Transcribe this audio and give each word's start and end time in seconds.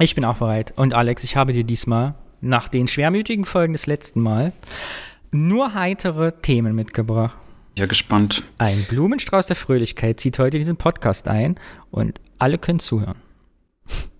Ich 0.00 0.14
bin 0.14 0.24
auch 0.24 0.38
bereit. 0.38 0.72
Und 0.76 0.94
Alex, 0.94 1.24
ich 1.24 1.36
habe 1.36 1.52
dir 1.52 1.64
diesmal 1.64 2.14
nach 2.40 2.68
den 2.68 2.86
schwermütigen 2.86 3.44
Folgen 3.44 3.72
des 3.72 3.86
letzten 3.86 4.20
Mal 4.20 4.52
nur 5.32 5.74
heitere 5.74 6.40
Themen 6.40 6.74
mitgebracht. 6.74 7.36
Ja, 7.76 7.86
gespannt. 7.86 8.44
Ein 8.58 8.84
Blumenstrauß 8.88 9.46
der 9.48 9.56
Fröhlichkeit 9.56 10.20
zieht 10.20 10.38
heute 10.38 10.58
diesen 10.58 10.76
Podcast 10.76 11.26
ein 11.26 11.56
und 11.90 12.20
alle 12.38 12.58
können 12.58 12.78
zuhören. 12.78 13.16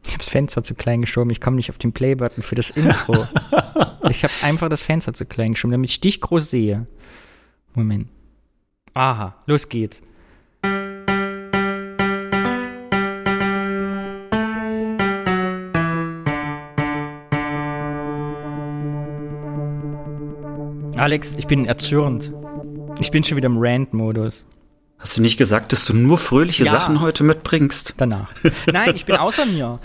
Ich 0.05 0.15
habe 0.15 0.19
das 0.19 0.29
Fenster 0.29 0.63
zu 0.63 0.75
klein 0.75 1.01
geschoben. 1.01 1.31
Ich 1.31 1.41
komme 1.41 1.57
nicht 1.57 1.71
auf 1.71 1.79
den 1.79 1.93
Playbutton 1.93 2.43
für 2.43 2.55
das 2.57 2.71
Intro. 2.71 3.27
ich 4.09 4.25
habe 4.25 4.33
einfach 4.43 4.69
das 4.69 4.83
Fenster 4.83 5.15
zu 5.15 5.27
klein 5.27 5.53
geschoben, 5.53 5.73
damit 5.73 5.91
ich 5.91 6.01
dich 6.01 6.21
groß 6.21 6.51
sehe. 6.51 6.87
Moment. 7.75 8.09
Aha, 8.95 9.37
los 9.47 9.69
geht's. 9.69 10.03
Alex, 21.09 21.37
ich 21.37 21.47
bin 21.47 21.65
erzürnt. 21.65 22.31
Ich 23.01 23.11
bin 23.11 23.25
schon 23.25 23.39
wieder 23.39 23.47
im 23.47 23.57
Rant-Modus. 23.57 24.45
Hast 24.99 25.17
du 25.17 25.23
nicht 25.23 25.39
gesagt, 25.39 25.73
dass 25.73 25.87
du 25.87 25.97
nur 25.97 26.19
fröhliche 26.19 26.65
Ja. 26.65 26.71
Sachen 26.71 27.01
heute 27.01 27.25
mitbringst? 27.25 27.95
Danach. 27.97 28.31
Nein, 28.71 28.95
ich 28.95 29.07
bin 29.07 29.17
außer 29.17 29.47
mir. 29.47 29.79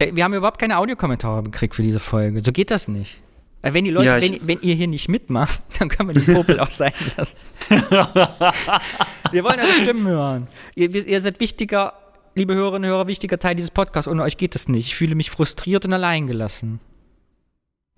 Wir 0.00 0.24
haben 0.24 0.34
überhaupt 0.34 0.58
keine 0.60 0.78
Audiokommentare 0.78 1.44
gekriegt 1.44 1.76
für 1.76 1.84
diese 1.84 2.00
Folge. 2.00 2.42
So 2.42 2.50
geht 2.50 2.72
das 2.72 2.88
nicht. 2.88 3.20
Äh, 3.62 3.72
Wenn 3.72 3.84
die 3.84 3.92
Leute, 3.92 4.06
Ja, 4.06 4.20
wenn, 4.20 4.40
wenn 4.48 4.58
ihr 4.62 4.74
hier 4.74 4.88
nicht 4.88 5.08
mitmacht, 5.08 5.62
dann 5.78 5.90
können 5.90 6.12
wir 6.12 6.20
den 6.20 6.34
Popel 6.34 6.58
auch 6.58 6.72
sein 6.72 6.92
lassen. 7.16 7.36
wir 7.70 9.44
wollen 9.44 9.60
eure 9.60 9.80
Stimmen 9.80 10.08
hören. 10.08 10.48
Ihr, 10.74 10.92
ihr 10.92 11.22
seid 11.22 11.38
wichtiger, 11.38 11.92
liebe 12.34 12.54
Hörerinnen 12.56 12.90
und 12.90 12.96
Hörer, 12.96 13.06
wichtiger 13.06 13.38
Teil 13.38 13.54
dieses 13.54 13.70
Podcasts. 13.70 14.08
Ohne 14.08 14.24
euch 14.24 14.36
geht 14.36 14.56
es 14.56 14.66
nicht. 14.66 14.88
Ich 14.88 14.96
fühle 14.96 15.14
mich 15.14 15.30
frustriert 15.30 15.84
und 15.84 15.92
alleingelassen. 15.92 16.80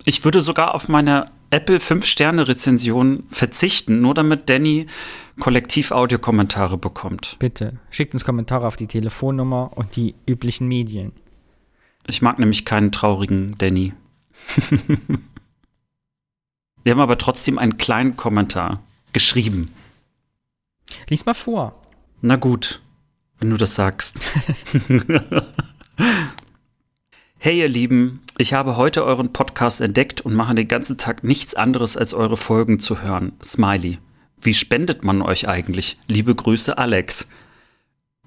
Ich 0.05 0.25
würde 0.25 0.41
sogar 0.41 0.75
auf 0.75 0.89
meine 0.89 1.31
Apple 1.51 1.79
5-Sterne-Rezension 1.79 3.25
verzichten, 3.29 4.01
nur 4.01 4.15
damit 4.15 4.49
Danny 4.49 4.87
kollektiv 5.39 5.91
Audiokommentare 5.91 6.79
bekommt. 6.79 7.37
Bitte, 7.39 7.75
schickt 7.91 8.15
uns 8.15 8.25
Kommentare 8.25 8.67
auf 8.67 8.77
die 8.77 8.87
Telefonnummer 8.87 9.73
und 9.75 9.97
die 9.97 10.15
üblichen 10.27 10.69
Medien. 10.69 11.13
Ich 12.07 12.23
mag 12.23 12.39
nämlich 12.39 12.65
keinen 12.65 12.93
traurigen 12.93 13.57
Danny. 13.59 13.93
Wir 16.83 16.93
haben 16.93 17.01
aber 17.01 17.19
trotzdem 17.19 17.59
einen 17.59 17.77
kleinen 17.77 18.17
Kommentar 18.17 18.83
geschrieben. 19.13 19.71
Lies 21.09 21.27
mal 21.27 21.35
vor. 21.35 21.75
Na 22.23 22.37
gut, 22.37 22.81
wenn 23.39 23.51
du 23.51 23.57
das 23.57 23.75
sagst. 23.75 24.21
hey 27.39 27.59
ihr 27.59 27.69
Lieben, 27.69 28.23
ich 28.41 28.55
habe 28.55 28.77
heute 28.77 29.05
euren 29.05 29.33
Podcast 29.33 29.81
entdeckt 29.81 30.23
und 30.23 30.35
mache 30.35 30.55
den 30.55 30.67
ganzen 30.67 30.97
Tag 30.97 31.23
nichts 31.25 31.55
anderes 31.55 31.97
als 31.97 32.15
eure 32.15 32.37
Folgen 32.37 32.79
zu 32.79 33.03
hören. 33.03 33.33
Smiley. 33.43 33.99
Wie 34.41 34.55
spendet 34.55 35.05
man 35.05 35.21
euch 35.21 35.49
eigentlich? 35.49 35.99
Liebe 36.07 36.35
Grüße, 36.35 36.79
Alex. 36.79 37.29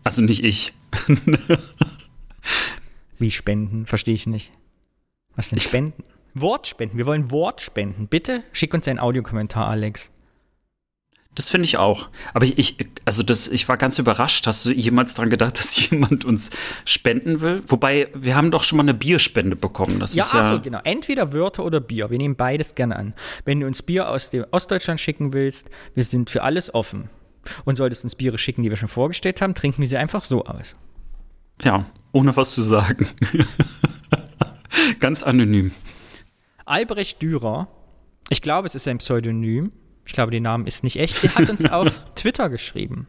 Also 0.04 0.22
nicht 0.22 0.44
ich. 0.44 0.74
Wie 3.18 3.32
spenden? 3.32 3.88
Verstehe 3.88 4.14
ich 4.14 4.28
nicht. 4.28 4.52
Was 5.36 5.50
denn 5.50 5.60
spenden? 5.60 6.04
Wortspenden. 6.36 6.98
Wir 6.98 7.06
wollen 7.06 7.32
Wortspenden. 7.32 8.08
Bitte 8.08 8.44
schick 8.52 8.74
uns 8.74 8.88
einen 8.88 9.00
Audiokommentar, 9.00 9.68
Alex. 9.68 10.12
Das 11.36 11.50
finde 11.50 11.66
ich 11.66 11.78
auch. 11.78 12.10
Aber 12.34 12.46
ich, 12.46 12.58
ich, 12.60 12.78
also 13.06 13.24
das, 13.24 13.48
ich 13.48 13.68
war 13.68 13.78
ganz 13.78 13.98
überrascht. 13.98 14.46
Hast 14.46 14.66
du 14.66 14.72
jemals 14.72 15.16
dran 15.16 15.30
gedacht, 15.30 15.58
dass 15.60 15.90
jemand 15.90 16.26
uns 16.26 16.52
spenden 16.86 17.42
will? 17.42 17.64
Wobei, 17.68 18.10
wir 18.14 18.36
haben 18.36 18.52
doch 18.52 18.64
schon 18.64 18.78
mal 18.78 18.84
eine 18.84 18.94
Bierspende 18.94 19.56
bekommen. 19.56 20.00
Das 20.00 20.14
Ja, 20.14 20.24
ist 20.26 20.34
ja. 20.34 20.42
ach 20.42 20.54
so, 20.54 20.62
genau. 20.62 20.80
Entweder 20.84 21.34
Wörter 21.34 21.66
oder 21.66 21.80
Bier. 21.80 22.10
Wir 22.12 22.18
nehmen 22.18 22.36
beides 22.36 22.76
gerne 22.76 22.96
an. 22.96 23.16
Wenn 23.46 23.60
du 23.60 23.68
uns 23.68 23.82
Bier 23.82 24.10
aus 24.10 24.30
dem 24.30 24.46
Ostdeutschland 24.52 25.00
schicken 25.00 25.34
willst, 25.34 25.70
wir 25.96 26.04
sind 26.04 26.30
für 26.30 26.44
alles 26.44 26.74
offen. 26.74 27.10
Und 27.66 27.76
solltest 27.78 28.04
uns 28.04 28.16
Biere 28.16 28.38
schicken, 28.38 28.64
die 28.64 28.70
wir 28.70 28.78
schon 28.78 28.88
vorgestellt 28.88 29.42
haben, 29.42 29.56
trinken 29.56 29.82
wir 29.82 29.88
sie 29.88 29.98
einfach 29.98 30.24
so 30.24 30.46
aus. 30.46 30.76
Ja, 31.62 31.86
ohne 32.12 32.36
was 32.36 32.54
zu 32.54 32.62
sagen. 32.62 33.08
Ganz 35.00 35.24
anonym. 35.24 35.72
Albrecht 36.66 37.22
Dürer, 37.22 37.68
ich 38.30 38.42
glaube, 38.42 38.68
es 38.68 38.76
ist 38.76 38.88
ein 38.88 39.00
Pseudonym. 39.00 39.72
Ich 40.06 40.14
glaube, 40.14 40.32
der 40.32 40.42
Name 40.42 40.68
ist 40.68 40.84
nicht 40.84 40.98
echt. 40.98 41.24
Der 41.24 41.34
hat 41.36 41.50
uns 41.50 41.64
auf 41.70 41.92
Twitter 42.16 42.50
geschrieben. 42.50 43.08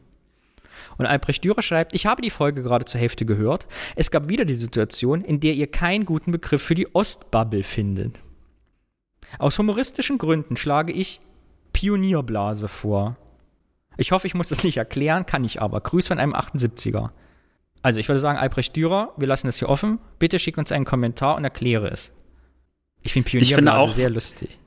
Und 0.96 1.06
Albrecht 1.06 1.42
Dürer 1.42 1.62
schreibt, 1.62 1.92
ich 1.92 2.06
habe 2.06 2.22
die 2.22 2.30
Folge 2.30 2.62
gerade 2.62 2.84
zur 2.84 3.00
Hälfte 3.00 3.26
gehört. 3.26 3.66
Es 3.96 4.10
gab 4.12 4.28
wieder 4.28 4.44
die 4.44 4.54
Situation, 4.54 5.22
in 5.22 5.40
der 5.40 5.54
ihr 5.54 5.66
keinen 5.68 6.04
guten 6.04 6.30
Begriff 6.30 6.62
für 6.62 6.76
die 6.76 6.94
Ostbubble 6.94 7.64
findet. 7.64 8.20
Aus 9.38 9.58
humoristischen 9.58 10.18
Gründen 10.18 10.56
schlage 10.56 10.92
ich 10.92 11.20
Pionierblase 11.72 12.68
vor. 12.68 13.16
Ich 13.96 14.12
hoffe, 14.12 14.28
ich 14.28 14.34
muss 14.34 14.48
das 14.50 14.62
nicht 14.62 14.76
erklären, 14.76 15.26
kann 15.26 15.42
ich 15.42 15.60
aber. 15.60 15.80
Grüß 15.80 16.06
von 16.06 16.18
einem 16.18 16.34
78er. 16.34 17.10
Also, 17.82 17.98
ich 18.00 18.08
würde 18.08 18.20
sagen, 18.20 18.38
Albrecht 18.38 18.76
Dürer, 18.76 19.12
wir 19.16 19.26
lassen 19.26 19.46
das 19.48 19.58
hier 19.58 19.68
offen. 19.68 19.98
Bitte 20.20 20.38
schick 20.38 20.56
uns 20.56 20.70
einen 20.72 20.84
Kommentar 20.84 21.36
und 21.36 21.44
erkläre 21.44 21.88
es. 21.88 22.12
Ich 23.02 23.12
finde 23.12 23.28
finde 23.28 23.44
Pionierblase 23.46 23.92
auch- 23.92 23.96
sehr 23.96 24.10
lustig. 24.10 24.58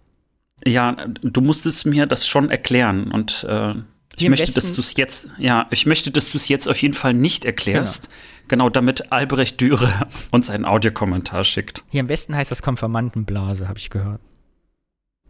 Ja, 0.65 0.93
du 1.21 1.41
musstest 1.41 1.85
mir 1.85 2.05
das 2.05 2.27
schon 2.27 2.49
erklären 2.49 3.11
und 3.11 3.45
äh, 3.47 3.73
ich 4.17 4.25
im 4.25 4.31
möchte, 4.31 4.51
dass 4.51 4.73
du 4.73 4.81
es 4.81 4.97
jetzt, 4.97 5.29
ja, 5.37 5.67
ich 5.69 5.85
möchte, 5.85 6.09
dass 6.09 6.31
du 6.31 6.37
es 6.37 6.47
jetzt 6.47 6.67
auf 6.67 6.81
jeden 6.81 6.95
Fall 6.95 7.13
nicht 7.13 7.45
erklärst. 7.45 8.09
Genau, 8.47 8.69
damit 8.69 9.11
Albrecht 9.11 9.61
Dürer 9.61 10.07
uns 10.31 10.49
einen 10.49 10.65
Audiokommentar 10.65 11.43
schickt. 11.43 11.83
Hier 11.89 11.99
im 11.99 12.09
Westen 12.09 12.35
heißt 12.35 12.49
das 12.49 12.63
Konfirmandenblase, 12.63 13.67
habe 13.67 13.77
ich 13.77 13.91
gehört. 13.91 14.21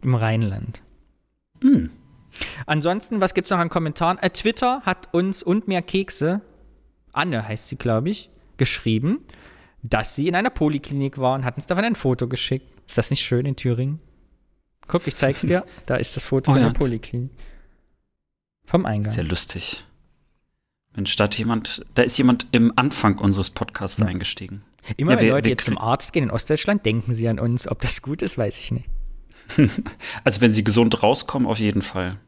Im 0.02 0.14
Rheinland. 0.14 0.80
Hm. 1.60 1.90
Ansonsten, 2.66 3.20
was 3.20 3.34
gibt's 3.34 3.50
noch 3.50 3.58
an 3.58 3.68
Kommentaren? 3.68 4.18
Äh, 4.18 4.30
Twitter 4.30 4.80
hat 4.84 5.12
uns 5.12 5.42
und 5.42 5.68
mehr 5.68 5.82
Kekse, 5.82 6.40
Anne 7.12 7.46
heißt 7.46 7.68
sie, 7.68 7.76
glaube 7.76 8.10
ich, 8.10 8.30
geschrieben, 8.56 9.18
dass 9.82 10.14
sie 10.14 10.28
in 10.28 10.34
einer 10.34 10.50
Poliklinik 10.50 11.18
war 11.18 11.34
und 11.34 11.44
hat 11.44 11.56
uns 11.56 11.66
davon 11.66 11.84
ein 11.84 11.96
Foto 11.96 12.26
geschickt. 12.26 12.66
Ist 12.86 12.96
das 12.96 13.10
nicht 13.10 13.22
schön 13.22 13.44
in 13.44 13.56
Thüringen? 13.56 14.00
Guck, 14.88 15.06
ich 15.06 15.16
zeig's 15.16 15.42
dir. 15.42 15.64
Da 15.86 15.96
ist 15.96 16.16
das 16.16 16.24
Foto 16.24 16.50
Oh 16.50 16.54
von 16.54 16.62
ja. 16.62 16.70
der 16.70 16.78
Poliklinik. 16.78 17.30
Vom 18.64 18.84
Eingang. 18.84 19.12
Sehr 19.12 19.24
lustig. 19.24 19.84
Mensch, 20.94 21.14
da 21.16 21.26
jemand, 21.28 21.84
da 21.94 22.02
ist 22.02 22.18
jemand 22.18 22.46
im 22.50 22.72
Anfang 22.76 23.18
unseres 23.18 23.50
Podcasts 23.50 24.02
eingestiegen. 24.02 24.62
Immer 24.96 25.12
Ja, 25.12 25.18
wenn 25.18 25.26
wir- 25.26 25.32
Leute 25.34 25.44
wir 25.44 25.50
jetzt 25.52 25.64
zum 25.64 25.78
Arzt 25.78 26.12
gehen 26.12 26.24
in 26.24 26.30
Ostdeutschland, 26.30 26.84
denken 26.84 27.14
sie 27.14 27.28
an 27.28 27.38
uns. 27.38 27.68
Ob 27.68 27.80
das 27.80 28.02
gut 28.02 28.20
ist, 28.22 28.36
weiß 28.36 28.58
ich 28.58 28.72
nicht. 28.72 28.88
Also 30.24 30.40
wenn 30.42 30.50
sie 30.50 30.64
gesund 30.64 31.02
rauskommen, 31.02 31.48
auf 31.48 31.58
jeden 31.58 31.80
Fall. 31.82 32.18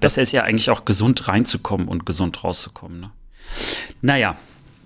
Besser 0.00 0.20
ist 0.22 0.32
ja 0.32 0.42
eigentlich 0.42 0.68
auch 0.70 0.84
gesund 0.84 1.28
reinzukommen 1.28 1.88
und 1.88 2.04
gesund 2.04 2.42
rauszukommen. 2.44 3.00
Ne? 3.00 3.12
Naja, 4.02 4.36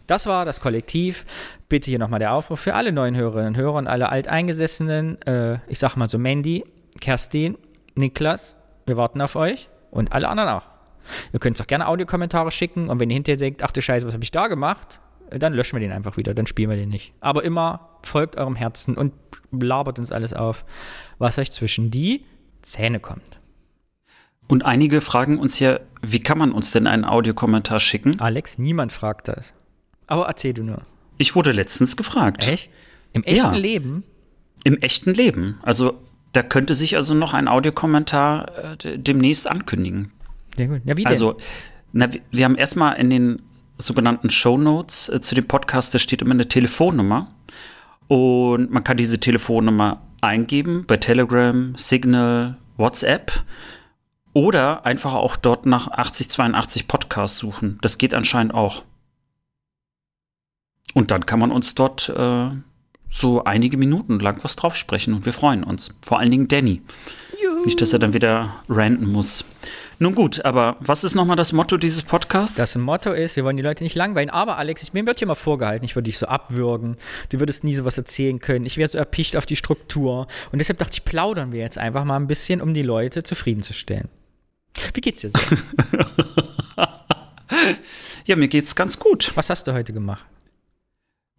Das 0.07 0.27
war 0.27 0.45
das 0.45 0.61
Kollektiv. 0.61 1.25
Bitte 1.69 1.91
hier 1.91 1.99
nochmal 1.99 2.21
der 2.21 2.33
Aufruf 2.33 2.61
für 2.61 2.75
alle 2.75 2.93
neuen 2.93 3.17
Hörerinnen 3.17 3.49
und 3.49 3.57
Hörer 3.57 3.75
und 3.75 3.87
alle 3.89 4.09
Alteingesessenen. 4.11 5.21
Äh, 5.23 5.59
ich 5.69 5.79
sag 5.79 5.97
mal 5.97 6.09
so 6.09 6.19
Mandy, 6.19 6.65
Kerstin, 7.01 7.59
Niklas, 7.95 8.57
wir 8.87 8.97
warten 8.97 9.21
auf 9.21 9.35
euch 9.37 9.69
und 9.91 10.13
alle 10.13 10.29
anderen 10.29 10.51
auch. 10.51 10.63
Ihr 11.33 11.41
könnt 11.41 11.61
auch 11.61 11.67
gerne 11.67 11.87
Audiokommentare 11.89 12.51
schicken 12.51 12.89
und 12.89 13.01
wenn 13.01 13.11
ihr 13.11 13.15
hinterher 13.15 13.37
denkt, 13.39 13.63
ach 13.63 13.71
du 13.71 13.81
Scheiße, 13.83 14.07
was 14.07 14.15
habe 14.15 14.25
ich 14.25 14.31
da 14.31 14.49
gemacht? 14.49 15.01
Äh, 15.31 15.39
Dann 15.39 15.53
löschen 15.55 15.77
wir 15.77 15.81
den 15.81 15.93
einfach 15.93 16.17
wieder, 16.17 16.35
dann 16.35 16.47
spielen 16.47 16.71
wir 16.71 16.77
den 16.77 16.89
nicht. 16.89 17.13
Aber 17.21 17.43
immer 17.45 17.99
folgt 18.03 18.37
eurem 18.37 18.57
Herzen 18.57 18.97
und 18.97 19.13
labert 19.51 19.99
uns 19.99 20.13
alles 20.13 20.33
auf, 20.33 20.65
was 21.19 21.39
euch 21.39 21.51
zwischen 21.53 21.91
die 21.91 22.25
Zähne 22.63 23.01
kommt. 23.01 23.39
und 24.49 24.65
einige 24.65 25.01
fragen 25.01 25.39
uns 25.39 25.59
ja, 25.59 25.81
wie 26.03 26.21
kann 26.21 26.39
man 26.39 26.53
uns 26.53 26.71
denn 26.71 26.87
einen 26.87 27.05
Audiokommentar 27.05 27.81
schicken? 27.81 28.21
Alex, 28.21 28.59
niemand 28.59 28.93
fragt 28.93 29.27
das. 29.29 29.53
Aber 30.07 30.27
erzähl 30.27 30.55
du 30.55 30.63
nur. 30.63 30.81
Ich 31.19 31.35
wurde 31.35 31.53
letztens 31.53 31.97
gefragt. 31.97 32.47
Echt? 32.47 32.71
Im 33.13 33.25
echten 33.25 33.53
Ja. 33.55 33.57
Leben? 33.57 34.05
Im 34.65 34.79
echten 34.81 35.15
Leben. 35.15 35.59
Also 35.63 35.99
da 36.33 36.43
könnte 36.43 36.75
sich 36.75 36.97
also 36.97 37.15
noch 37.15 37.33
ein 37.35 37.49
Audiokommentar 37.49 38.73
äh, 38.73 38.77
de- 38.77 38.99
demnächst 38.99 39.51
ankündigen. 39.51 40.13
Ja, 40.59 40.67
gut. 40.67 40.83
Ja, 40.85 40.97
wie 40.97 41.03
denn? 41.05 41.07
Also, 41.09 41.39
na, 41.93 42.09
wir- 42.31 42.45
haben 42.45 42.57
erstmal 42.57 42.97
in 42.99 43.09
den 43.11 43.43
sogenannten 43.79 44.29
Shownotes 44.31 45.09
äh, 45.09 45.21
zu 45.21 45.35
dem 45.35 45.47
Podcast, 45.49 45.95
da 45.95 45.99
steht 45.99 46.21
immer 46.23 46.33
eine 46.35 46.47
Telefonnummer. 46.49 47.31
Und 48.09 48.71
man 48.71 48.85
kann 48.85 48.97
diese 48.97 49.19
Telefonnummer 49.19 50.03
eingeben 50.21 50.85
bei 50.87 50.97
Telegram, 50.99 51.75
Signal, 51.77 52.57
WhatsApp. 52.77 53.33
Oder 54.33 54.85
einfach 54.85 55.15
auch 55.15 55.37
dort 55.37 55.65
nach 55.65 55.89
8082 55.89 56.87
Podcast 56.89 57.37
suchen. 57.39 57.79
Das 57.81 57.97
geht 57.97 58.15
anscheinend 58.15 58.53
auch. 58.53 58.83
Und 60.95 61.11
dann 61.11 61.27
kann 61.27 61.39
man 61.39 61.51
uns 61.51 61.75
dort 61.75 62.09
äh, 62.09 62.51
so 63.09 63.45
einige 63.45 63.77
Minuten 63.77 64.19
lang 64.19 64.43
was 64.43 64.57
drauf 64.57 64.77
sprechen 64.77 65.15
und 65.15 65.27
wir 65.27 65.33
freuen 65.33 65.65
uns. 65.65 65.95
Vor 66.03 66.19
allen 66.19 66.31
Dingen 66.31 66.49
Danny. 66.49 66.83
Juhu. 67.43 67.65
Nicht, 67.65 67.81
dass 67.81 67.93
er 67.93 67.99
dann 67.99 68.15
wieder 68.15 68.63
ranten 68.69 69.11
muss. 69.11 69.45
Nun 69.99 70.15
gut, 70.15 70.45
aber 70.45 70.77
was 70.81 71.05
ist 71.05 71.15
nochmal 71.15 71.37
das 71.37 71.53
Motto 71.53 71.77
dieses 71.79 72.03
Podcasts? 72.03 72.57
Das 72.57 72.77
Motto 72.77 73.13
ist, 73.13 73.37
wir 73.37 73.45
wollen 73.45 73.57
die 73.57 73.63
Leute 73.63 73.83
nicht 73.83 73.95
langweilen. 73.95 74.29
Aber 74.29 74.59
Alex, 74.59 74.83
ich, 74.83 74.93
mir 74.93 75.07
wird 75.07 75.19
hier 75.19 75.29
mal 75.29 75.35
vorgehalten, 75.35 75.85
ich 75.85 75.97
würde 75.97 76.05
dich 76.05 76.19
so 76.19 76.27
abwürgen. 76.27 76.97
Du 77.31 77.39
würdest 77.39 77.65
nie 77.65 77.75
sowas 77.75 77.97
erzählen 77.97 78.39
können. 78.39 78.67
Ich 78.67 78.77
wäre 78.77 78.89
so 78.89 78.99
erpicht 78.99 79.37
auf 79.37 79.47
die 79.47 79.57
Struktur. 79.57 80.27
Und 80.53 80.59
deshalb 80.59 80.79
dachte 80.79 80.95
ich, 80.95 81.05
plaudern 81.05 81.53
wir 81.53 81.61
jetzt 81.61 81.79
einfach 81.79 82.05
mal 82.05 82.17
ein 82.17 82.27
bisschen, 82.27 82.61
um 82.61 82.75
die 82.75 82.83
Leute 82.83 83.23
zufriedenzustellen. 83.23 84.09
Wie 84.93 85.01
geht's 85.01 85.23
dir 85.23 85.31
so? 85.31 85.39
ja, 88.27 88.37
mir 88.37 88.49
geht's 88.49 88.75
ganz 88.75 88.99
gut. 88.99 89.33
Was 89.35 89.51
hast 89.51 89.67
du 89.67 89.73
heute 89.73 89.93
gemacht? 89.93 90.25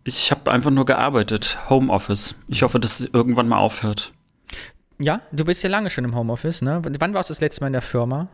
Ich 0.08 0.32
habe 0.32 0.50
einfach 0.54 0.72
nur 0.72 0.86
gearbeitet, 0.86 1.58
Homeoffice. 1.70 2.36
Ich 2.48 2.64
hoffe, 2.64 2.80
dass 2.80 3.02
es 3.02 3.10
irgendwann 3.12 3.50
mal 3.50 3.58
aufhört. 3.58 4.14
Ja, 5.00 5.20
du 5.34 5.44
bist 5.44 5.64
ja 5.64 5.70
lange 5.70 5.90
schon 5.90 6.06
im 6.06 6.16
Homeoffice, 6.16 6.62
ne? 6.62 6.82
Wann 6.82 7.14
warst 7.14 7.30
du 7.30 7.34
das 7.34 7.42
letzte 7.42 7.60
Mal 7.60 7.68
in 7.68 7.74
der 7.74 7.82
Firma? 7.82 8.30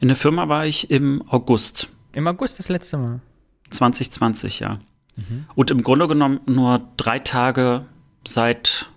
In 0.00 0.08
der 0.08 0.16
Firma 0.16 0.48
war 0.48 0.64
ich 0.64 0.90
im 0.90 1.22
August. 1.28 1.90
Im 2.14 2.26
August 2.26 2.58
das 2.58 2.70
letzte 2.70 2.96
Mal. 2.96 3.20
2020, 3.68 4.60
ja. 4.60 4.78
Mhm. 5.16 5.44
Und 5.54 5.70
im 5.70 5.82
Grunde 5.82 6.08
genommen 6.08 6.40
nur 6.46 6.80
drei 6.96 7.18
Tage 7.18 7.84
seit 8.26 8.88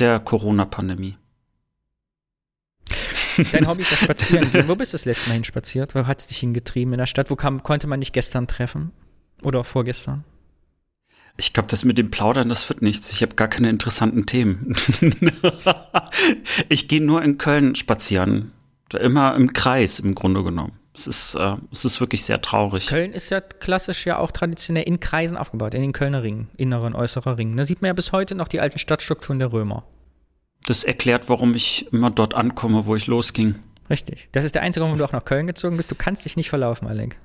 der 0.00 0.18
Corona-Pandemie. 0.18 1.16
Dein 3.52 3.68
Hobby 3.68 3.82
ist 3.82 3.92
ja 3.92 3.96
spazieren. 4.02 4.50
Wo 4.66 4.74
bist 4.74 4.94
du 4.94 4.96
das 4.96 5.04
letzte 5.04 5.28
Mal 5.28 5.34
hin 5.34 5.44
spaziert? 5.44 5.94
Wo 5.94 6.08
hat 6.08 6.18
es 6.18 6.26
dich 6.26 6.38
hingetrieben 6.38 6.92
in 6.92 6.98
der 6.98 7.06
Stadt? 7.06 7.30
Wo 7.30 7.36
kam, 7.36 7.62
konnte 7.62 7.86
man 7.86 8.00
dich 8.00 8.10
gestern 8.10 8.48
treffen? 8.48 8.90
Oder 9.42 9.62
vorgestern? 9.62 10.24
Ich 11.36 11.52
glaube, 11.52 11.68
das 11.68 11.84
mit 11.84 11.98
dem 11.98 12.10
Plaudern, 12.10 12.48
das 12.48 12.68
wird 12.68 12.82
nichts. 12.82 13.12
Ich 13.12 13.22
habe 13.22 13.34
gar 13.34 13.48
keine 13.48 13.68
interessanten 13.68 14.26
Themen. 14.26 14.74
ich 16.68 16.88
gehe 16.88 17.02
nur 17.02 17.22
in 17.22 17.36
Köln 17.36 17.74
spazieren. 17.74 18.52
Immer 18.98 19.34
im 19.34 19.52
Kreis 19.52 19.98
im 19.98 20.14
Grunde 20.14 20.42
genommen. 20.42 20.72
Es 20.94 21.06
ist, 21.06 21.34
äh, 21.34 21.56
es 21.70 21.84
ist 21.84 22.00
wirklich 22.00 22.24
sehr 22.24 22.40
traurig. 22.40 22.86
Köln 22.86 23.12
ist 23.12 23.30
ja 23.30 23.40
klassisch 23.40 24.06
ja 24.06 24.18
auch 24.18 24.30
traditionell 24.30 24.84
in 24.84 24.98
Kreisen 24.98 25.36
aufgebaut, 25.36 25.74
in 25.74 25.82
den 25.82 25.92
Kölner 25.92 26.22
Ringen, 26.22 26.48
innerer 26.56 26.86
und 26.86 26.94
äußerer 26.94 27.36
Ring. 27.36 27.54
Da 27.56 27.66
sieht 27.66 27.82
man 27.82 27.88
ja 27.88 27.92
bis 27.92 28.12
heute 28.12 28.34
noch 28.34 28.48
die 28.48 28.60
alten 28.60 28.78
Stadtstrukturen 28.78 29.38
der 29.38 29.52
Römer. 29.52 29.84
Das 30.64 30.84
erklärt, 30.84 31.28
warum 31.28 31.54
ich 31.54 31.92
immer 31.92 32.10
dort 32.10 32.34
ankomme, 32.34 32.86
wo 32.86 32.96
ich 32.96 33.06
losging. 33.06 33.56
Richtig. 33.90 34.28
Das 34.32 34.44
ist 34.44 34.54
der 34.54 34.62
einzige 34.62 34.82
Grund, 34.82 34.92
warum 34.92 34.98
du 34.98 35.04
auch 35.04 35.12
nach 35.12 35.24
Köln 35.24 35.46
gezogen 35.46 35.76
bist. 35.76 35.90
Du 35.90 35.94
kannst 35.94 36.24
dich 36.24 36.36
nicht 36.36 36.48
verlaufen, 36.48 36.88
Alec. 36.88 37.16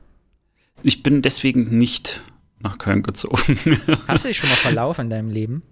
Ich 0.84 1.02
bin 1.02 1.22
deswegen 1.22 1.78
nicht 1.78 2.22
nach 2.64 2.78
Köln 2.78 3.04
gezogen. 3.04 3.38
Hast 4.08 4.24
du 4.24 4.30
dich 4.30 4.38
schon 4.38 4.50
mal 4.50 4.56
verlaufen 4.56 5.02
in 5.02 5.10
deinem 5.10 5.30
Leben? 5.30 5.64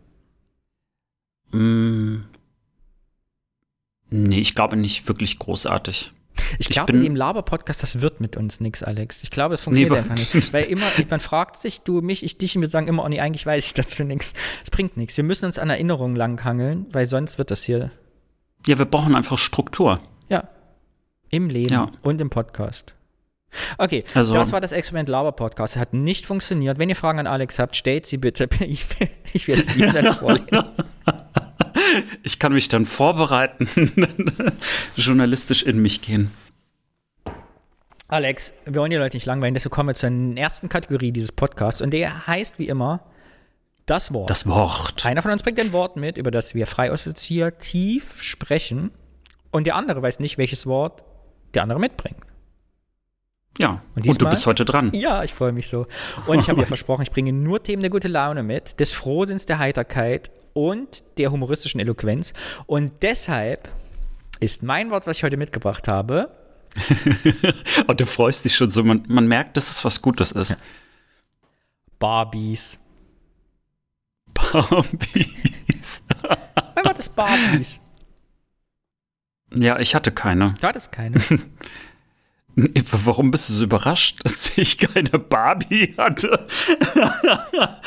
Mm, 1.51 2.25
nee, 4.09 4.39
ich 4.39 4.55
glaube 4.55 4.77
nicht 4.77 5.07
wirklich 5.07 5.39
großartig. 5.39 6.13
Ich 6.57 6.69
glaube, 6.69 6.93
in 6.93 7.01
dem 7.01 7.15
Laber-Podcast, 7.15 7.83
das 7.83 8.01
wird 8.01 8.21
mit 8.21 8.37
uns 8.37 8.59
nichts, 8.59 8.81
Alex. 8.81 9.23
Ich 9.23 9.29
glaube, 9.29 9.55
es 9.55 9.61
funktioniert 9.61 9.91
nee, 9.91 9.97
einfach 9.97 10.33
nicht. 10.33 10.53
Weil 10.53 10.65
immer, 10.65 10.87
man 11.09 11.19
fragt 11.19 11.57
sich, 11.57 11.81
du, 11.81 12.01
mich, 12.01 12.23
ich, 12.23 12.37
dich, 12.37 12.55
und 12.55 12.61
wir 12.61 12.69
sagen 12.69 12.87
immer, 12.87 13.03
oh 13.03 13.07
nee, 13.07 13.19
eigentlich 13.19 13.45
weiß 13.45 13.65
ich 13.65 13.73
dazu 13.73 14.03
nichts. 14.03 14.33
Es 14.63 14.71
bringt 14.71 14.97
nichts. 14.97 15.17
Wir 15.17 15.23
müssen 15.23 15.45
uns 15.45 15.59
an 15.59 15.69
Erinnerungen 15.69 16.15
langhangeln, 16.15 16.87
weil 16.91 17.07
sonst 17.07 17.37
wird 17.37 17.51
das 17.51 17.63
hier. 17.63 17.91
Ja, 18.65 18.77
wir 18.77 18.85
brauchen 18.85 19.15
einfach 19.15 19.37
Struktur. 19.37 19.99
Ja. 20.29 20.47
Im 21.29 21.49
Leben 21.49 21.73
ja. 21.73 21.91
und 22.01 22.19
im 22.21 22.29
Podcast. 22.29 22.93
Okay, 23.77 24.03
also, 24.13 24.33
das 24.33 24.51
war 24.51 24.61
das 24.61 24.71
Experiment 24.71 25.09
Laber 25.09 25.31
Podcast. 25.31 25.75
Hat 25.75 25.93
nicht 25.93 26.25
funktioniert. 26.25 26.77
Wenn 26.77 26.89
ihr 26.89 26.95
Fragen 26.95 27.19
an 27.19 27.27
Alex 27.27 27.59
habt, 27.59 27.75
stellt 27.75 28.05
sie 28.05 28.17
bitte 28.17 28.47
per 28.47 28.67
E-Mail. 28.67 29.09
Ich 29.33 29.47
werde 29.47 29.65
sie 29.65 29.81
dann 29.81 30.13
vorlesen. 30.13 30.47
Ich 32.23 32.39
kann 32.39 32.53
mich 32.53 32.67
dann 32.69 32.85
vorbereiten, 32.85 33.67
journalistisch 34.95 35.63
in 35.63 35.81
mich 35.81 36.01
gehen. 36.01 36.31
Alex, 38.07 38.53
wir 38.65 38.79
wollen 38.79 38.91
die 38.91 38.97
Leute 38.97 39.17
nicht 39.17 39.25
langweilen, 39.25 39.53
deshalb 39.53 39.73
kommen 39.73 39.89
wir 39.89 39.95
zur 39.95 40.11
ersten 40.37 40.69
Kategorie 40.69 41.11
dieses 41.11 41.31
Podcasts 41.31 41.81
und 41.81 41.91
der 41.91 42.27
heißt 42.27 42.59
wie 42.59 42.67
immer 42.67 43.01
das 43.85 44.13
Wort. 44.13 44.29
Das 44.29 44.47
Wort. 44.47 45.05
Einer 45.05 45.21
von 45.21 45.31
uns 45.31 45.41
bringt 45.41 45.59
ein 45.59 45.73
Wort 45.73 45.95
mit, 45.95 46.17
über 46.17 46.31
das 46.31 46.53
wir 46.53 46.67
frei 46.67 46.91
assoziativ 46.91 48.21
sprechen 48.21 48.91
und 49.51 49.65
der 49.65 49.75
andere 49.75 50.01
weiß 50.01 50.19
nicht, 50.19 50.37
welches 50.37 50.67
Wort 50.67 51.03
der 51.53 51.63
andere 51.63 51.79
mitbringt. 51.79 52.17
Ja, 53.57 53.81
und, 53.95 54.07
und, 54.07 54.21
du 54.21 54.29
bist 54.29 54.45
heute 54.45 54.63
dran. 54.63 54.91
Ja, 54.93 55.23
ich 55.23 55.33
freue 55.33 55.51
mich 55.51 55.67
so. 55.67 55.85
Und 56.27 56.39
ich 56.39 56.49
habe 56.49 56.61
dir 56.61 56.67
versprochen, 56.67 57.01
ich 57.01 57.11
bringe 57.11 57.33
nur 57.33 57.61
Themen 57.61 57.81
der 57.81 57.89
gute 57.89 58.07
Laune 58.07 58.43
mit, 58.43 58.79
des 58.79 58.93
Frohsinns, 58.93 59.45
der 59.45 59.59
Heiterkeit 59.59 60.31
und 60.53 61.03
der 61.17 61.31
humoristischen 61.31 61.79
Eloquenz. 61.79 62.33
Und 62.67 62.93
deshalb 63.01 63.69
ist 64.39 64.63
mein 64.63 64.91
Wort, 64.91 65.07
was 65.07 65.17
ich 65.17 65.23
heute 65.23 65.37
mitgebracht 65.37 65.87
habe. 65.87 66.31
und 67.87 67.99
du 67.99 68.05
freust 68.05 68.45
dich 68.45 68.55
schon 68.55 68.69
so, 68.69 68.83
man, 68.83 69.03
man 69.07 69.27
merkt, 69.27 69.57
dass 69.57 69.69
es 69.69 69.83
was 69.83 70.01
Gutes 70.01 70.31
ist. 70.31 70.57
Barbies. 71.97 72.79
Barbies. 74.33 76.03
Mein 76.75 76.85
Wort 76.85 76.99
ist 76.99 77.15
Barbies. 77.15 77.79
Ja, 79.53 79.79
ich 79.79 79.95
hatte 79.95 80.11
keine. 80.11 80.55
Du 80.61 80.67
hattest 80.67 80.91
keine. 80.91 81.19
Warum 83.05 83.31
bist 83.31 83.49
du 83.49 83.53
so 83.53 83.63
überrascht, 83.65 84.19
dass 84.23 84.57
ich 84.57 84.77
keine 84.77 85.19
Barbie 85.19 85.95
hatte? 85.97 86.47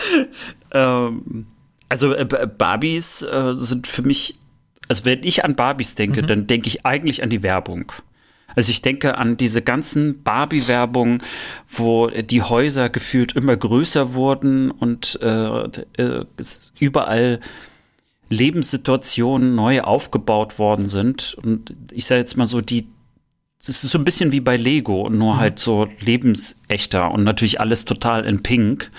ähm, 0.72 1.46
also 1.88 2.14
äh, 2.14 2.24
Barbies 2.24 3.22
äh, 3.22 3.54
sind 3.54 3.86
für 3.86 4.02
mich, 4.02 4.36
also 4.88 5.04
wenn 5.04 5.22
ich 5.24 5.44
an 5.44 5.54
Barbies 5.54 5.94
denke, 5.94 6.22
mhm. 6.22 6.26
dann 6.26 6.46
denke 6.46 6.68
ich 6.68 6.86
eigentlich 6.86 7.22
an 7.22 7.30
die 7.30 7.42
Werbung. 7.42 7.92
Also 8.54 8.70
ich 8.70 8.82
denke 8.82 9.16
an 9.16 9.36
diese 9.36 9.62
ganzen 9.62 10.22
Barbie-Werbungen, 10.22 11.22
wo 11.68 12.08
die 12.08 12.42
Häuser 12.42 12.90
gefühlt 12.90 13.32
immer 13.32 13.56
größer 13.56 14.14
wurden 14.14 14.70
und 14.70 15.18
äh, 15.22 15.64
äh, 15.96 16.24
überall 16.78 17.40
Lebenssituationen 18.28 19.54
neu 19.54 19.82
aufgebaut 19.82 20.58
worden 20.58 20.86
sind. 20.86 21.36
Und 21.42 21.74
ich 21.92 22.06
sage 22.06 22.20
jetzt 22.20 22.36
mal 22.36 22.46
so, 22.46 22.60
die 22.60 22.88
es 23.70 23.84
ist 23.84 23.90
so 23.92 23.98
ein 23.98 24.04
bisschen 24.04 24.32
wie 24.32 24.40
bei 24.40 24.56
Lego, 24.56 25.08
nur 25.08 25.34
mhm. 25.34 25.38
halt 25.38 25.58
so 25.58 25.88
lebensechter 26.00 27.12
und 27.12 27.22
natürlich 27.22 27.60
alles 27.60 27.84
total 27.84 28.24
in 28.24 28.42
Pink. 28.42 28.90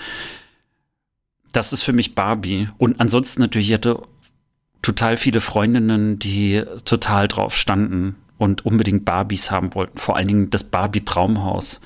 Das 1.52 1.72
ist 1.72 1.82
für 1.82 1.92
mich 1.92 2.14
Barbie. 2.14 2.68
Und 2.78 2.98
ansonsten 3.00 3.42
natürlich, 3.42 3.68
ich 3.68 3.74
hatte 3.74 4.02
total 4.80 5.16
viele 5.16 5.40
Freundinnen, 5.40 6.18
die 6.18 6.62
total 6.84 7.28
drauf 7.28 7.54
standen 7.54 8.16
und 8.38 8.64
unbedingt 8.64 9.04
Barbies 9.04 9.50
haben 9.50 9.74
wollten. 9.74 9.98
Vor 9.98 10.16
allen 10.16 10.28
Dingen 10.28 10.50
das 10.50 10.64
Barbie-Traumhaus. 10.64 11.80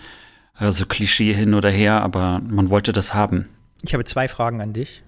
Also 0.54 0.86
Klischee 0.86 1.34
hin 1.34 1.54
oder 1.54 1.70
her, 1.70 2.02
aber 2.02 2.40
man 2.40 2.70
wollte 2.70 2.92
das 2.92 3.14
haben. 3.14 3.48
Ich 3.82 3.94
habe 3.94 4.04
zwei 4.04 4.26
Fragen 4.26 4.60
an 4.60 4.72
dich 4.72 5.02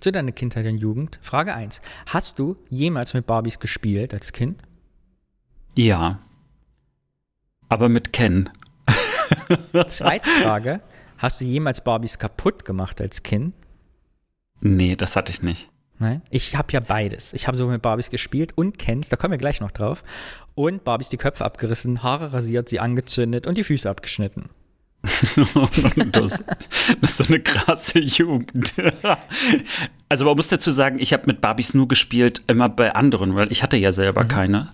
zu 0.00 0.10
deiner 0.10 0.32
Kindheit 0.32 0.66
und 0.66 0.78
Jugend. 0.78 1.18
Frage 1.22 1.54
1. 1.54 1.80
Hast 2.06 2.38
du 2.38 2.56
jemals 2.68 3.14
mit 3.14 3.26
Barbies 3.26 3.60
gespielt 3.60 4.14
als 4.14 4.32
Kind? 4.32 4.62
Ja 5.76 6.18
aber 7.68 7.88
mit 7.88 8.12
Ken. 8.12 8.48
Zweite 9.88 10.28
Frage. 10.42 10.80
Hast 11.18 11.40
du 11.40 11.44
jemals 11.44 11.82
Barbies 11.82 12.18
kaputt 12.18 12.64
gemacht 12.64 13.00
als 13.00 13.22
Kind? 13.22 13.54
Nee, 14.60 14.96
das 14.96 15.16
hatte 15.16 15.32
ich 15.32 15.42
nicht. 15.42 15.68
Nein? 15.98 16.22
Ich 16.30 16.56
habe 16.56 16.72
ja 16.72 16.80
beides. 16.80 17.32
Ich 17.32 17.46
habe 17.46 17.56
so 17.56 17.66
mit 17.68 17.80
Barbies 17.80 18.10
gespielt 18.10 18.52
und 18.56 18.78
Kens, 18.78 19.08
da 19.08 19.16
kommen 19.16 19.32
wir 19.32 19.38
gleich 19.38 19.60
noch 19.60 19.70
drauf. 19.70 20.02
Und 20.54 20.84
Barbies 20.84 21.08
die 21.08 21.16
Köpfe 21.16 21.44
abgerissen, 21.44 22.02
Haare 22.02 22.32
rasiert, 22.32 22.68
sie 22.68 22.80
angezündet 22.80 23.46
und 23.46 23.56
die 23.56 23.64
Füße 23.64 23.88
abgeschnitten. 23.88 24.50
das, 26.12 26.44
das, 27.00 27.10
ist 27.10 27.16
so 27.16 27.24
eine 27.24 27.40
krasse 27.40 28.00
Jugend. 28.00 28.74
also 30.08 30.24
man 30.24 30.36
muss 30.36 30.48
dazu 30.48 30.70
sagen, 30.70 30.98
ich 30.98 31.12
habe 31.12 31.24
mit 31.26 31.40
Barbies 31.40 31.74
nur 31.74 31.86
gespielt, 31.88 32.42
immer 32.46 32.68
bei 32.68 32.94
anderen, 32.94 33.34
weil 33.34 33.52
ich 33.52 33.62
hatte 33.62 33.76
ja 33.76 33.92
selber 33.92 34.24
mhm. 34.24 34.28
keine. 34.28 34.72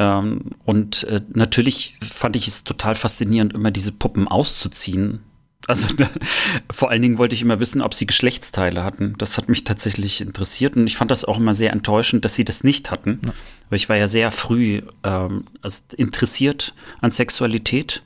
Ähm, 0.00 0.52
und 0.64 1.04
äh, 1.04 1.20
natürlich 1.28 1.98
fand 2.00 2.34
ich 2.34 2.48
es 2.48 2.64
total 2.64 2.94
faszinierend, 2.94 3.52
immer 3.52 3.70
diese 3.70 3.92
Puppen 3.92 4.26
auszuziehen. 4.26 5.20
Also 5.66 5.88
vor 6.72 6.90
allen 6.90 7.02
Dingen 7.02 7.18
wollte 7.18 7.34
ich 7.34 7.42
immer 7.42 7.60
wissen, 7.60 7.82
ob 7.82 7.92
sie 7.92 8.06
Geschlechtsteile 8.06 8.82
hatten. 8.82 9.14
Das 9.18 9.36
hat 9.36 9.50
mich 9.50 9.64
tatsächlich 9.64 10.22
interessiert 10.22 10.74
und 10.74 10.86
ich 10.86 10.96
fand 10.96 11.10
das 11.10 11.26
auch 11.26 11.36
immer 11.36 11.52
sehr 11.52 11.72
enttäuschend, 11.72 12.24
dass 12.24 12.34
sie 12.34 12.46
das 12.46 12.64
nicht 12.64 12.90
hatten. 12.90 13.20
Ja. 13.26 13.32
Weil 13.68 13.76
ich 13.76 13.90
war 13.90 13.96
ja 13.96 14.08
sehr 14.08 14.30
früh 14.30 14.80
ähm, 15.04 15.44
also 15.60 15.82
interessiert 15.98 16.72
an 17.02 17.10
Sexualität 17.10 18.02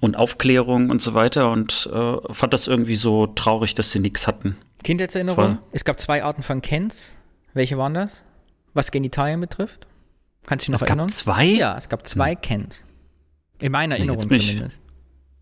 und 0.00 0.16
Aufklärung 0.16 0.90
und 0.90 1.00
so 1.00 1.14
weiter 1.14 1.52
und 1.52 1.88
äh, 1.92 2.16
fand 2.34 2.52
das 2.52 2.66
irgendwie 2.66 2.96
so 2.96 3.28
traurig, 3.28 3.76
dass 3.76 3.92
sie 3.92 4.00
nichts 4.00 4.26
hatten. 4.26 4.56
Kindheitserinnerung? 4.82 5.58
Es 5.70 5.84
gab 5.84 6.00
zwei 6.00 6.24
Arten 6.24 6.42
von 6.42 6.62
Kens. 6.62 7.14
Welche 7.54 7.78
waren 7.78 7.94
das? 7.94 8.10
Was 8.74 8.90
Genitalien 8.90 9.40
betrifft? 9.40 9.86
Kannst 10.50 10.66
du 10.66 10.72
dich 10.72 10.80
noch 10.80 10.84
es 10.84 10.88
erinnern? 10.88 11.08
Es 11.08 11.24
gab 11.24 11.36
zwei? 11.36 11.44
Ja, 11.44 11.76
es 11.78 11.88
gab 11.88 12.06
zwei 12.08 12.32
hm. 12.32 12.40
Kens. 12.40 12.84
In 13.60 13.70
meiner 13.70 13.94
Erinnerung 13.94 14.16
nee, 14.28 14.38
zumindest. 14.40 14.80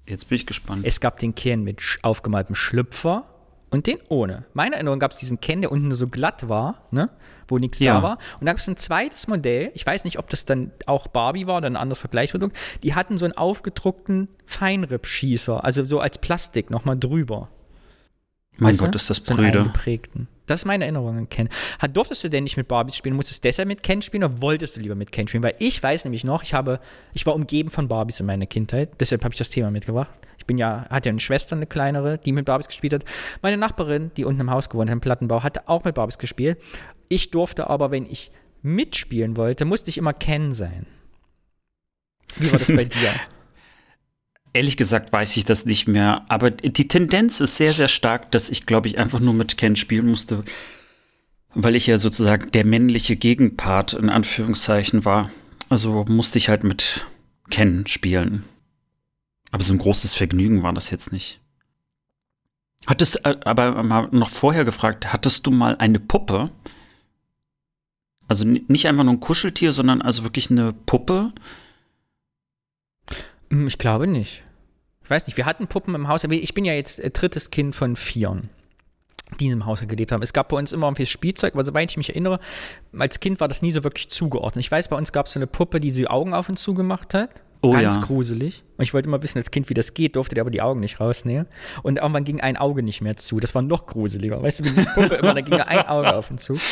jetzt 0.07 0.29
bin 0.29 0.37
ich 0.37 0.45
gespannt. 0.45 0.85
Es 0.85 1.01
gab 1.01 1.19
den 1.19 1.35
Ken 1.35 1.63
mit 1.63 1.81
aufgemaltem 2.03 2.55
Schlüpfer 2.55 3.25
und 3.71 3.87
den 3.87 3.97
ohne. 4.11 4.45
Meiner 4.53 4.75
Erinnerung 4.75 4.99
gab 4.99 5.13
es 5.13 5.17
diesen 5.17 5.41
Ken, 5.41 5.63
der 5.63 5.73
unten 5.73 5.95
so 5.95 6.09
glatt 6.09 6.51
war, 6.51 6.89
ne? 6.91 7.09
wo 7.47 7.57
nichts 7.57 7.79
Ja. 7.79 7.95
da 7.95 8.03
war. 8.03 8.13
Und 8.35 8.45
dann 8.45 8.49
gab 8.49 8.59
es 8.59 8.69
ein 8.69 8.77
zweites 8.77 9.29
Modell, 9.29 9.71
ich 9.73 9.87
weiß 9.87 10.05
nicht, 10.05 10.19
ob 10.19 10.29
das 10.29 10.45
dann 10.45 10.73
auch 10.85 11.07
Barbie 11.07 11.47
war 11.47 11.57
oder 11.57 11.69
ein 11.69 11.77
anderes 11.77 12.01
Vergleichsprodukt, 12.01 12.55
die 12.83 12.95
hatten 12.95 13.17
so 13.17 13.25
einen 13.25 13.35
aufgedruckten 13.35 14.29
Feinripp-Schießer, 14.45 15.65
also 15.65 15.87
so 15.87 16.01
als 16.01 16.19
Plastik 16.19 16.69
nochmal 16.69 16.99
drüber. 16.99 17.49
Mein 18.59 18.73
Weißt? 18.73 18.81
Gott, 18.81 18.95
ist 18.95 19.09
das 19.09 19.23
eingeprägten. 19.29 20.29
Das 20.47 20.61
ist 20.61 20.65
meine 20.65 20.85
Erinnerung 20.85 21.17
an 21.17 21.29
Ken. 21.29 21.49
Hat, 21.79 21.97
durftest 21.97 22.25
du 22.25 22.31
denn 22.31 22.45
nicht 22.45 22.57
mit 22.57 22.67
Barbies 22.67 22.97
spielen? 22.97 23.15
Musstest 23.15 23.45
du 23.45 23.49
deshalb 23.49 23.69
mit 23.69 23.83
Ken 23.83 24.03
spielen 24.03 24.25
oder 24.25 24.41
wolltest 24.41 24.77
du 24.77 24.81
lieber 24.81 24.95
mit 24.95 25.13
Ken 25.13 25.29
spielen? 25.29 25.43
Weil 25.43 25.55
ich 25.59 25.81
weiß 25.81 26.05
nämlich 26.05 26.25
noch, 26.25 26.43
ich 26.43 26.55
habe, 26.55 26.81
ich 27.13 27.25
war 27.27 27.35
umgeben 27.35 27.71
von 27.71 27.87
Barbies 27.87 28.19
in 28.19 28.27
meiner 28.27 28.47
Kindheit. 28.47 28.99
Deshalb 28.99 29.23
habe 29.25 29.35
ich 29.35 29.39
das 29.39 29.51
Thema 29.51 29.71
mitgebracht. 29.71 30.11
Ich 30.39 30.47
bin 30.47 30.59
ja, 30.59 30.87
hatte 30.91 31.09
ja 31.09 31.11
eine 31.11 31.21
Schwester, 31.21 31.55
eine 31.55 31.67
kleinere, 31.67 32.19
die 32.19 32.33
mit 32.33 32.47
Barbies 32.47 32.67
gespielt 32.67 32.95
hat. 32.95 33.05
Meine 33.43 33.59
Nachbarin, 33.59 34.11
die 34.17 34.25
unten 34.25 34.41
im 34.41 34.51
Haus 34.51 34.69
gewohnt 34.71 34.91
hat, 34.91 34.95
im 34.95 35.01
Plattenbau, 35.01 35.43
hatte 35.43 35.69
auch 35.69 35.85
mit 35.85 35.95
Barbies 35.95 36.19
gespielt. 36.19 36.59
Ich 37.09 37.31
durfte 37.31 37.71
aber, 37.71 37.91
wenn 37.91 38.07
ich 38.07 38.33
mitspielen 38.63 39.37
wollte, 39.37 39.67
musste 39.67 39.91
ich 39.91 39.99
immer 39.99 40.15
Ken 40.15 40.53
sein. 40.53 40.87
Wie 42.37 42.51
war 42.51 42.59
das 42.59 42.69
bei 42.69 42.85
dir? 42.85 43.11
Ehrlich 44.59 44.77
gesagt 44.77 45.13
weiß 45.13 45.37
ich 45.37 45.45
das 45.45 45.67
nicht 45.67 45.87
mehr, 45.87 46.25
aber 46.29 46.51
die 46.51 46.89
Tendenz 46.89 47.39
ist 47.41 47.57
sehr, 47.59 47.73
sehr 47.73 47.87
stark, 47.87 48.33
dass 48.33 48.51
ich, 48.51 48.67
glaube 48.67 48.89
ich, 48.89 48.99
einfach 48.99 49.21
nur 49.21 49.33
mit 49.33 49.57
Ken 49.57 49.77
spielen 49.77 50.09
musste, 50.09 50.43
weil 51.55 51.77
ich 51.77 51.87
ja 51.87 51.97
sozusagen 51.97 52.51
der 52.51 52.65
männliche 52.67 53.15
Gegenpart 53.15 53.93
in 53.93 54.09
Anführungszeichen 54.11 55.05
war. 55.05 55.31
Also 55.69 56.05
musste 56.09 56.39
ich 56.39 56.49
halt 56.49 56.65
mit 56.65 57.07
Ken 57.51 57.87
spielen. 57.87 58.43
Aber 59.53 59.63
so 59.63 59.73
ein 59.73 59.79
großes 59.79 60.15
Vergnügen 60.15 60.65
war 60.65 60.73
das 60.73 60.91
jetzt 60.91 61.13
nicht. 61.13 61.41
Hattest, 62.89 63.25
äh, 63.25 63.37
aber 63.45 63.81
mal 63.85 64.09
noch 64.11 64.29
vorher 64.31 64.65
gefragt, 64.65 65.13
hattest 65.13 65.47
du 65.47 65.53
mal 65.53 65.77
eine 65.77 66.01
Puppe? 66.01 66.51
Also 68.27 68.45
ni- 68.45 68.65
nicht 68.67 68.89
einfach 68.89 69.05
nur 69.05 69.15
ein 69.15 69.21
Kuscheltier, 69.21 69.73
sondern 69.73 70.03
also 70.03 70.25
wirklich 70.25 70.51
eine 70.51 70.73
Puppe? 70.73 71.33
Hm, 73.51 73.69
Ich 73.69 73.79
glaube 73.79 74.09
nicht. 74.09 74.43
Ich 75.09 75.11
weiß 75.11 75.27
nicht, 75.27 75.39
wir 75.39 75.47
hatten 75.47 75.67
Puppen 75.69 75.95
im 75.95 76.07
Haus, 76.07 76.23
aber 76.23 76.35
ich 76.35 76.53
bin 76.53 76.67
ja 76.67 76.75
jetzt 76.75 77.01
äh, 77.01 77.09
drittes 77.09 77.51
Kind 77.51 77.75
von 77.75 77.97
vieren, 77.97 78.51
die 79.41 79.47
im 79.47 79.65
Haus 79.65 79.81
gelebt 79.81 80.13
haben. 80.13 80.21
Es 80.21 80.35
gab 80.35 80.51
bei 80.51 80.59
uns 80.59 80.71
immer 80.71 80.95
viel 80.97 81.07
Spielzeug, 81.07 81.55
aber 81.55 81.65
soweit 81.65 81.91
ich 81.91 81.97
mich 81.97 82.11
erinnere, 82.11 82.41
als 82.93 83.19
Kind 83.19 83.41
war 83.41 83.49
das 83.49 83.63
nie 83.63 83.73
so 83.73 83.85
wirklich 83.85 84.11
zugeordnet. 84.11 84.63
Ich 84.63 84.71
weiß, 84.71 84.89
bei 84.89 84.97
uns 84.97 85.11
gab 85.11 85.25
es 85.25 85.33
so 85.33 85.39
eine 85.39 85.47
Puppe, 85.47 85.81
die 85.81 85.93
die 85.93 86.09
Augen 86.09 86.35
auf 86.35 86.51
und 86.51 86.59
zu 86.59 86.75
gemacht 86.75 87.15
hat. 87.15 87.31
Oh 87.63 87.71
Ganz 87.73 87.95
ja. 87.95 88.03
gruselig. 88.03 88.63
Und 88.77 88.83
ich 88.83 88.93
wollte 88.93 89.09
immer 89.09 89.23
wissen 89.23 89.39
als 89.39 89.51
Kind, 89.51 89.71
wie 89.71 89.75
das 89.75 89.95
geht, 89.95 90.15
durfte 90.15 90.35
der 90.35 90.43
aber 90.43 90.51
die 90.51 90.61
Augen 90.61 90.81
nicht 90.81 91.01
rausnehmen. 91.01 91.47
Und 91.83 91.97
irgendwann 91.97 92.25
ging 92.25 92.43
ein 92.43 92.59
Auge 92.59 92.83
nicht 92.83 93.01
mehr 93.01 93.17
zu. 93.17 93.41
Das 93.41 93.55
war 93.55 93.63
noch 93.63 93.87
gruseliger. 93.87 94.43
Weißt 94.43 94.61
du, 94.61 94.65
wie 94.65 94.73
die 94.73 94.87
Puppe 94.95 95.15
immer, 95.15 95.33
da 95.33 95.41
ging 95.41 95.57
ja 95.57 95.69
ein 95.69 95.89
Auge 95.89 96.15
auf 96.15 96.31
und 96.31 96.39
zu. 96.39 96.59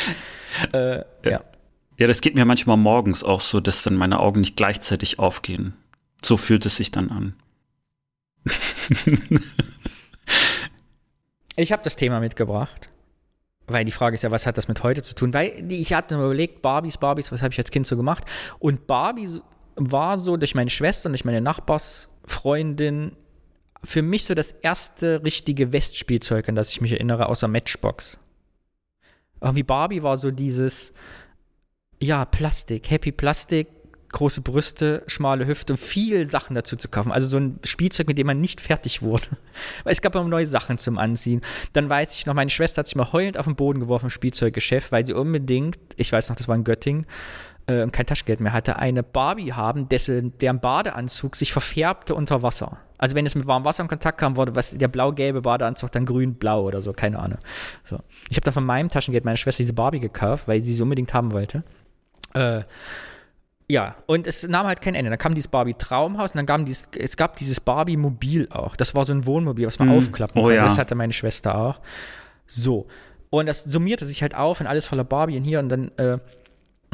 Äh, 0.73 1.03
ja. 1.23 1.41
Ja, 1.97 2.07
das 2.07 2.21
geht 2.21 2.33
mir 2.33 2.45
manchmal 2.45 2.77
morgens 2.77 3.23
auch 3.23 3.41
so, 3.41 3.59
dass 3.59 3.83
dann 3.83 3.95
meine 3.95 4.19
Augen 4.19 4.39
nicht 4.39 4.55
gleichzeitig 4.55 5.19
aufgehen. 5.19 5.73
So 6.23 6.35
fühlt 6.35 6.65
es 6.65 6.77
sich 6.77 6.89
dann 6.89 7.11
an. 7.11 7.35
Ich 11.59 11.71
habe 11.71 11.81
das 11.81 11.95
Thema 11.95 12.19
mitgebracht, 12.19 12.89
weil 13.65 13.83
die 13.83 13.91
Frage 13.91 14.13
ist 14.13 14.21
ja, 14.21 14.29
was 14.29 14.45
hat 14.45 14.59
das 14.59 14.67
mit 14.67 14.83
heute 14.83 15.01
zu 15.01 15.15
tun? 15.15 15.33
Weil 15.33 15.65
ich 15.71 15.91
hatte 15.91 16.15
mir 16.15 16.25
überlegt, 16.25 16.61
Barbies, 16.61 16.99
Barbies, 16.99 17.31
was 17.31 17.41
habe 17.41 17.51
ich 17.51 17.57
als 17.57 17.71
Kind 17.71 17.87
so 17.87 17.97
gemacht? 17.97 18.23
Und 18.59 18.85
Barbie 18.85 19.41
war 19.75 20.19
so 20.19 20.37
durch 20.37 20.53
meine 20.53 20.69
Schwester 20.69 21.09
durch 21.09 21.25
meine 21.25 21.41
Nachbarsfreundin 21.41 23.17
für 23.83 24.03
mich 24.03 24.25
so 24.25 24.35
das 24.35 24.51
erste 24.51 25.23
richtige 25.23 25.71
Westspielzeug, 25.71 26.47
an 26.47 26.55
das 26.55 26.69
ich 26.71 26.81
mich 26.81 26.91
erinnere, 26.91 27.27
außer 27.27 27.47
Matchbox. 27.47 28.19
Irgendwie 29.41 29.63
Barbie 29.63 30.03
war 30.03 30.19
so 30.19 30.29
dieses, 30.29 30.93
ja, 31.99 32.25
Plastik, 32.25 32.89
Happy 32.89 33.11
Plastik, 33.11 33.67
große 34.11 34.41
Brüste, 34.41 35.03
schmale 35.07 35.47
Hüfte 35.47 35.73
und 35.73 35.77
viel 35.77 36.27
Sachen 36.27 36.55
dazu 36.55 36.75
zu 36.75 36.87
kaufen. 36.87 37.11
Also 37.11 37.27
so 37.27 37.37
ein 37.37 37.59
Spielzeug, 37.63 38.07
mit 38.07 38.17
dem 38.17 38.27
man 38.27 38.39
nicht 38.39 38.61
fertig 38.61 39.01
wurde. 39.01 39.27
Weil 39.83 39.93
es 39.93 40.01
gab 40.01 40.15
immer 40.15 40.23
neue 40.25 40.47
Sachen 40.47 40.77
zum 40.77 40.97
Anziehen. 40.97 41.41
Dann 41.73 41.89
weiß 41.89 42.15
ich 42.15 42.25
noch, 42.25 42.33
meine 42.33 42.49
Schwester 42.49 42.79
hat 42.79 42.87
sich 42.87 42.95
mal 42.95 43.11
heulend 43.11 43.37
auf 43.37 43.45
den 43.45 43.55
Boden 43.55 43.79
geworfen 43.79 44.05
im 44.05 44.09
Spielzeuggeschäft, 44.11 44.91
weil 44.91 45.05
sie 45.05 45.13
unbedingt, 45.13 45.77
ich 45.97 46.11
weiß 46.11 46.29
noch, 46.29 46.35
das 46.35 46.47
war 46.47 46.55
in 46.55 46.63
Göttingen, 46.63 47.05
äh, 47.67 47.83
und 47.83 47.91
kein 47.91 48.05
Taschengeld 48.05 48.39
mehr 48.39 48.53
hatte, 48.53 48.77
eine 48.77 49.03
Barbie 49.03 49.53
haben, 49.53 49.89
dessen, 49.89 50.37
deren 50.39 50.59
Badeanzug 50.59 51.35
sich 51.35 51.51
verfärbte 51.51 52.15
unter 52.15 52.41
Wasser. 52.41 52.77
Also 52.97 53.15
wenn 53.15 53.25
es 53.25 53.35
mit 53.35 53.45
warmem 53.45 53.65
Wasser 53.65 53.83
in 53.83 53.89
Kontakt 53.89 54.17
kam, 54.17 54.37
wurde 54.37 54.55
was, 54.55 54.71
der 54.71 54.87
blau-gelbe 54.87 55.41
Badeanzug 55.41 55.91
dann 55.91 56.05
grün-blau 56.05 56.63
oder 56.63 56.81
so, 56.81 56.93
keine 56.93 57.19
Ahnung. 57.19 57.39
So. 57.85 57.99
Ich 58.29 58.37
habe 58.37 58.45
dann 58.45 58.53
von 58.53 58.65
meinem 58.65 58.89
Taschengeld 58.89 59.25
meiner 59.25 59.37
Schwester 59.37 59.61
diese 59.61 59.73
Barbie 59.73 59.99
gekauft, 59.99 60.47
weil 60.47 60.61
sie 60.61 60.73
sie 60.73 60.81
unbedingt 60.81 61.13
haben 61.13 61.31
wollte. 61.31 61.63
Äh, 62.33 62.61
ja, 63.69 63.95
und 64.05 64.27
es 64.27 64.47
nahm 64.47 64.65
halt 64.67 64.81
kein 64.81 64.95
Ende. 64.95 65.09
Dann 65.09 65.19
kam 65.19 65.35
dieses 65.35 65.49
Barbie-Traumhaus 65.49 66.31
und 66.31 66.37
dann 66.37 66.45
gab 66.45 66.65
dieses, 66.65 66.87
es 66.97 67.17
gab 67.17 67.35
dieses 67.35 67.59
Barbie-Mobil 67.59 68.47
auch. 68.51 68.75
Das 68.75 68.95
war 68.95 69.03
so 69.05 69.11
ein 69.13 69.25
Wohnmobil, 69.25 69.67
was 69.67 69.77
man 69.79 69.89
Hm. 69.89 69.97
aufklappen 69.97 70.39
Oh 70.39 70.45
konnte. 70.45 70.55
ja. 70.57 70.63
Das 70.65 70.77
hatte 70.77 70.95
meine 70.95 71.13
Schwester 71.13 71.57
auch. 71.57 71.79
So. 72.45 72.87
Und 73.29 73.47
das 73.47 73.63
summierte 73.65 74.05
sich 74.05 74.21
halt 74.21 74.35
auf 74.35 74.61
und 74.61 74.67
alles 74.67 74.85
voller 74.85 75.03
Barbie 75.03 75.37
und 75.37 75.43
hier 75.43 75.59
und 75.59 75.67
dann, 75.69 75.91
äh, 75.97 76.17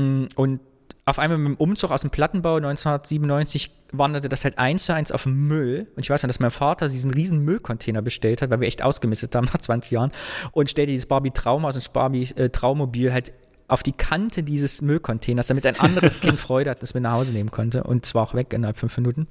mh, 0.01 0.29
und 0.35 0.61
auf 1.05 1.19
einmal 1.19 1.37
mit 1.37 1.47
dem 1.49 1.57
Umzug 1.57 1.91
aus 1.91 2.01
dem 2.01 2.09
Plattenbau 2.11 2.55
1997 2.55 3.69
wanderte 3.91 4.29
das 4.29 4.43
halt 4.45 4.57
eins 4.57 4.85
zu 4.85 4.93
eins 4.95 5.11
auf 5.11 5.23
den 5.23 5.35
Müll. 5.35 5.91
Und 5.95 6.01
ich 6.01 6.09
weiß 6.09 6.23
noch, 6.23 6.27
dass 6.29 6.39
mein 6.39 6.49
Vater 6.49 6.87
diesen 6.89 7.11
riesen 7.11 7.39
Müllcontainer 7.39 8.01
bestellt 8.01 8.41
hat, 8.41 8.49
weil 8.49 8.61
wir 8.61 8.67
echt 8.67 8.81
ausgemistet 8.81 9.35
haben 9.35 9.45
nach 9.53 9.57
20 9.59 9.91
Jahren. 9.91 10.11
Und 10.53 10.69
stellte 10.69 10.91
dieses 10.93 11.05
Barbie-Traumhaus 11.07 11.75
und 11.75 11.83
das 11.83 11.91
Barbie-Traumobil 11.93 13.11
halt 13.13 13.33
auf 13.67 13.83
die 13.83 13.91
Kante 13.91 14.43
dieses 14.43 14.81
Müllcontainers, 14.81 15.47
damit 15.47 15.65
ein 15.65 15.79
anderes 15.79 16.19
Kind 16.19 16.39
Freude 16.39 16.71
hat, 16.71 16.83
das 16.83 16.93
mit 16.93 17.03
nach 17.03 17.13
Hause 17.13 17.33
nehmen 17.33 17.51
konnte. 17.51 17.83
Und 17.83 18.05
zwar 18.05 18.23
auch 18.23 18.33
weg 18.33 18.53
innerhalb 18.53 18.77
fünf 18.77 18.95
Minuten. 18.97 19.27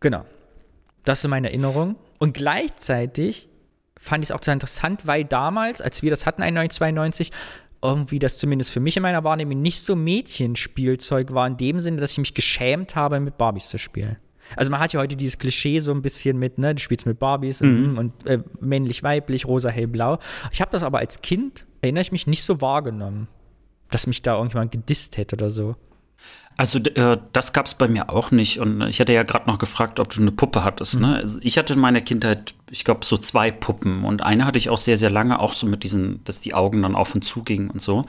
Genau. 0.00 0.24
Das 1.04 1.24
ist 1.24 1.28
meine 1.28 1.48
Erinnerung. 1.48 1.96
Und 2.18 2.34
gleichzeitig 2.34 3.48
fand 3.98 4.24
ich 4.24 4.30
es 4.30 4.36
auch 4.36 4.42
sehr 4.42 4.54
interessant, 4.54 5.06
weil 5.06 5.24
damals, 5.24 5.80
als 5.80 6.02
wir 6.02 6.10
das 6.10 6.26
hatten, 6.26 6.42
1992, 6.42 7.32
irgendwie 7.82 8.18
das 8.18 8.38
zumindest 8.38 8.70
für 8.70 8.80
mich 8.80 8.96
in 8.96 9.02
meiner 9.02 9.24
Wahrnehmung 9.24 9.60
nicht 9.60 9.82
so 9.82 9.96
Mädchenspielzeug 9.96 11.32
war, 11.32 11.46
in 11.46 11.56
dem 11.56 11.80
Sinne, 11.80 12.00
dass 12.00 12.12
ich 12.12 12.18
mich 12.18 12.34
geschämt 12.34 12.94
habe, 12.94 13.20
mit 13.20 13.38
Barbies 13.38 13.68
zu 13.68 13.78
spielen. 13.78 14.16
Also 14.56 14.70
man 14.70 14.80
hat 14.80 14.92
ja 14.92 15.00
heute 15.00 15.16
dieses 15.16 15.38
Klischee 15.38 15.80
so 15.80 15.92
ein 15.92 16.02
bisschen 16.02 16.38
mit, 16.38 16.58
ne, 16.58 16.74
du 16.74 16.80
spielst 16.80 17.06
mit 17.06 17.18
Barbies 17.18 17.60
und, 17.62 17.98
und 17.98 18.26
äh, 18.26 18.40
männlich, 18.60 19.02
weiblich, 19.02 19.46
rosa, 19.46 19.68
hellblau. 19.68 20.18
Ich 20.50 20.60
habe 20.60 20.72
das 20.72 20.82
aber 20.82 20.98
als 20.98 21.20
Kind, 21.22 21.66
erinnere 21.80 22.02
ich 22.02 22.12
mich, 22.12 22.26
nicht 22.26 22.42
so 22.42 22.60
wahrgenommen, 22.60 23.28
dass 23.90 24.06
mich 24.06 24.22
da 24.22 24.34
irgendjemand 24.36 24.72
gedisst 24.72 25.16
hätte 25.16 25.36
oder 25.36 25.50
so. 25.50 25.76
Also 26.60 26.78
äh, 26.78 27.16
das 27.32 27.54
gab 27.54 27.64
es 27.64 27.74
bei 27.74 27.88
mir 27.88 28.10
auch 28.10 28.30
nicht. 28.32 28.60
Und 28.60 28.82
ich 28.82 29.00
hatte 29.00 29.14
ja 29.14 29.22
gerade 29.22 29.48
noch 29.48 29.56
gefragt, 29.56 29.98
ob 29.98 30.10
du 30.10 30.20
eine 30.20 30.30
Puppe 30.30 30.62
hattest. 30.62 31.00
Ne? 31.00 31.16
Also 31.16 31.38
ich 31.42 31.56
hatte 31.56 31.72
in 31.72 31.80
meiner 31.80 32.02
Kindheit, 32.02 32.54
ich 32.70 32.84
glaube, 32.84 33.06
so 33.06 33.16
zwei 33.16 33.50
Puppen. 33.50 34.04
Und 34.04 34.22
eine 34.22 34.44
hatte 34.44 34.58
ich 34.58 34.68
auch 34.68 34.76
sehr, 34.76 34.98
sehr 34.98 35.08
lange, 35.08 35.40
auch 35.40 35.54
so 35.54 35.66
mit 35.66 35.84
diesen, 35.84 36.22
dass 36.24 36.40
die 36.40 36.52
Augen 36.52 36.82
dann 36.82 36.96
auf 36.96 37.14
und 37.14 37.24
zu 37.24 37.44
gingen 37.44 37.70
und 37.70 37.80
so. 37.80 38.04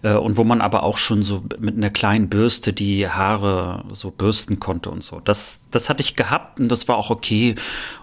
Äh, 0.00 0.14
und 0.14 0.38
wo 0.38 0.44
man 0.44 0.62
aber 0.62 0.82
auch 0.82 0.96
schon 0.96 1.22
so 1.22 1.44
mit 1.58 1.76
einer 1.76 1.90
kleinen 1.90 2.30
Bürste 2.30 2.72
die 2.72 3.06
Haare 3.06 3.84
so 3.92 4.10
bürsten 4.10 4.60
konnte 4.60 4.90
und 4.90 5.04
so. 5.04 5.20
Das, 5.20 5.66
das 5.70 5.90
hatte 5.90 6.00
ich 6.00 6.16
gehabt 6.16 6.58
und 6.58 6.72
das 6.72 6.88
war 6.88 6.96
auch 6.96 7.10
okay. 7.10 7.54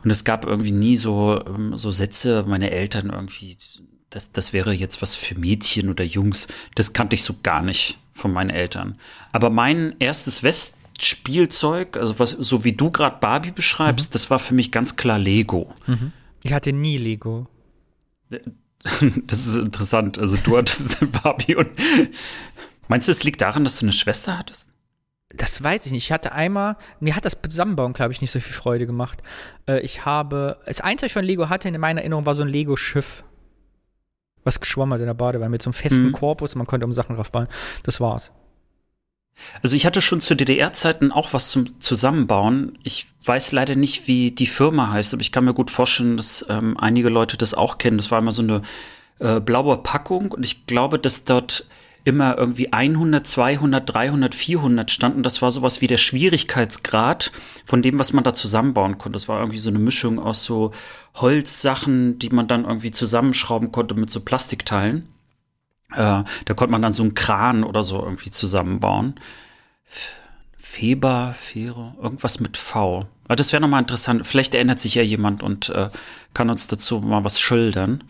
Und 0.03 0.11
es 0.11 0.23
gab 0.23 0.45
irgendwie 0.45 0.73
nie 0.73 0.95
so, 0.95 1.43
ähm, 1.47 1.75
so 1.75 1.89
Sätze, 1.89 2.45
meine 2.47 2.69
Eltern 2.69 3.09
irgendwie, 3.09 3.57
das, 4.17 4.31
das 4.31 4.51
wäre 4.51 4.73
jetzt 4.73 5.01
was 5.01 5.15
für 5.15 5.37
Mädchen 5.37 5.89
oder 5.89 6.03
Jungs. 6.03 6.47
Das 6.75 6.93
kannte 6.93 7.15
ich 7.15 7.23
so 7.23 7.35
gar 7.43 7.61
nicht 7.61 7.99
von 8.13 8.33
meinen 8.33 8.49
Eltern. 8.49 8.99
Aber 9.31 9.51
mein 9.51 9.95
erstes 9.99 10.41
Westspielzeug, 10.41 11.97
also 11.97 12.17
was, 12.17 12.31
so 12.31 12.63
wie 12.63 12.73
du 12.73 12.89
gerade 12.89 13.17
Barbie 13.19 13.51
beschreibst, 13.51 14.15
das 14.15 14.31
war 14.31 14.39
für 14.39 14.55
mich 14.55 14.71
ganz 14.71 14.95
klar 14.95 15.19
Lego. 15.19 15.71
Ich 16.43 16.51
hatte 16.51 16.73
nie 16.73 16.97
Lego. 16.97 17.47
Das 19.25 19.45
ist 19.45 19.57
interessant. 19.57 20.17
Also 20.17 20.37
du 20.37 20.55
hattest 20.55 20.97
Barbie 21.23 21.55
und 21.55 21.67
meinst 22.87 23.07
du, 23.07 23.11
es 23.11 23.23
liegt 23.23 23.41
daran, 23.41 23.65
dass 23.65 23.79
du 23.79 23.85
eine 23.85 23.91
Schwester 23.91 24.37
hattest? 24.37 24.69
Das 25.35 25.61
weiß 25.61 25.87
ich 25.87 25.91
nicht. 25.91 26.05
Ich 26.05 26.11
hatte 26.13 26.31
einmal, 26.31 26.77
mir 27.01 27.15
hat 27.15 27.25
das 27.25 27.35
Zusammenbauen, 27.41 27.91
glaube 27.91 28.13
ich, 28.13 28.21
nicht 28.21 28.31
so 28.31 28.39
viel 28.39 28.53
Freude 28.53 28.85
gemacht. 28.85 29.21
Äh, 29.67 29.81
ich 29.81 30.05
habe, 30.05 30.61
das 30.65 30.79
Einzige, 30.79 31.01
was 31.01 31.07
ich 31.07 31.13
von 31.13 31.25
Lego 31.25 31.49
hatte 31.49 31.67
in 31.67 31.77
meiner 31.81 31.99
Erinnerung, 31.99 32.25
war 32.25 32.35
so 32.35 32.43
ein 32.43 32.47
Lego-Schiff. 32.47 33.23
Was 34.47 34.61
geschwommen 34.61 34.93
hat 34.93 35.01
in 35.01 35.07
der 35.07 35.13
Badewanne 35.13 35.49
mit 35.49 35.61
so 35.61 35.67
einem 35.69 35.73
festen 35.73 36.05
Mhm. 36.05 36.11
Korpus, 36.13 36.55
man 36.55 36.65
konnte 36.65 36.85
um 36.85 36.93
Sachen 36.93 37.17
drauf 37.17 37.31
bauen. 37.31 37.47
Das 37.83 37.99
war's. 37.99 38.31
Also 39.61 39.75
ich 39.75 39.85
hatte 39.85 39.99
schon 39.99 40.21
zu 40.21 40.35
DDR-Zeiten 40.35 41.11
auch 41.11 41.33
was 41.33 41.49
zum 41.49 41.81
Zusammenbauen. 41.81 42.77
Ich 42.83 43.07
weiß 43.25 43.51
leider 43.51 43.75
nicht, 43.75 44.07
wie 44.07 44.31
die 44.31 44.45
Firma 44.47 44.89
heißt, 44.89 45.13
aber 45.13 45.21
ich 45.21 45.33
kann 45.33 45.43
mir 45.43 45.53
gut 45.53 45.69
vorstellen, 45.69 46.15
dass 46.15 46.45
ähm, 46.47 46.77
einige 46.77 47.09
Leute 47.09 47.35
das 47.35 47.53
auch 47.53 47.77
kennen. 47.77 47.97
Das 47.97 48.09
war 48.09 48.19
immer 48.19 48.31
so 48.31 48.41
eine 48.41 48.61
äh, 49.19 49.41
blaue 49.41 49.77
Packung 49.77 50.31
und 50.31 50.45
ich 50.45 50.65
glaube, 50.65 50.97
dass 50.97 51.25
dort 51.25 51.65
immer 52.07 52.37
irgendwie 52.37 52.71
100, 52.71 53.27
200, 53.27 53.93
300, 53.93 54.33
400 54.33 54.89
standen. 54.89 55.23
Das 55.23 55.41
war 55.41 55.51
sowas 55.51 55.81
wie 55.81 55.87
der 55.87 55.97
Schwierigkeitsgrad 55.97 57.33
von 57.65 57.81
dem, 57.81 57.99
was 57.99 58.13
man 58.13 58.23
da 58.23 58.33
zusammenbauen 58.33 58.97
konnte. 58.97 59.17
Das 59.17 59.27
war 59.27 59.41
irgendwie 59.41 59.59
so 59.59 59.69
eine 59.69 59.79
Mischung 59.79 60.17
aus 60.17 60.45
so 60.45 60.71
Holzsachen, 61.15 62.17
die 62.17 62.29
man 62.29 62.47
dann 62.47 62.63
irgendwie 62.63 62.91
zusammenschrauben 62.91 63.73
konnte 63.73 63.93
mit 63.93 64.09
so 64.09 64.21
Plastikteilen. 64.21 65.09
Äh, 65.91 66.23
da 66.45 66.53
konnte 66.55 66.71
man 66.71 66.81
dann 66.81 66.93
so 66.93 67.03
einen 67.03 67.13
Kran 67.13 67.65
oder 67.65 67.83
so 67.83 68.01
irgendwie 68.01 68.31
zusammenbauen. 68.31 69.15
Feber, 70.57 71.35
Fero, 71.37 71.93
irgendwas 72.01 72.39
mit 72.39 72.55
V. 72.55 73.05
Aber 73.25 73.35
das 73.35 73.51
wäre 73.51 73.61
nochmal 73.61 73.81
interessant. 73.81 74.25
Vielleicht 74.25 74.55
erinnert 74.55 74.79
sich 74.79 74.95
ja 74.95 75.03
jemand 75.03 75.43
und 75.43 75.67
äh, 75.69 75.89
kann 76.33 76.49
uns 76.49 76.67
dazu 76.67 77.01
mal 77.01 77.25
was 77.25 77.41
schildern. 77.41 78.05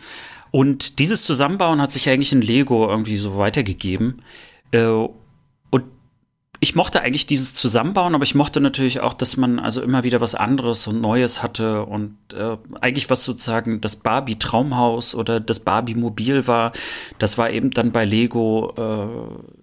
Und 0.57 0.97
dieses 0.97 1.23
Zusammenbauen 1.23 1.79
hat 1.79 1.91
sich 1.91 2.09
eigentlich 2.09 2.33
in 2.33 2.41
Lego 2.41 2.89
irgendwie 2.89 3.17
so 3.17 3.37
weitergegeben. 3.37 4.23
Äh, 4.71 4.87
und 4.87 5.83
ich 6.59 6.73
mochte 6.73 7.01
eigentlich 7.03 7.27
dieses 7.27 7.53
Zusammenbauen, 7.53 8.15
aber 8.15 8.23
ich 8.23 8.33
mochte 8.33 8.59
natürlich 8.59 8.99
auch, 8.99 9.13
dass 9.13 9.37
man 9.37 9.59
also 9.59 9.83
immer 9.83 10.03
wieder 10.03 10.19
was 10.19 10.33
anderes 10.33 10.87
und 10.87 10.99
Neues 10.99 11.43
hatte 11.43 11.85
und 11.85 12.17
äh, 12.33 12.57
eigentlich 12.81 13.07
was 13.11 13.23
sozusagen 13.23 13.81
das 13.81 13.97
Barbie-Traumhaus 13.97 15.13
oder 15.13 15.39
das 15.39 15.59
Barbie-Mobil 15.59 16.47
war, 16.47 16.71
das 17.19 17.37
war 17.37 17.51
eben 17.51 17.69
dann 17.69 17.91
bei 17.91 18.03
Lego 18.03 18.73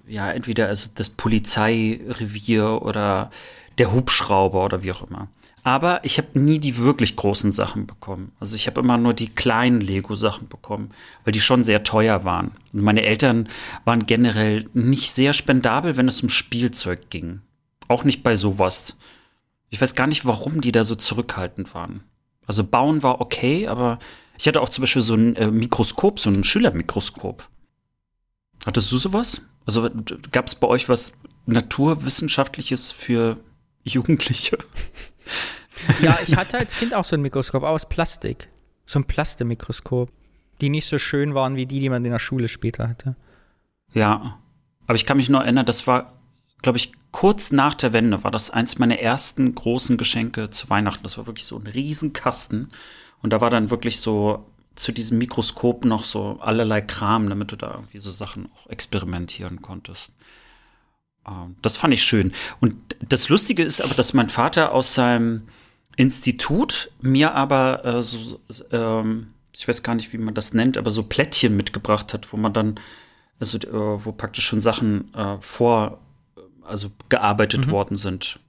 äh, 0.07 0.13
ja 0.13 0.31
entweder 0.31 0.69
also 0.69 0.91
das 0.95 1.09
Polizeirevier 1.09 2.83
oder 2.83 3.31
der 3.79 3.93
Hubschrauber 3.93 4.65
oder 4.65 4.85
wie 4.85 4.93
auch 4.93 5.11
immer. 5.11 5.27
Aber 5.67 6.05
ich 6.05 6.19
habe 6.19 6.39
nie 6.39 6.59
die 6.59 6.77
wirklich 6.77 7.17
großen 7.17 7.51
Sachen 7.51 7.87
bekommen. 7.87 8.33
Also 8.39 8.55
ich 8.55 8.67
habe 8.67 8.83
immer 8.83 8.99
nur 8.99 9.15
die 9.15 9.31
kleinen 9.31 9.81
Lego-Sachen 9.81 10.47
bekommen, 10.47 10.91
weil 11.25 11.33
die 11.33 11.41
schon 11.41 11.65
sehr 11.65 11.83
teuer 11.83 12.23
waren. 12.23 12.53
Und 12.75 12.83
meine 12.83 13.03
Eltern 13.03 13.49
waren 13.87 14.05
generell 14.05 14.69
nicht 14.75 15.11
sehr 15.11 15.33
spendabel, 15.33 15.97
wenn 15.97 16.07
es 16.07 16.23
um 16.23 16.29
Spielzeug 16.29 17.09
ging. 17.09 17.41
Auch 17.89 18.05
nicht 18.05 18.23
bei 18.23 18.37
sowas. 18.37 18.97
Ich 19.71 19.81
weiß 19.81 19.95
gar 19.95 20.07
nicht, 20.07 20.27
warum 20.27 20.61
die 20.61 20.71
da 20.71 20.85
so 20.85 20.97
zurückhaltend 20.97 21.75
waren. 21.75 22.05
Also 22.47 22.63
bauen 22.63 23.03
war 23.03 23.23
okay, 23.23 23.67
aber 23.67 23.99
ich 24.37 24.47
hatte 24.47 24.61
auch 24.61 24.69
zum 24.69 24.83
Beispiel 24.83 25.01
so 25.01 25.15
ein 25.15 25.35
äh, 25.37 25.51
Mikroskop, 25.51 26.21
so 26.21 26.29
ein 26.29 26.45
Schülermikroskop. 26.45 27.49
Hattest 28.67 28.93
du 28.93 28.99
sowas? 28.99 29.41
Also 29.65 29.89
gab 30.31 30.47
es 30.47 30.57
bei 30.57 30.67
euch 30.67 30.91
was 30.91 31.15
Naturwissenschaftliches 31.47 32.93
für 32.93 33.39
Jugendliche? 33.83 34.59
Ja, 36.01 36.19
ich 36.27 36.37
hatte 36.37 36.59
als 36.59 36.77
Kind 36.77 36.95
auch 36.95 37.05
so 37.05 37.17
ein 37.17 37.23
Mikroskop, 37.23 37.63
aber 37.63 37.71
aus 37.71 37.89
Plastik. 37.89 38.49
So 38.87 38.99
ein 38.99 39.05
Plastemikroskop. 39.05 40.11
Die 40.61 40.69
nicht 40.69 40.87
so 40.87 40.99
schön 40.99 41.35
waren 41.35 41.57
wie 41.57 41.67
die, 41.67 41.81
die 41.81 41.89
man 41.89 42.05
in 42.05 42.13
der 42.13 42.19
Schule 42.19 42.49
später 42.49 42.89
hatte. 42.89 43.17
Ja, 43.93 44.39
aber 44.87 44.95
ich 44.97 45.07
kann 45.07 45.17
mich 45.17 45.29
nur 45.29 45.43
erinnern, 45.43 45.67
das 45.67 45.87
war, 45.87 46.13
glaube 46.63 46.79
ich, 46.79 46.93
kurz 47.11 47.53
nach 47.53 47.75
der 47.75 47.93
Wende 47.93 48.25
war 48.25 48.31
das 48.31 48.51
eins 48.51 48.79
meiner 48.79 48.99
ersten 48.99 49.55
großen 49.55 49.97
Geschenke 49.97 50.51
zu 50.51 50.71
Weihnachten. 50.71 51.03
Das 51.03 51.19
war 51.19 51.27
wirklich 51.27 51.47
so 51.47 51.59
ein 51.59 51.67
Riesenkasten. 51.67 52.71
Und 53.23 53.33
da 53.33 53.41
war 53.41 53.51
dann 53.51 53.71
wirklich 53.71 54.01
so 54.01 54.47
zu 54.75 54.93
diesem 54.93 55.19
Mikroskop 55.19 55.85
noch 55.85 56.05
so 56.05 56.39
allerlei 56.41 56.81
Kram, 56.81 57.29
damit 57.29 57.53
du 57.53 57.57
da 57.57 57.73
irgendwie 57.73 57.99
so 57.99 58.11
Sachen 58.11 58.51
auch 58.53 58.69
experimentieren 58.69 59.63
konntest. 59.63 60.13
Ähm, 61.27 61.57
das 61.63 61.77
fand 61.77 61.95
ich 61.95 62.03
schön. 62.03 62.33
Und 62.61 62.94
das 63.09 63.29
Lustige 63.29 63.63
ist 63.63 63.81
aber, 63.81 63.95
dass 63.95 64.15
mein 64.15 64.29
Vater 64.29 64.73
aus 64.73 64.95
seinem 64.95 65.49
Institut 65.97 66.91
mir 67.01 67.35
aber 67.35 67.85
äh, 67.85 68.03
so, 68.03 68.41
ähm, 68.73 69.29
ich 69.53 69.67
weiß 69.67 69.83
gar 69.83 69.95
nicht, 69.95 70.13
wie 70.13 70.19
man 70.19 70.35
das 70.35 70.55
nennt, 70.55 70.77
aber 70.77 70.91
so 70.91 71.03
Plättchen 71.03 71.57
mitgebracht 71.57 72.13
hat, 72.13 72.33
wo 72.33 72.37
man 72.37 72.53
dann, 72.53 72.75
also 73.39 73.59
äh, 73.59 74.05
wo 74.05 74.13
praktisch 74.13 74.47
schon 74.47 74.61
Sachen 74.61 75.15
äh, 75.15 75.37
vor, 75.41 76.01
also 76.63 76.91
gearbeitet 77.09 77.67
mhm. 77.67 77.71
worden 77.71 77.97
sind. 77.97 78.41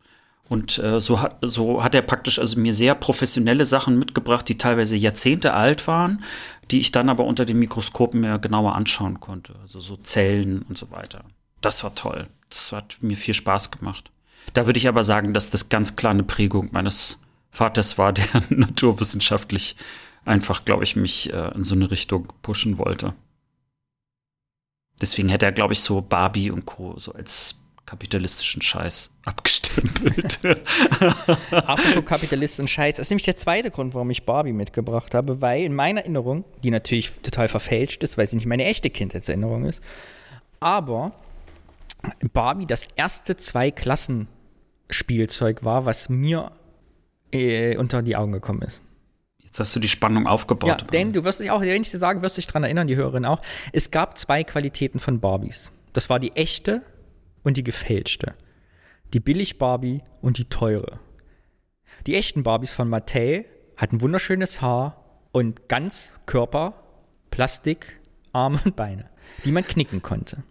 Und 0.48 0.78
äh, 0.78 1.02
so, 1.02 1.22
hat, 1.22 1.38
so 1.42 1.84
hat 1.84 1.96
er 1.96 2.04
praktisch 2.04 2.38
also 2.38 2.60
mir 2.60 2.74
sehr 2.74 2.94
professionelle 2.94 3.66
Sachen 3.66 3.98
mitgebracht, 3.98 4.48
die 4.48 4.58
teilweise 4.58 4.96
Jahrzehnte 4.96 5.54
alt 5.54 5.88
waren, 5.88 6.24
die 6.70 6.80
ich 6.80 6.92
dann 6.92 7.10
aber 7.10 7.26
unter 7.26 7.46
dem 7.46 7.60
Mikroskop 7.60 8.14
mir 8.14 8.38
genauer 8.38 8.76
anschauen 8.76 9.20
konnte. 9.20 9.56
Also 9.62 9.80
so 9.80 9.96
Zellen 9.96 10.62
und 10.64 10.78
so 10.78 10.92
weiter. 10.92 11.24
Das 11.62 11.84
war 11.84 11.96
toll. 11.96 12.28
Das 12.50 12.72
hat 12.72 12.98
mir 13.02 13.18
viel 13.18 13.34
Spaß 13.34 13.72
gemacht. 13.72 14.12
Da 14.54 14.66
würde 14.66 14.78
ich 14.78 14.88
aber 14.88 15.04
sagen, 15.04 15.34
dass 15.34 15.50
das 15.50 15.70
ganz 15.70 15.96
klar 15.96 16.12
eine 16.12 16.24
Prägung 16.24 16.70
meines 16.72 17.20
Vaters 17.52 17.98
war, 17.98 18.14
der 18.14 18.26
naturwissenschaftlich 18.50 19.76
einfach, 20.26 20.66
glaube 20.66 20.84
ich, 20.84 20.96
mich 20.96 21.32
äh, 21.32 21.54
in 21.54 21.64
so 21.64 21.76
eine 21.76 21.92
Richtung 21.92 22.34
pushen 22.42 22.78
wollte. 22.78 23.14
Deswegen 25.02 25.30
hätte 25.30 25.46
er, 25.46 25.52
glaube 25.52 25.74
ich, 25.74 25.82
so 25.82 26.02
Barbie 26.02 26.52
und 26.52 26.66
Co. 26.66 26.98
so 26.98 27.14
als 27.14 27.56
kapitalistischen 27.86 28.62
Scheiß 28.62 29.14
abgestempelt. 29.26 30.40
Apropos 31.52 32.06
kapitalistischen 32.06 32.68
Scheiß, 32.68 32.96
das 32.96 33.08
ist 33.08 33.12
nämlich 33.12 33.26
der 33.26 33.36
zweite 33.36 33.72
Grund, 33.72 33.94
warum 33.94 34.10
ich 34.10 34.26
Barbie 34.26 34.54
mitgebracht 34.54 35.14
habe, 35.14 35.42
weil 35.42 35.64
in 35.64 35.76
meiner 35.76 36.02
Erinnerung, 36.02 36.46
die 36.64 36.72
natürlich 36.72 37.12
total 37.22 37.48
verfälscht 37.48 38.04
ist, 38.04 38.18
weil 38.18 38.28
sie 38.28 38.38
nicht 38.38 38.48
meine 38.48 38.66
echte 38.66 38.90
Kindheitserinnerung 38.90 39.66
ist, 39.66 39.82
aber 40.60 41.12
Barbie 42.34 42.66
das 42.66 42.88
erste 42.96 43.36
Zwei-Klassen-Spielzeug 44.90 45.64
war, 45.64 45.86
was 45.86 46.10
mir 46.10 46.52
äh, 47.32 47.78
unter 47.78 48.02
die 48.02 48.16
Augen 48.16 48.32
gekommen 48.32 48.62
ist. 48.62 48.82
Jetzt 49.44 49.60
hast 49.60 49.76
du 49.76 49.80
die 49.80 49.88
Spannung 49.88 50.28
aufgebaut. 50.28 50.82
Ja, 50.82 50.88
denn 50.88 51.12
du 51.12 51.24
wirst 51.24 51.40
dich 51.40 51.52
auch, 51.52 51.62
wenn 51.62 51.82
ich 51.82 51.92
dir 51.92 51.98
sagen, 51.98 52.22
wirst 52.22 52.38
du 52.38 52.42
dich 52.42 52.48
daran 52.48 52.64
erinnern, 52.64 52.88
die 52.88 52.96
Hörerin 52.96 53.26
auch. 53.26 53.42
Es 53.72 53.92
gab 53.92 54.18
zwei 54.18 54.44
Qualitäten 54.44 55.00
von 55.00 55.20
Barbies. 55.20 55.72
Das 55.94 56.10
war 56.10 56.20
die 56.20 56.34
echte 56.34 56.82
und 57.44 57.58
die 57.58 57.64
gefälschte. 57.64 58.36
Die 59.14 59.20
Billig-Barbie 59.20 60.02
und 60.22 60.38
die 60.38 60.46
teure. 60.46 61.00
Die 62.06 62.16
echten 62.16 62.44
Barbies 62.44 62.72
von 62.72 62.90
Mattel 62.90 63.46
hatten 63.78 64.02
wunderschönes 64.02 64.62
Haar 64.62 65.06
und 65.32 65.70
ganz 65.70 66.16
Körper, 66.26 66.76
Plastik, 67.32 68.00
Arme 68.34 68.60
und 68.66 68.76
Beine, 68.76 69.10
die 69.46 69.52
man 69.52 69.66
knicken 69.66 70.02
konnte. 70.02 70.44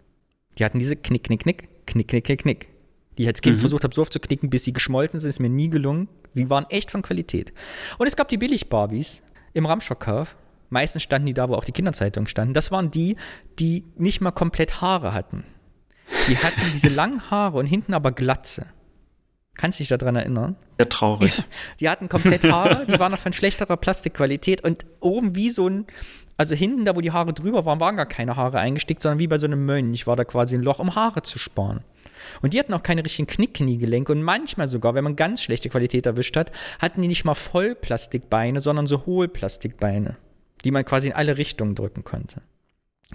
Die 0.57 0.65
hatten 0.65 0.79
diese 0.79 0.95
Knick, 0.95 1.25
Knick, 1.25 1.41
Knick, 1.41 1.69
Knick, 1.85 2.07
Knick, 2.07 2.23
Knick, 2.23 2.41
Knick. 2.41 2.74
Die 3.17 3.23
ich 3.23 3.27
als 3.27 3.41
Kind 3.41 3.57
mhm. 3.57 3.61
versucht 3.61 3.83
habe, 3.83 3.95
so 3.95 4.01
oft 4.01 4.11
zu 4.11 4.19
knicken, 4.19 4.49
bis 4.49 4.65
sie 4.65 4.73
geschmolzen 4.73 5.19
sind, 5.19 5.29
ist 5.29 5.39
mir 5.39 5.49
nie 5.49 5.69
gelungen. 5.69 6.09
Sie 6.33 6.49
waren 6.49 6.65
echt 6.69 6.91
von 6.91 7.01
Qualität. 7.01 7.53
Und 7.97 8.07
es 8.07 8.15
gab 8.15 8.27
die 8.27 8.37
Billig-Barbies 8.37 9.21
im 9.53 9.65
Ramschokkauf. 9.65 10.35
Meistens 10.69 11.03
standen 11.03 11.27
die 11.27 11.33
da, 11.33 11.47
wo 11.47 11.55
auch 11.55 11.63
die 11.63 11.71
Kinderzeitungen 11.71 12.27
standen. 12.27 12.53
Das 12.53 12.71
waren 12.71 12.91
die, 12.91 13.15
die 13.59 13.85
nicht 13.95 14.19
mal 14.19 14.31
komplett 14.31 14.81
Haare 14.81 15.13
hatten. 15.13 15.45
Die 16.27 16.37
hatten 16.37 16.61
diese 16.73 16.89
langen 16.93 17.29
Haare 17.31 17.57
und 17.57 17.65
hinten 17.65 17.93
aber 17.93 18.11
Glatze. 18.11 18.67
Kannst 19.55 19.79
du 19.79 19.83
dich 19.83 19.89
daran 19.89 20.15
erinnern? 20.15 20.57
Ja, 20.77 20.85
traurig. 20.85 21.43
Die 21.79 21.89
hatten 21.89 22.09
komplett 22.09 22.43
Haare, 22.43 22.85
die 22.85 22.99
waren 22.99 23.11
noch 23.11 23.19
von 23.19 23.31
schlechterer 23.31 23.77
Plastikqualität 23.77 24.63
und 24.63 24.85
oben 24.99 25.35
wie 25.35 25.51
so 25.51 25.69
ein, 25.69 25.85
also 26.35 26.55
hinten, 26.55 26.83
da 26.83 26.95
wo 26.95 27.01
die 27.01 27.11
Haare 27.11 27.33
drüber 27.33 27.65
waren, 27.65 27.79
waren 27.79 27.95
gar 27.95 28.05
keine 28.05 28.35
Haare 28.35 28.59
eingestickt, 28.59 29.01
sondern 29.01 29.19
wie 29.19 29.27
bei 29.27 29.37
so 29.37 29.45
einem 29.45 29.65
Mönch 29.65 30.07
war 30.07 30.17
da 30.17 30.25
quasi 30.25 30.55
ein 30.55 30.63
Loch, 30.63 30.79
um 30.79 30.95
Haare 30.95 31.21
zu 31.21 31.39
sparen. 31.39 31.83
Und 32.41 32.53
die 32.53 32.59
hatten 32.59 32.73
auch 32.73 32.83
keine 32.83 33.03
richtigen 33.03 33.27
Knickkniegelenke 33.27 34.11
und 34.11 34.21
manchmal 34.21 34.67
sogar, 34.67 34.95
wenn 34.95 35.03
man 35.03 35.15
ganz 35.15 35.41
schlechte 35.41 35.69
Qualität 35.69 36.05
erwischt 36.05 36.35
hat, 36.35 36.51
hatten 36.79 37.01
die 37.01 37.07
nicht 37.07 37.25
mal 37.25 37.35
Vollplastikbeine, 37.35 38.61
sondern 38.61 38.87
so 38.87 39.05
Hohlplastikbeine, 39.05 40.17
die 40.63 40.71
man 40.71 40.85
quasi 40.85 41.07
in 41.07 41.13
alle 41.13 41.37
Richtungen 41.37 41.75
drücken 41.75 42.03
konnte. 42.03 42.41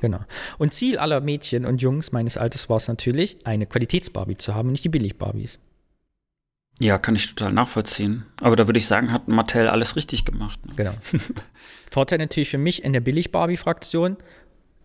Genau. 0.01 0.20
Und 0.59 0.73
Ziel 0.73 0.99
aller 0.99 1.20
Mädchen 1.20 1.66
und 1.66 1.83
Jungs 1.83 2.12
meines 2.12 2.37
Alters 2.37 2.68
war 2.68 2.77
es 2.77 2.88
natürlich, 2.88 3.44
eine 3.44 3.66
Qualitätsbarbie 3.66 4.37
zu 4.37 4.55
haben 4.55 4.68
und 4.68 4.73
nicht 4.73 4.85
die 4.85 4.88
Billig-Barbies. 4.88 5.59
Ja, 6.79 6.96
kann 6.99 7.14
ich 7.14 7.35
total 7.35 7.53
nachvollziehen. 7.53 8.25
Aber 8.40 8.57
da 8.57 8.66
würde 8.66 8.79
ich 8.79 8.87
sagen, 8.87 9.12
hat 9.12 9.29
Mattel 9.29 9.68
alles 9.68 9.96
richtig 9.96 10.25
gemacht. 10.25 10.59
Ne? 10.64 10.73
Genau. 10.77 10.94
Vorteil 11.90 12.18
natürlich 12.18 12.49
für 12.49 12.59
mich 12.59 12.83
in 12.83 12.94
der 12.94 13.01
Billig-Barbie-Fraktion, 13.01 14.16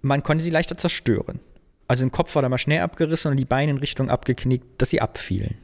man 0.01 0.21
konnte 0.21 0.43
sie 0.43 0.49
leichter 0.49 0.77
zerstören. 0.77 1.39
Also 1.87 2.03
im 2.03 2.11
Kopf 2.11 2.35
war 2.35 2.41
da 2.41 2.49
mal 2.49 2.57
schnell 2.57 2.81
abgerissen 2.81 3.31
und 3.31 3.37
die 3.37 3.45
Beine 3.45 3.71
in 3.71 3.77
Richtung 3.77 4.09
abgeknickt, 4.09 4.81
dass 4.81 4.89
sie 4.89 5.01
abfielen. 5.01 5.55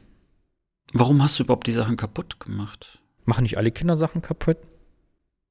Warum 0.92 1.22
hast 1.22 1.38
du 1.38 1.44
überhaupt 1.44 1.66
die 1.66 1.72
Sachen 1.72 1.96
kaputt 1.96 2.38
gemacht? 2.38 3.02
Machen 3.24 3.42
nicht 3.42 3.56
alle 3.56 3.70
Kinder 3.70 3.96
Sachen 3.96 4.22
kaputt? 4.22 4.58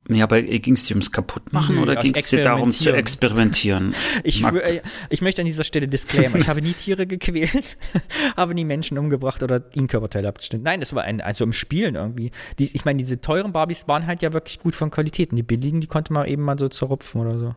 Nee, 0.08 0.24
aber 0.24 0.42
ging 0.42 0.74
es 0.74 0.86
dir 0.86 0.96
ums 0.96 1.12
Kaputtmachen 1.12 1.76
Nö, 1.76 1.82
oder 1.82 1.96
ging 1.96 2.16
es 2.16 2.30
dir 2.30 2.42
darum 2.42 2.72
zu 2.72 2.92
experimentieren? 2.92 3.94
ich, 4.24 4.44
äh, 4.44 4.82
ich 5.10 5.22
möchte 5.22 5.42
an 5.42 5.46
dieser 5.46 5.64
Stelle 5.64 5.88
Disclaimer. 5.88 6.38
ich 6.38 6.48
habe 6.48 6.62
nie 6.62 6.74
Tiere 6.74 7.06
gequält, 7.06 7.78
habe 8.36 8.56
nie 8.56 8.66
Menschen 8.66 8.98
umgebracht 8.98 9.44
oder 9.44 9.64
ihnen 9.76 9.86
Körperteile 9.88 10.28
abgeschnitten. 10.28 10.64
Nein, 10.64 10.80
das 10.80 10.96
war 10.96 11.04
ein, 11.04 11.22
also 11.22 11.44
im 11.44 11.54
Spielen 11.54 11.94
irgendwie. 11.94 12.32
Die, 12.58 12.76
ich 12.76 12.84
meine, 12.84 12.98
diese 12.98 13.22
teuren 13.22 13.54
Barbies 13.54 13.88
waren 13.88 14.08
halt 14.08 14.24
ja 14.24 14.34
wirklich 14.34 14.60
gut 14.60 14.76
von 14.76 14.90
Qualität. 14.90 15.30
Und 15.30 15.36
die 15.36 15.44
billigen, 15.44 15.82
die 15.82 15.88
konnte 15.88 16.14
man 16.14 16.26
eben 16.26 16.42
mal 16.42 16.58
so 16.58 16.68
zerrupfen 16.68 17.22
oder 17.22 17.40
so. 17.40 17.56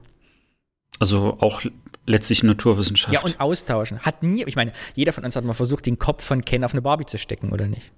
Also 1.01 1.39
auch 1.41 1.63
letztlich 2.07 2.43
Naturwissenschaft. 2.43 3.13
Ja, 3.13 3.21
und 3.21 3.41
austauschen. 3.41 4.01
Hat 4.01 4.23
nie, 4.23 4.45
ich 4.45 4.57
meine, 4.57 4.73
jeder 4.95 5.13
von 5.13 5.25
uns 5.25 5.37
hat 5.37 5.45
mal 5.45 5.55
versucht, 5.55 5.87
den 5.87 5.99
Kopf 5.99 6.25
von 6.25 6.45
Ken 6.45 6.65
auf 6.65 6.73
eine 6.73 6.83
Barbie 6.83 7.07
zu 7.07 7.19
stecken, 7.19 7.53
oder 7.53 7.67
nicht? 7.67 7.93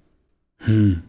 Hm. 0.59 1.03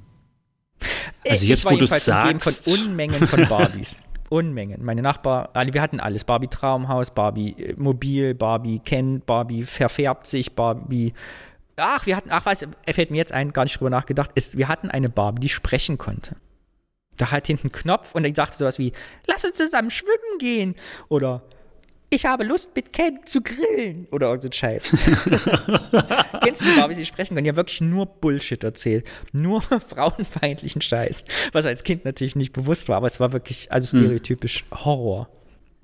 Also 1.29 1.45
jetzt, 1.45 1.65
wo 1.65 1.77
du 1.77 1.87
sagst. 1.87 2.65
von 2.65 2.75
Unmengen 2.75 3.27
von 3.27 3.47
Barbies. 3.49 3.99
Unmengen. 4.31 4.85
Meine 4.85 5.03
Nachbar, 5.03 5.51
alle, 5.55 5.73
wir 5.73 5.81
hatten 5.83 6.01
alles. 6.01 6.25
Barbie 6.25 6.49
Traumhaus, 6.49 7.13
Barbie 7.13 7.53
äh, 7.53 7.75
Mobil, 7.77 8.35
Barbie 8.35 8.81
Ken, 8.81 9.21
Barbie 9.25 9.65
verfärbt 9.65 10.27
sich, 10.27 10.55
Barbie. 10.55 11.15
Ach, 11.77 12.05
wir 12.07 12.17
hatten, 12.17 12.31
ach 12.31 12.45
was, 12.45 12.63
er 12.63 12.95
fällt 12.95 13.11
mir 13.11 13.19
jetzt 13.19 13.33
ein, 13.33 13.53
gar 13.53 13.65
nicht 13.65 13.79
drüber 13.79 13.91
nachgedacht, 13.91 14.31
ist, 14.35 14.59
wir 14.59 14.69
hatten 14.69 14.91
eine 14.91 15.09
Barbie, 15.09 15.41
die 15.41 15.49
sprechen 15.49 15.97
konnte. 15.97 16.37
Da 17.17 17.31
hat 17.31 17.47
hinten 17.47 17.69
einen 17.69 17.73
Knopf 17.73 18.15
und 18.15 18.25
er 18.25 18.35
sagte 18.35 18.59
sowas 18.59 18.79
wie, 18.79 18.93
lass 19.27 19.45
uns 19.45 19.57
zusammen 19.57 19.91
schwimmen 19.91 20.39
gehen. 20.39 20.75
Oder 21.09 21.43
ich 22.11 22.25
habe 22.25 22.45
Lust 22.45 22.75
mit 22.75 22.93
Ken 22.93 23.21
zu 23.25 23.43
grillen 23.43 24.07
oder 24.11 24.29
irgend 24.29 24.43
so 24.43 24.49
Scheiß. 24.51 24.91
Kennst 26.43 26.63
du 26.63 26.65
die 26.65 26.79
Barbies, 26.79 26.97
die 26.97 27.07
sprechen 27.07 27.35
können? 27.35 27.45
Die 27.45 27.51
haben 27.51 27.57
wirklich 27.57 27.81
nur 27.81 28.07
Bullshit 28.07 28.63
erzählt. 28.65 29.07
Nur 29.33 29.61
frauenfeindlichen 29.89 30.81
Scheiß. 30.81 31.25
Was 31.53 31.67
als 31.67 31.85
Kind 31.85 32.05
natürlich 32.05 32.37
nicht 32.37 32.53
bewusst 32.53 32.89
war, 32.89 32.97
aber 32.97 33.09
es 33.09 33.21
war 33.21 33.33
wirklich, 33.33 33.71
also 33.71 33.93
hm. 33.93 34.05
stereotypisch 34.05 34.65
hm. 34.71 34.85
Horror. 34.85 35.29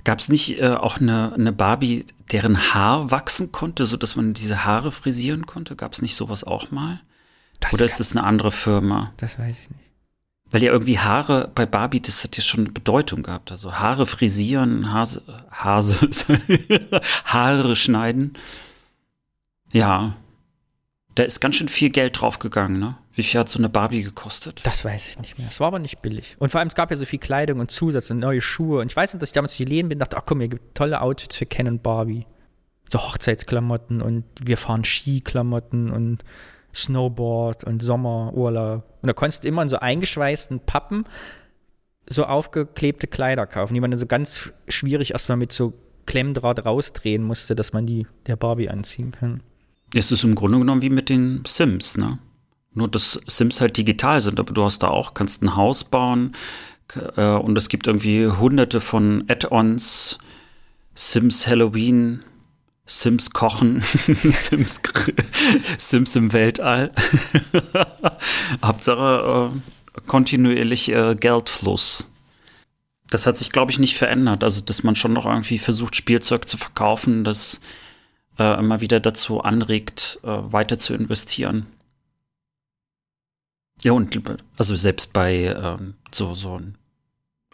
Gab 0.04 0.18
es 0.18 0.28
nicht 0.28 0.60
äh, 0.60 0.68
auch 0.68 0.98
eine, 0.98 1.32
eine 1.32 1.52
Barbie, 1.52 2.04
deren 2.30 2.74
Haar 2.74 3.10
wachsen 3.10 3.52
konnte, 3.52 3.87
sodass 3.87 4.16
man 4.16 4.34
diese 4.34 4.64
Haare 4.64 4.92
frisieren 4.92 5.46
konnte? 5.46 5.76
Gab 5.76 5.94
es 5.94 6.02
nicht 6.02 6.14
sowas 6.14 6.44
auch 6.44 6.70
mal? 6.70 7.00
Das 7.60 7.72
Oder 7.72 7.84
ist 7.84 8.00
das 8.00 8.12
eine 8.12 8.24
andere 8.24 8.52
Firma? 8.52 9.12
Das 9.16 9.38
weiß 9.38 9.58
ich 9.60 9.70
nicht. 9.70 9.84
Weil 10.55 10.62
ja 10.62 10.71
irgendwie 10.71 11.01
Haare 11.01 11.51
bei 11.53 11.67
Barbie, 11.67 12.01
das 12.01 12.23
hat 12.23 12.37
ja 12.37 12.43
schon 12.45 12.73
Bedeutung 12.73 13.25
gehabt. 13.25 13.51
Also 13.51 13.75
Haare 13.75 14.07
frisieren, 14.07 14.93
Hase, 14.93 15.21
Hase, 15.51 15.99
Haare 17.25 17.75
schneiden. 17.75 18.38
Ja. 19.73 20.14
Da 21.17 21.25
ist 21.25 21.40
ganz 21.40 21.57
schön 21.57 21.67
viel 21.67 21.90
Geld 21.90 22.21
draufgegangen, 22.21 22.79
ne? 22.79 22.97
Wie 23.14 23.25
viel 23.25 23.40
hat 23.40 23.49
so 23.49 23.59
eine 23.59 23.69
Barbie 23.69 24.05
gekostet? 24.05 24.61
Das 24.62 24.85
weiß 24.85 25.09
ich 25.09 25.19
nicht 25.19 25.40
mehr. 25.40 25.49
Es 25.51 25.59
war 25.59 25.67
aber 25.67 25.81
nicht 25.81 26.03
billig. 26.03 26.37
Und 26.38 26.51
vor 26.51 26.61
allem, 26.61 26.69
es 26.69 26.77
gab 26.77 26.93
ja 26.93 26.97
so 26.97 27.05
viel 27.05 27.19
Kleidung 27.19 27.59
und 27.59 27.73
Zusatz 27.73 28.12
und 28.12 28.21
neue 28.21 28.40
Schuhe. 28.40 28.81
Und 28.81 28.93
ich 28.93 28.97
weiß 28.97 29.12
nicht, 29.12 29.23
dass 29.23 29.31
ich 29.31 29.35
damals 29.35 29.57
durch 29.57 29.67
die 29.67 29.75
Läden 29.75 29.88
bin 29.88 29.97
und 29.97 30.03
dachte, 30.03 30.17
ach 30.17 30.25
komm, 30.25 30.38
hier 30.38 30.51
gibt 30.51 30.77
tolle 30.77 31.01
Outfits 31.01 31.35
für 31.35 31.47
Ken 31.47 31.67
und 31.67 31.83
Barbie. 31.83 32.27
So 32.88 33.01
Hochzeitsklamotten 33.01 34.01
und 34.01 34.25
wir 34.40 34.57
fahren 34.57 34.85
Skiklamotten 34.85 35.90
und 35.90 36.23
Snowboard 36.74 37.64
und 37.64 37.82
Sommerurlaub. 37.82 38.84
Und 39.00 39.06
da 39.06 39.12
konntest 39.12 39.44
du 39.44 39.48
immer 39.48 39.62
in 39.62 39.68
so 39.68 39.78
eingeschweißten 39.78 40.60
Pappen 40.60 41.04
so 42.08 42.24
aufgeklebte 42.24 43.06
Kleider 43.06 43.46
kaufen, 43.46 43.74
die 43.74 43.80
man 43.80 43.90
dann 43.90 44.00
so 44.00 44.06
ganz 44.06 44.52
schwierig 44.68 45.12
erstmal 45.12 45.38
mit 45.38 45.52
so 45.52 45.72
Klemmdraht 46.06 46.64
rausdrehen 46.64 47.22
musste, 47.22 47.54
dass 47.54 47.72
man 47.72 47.87
die 47.87 48.06
der 48.26 48.37
Barbie 48.37 48.68
anziehen 48.68 49.12
kann. 49.12 49.42
Es 49.94 50.12
ist 50.12 50.24
im 50.24 50.34
Grunde 50.34 50.58
genommen 50.58 50.82
wie 50.82 50.90
mit 50.90 51.08
den 51.08 51.42
Sims, 51.46 51.96
ne? 51.96 52.18
Nur, 52.76 52.88
dass 52.88 53.20
Sims 53.28 53.60
halt 53.60 53.76
digital 53.76 54.20
sind, 54.20 54.40
aber 54.40 54.52
du 54.52 54.64
hast 54.64 54.82
da 54.82 54.88
auch, 54.88 55.14
kannst 55.14 55.42
ein 55.42 55.54
Haus 55.54 55.84
bauen 55.84 56.32
äh, 57.16 57.37
und 57.37 57.56
es 57.56 57.68
gibt 57.68 57.87
irgendwie 57.87 58.26
hunderte 58.26 58.80
von 58.80 59.24
Add-ons, 59.28 60.18
Sims 60.94 61.46
Halloween, 61.46 62.24
Sims 62.87 63.31
kochen, 63.31 63.81
Sims, 64.23 64.81
Sims 65.79 66.16
im 66.16 66.33
Weltall. 66.33 66.92
Hauptsache 68.64 69.53
äh, 69.55 70.01
kontinuierlich 70.07 70.90
äh, 70.90 71.14
Geldfluss. 71.14 72.07
Das 73.09 73.27
hat 73.27 73.37
sich, 73.37 73.53
glaube 73.53 73.70
ich, 73.70 73.79
nicht 73.79 73.97
verändert. 73.97 74.44
Also, 74.44 74.61
dass 74.61 74.83
man 74.83 74.97
schon 74.97 75.12
noch 75.12 75.25
irgendwie 75.25 75.59
versucht, 75.59 75.97
Spielzeug 75.97 76.49
zu 76.49 76.57
verkaufen, 76.57 77.25
das 77.25 77.61
äh, 78.38 78.59
immer 78.59 78.81
wieder 78.81 79.01
dazu 79.01 79.40
anregt, 79.40 80.18
äh, 80.23 80.29
weiter 80.29 80.79
zu 80.79 80.94
investieren. 80.94 81.66
Ja, 83.83 83.92
und 83.92 84.20
also 84.57 84.77
selbst 84.77 85.12
bei 85.12 85.44
ähm, 85.44 85.94
so, 86.11 86.35
so 86.35 86.61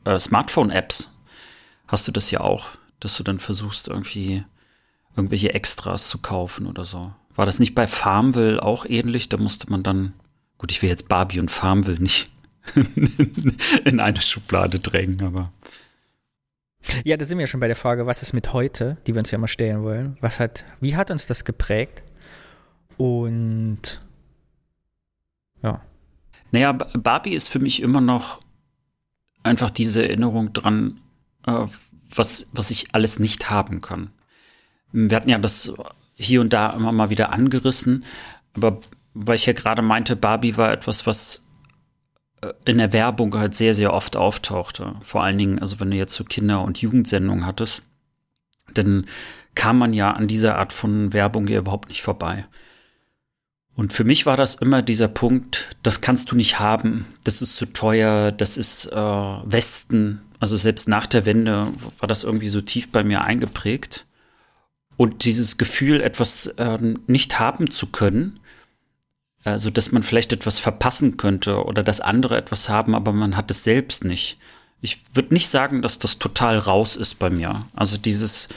äh, 0.05 0.19
Smartphone-Apps 0.19 1.15
hast 1.87 2.09
du 2.09 2.13
das 2.13 2.31
ja 2.31 2.41
auch, 2.41 2.69
dass 3.01 3.17
du 3.17 3.23
dann 3.23 3.39
versuchst, 3.39 3.89
irgendwie 3.89 4.45
irgendwelche 5.17 5.55
Extras 5.55 6.09
zu 6.09 6.19
kaufen 6.19 6.67
oder 6.67 6.85
so. 6.85 7.13
War 7.35 7.47
das 7.47 7.59
nicht 7.59 7.75
bei 7.75 7.87
Farmville 7.87 8.63
auch 8.63 8.85
ähnlich? 8.85 9.29
Da 9.29 9.37
musste 9.37 9.71
man 9.71 9.83
dann, 9.83 10.15
gut, 10.59 10.71
ich 10.71 10.83
will 10.83 10.89
jetzt 10.89 11.09
Barbie 11.09 11.41
und 11.41 11.51
Farmville 11.51 12.01
nicht 12.01 12.31
in 13.85 14.01
eine 14.01 14.21
Schublade 14.21 14.79
drängen, 14.79 15.23
aber. 15.23 15.53
Ja, 17.05 17.17
da 17.17 17.27
sind 17.27 17.39
wir 17.39 17.47
schon 17.47 17.61
bei 17.61 17.67
der 17.67 17.77
Frage, 17.77 18.07
was 18.07 18.23
ist 18.23 18.33
mit 18.33 18.53
heute, 18.53 18.97
die 19.07 19.15
wir 19.15 19.21
uns 19.21 19.31
ja 19.31 19.39
mal 19.39 19.49
stellen 19.49 19.83
wollen. 19.83 20.17
Was 20.21 20.41
hat, 20.41 20.65
wie 20.81 20.97
hat 20.97 21.11
uns 21.11 21.27
das 21.27 21.45
geprägt? 21.45 22.03
Und 22.97 24.01
ja. 25.63 25.83
Naja, 26.53 26.73
Barbie 26.73 27.35
ist 27.35 27.49
für 27.49 27.59
mich 27.59 27.81
immer 27.83 28.01
noch 28.01 28.41
einfach 29.43 29.71
diese 29.71 30.03
Erinnerung 30.03 30.53
dran, 30.53 31.01
äh, 31.47 31.67
was, 32.15 32.49
was 32.53 32.71
ich 32.71 32.95
alles 32.95 33.19
nicht 33.19 33.51
haben 33.51 33.81
kann. 33.81 34.11
Wir 34.93 35.17
hatten 35.17 35.29
ja 35.29 35.39
das 35.39 35.73
hier 36.15 36.41
und 36.41 36.53
da 36.53 36.71
immer 36.71 36.93
mal 36.93 37.11
wieder 37.11 37.33
angerissen, 37.33 38.05
aber 38.55 38.81
weil 39.15 39.37
ich 39.37 39.47
ja 39.47 39.53
gerade 39.53 39.83
meinte, 39.83 40.17
Barbie 40.17 40.57
war 40.57 40.73
etwas, 40.73 41.07
was 41.07 41.47
äh, 42.43 42.53
in 42.65 42.79
der 42.79 42.93
Werbung 42.93 43.35
halt 43.35 43.55
sehr, 43.55 43.75
sehr 43.75 43.93
oft 43.93 44.17
auftauchte. 44.17 44.95
Vor 45.03 45.23
allen 45.23 45.39
Dingen, 45.39 45.59
also 45.59 45.81
wenn 45.81 45.91
du 45.91 45.97
jetzt 45.97 46.15
so 46.15 46.25
Kinder- 46.25 46.63
und 46.63 46.81
Jugendsendungen 46.81 47.47
hattest, 47.47 47.83
dann 48.75 49.07
kam 49.55 49.79
man 49.79 49.93
ja 49.93 50.13
an 50.13 50.29
dieser 50.29 50.59
Art 50.59 50.73
von 50.73 51.13
Werbung 51.13 51.47
hier 51.47 51.59
überhaupt 51.59 51.89
nicht 51.89 52.03
vorbei. 52.03 52.47
Und 53.75 53.93
für 53.93 54.05
mich 54.05 54.27
war 54.27 54.37
das 54.37 54.57
immer 54.57 54.83
dieser 54.83 55.09
Punkt, 55.09 55.69
das 55.83 56.01
kannst 56.01 56.31
du 56.31 56.37
nicht 56.37 56.59
haben, 56.59 57.07
das 57.25 57.41
ist 57.41 57.57
zu 57.57 57.67
teuer, 57.67 58.31
das 58.31 58.57
ist 58.57 58.87
äh, 58.87 58.95
Westen. 58.95 60.21
Also 60.39 60.57
selbst 60.57 60.89
nach 60.89 61.07
der 61.07 61.25
Wende 61.25 61.69
war 61.99 62.07
das 62.07 62.25
irgendwie 62.25 62.49
so 62.49 62.61
tief 62.61 62.93
bei 62.93 63.03
mir 63.05 63.23
eingeprägt. 63.23 64.07
Und 65.01 65.25
dieses 65.25 65.57
Gefühl, 65.57 66.03
etwas 66.03 66.49
äh, 66.59 66.77
nicht 67.07 67.39
haben 67.39 67.71
zu 67.71 67.87
können, 67.87 68.39
also 69.45 69.71
dass 69.71 69.93
man 69.93 70.03
vielleicht 70.03 70.31
etwas 70.31 70.59
verpassen 70.59 71.17
könnte 71.17 71.65
oder 71.65 71.83
dass 71.83 72.03
andere 72.03 72.37
etwas 72.37 72.69
haben, 72.69 72.95
aber 72.95 73.15
man 73.15 73.35
hat 73.35 73.51
es 73.51 73.65
selbst 73.65 74.05
nicht. 74.05 74.37
Ich 74.83 74.99
würde 75.15 75.33
nicht 75.33 75.49
sagen, 75.49 75.81
dass 75.81 75.99
das 75.99 76.19
total 76.19 76.59
raus 76.59 76.97
ist 76.97 77.15
bei 77.15 77.31
mir. 77.31 77.67
Also 77.75 77.97
dieses 77.97 78.51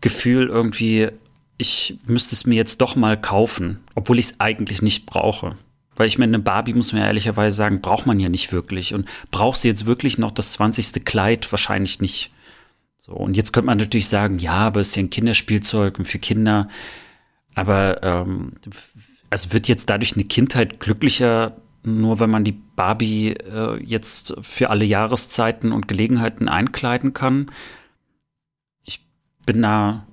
Gefühl 0.00 0.48
irgendwie, 0.48 1.10
ich 1.56 1.96
müsste 2.04 2.34
es 2.34 2.46
mir 2.46 2.56
jetzt 2.56 2.80
doch 2.80 2.96
mal 2.96 3.16
kaufen, 3.16 3.78
obwohl 3.94 4.18
ich 4.18 4.26
es 4.26 4.40
eigentlich 4.40 4.82
nicht 4.82 5.06
brauche. 5.06 5.56
Weil 5.94 6.08
ich 6.08 6.18
meine, 6.18 6.30
eine 6.30 6.42
Barbie, 6.42 6.74
muss 6.74 6.92
man 6.92 7.02
ja 7.02 7.06
ehrlicherweise 7.06 7.56
sagen, 7.56 7.80
braucht 7.80 8.06
man 8.06 8.18
ja 8.18 8.28
nicht 8.28 8.52
wirklich. 8.52 8.92
Und 8.92 9.08
braucht 9.30 9.60
sie 9.60 9.68
jetzt 9.68 9.86
wirklich 9.86 10.18
noch 10.18 10.32
das 10.32 10.50
20. 10.54 11.04
Kleid? 11.04 11.52
Wahrscheinlich 11.52 12.00
nicht. 12.00 12.32
So, 13.06 13.12
und 13.12 13.36
jetzt 13.36 13.52
könnte 13.52 13.66
man 13.66 13.78
natürlich 13.78 14.08
sagen, 14.08 14.38
ja, 14.38 14.54
aber 14.54 14.80
es 14.80 14.88
ist 14.88 14.96
ja 14.96 15.02
ein 15.04 15.10
Kinderspielzeug 15.10 15.98
und 15.98 16.06
für 16.06 16.18
Kinder. 16.18 16.68
Aber 17.54 18.02
ähm, 18.02 18.54
also 19.30 19.52
wird 19.52 19.68
jetzt 19.68 19.88
dadurch 19.88 20.14
eine 20.14 20.24
Kindheit 20.24 20.80
glücklicher, 20.80 21.56
nur 21.84 22.18
wenn 22.18 22.30
man 22.30 22.42
die 22.42 22.58
Barbie 22.74 23.30
äh, 23.30 23.80
jetzt 23.82 24.34
für 24.40 24.70
alle 24.70 24.84
Jahreszeiten 24.84 25.70
und 25.70 25.86
Gelegenheiten 25.86 26.48
einkleiden 26.48 27.14
kann. 27.14 27.46
Ich 28.82 29.06
bin 29.46 29.62
da, 29.62 30.04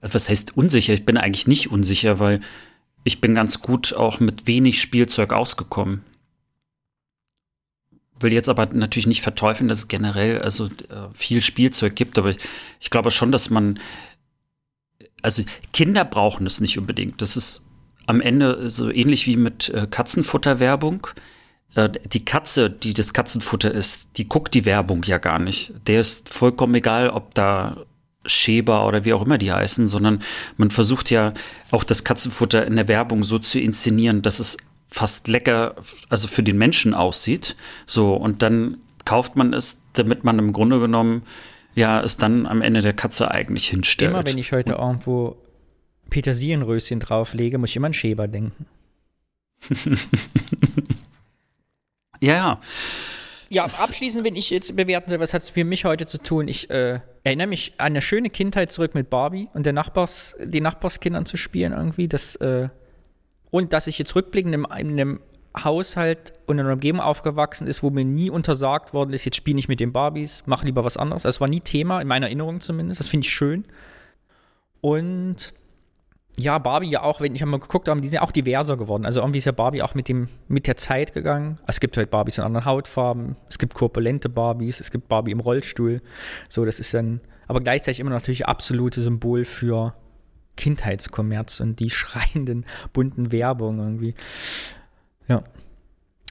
was 0.00 0.28
heißt 0.28 0.56
unsicher? 0.56 0.94
Ich 0.94 1.04
bin 1.04 1.16
eigentlich 1.16 1.48
nicht 1.48 1.72
unsicher, 1.72 2.20
weil 2.20 2.40
ich 3.02 3.20
bin 3.20 3.34
ganz 3.34 3.62
gut 3.62 3.94
auch 3.94 4.20
mit 4.20 4.46
wenig 4.46 4.80
Spielzeug 4.80 5.32
ausgekommen 5.32 6.04
will 8.20 8.32
jetzt 8.32 8.48
aber 8.48 8.66
natürlich 8.66 9.06
nicht 9.06 9.22
verteufeln, 9.22 9.68
dass 9.68 9.78
es 9.78 9.88
generell 9.88 10.40
also 10.40 10.66
äh, 10.66 11.08
viel 11.12 11.42
Spielzeug 11.42 11.94
gibt, 11.94 12.18
aber 12.18 12.30
ich, 12.30 12.38
ich, 12.80 12.90
glaube 12.90 13.10
schon, 13.10 13.32
dass 13.32 13.50
man 13.50 13.78
also 15.22 15.42
Kinder 15.72 16.04
brauchen 16.04 16.46
es 16.46 16.60
nicht 16.60 16.78
unbedingt. 16.78 17.20
Das 17.20 17.36
ist 17.36 17.66
am 18.06 18.20
Ende 18.20 18.70
so 18.70 18.90
ähnlich 18.90 19.26
wie 19.26 19.36
mit 19.36 19.68
äh, 19.70 19.86
Katzenfutterwerbung. 19.90 21.08
Äh, 21.74 21.90
die 22.12 22.24
Katze, 22.24 22.70
die 22.70 22.94
das 22.94 23.12
Katzenfutter 23.12 23.72
ist, 23.72 24.08
die 24.16 24.28
guckt 24.28 24.54
die 24.54 24.64
Werbung 24.64 25.02
ja 25.02 25.18
gar 25.18 25.38
nicht. 25.38 25.72
Der 25.86 26.00
ist 26.00 26.28
vollkommen 26.28 26.74
egal, 26.76 27.10
ob 27.10 27.34
da 27.34 27.84
Schäber 28.24 28.86
oder 28.86 29.04
wie 29.04 29.12
auch 29.12 29.22
immer 29.24 29.38
die 29.38 29.52
heißen, 29.52 29.86
sondern 29.86 30.20
man 30.56 30.70
versucht 30.70 31.10
ja 31.10 31.32
auch 31.70 31.84
das 31.84 32.04
Katzenfutter 32.04 32.66
in 32.66 32.76
der 32.76 32.88
Werbung 32.88 33.22
so 33.22 33.38
zu 33.38 33.60
inszenieren, 33.60 34.22
dass 34.22 34.40
es 34.40 34.56
fast 34.88 35.28
lecker, 35.28 35.76
also 36.08 36.28
für 36.28 36.42
den 36.42 36.58
Menschen 36.58 36.94
aussieht. 36.94 37.56
So, 37.86 38.14
und 38.14 38.42
dann 38.42 38.78
kauft 39.04 39.36
man 39.36 39.52
es, 39.52 39.82
damit 39.94 40.24
man 40.24 40.38
im 40.38 40.52
Grunde 40.52 40.80
genommen 40.80 41.22
ja 41.74 42.02
es 42.02 42.16
dann 42.16 42.46
am 42.46 42.62
Ende 42.62 42.80
der 42.80 42.92
Katze 42.92 43.30
eigentlich 43.30 43.68
hinstellt. 43.68 44.10
Immer 44.10 44.24
wenn 44.24 44.38
ich 44.38 44.52
heute 44.52 44.72
irgendwo 44.74 45.36
Petersilienröschen 46.10 47.00
drauflege, 47.00 47.58
muss 47.58 47.70
ich 47.70 47.76
immer 47.76 47.86
an 47.86 47.94
Schäber 47.94 48.28
denken. 48.28 48.66
ja, 52.20 52.34
ja. 52.34 52.60
Ja, 53.48 53.62
abschließend, 53.64 54.24
wenn 54.24 54.34
ich 54.34 54.50
jetzt 54.50 54.74
bewerten 54.74 55.08
soll, 55.08 55.20
was 55.20 55.32
hat 55.32 55.42
es 55.42 55.50
für 55.50 55.64
mich 55.64 55.84
heute 55.84 56.06
zu 56.06 56.18
tun? 56.18 56.48
Ich 56.48 56.68
äh, 56.68 56.98
erinnere 57.22 57.46
mich 57.46 57.74
an 57.78 57.86
eine 57.86 58.02
schöne 58.02 58.28
Kindheit 58.28 58.72
zurück 58.72 58.94
mit 58.94 59.08
Barbie 59.08 59.48
und 59.54 59.66
der 59.66 59.72
Nachbars, 59.72 60.34
den 60.40 60.64
Nachbarskindern 60.64 61.26
zu 61.26 61.36
spielen 61.36 61.72
irgendwie. 61.72 62.08
Das 62.08 62.34
äh, 62.36 62.70
und 63.50 63.72
dass 63.72 63.86
ich 63.86 63.98
jetzt 63.98 64.14
rückblickend 64.14 64.54
in 64.54 64.66
einem, 64.66 64.88
in 64.88 65.00
einem 65.00 65.20
Haushalt 65.64 66.34
und 66.46 66.58
in 66.58 66.66
einer 66.66 66.74
Umgebung 66.74 67.00
aufgewachsen 67.00 67.66
ist, 67.66 67.82
wo 67.82 67.90
mir 67.90 68.04
nie 68.04 68.30
untersagt 68.30 68.92
worden 68.92 69.12
ist, 69.12 69.24
jetzt 69.24 69.36
spiel 69.36 69.54
nicht 69.54 69.68
mit 69.68 69.80
den 69.80 69.92
Barbies, 69.92 70.42
mach 70.46 70.64
lieber 70.64 70.84
was 70.84 70.96
anderes. 70.96 71.22
Das 71.22 71.40
war 71.40 71.48
nie 71.48 71.60
Thema, 71.60 72.00
in 72.00 72.08
meiner 72.08 72.26
Erinnerung 72.26 72.60
zumindest. 72.60 73.00
Das 73.00 73.08
finde 73.08 73.26
ich 73.26 73.32
schön. 73.32 73.64
Und 74.82 75.54
ja, 76.38 76.58
Barbie 76.58 76.90
ja 76.90 77.02
auch, 77.02 77.20
wenn 77.22 77.34
ich 77.34 77.42
einmal 77.42 77.60
geguckt 77.60 77.88
habe, 77.88 78.00
die 78.02 78.08
sind 78.08 78.16
ja 78.16 78.22
auch 78.22 78.32
diverser 78.32 78.76
geworden. 78.76 79.06
Also 79.06 79.20
irgendwie 79.20 79.38
ist 79.38 79.46
ja 79.46 79.52
Barbie 79.52 79.82
auch 79.82 79.94
mit, 79.94 80.08
dem, 80.08 80.28
mit 80.48 80.66
der 80.66 80.76
Zeit 80.76 81.14
gegangen. 81.14 81.58
Es 81.66 81.80
gibt 81.80 81.96
halt 81.96 82.10
Barbies 82.10 82.36
in 82.36 82.44
anderen 82.44 82.66
Hautfarben, 82.66 83.36
es 83.48 83.58
gibt 83.58 83.72
korpulente 83.72 84.28
Barbies, 84.28 84.80
es 84.80 84.90
gibt 84.90 85.08
Barbie 85.08 85.30
im 85.30 85.40
Rollstuhl. 85.40 86.02
So, 86.50 86.66
das 86.66 86.78
ist 86.78 86.92
dann, 86.92 87.20
aber 87.48 87.62
gleichzeitig 87.62 88.00
immer 88.00 88.10
natürlich 88.10 88.46
absolute 88.46 89.00
Symbol 89.00 89.46
für 89.46 89.94
Kindheitskommerz 90.56 91.60
und 91.60 91.80
die 91.80 91.90
schreienden 91.90 92.66
bunten 92.92 93.32
Werbung 93.32 93.78
irgendwie. 93.78 94.14
Ja. 95.28 95.42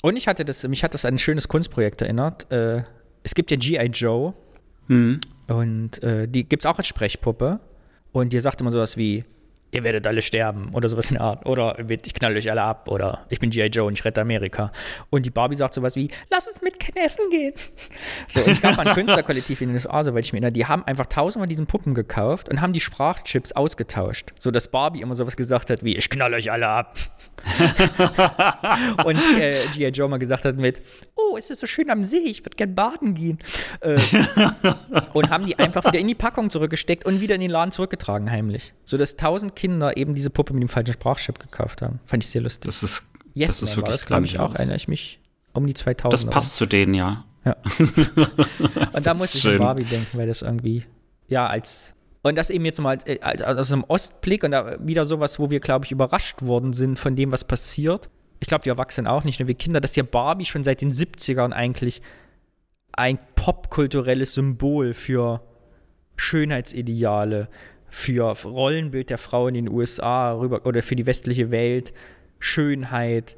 Und 0.02 0.18
ich 0.18 0.28
hatte 0.28 0.46
das, 0.46 0.68
mich 0.68 0.84
hat 0.84 0.94
das 0.94 1.06
an 1.06 1.16
ein 1.16 1.20
schönes 1.20 1.48
Kunstprojekt 1.48 2.02
erinnert. 2.02 2.52
Äh, 2.52 2.84
es 3.24 3.34
gibt 3.34 3.50
ja 3.52 3.58
G.I. 3.58 3.88
Joe. 3.88 4.34
Mhm. 4.88 5.20
Und 5.48 6.04
äh, 6.04 6.28
die 6.28 6.48
gibt 6.48 6.64
es 6.64 6.66
auch 6.70 6.78
als 6.78 6.88
Sprechpuppe. 6.88 7.60
Und 8.12 8.32
die 8.32 8.40
sagt 8.40 8.62
immer 8.62 8.72
sowas 8.72 8.98
wie, 8.98 9.24
ihr 9.76 9.84
werdet 9.84 10.08
alle 10.08 10.22
sterben 10.22 10.70
oder 10.74 10.90
sowas 10.90 11.10
in 11.12 11.16
der 11.16 11.24
Art. 11.24 11.46
Oder 11.46 11.78
ich 11.90 12.14
knall 12.14 12.36
euch 12.36 12.50
alle 12.50 12.64
ab 12.64 12.88
oder 12.90 13.26
ich 13.30 13.40
bin 13.40 13.50
G.I. 13.50 13.68
Joe 13.68 13.86
und 13.86 13.94
ich 14.00 14.06
rette 14.06 14.22
Amerika. 14.22 14.72
Und 15.10 15.26
die 15.26 15.30
Barbie 15.30 15.56
sagt 15.56 15.74
sowas 15.74 15.96
wie, 15.96 16.10
lass 16.32 16.48
uns 16.48 16.62
mit 16.62 16.76
Essen 16.96 17.30
gehen. 17.30 17.54
So, 18.30 18.40
es 18.40 18.62
gab 18.62 18.78
mal 18.78 18.88
ein 18.88 18.94
Künstlerkollektiv 18.96 19.62
in 19.62 19.70
den 19.70 19.76
USA, 19.76 20.04
so 20.04 20.14
weil 20.14 20.22
ich 20.22 20.32
mir 20.32 20.38
erinnere, 20.38 20.54
die 20.54 20.66
haben 20.66 20.84
einfach 20.86 21.08
tausendmal 21.08 21.48
diesen 21.48 21.68
Puppen 21.68 21.94
gekauft 21.94 22.50
und 22.50 22.62
haben 22.62 22.74
die 22.74 22.80
Sprachchips 22.80 23.52
ausgetauscht. 23.52 24.32
So 24.40 24.52
dass 24.52 24.70
Barbie 24.70 25.02
immer 25.02 25.16
sowas 25.16 25.36
gesagt 25.36 25.70
hat 25.70 25.84
wie, 25.84 25.96
ich 25.98 26.10
knall 26.10 26.34
euch 26.34 26.52
alle 26.52 26.68
ab. 26.68 26.96
und 29.06 29.20
äh, 29.38 29.56
G.I. 29.74 29.90
Joe 29.90 30.08
mal 30.08 30.18
gesagt 30.18 30.46
hat 30.46 30.56
mit, 30.56 30.82
oh, 31.16 31.38
es 31.38 31.50
ist 31.50 31.60
so 31.60 31.68
schön 31.68 31.90
am 31.90 32.04
See, 32.04 32.18
ich 32.18 32.42
würde 32.42 32.56
gern 32.56 32.76
baden 32.76 33.14
gehen. 33.14 33.40
Äh, 33.82 34.00
und 35.14 35.30
haben 35.30 35.46
die 35.46 35.58
einfach 35.60 35.86
wieder 35.86 36.00
in 36.00 36.08
die 36.08 36.16
Packung 36.16 36.50
zurückgesteckt 36.50 37.06
und 37.06 37.20
wieder 37.20 37.36
in 37.36 37.42
den 37.42 37.52
Laden 37.52 37.72
zurückgetragen, 37.72 38.32
heimlich. 38.32 38.74
So 38.86 38.98
dass 38.98 39.18
tausend 39.18 39.56
Kinder 39.56 39.65
eben 39.66 40.16
diese 40.16 40.30
Puppe 40.30 40.54
mit 40.54 40.64
dem 40.64 40.70
falschen 40.70 40.94
Sprachchip 40.94 41.40
gekauft 41.40 41.82
haben. 41.82 42.00
Fand 42.06 42.24
ich 42.24 42.30
sehr 42.30 42.42
lustig. 42.42 42.66
Das 42.66 42.84
ist, 42.84 43.08
yes, 43.34 43.48
das 43.48 43.70
ist 43.70 43.78
wirklich, 43.78 44.06
glaube 44.06 44.26
ich, 44.26 44.40
auch, 44.40 44.54
erinnere 44.56 44.78
ich 44.78 44.88
mich, 44.88 45.20
um 45.54 45.66
die 45.66 45.74
2000. 45.74 46.14
Das 46.14 46.26
passt 46.26 46.54
oder? 46.54 46.58
zu 46.58 46.66
denen, 46.68 46.94
ja. 46.94 47.26
Ja. 47.46 47.56
und 48.96 49.06
da 49.06 49.14
musste 49.14 49.38
ich 49.38 49.48
an 49.48 49.58
Barbie 49.58 49.84
denken, 49.84 50.18
weil 50.18 50.28
das 50.28 50.42
irgendwie, 50.42 50.84
ja, 51.28 51.46
als 51.48 51.94
und 52.24 52.36
das 52.36 52.50
eben 52.50 52.66
jetzt 52.66 52.82
mal 52.82 52.98
äh, 53.06 53.20
aus 53.44 53.72
einem 53.72 53.84
Ostblick 53.88 54.44
und 54.44 54.50
da 54.50 54.78
wieder 54.80 55.06
sowas, 55.06 55.38
wo 55.38 55.52
wir, 55.52 55.60
glaube 55.60 55.86
ich, 55.86 55.92
überrascht 55.92 56.42
worden 56.42 56.74
sind 56.74 56.98
von 56.98 57.16
dem, 57.16 57.32
was 57.32 57.44
passiert. 57.44 58.10
Ich 58.40 58.48
glaube, 58.48 58.64
die 58.64 58.70
Erwachsenen 58.70 59.06
auch 59.06 59.24
nicht, 59.24 59.40
nur 59.40 59.48
wir 59.48 59.54
Kinder, 59.54 59.80
dass 59.80 59.96
ja 59.96 60.02
Barbie 60.02 60.46
schon 60.46 60.64
seit 60.64 60.82
den 60.82 60.92
70ern 60.92 61.52
eigentlich 61.52 62.02
ein 62.94 63.20
popkulturelles 63.36 64.34
Symbol 64.34 64.96
für 64.96 65.44
Schönheitsideale, 66.16 67.48
für 67.96 68.24
Rollenbild 68.44 69.10
der 69.10 69.18
Frau 69.18 69.48
in 69.48 69.54
den 69.54 69.70
USA 69.70 70.34
rüber 70.34 70.66
oder 70.66 70.84
für 70.84 70.98
die 70.98 71.06
westliche 71.06 71.50
Welt, 71.50 71.94
Schönheit, 72.40 73.38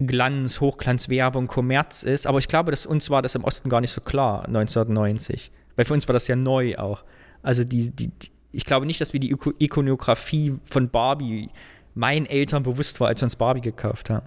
Glanz, 0.00 0.62
Hochglanz, 0.62 1.10
Werbung, 1.10 1.46
Kommerz 1.46 2.04
ist. 2.04 2.26
Aber 2.26 2.38
ich 2.38 2.48
glaube, 2.48 2.70
dass 2.70 2.86
uns 2.86 3.10
war 3.10 3.20
das 3.20 3.34
im 3.34 3.44
Osten 3.44 3.68
gar 3.68 3.82
nicht 3.82 3.90
so 3.90 4.00
klar, 4.00 4.46
1990. 4.46 5.52
Weil 5.76 5.84
für 5.84 5.92
uns 5.92 6.08
war 6.08 6.14
das 6.14 6.26
ja 6.26 6.36
neu 6.36 6.78
auch. 6.78 7.04
Also 7.42 7.64
die, 7.64 7.90
die, 7.90 8.08
die 8.08 8.30
ich 8.50 8.64
glaube 8.64 8.86
nicht, 8.86 8.98
dass 9.02 9.12
wir 9.12 9.20
die 9.20 9.36
Ikonografie 9.58 10.54
von 10.64 10.88
Barbie 10.88 11.50
meinen 11.94 12.24
Eltern 12.24 12.62
bewusst 12.62 13.00
war, 13.00 13.08
als 13.08 13.20
wir 13.20 13.26
uns 13.26 13.36
Barbie 13.36 13.60
gekauft 13.60 14.08
haben. 14.08 14.26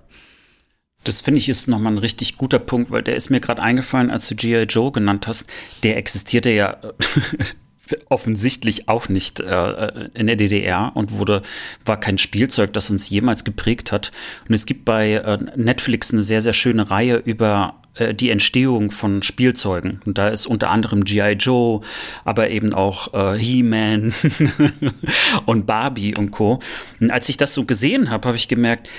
Das 1.04 1.22
finde 1.22 1.40
ich 1.40 1.50
ist 1.50 1.68
nochmal 1.68 1.94
ein 1.94 1.98
richtig 1.98 2.38
guter 2.38 2.60
Punkt, 2.60 2.92
weil 2.92 3.02
der 3.02 3.16
ist 3.16 3.32
mir 3.32 3.40
gerade 3.40 3.64
eingefallen, 3.64 4.12
als 4.12 4.28
du 4.28 4.36
G.I. 4.36 4.66
Joe 4.66 4.92
genannt 4.92 5.26
hast. 5.26 5.48
Der 5.82 5.98
existierte 5.98 6.52
ja 6.52 6.78
offensichtlich 8.10 8.88
auch 8.88 9.10
nicht 9.10 9.40
äh, 9.40 10.10
in 10.14 10.28
der 10.28 10.36
DDR 10.36 10.92
und 10.96 11.12
wurde, 11.12 11.42
war 11.86 12.00
kein 12.00 12.18
Spielzeug, 12.18 12.74
das 12.74 12.90
uns 12.90 13.10
jemals 13.10 13.44
geprägt 13.44 13.92
hat. 13.92 14.12
Und 14.48 14.54
es 14.54 14.66
gibt 14.66 14.86
bei 14.86 15.14
äh, 15.14 15.38
Netflix 15.56 16.12
eine 16.12 16.24
sehr, 16.24 16.42
sehr 16.42 16.54
schöne 16.54 16.90
Reihe 16.90 17.18
über 17.18 17.76
äh, 17.96 18.14
die 18.14 18.30
Entstehung 18.30 18.92
von 18.92 19.22
Spielzeugen. 19.22 20.02
Und 20.06 20.18
da 20.18 20.30
ist 20.30 20.46
unter 20.46 20.70
anderem 20.70 21.04
G.I. 21.04 21.34
Joe, 21.34 21.82
aber 22.24 22.50
eben 22.50 22.74
auch 22.74 23.14
äh, 23.14 23.38
He-Man 23.38 24.14
und 25.46 25.66
Barbie 25.66 26.16
und 26.16 26.32
Co. 26.32 26.60
Und 27.00 27.12
als 27.12 27.28
ich 27.30 27.38
das 27.38 27.54
so 27.54 27.66
gesehen 27.66 28.10
habe, 28.10 28.28
habe 28.28 28.38
ich 28.38 28.48
gemerkt, 28.48 28.90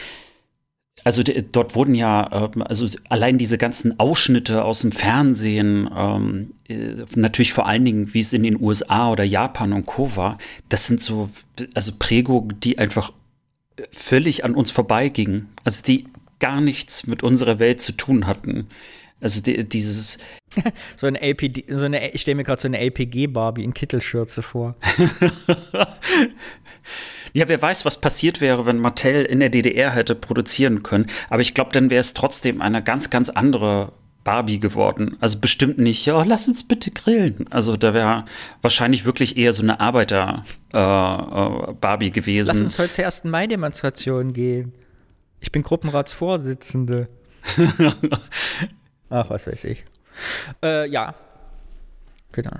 also 1.04 1.22
dort 1.22 1.74
wurden 1.74 1.94
ja, 1.94 2.50
äh, 2.54 2.60
also 2.62 2.86
allein 3.08 3.38
diese 3.38 3.58
ganzen 3.58 3.98
Ausschnitte 3.98 4.64
aus 4.64 4.80
dem 4.80 4.92
Fernsehen, 4.92 5.90
ähm, 5.96 6.54
äh, 6.68 7.04
natürlich 7.16 7.52
vor 7.52 7.66
allen 7.66 7.84
Dingen, 7.84 8.14
wie 8.14 8.20
es 8.20 8.32
in 8.32 8.42
den 8.42 8.60
USA 8.60 9.10
oder 9.10 9.24
Japan 9.24 9.72
und 9.72 9.86
Co. 9.86 10.16
war, 10.16 10.38
das 10.68 10.86
sind 10.86 11.00
so, 11.00 11.30
also 11.74 11.92
Prägungen, 11.98 12.60
die 12.60 12.78
einfach 12.78 13.12
völlig 13.90 14.44
an 14.44 14.54
uns 14.54 14.70
vorbeigingen. 14.70 15.48
Also 15.64 15.82
die 15.82 16.06
gar 16.38 16.60
nichts 16.60 17.06
mit 17.06 17.22
unserer 17.22 17.58
Welt 17.58 17.80
zu 17.80 17.92
tun 17.92 18.26
hatten. 18.26 18.68
Also 19.20 19.40
die, 19.40 19.66
dieses. 19.68 20.18
so 20.96 21.06
eine 21.06 21.20
LPD, 21.22 21.64
so 21.68 21.84
eine, 21.84 22.12
ich 22.12 22.22
stelle 22.22 22.34
mir 22.34 22.44
gerade 22.44 22.60
so 22.60 22.68
eine 22.68 22.80
LPG-Barbie 22.80 23.64
in 23.64 23.72
Kittelschürze 23.72 24.42
vor. 24.42 24.76
ja, 27.32 27.48
wer 27.48 27.60
weiß, 27.60 27.84
was 27.84 28.00
passiert 28.00 28.40
wäre, 28.40 28.66
wenn 28.66 28.78
Mattel 28.78 29.24
in 29.24 29.40
der 29.40 29.48
DDR 29.48 29.90
hätte 29.90 30.14
produzieren 30.14 30.82
können. 30.82 31.06
Aber 31.30 31.40
ich 31.40 31.54
glaube, 31.54 31.72
dann 31.72 31.90
wäre 31.90 32.00
es 32.00 32.14
trotzdem 32.14 32.60
eine 32.60 32.82
ganz, 32.82 33.10
ganz 33.10 33.30
andere 33.30 33.92
Barbie 34.24 34.58
geworden. 34.60 35.16
Also 35.20 35.40
bestimmt 35.40 35.78
nicht, 35.78 36.06
ja, 36.06 36.22
lass 36.22 36.48
uns 36.48 36.66
bitte 36.66 36.90
grillen. 36.90 37.46
Also 37.50 37.76
da 37.76 37.92
wäre 37.94 38.24
wahrscheinlich 38.60 39.04
wirklich 39.04 39.36
eher 39.36 39.52
so 39.52 39.62
eine 39.62 39.80
Arbeiter-Barbie 39.80 42.06
äh, 42.06 42.08
äh, 42.08 42.12
gewesen. 42.12 42.48
Lass 42.48 42.60
uns 42.60 42.78
heute 42.78 42.90
zur 42.90 43.04
ersten 43.04 43.30
Mai-Demonstration 43.30 44.32
gehen. 44.32 44.72
Ich 45.40 45.50
bin 45.50 45.62
Gruppenratsvorsitzende. 45.62 47.08
Ach, 49.10 49.30
was 49.30 49.46
weiß 49.46 49.64
ich. 49.64 49.84
Äh, 50.62 50.88
ja. 50.88 51.14
Genau. 52.30 52.52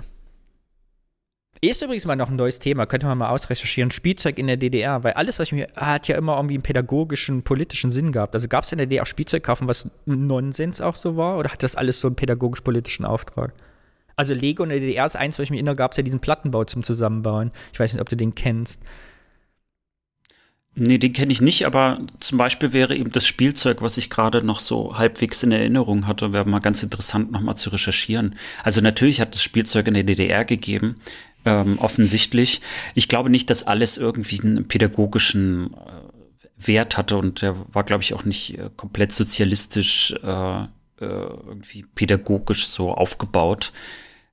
Ist 1.63 1.81
übrigens 1.81 2.03
mal 2.03 2.17
noch 2.17 2.29
ein 2.29 2.35
neues 2.35 2.59
Thema, 2.59 2.85
könnte 2.85 3.05
man 3.05 3.17
mal 3.17 3.29
ausrecherchieren. 3.29 3.89
Spielzeug 3.89 4.37
in 4.37 4.47
der 4.47 4.57
DDR, 4.57 5.05
weil 5.05 5.13
alles, 5.13 5.39
was 5.39 5.47
ich 5.47 5.53
mir, 5.53 5.69
hat 5.77 6.09
ja 6.09 6.17
immer 6.17 6.35
irgendwie 6.35 6.55
einen 6.55 6.61
pädagogischen, 6.61 7.43
politischen 7.43 7.89
Sinn 7.89 8.11
gehabt. 8.11 8.33
Also 8.33 8.49
gab 8.49 8.65
es 8.65 8.73
in 8.73 8.79
der 8.79 8.87
DDR 8.87 9.03
auch 9.03 9.07
Spielzeug 9.07 9.43
kaufen, 9.43 9.69
was 9.69 9.89
Nonsens 10.05 10.81
auch 10.81 10.95
so 10.95 11.15
war, 11.15 11.37
oder 11.37 11.51
hat 11.51 11.63
das 11.63 11.77
alles 11.77 12.01
so 12.01 12.09
einen 12.09 12.17
pädagogisch-politischen 12.17 13.05
Auftrag? 13.05 13.53
Also 14.17 14.33
Lego 14.33 14.63
in 14.63 14.71
der 14.71 14.81
DDR 14.81 15.05
ist 15.05 15.15
eins, 15.15 15.39
was 15.39 15.43
ich 15.43 15.51
mir 15.51 15.55
erinnere, 15.55 15.77
gab 15.77 15.91
es 15.91 15.97
ja 15.97 16.03
diesen 16.03 16.19
Plattenbau 16.19 16.65
zum 16.65 16.83
Zusammenbauen. 16.83 17.53
Ich 17.71 17.79
weiß 17.79 17.93
nicht, 17.93 18.01
ob 18.01 18.09
du 18.09 18.17
den 18.17 18.35
kennst. 18.35 18.81
Nee, 20.75 20.97
den 20.97 21.13
kenne 21.13 21.31
ich 21.31 21.39
nicht, 21.39 21.67
aber 21.67 22.01
zum 22.19 22.39
Beispiel 22.39 22.73
wäre 22.73 22.95
eben 22.95 23.11
das 23.11 23.27
Spielzeug, 23.27 23.83
was 23.83 23.97
ich 23.97 24.09
gerade 24.09 24.43
noch 24.43 24.59
so 24.59 24.97
halbwegs 24.97 25.43
in 25.43 25.51
Erinnerung 25.51 26.07
hatte, 26.07 26.33
wäre 26.33 26.49
mal 26.49 26.59
ganz 26.59 26.81
interessant 26.81 27.31
nochmal 27.31 27.55
zu 27.55 27.69
recherchieren. 27.69 28.35
Also 28.63 28.81
natürlich 28.81 29.21
hat 29.21 29.35
es 29.35 29.43
Spielzeug 29.43 29.87
in 29.87 29.93
der 29.93 30.03
DDR 30.03 30.45
gegeben, 30.45 30.99
ähm, 31.45 31.77
offensichtlich. 31.79 32.61
Ich 32.95 33.07
glaube 33.07 33.29
nicht, 33.29 33.49
dass 33.49 33.65
alles 33.65 33.97
irgendwie 33.97 34.39
einen 34.41 34.67
pädagogischen 34.67 35.73
äh, 35.73 36.67
Wert 36.67 36.97
hatte 36.97 37.17
und 37.17 37.41
der 37.41 37.55
war, 37.73 37.83
glaube 37.83 38.03
ich, 38.03 38.13
auch 38.13 38.25
nicht 38.25 38.57
äh, 38.57 38.69
komplett 38.75 39.11
sozialistisch 39.11 40.13
äh, 40.23 40.63
äh 40.63 40.67
irgendwie 40.99 41.85
pädagogisch 41.95 42.67
so 42.67 42.93
aufgebaut. 42.93 43.73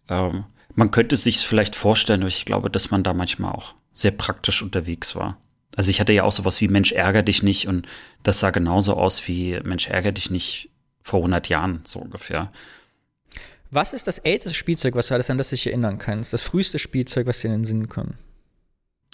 Ähm, 0.08 0.44
man 0.74 0.90
könnte 0.90 1.14
es 1.14 1.24
sich 1.24 1.38
vielleicht 1.38 1.76
vorstellen, 1.76 2.20
aber 2.20 2.28
ich 2.28 2.44
glaube, 2.44 2.70
dass 2.70 2.90
man 2.90 3.02
da 3.02 3.12
manchmal 3.12 3.52
auch 3.52 3.74
sehr 3.92 4.12
praktisch 4.12 4.62
unterwegs 4.62 5.16
war. 5.16 5.36
Also 5.76 5.90
ich 5.90 6.00
hatte 6.00 6.12
ja 6.12 6.24
auch 6.24 6.32
sowas 6.32 6.60
wie 6.60 6.68
Mensch 6.68 6.92
ärger 6.92 7.22
dich 7.22 7.42
nicht 7.42 7.68
und 7.68 7.86
das 8.22 8.40
sah 8.40 8.50
genauso 8.50 8.94
aus 8.94 9.26
wie 9.28 9.58
Mensch 9.62 9.88
ärger 9.88 10.12
dich 10.12 10.30
nicht 10.30 10.70
vor 11.02 11.20
100 11.20 11.48
Jahren, 11.48 11.80
so 11.84 12.00
ungefähr. 12.00 12.52
Was 13.70 13.92
ist 13.92 14.06
das 14.06 14.18
älteste 14.18 14.54
Spielzeug, 14.54 14.94
was 14.94 15.08
du 15.08 15.14
alles 15.14 15.30
an 15.30 15.38
das 15.38 15.50
dich 15.50 15.66
erinnern 15.66 15.98
kannst? 15.98 16.32
Das 16.32 16.42
früheste 16.42 16.78
Spielzeug, 16.78 17.26
was 17.26 17.40
dir 17.40 17.48
in 17.48 17.60
den 17.60 17.64
Sinn 17.64 17.88
kommt? 17.88 18.14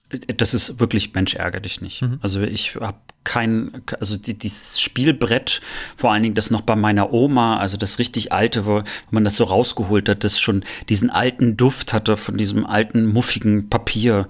Das 0.08 0.54
ist 0.54 0.78
wirklich 0.78 1.14
Mensch 1.14 1.34
ärger 1.34 1.58
dich 1.58 1.80
nicht. 1.80 2.00
Mhm. 2.02 2.20
Also 2.22 2.40
ich 2.40 2.76
habe 2.76 3.00
kein, 3.24 3.82
also 3.98 4.16
die, 4.16 4.38
dieses 4.38 4.80
Spielbrett, 4.80 5.60
vor 5.96 6.12
allen 6.12 6.22
Dingen 6.22 6.36
das 6.36 6.52
noch 6.52 6.60
bei 6.60 6.76
meiner 6.76 7.12
Oma, 7.12 7.58
also 7.58 7.76
das 7.76 7.98
richtig 7.98 8.32
alte, 8.32 8.66
wo, 8.66 8.78
wo 8.78 8.82
man 9.10 9.24
das 9.24 9.34
so 9.34 9.44
rausgeholt 9.44 10.08
hat, 10.08 10.22
das 10.22 10.38
schon 10.38 10.64
diesen 10.88 11.10
alten 11.10 11.56
Duft 11.56 11.92
hatte 11.92 12.16
von 12.16 12.36
diesem 12.36 12.64
alten 12.64 13.04
muffigen 13.06 13.68
Papier, 13.68 14.28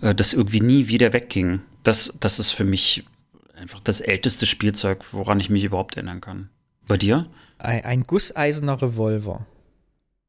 äh, 0.00 0.14
das 0.14 0.32
irgendwie 0.32 0.60
nie 0.60 0.86
wieder 0.86 1.12
wegging. 1.12 1.60
Das, 1.82 2.14
das 2.20 2.38
ist 2.38 2.52
für 2.52 2.64
mich 2.64 3.04
einfach 3.56 3.80
das 3.80 4.00
älteste 4.00 4.46
Spielzeug, 4.46 5.04
woran 5.10 5.40
ich 5.40 5.50
mich 5.50 5.64
überhaupt 5.64 5.96
erinnern 5.96 6.20
kann. 6.20 6.50
Bei 6.86 6.96
dir? 6.96 7.26
Ein, 7.58 7.84
ein 7.84 8.02
gusseisener 8.04 8.80
Revolver 8.80 9.44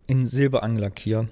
in 0.07 0.25
Silber 0.25 0.63
anlackieren. 0.63 1.29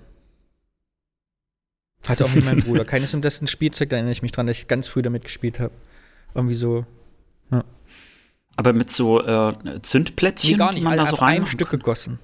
Hatte 2.08 2.26
auch 2.26 2.34
mit 2.36 2.46
meinem 2.46 2.60
Bruder. 2.60 2.86
Keines 2.86 3.14
um 3.14 3.22
dessen 3.22 3.48
Spielzeug, 3.48 3.90
da 3.90 3.96
erinnere 3.96 4.12
ich 4.12 4.22
mich 4.22 4.32
dran, 4.32 4.46
dass 4.48 4.58
ich 4.60 4.68
ganz 4.68 4.88
früh 4.88 5.02
damit 5.02 5.24
gespielt 5.24 5.60
habe. 5.60 5.74
Irgendwie 6.36 6.54
so. 6.56 6.86
Ja. 7.52 7.64
Aber 8.58 8.74
mit 8.74 8.92
so 8.92 9.22
äh, 9.26 9.82
Zündplättchen, 9.82 10.52
Nee, 10.52 10.58
gar 10.58 10.74
nicht, 10.74 10.84
man 10.84 10.98
da 10.98 11.06
so 11.08 11.14
auf 11.14 11.22
einem 11.24 11.46
Stück 11.46 11.70
gegossen. 11.70 12.20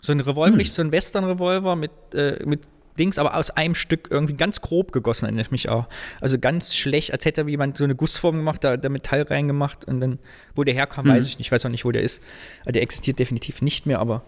So 0.00 0.12
ein 0.12 0.20
Revolver, 0.20 0.50
Hm. 0.52 0.56
nicht 0.56 0.72
so 0.72 0.82
ein 0.82 0.90
Western-Revolver 0.90 1.76
mit, 1.76 1.92
äh, 2.12 2.42
mit 2.44 2.62
Dings, 2.98 3.18
aber 3.18 3.36
aus 3.36 3.50
einem 3.50 3.74
Stück 3.74 4.08
irgendwie 4.10 4.34
ganz 4.34 4.60
grob 4.60 4.92
gegossen, 4.92 5.26
erinnere 5.26 5.44
ich 5.44 5.50
mich 5.52 5.68
auch. 5.68 5.88
Also 6.20 6.38
ganz 6.38 6.74
schlecht, 6.74 7.12
als 7.12 7.24
hätte 7.24 7.42
jemand 7.48 7.78
so 7.78 7.84
eine 7.84 7.94
Gussform 7.94 8.36
gemacht, 8.36 8.64
da, 8.64 8.76
da 8.76 8.88
Metall 8.88 9.22
reingemacht 9.22 9.84
und 9.84 10.00
dann, 10.00 10.18
wo 10.56 10.64
der 10.64 10.74
herkam, 10.74 11.04
Hm. 11.04 11.12
weiß 11.12 11.26
ich 11.28 11.38
nicht, 11.38 11.46
ich 11.46 11.52
weiß 11.52 11.64
auch 11.66 11.70
nicht, 11.70 11.84
wo 11.84 11.92
der 11.92 12.02
ist. 12.02 12.20
Also 12.60 12.72
der 12.72 12.82
existiert 12.82 13.18
definitiv 13.20 13.62
nicht 13.62 13.86
mehr, 13.86 14.00
aber 14.00 14.24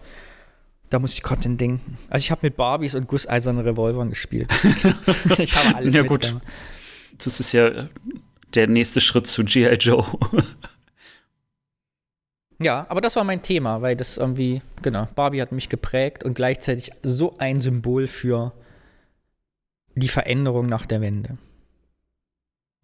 da 0.89 0.99
muss 0.99 1.13
ich 1.13 1.23
gerade 1.23 1.41
dran 1.41 1.57
denken. 1.57 1.97
Also 2.09 2.23
ich 2.23 2.31
habe 2.31 2.41
mit 2.43 2.55
Barbies 2.57 2.95
und 2.95 3.07
gusseisernen 3.07 3.63
Revolvern 3.65 4.09
gespielt. 4.09 4.51
ich 5.37 5.55
habe 5.55 5.75
alles 5.75 5.93
Ja, 5.93 6.03
gut. 6.03 6.25
dem. 6.27 6.41
Das 7.17 7.39
ist 7.39 7.51
ja 7.51 7.87
der 8.53 8.67
nächste 8.67 9.01
Schritt 9.01 9.27
zu 9.27 9.43
G.I. 9.43 9.73
Joe. 9.75 10.05
Ja, 12.57 12.85
aber 12.87 13.01
das 13.01 13.17
war 13.17 13.25
mein 13.25 13.41
Thema, 13.41 13.81
weil 13.81 13.97
das 13.97 14.15
irgendwie, 14.15 14.61
genau, 14.81 15.09
Barbie 15.13 15.41
hat 15.41 15.51
mich 15.51 15.67
geprägt 15.67 16.23
und 16.23 16.35
gleichzeitig 16.35 16.91
so 17.03 17.37
ein 17.37 17.59
Symbol 17.59 18.07
für 18.07 18.53
die 19.95 20.07
Veränderung 20.07 20.67
nach 20.67 20.85
der 20.85 21.01
Wende. 21.01 21.33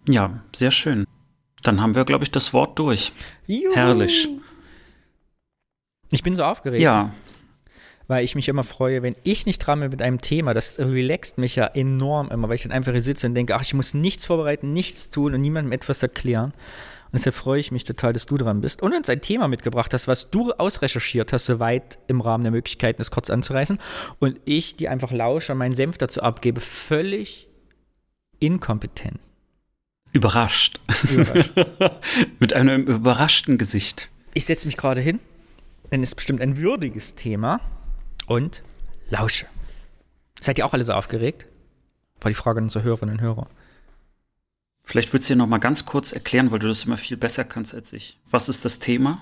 ja, 0.10 0.44
sehr 0.54 0.72
schön. 0.72 1.06
Dann 1.64 1.80
haben 1.80 1.96
wir, 1.96 2.04
glaube 2.04 2.24
ich, 2.26 2.32
das 2.32 2.52
Wort 2.54 2.78
durch. 2.80 3.14
Juhu. 3.48 3.74
Herrlich. 3.74 4.28
Ich 6.12 6.22
bin 6.24 6.36
so 6.36 6.44
aufgeregt, 6.44 6.82
Ja, 6.82 7.12
weil 8.12 8.26
ich 8.26 8.36
mich 8.36 8.50
immer 8.50 8.66
freue, 8.66 9.04
wenn 9.04 9.16
ich 9.24 9.46
nicht 9.46 9.60
dran 9.60 9.80
bin 9.80 9.90
mit 9.90 10.02
einem 10.02 10.20
Thema. 10.20 10.54
Das 10.54 10.78
relaxt 10.78 11.38
mich 11.38 11.56
ja 11.56 11.66
enorm 11.66 12.30
immer, 12.30 12.50
weil 12.50 12.56
ich 12.56 12.64
dann 12.64 12.74
einfach 12.74 12.92
hier 12.92 13.02
sitze 13.02 13.26
und 13.26 13.36
denke, 13.36 13.56
ach, 13.56 13.62
ich 13.62 13.74
muss 13.74 13.94
nichts 13.94 14.26
vorbereiten, 14.26 14.74
nichts 14.74 15.12
tun 15.12 15.34
und 15.34 15.40
niemandem 15.40 15.72
etwas 15.72 16.04
erklären. 16.04 16.52
Und 17.06 17.14
deshalb 17.14 17.36
freue 17.36 17.62
ich 17.62 17.72
mich 17.72 17.86
total, 17.86 18.12
dass 18.12 18.26
du 18.26 18.36
dran 18.36 18.60
bist 18.60 18.82
und 18.82 18.94
uns 18.94 19.08
ein 19.08 19.22
Thema 19.22 19.48
mitgebracht 19.48 19.94
hast, 19.94 20.10
was 20.10 20.30
du 20.30 20.52
ausrecherchiert 20.52 21.32
hast, 21.32 21.46
soweit 21.46 22.00
im 22.08 22.20
Rahmen 22.20 22.44
der 22.44 22.52
Möglichkeiten, 22.52 23.02
es 23.02 23.12
kurz 23.12 23.30
anzureißen. 23.30 23.80
Und 24.20 24.42
ich, 24.44 24.76
die 24.76 24.90
einfach 24.90 25.14
lausche 25.14 25.54
und 25.54 25.60
meinen 25.60 25.76
Senf 25.76 25.98
dazu 25.98 26.22
abgebe, 26.22 26.60
völlig 26.60 27.48
inkompetent. 28.40 29.22
überrascht. 30.12 30.82
Überrascht. 31.10 31.52
Mit 32.40 32.52
einem 32.52 32.88
überraschten 32.88 33.58
Gesicht. 33.58 34.10
Ich 34.34 34.44
setze 34.44 34.68
mich 34.68 34.76
gerade 34.76 35.00
hin, 35.00 35.22
denn 35.92 36.04
es 36.04 36.10
ist 36.10 36.16
bestimmt 36.16 36.42
ein 36.42 36.58
würdiges 36.58 37.16
Thema 37.16 37.62
und 38.28 38.64
lausche. 39.10 39.46
Seid 40.40 40.58
ihr 40.58 40.66
auch 40.66 40.74
alle 40.74 40.84
so 40.84 40.94
aufgeregt? 40.94 41.46
War 42.20 42.30
die 42.30 42.36
Frage 42.36 42.60
an 42.60 42.66
unsere 42.66 42.84
Hörerinnen 42.84 43.16
und 43.16 43.22
Hörer. 43.22 43.48
Vielleicht 44.84 45.14
würdest 45.14 45.30
du 45.30 45.34
dir 45.34 45.38
noch 45.38 45.48
mal 45.48 45.60
ganz 45.60 45.86
kurz 45.86 46.12
erklären, 46.12 46.52
weil 46.52 46.60
du 46.60 46.68
das 46.68 46.84
immer 46.84 46.98
viel 46.98 47.18
besser 47.18 47.44
kannst 47.44 47.74
als 47.74 47.94
ich. 47.94 48.20
Was 48.30 48.50
ist 48.50 48.66
das 48.66 48.80
Thema? 48.80 49.22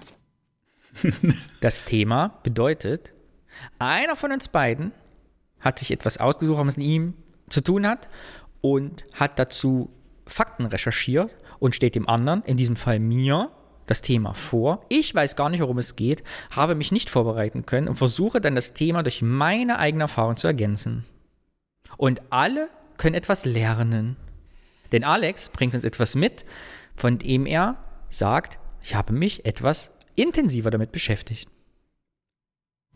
Das 1.62 1.86
Thema 1.86 2.40
bedeutet, 2.42 3.12
einer 3.78 4.16
von 4.16 4.32
uns 4.32 4.48
beiden 4.48 4.92
hat 5.60 5.78
sich 5.78 5.92
etwas 5.92 6.18
ausgesucht, 6.18 6.66
was 6.66 6.78
mit 6.78 6.86
ihm 6.88 7.14
zu 7.50 7.62
tun 7.62 7.86
hat 7.86 8.10
und 8.62 9.06
hat 9.14 9.38
dazu 9.38 9.94
Fakten 10.26 10.66
recherchiert 10.66 11.36
und 11.60 11.76
steht 11.76 11.96
dem 11.96 12.08
anderen, 12.08 12.44
in 12.44 12.58
diesem 12.58 12.76
Fall 12.76 13.00
mir, 13.00 13.52
das 13.90 14.02
Thema 14.02 14.34
vor. 14.34 14.86
Ich 14.90 15.14
weiß 15.14 15.36
gar 15.36 15.50
nicht, 15.50 15.62
worum 15.62 15.80
es 15.80 15.96
geht, 15.96 16.24
habe 16.52 16.76
mich 16.76 16.92
nicht 16.92 17.10
vorbereiten 17.10 17.66
können 17.66 17.88
und 17.88 17.96
versuche 17.96 18.40
dann 18.42 18.56
das 18.56 18.74
Thema 18.74 19.04
durch 19.04 19.22
meine 19.22 19.80
eigene 19.80 20.04
Erfahrung 20.04 20.38
zu 20.38 20.48
ergänzen. 20.48 21.06
Und 21.98 22.22
alle 22.30 22.70
können 22.98 23.16
etwas 23.16 23.46
lernen. 23.46 24.16
Denn 24.92 25.04
Alex 25.04 25.50
bringt 25.50 25.74
uns 25.74 25.84
etwas 25.84 26.16
mit, 26.16 26.46
von 26.96 27.18
dem 27.18 27.46
er 27.46 27.78
sagt, 28.10 28.60
ich 28.82 28.96
habe 28.96 29.14
mich 29.14 29.46
etwas 29.46 29.92
intensiver 30.16 30.72
damit 30.72 30.92
beschäftigt. 30.92 31.50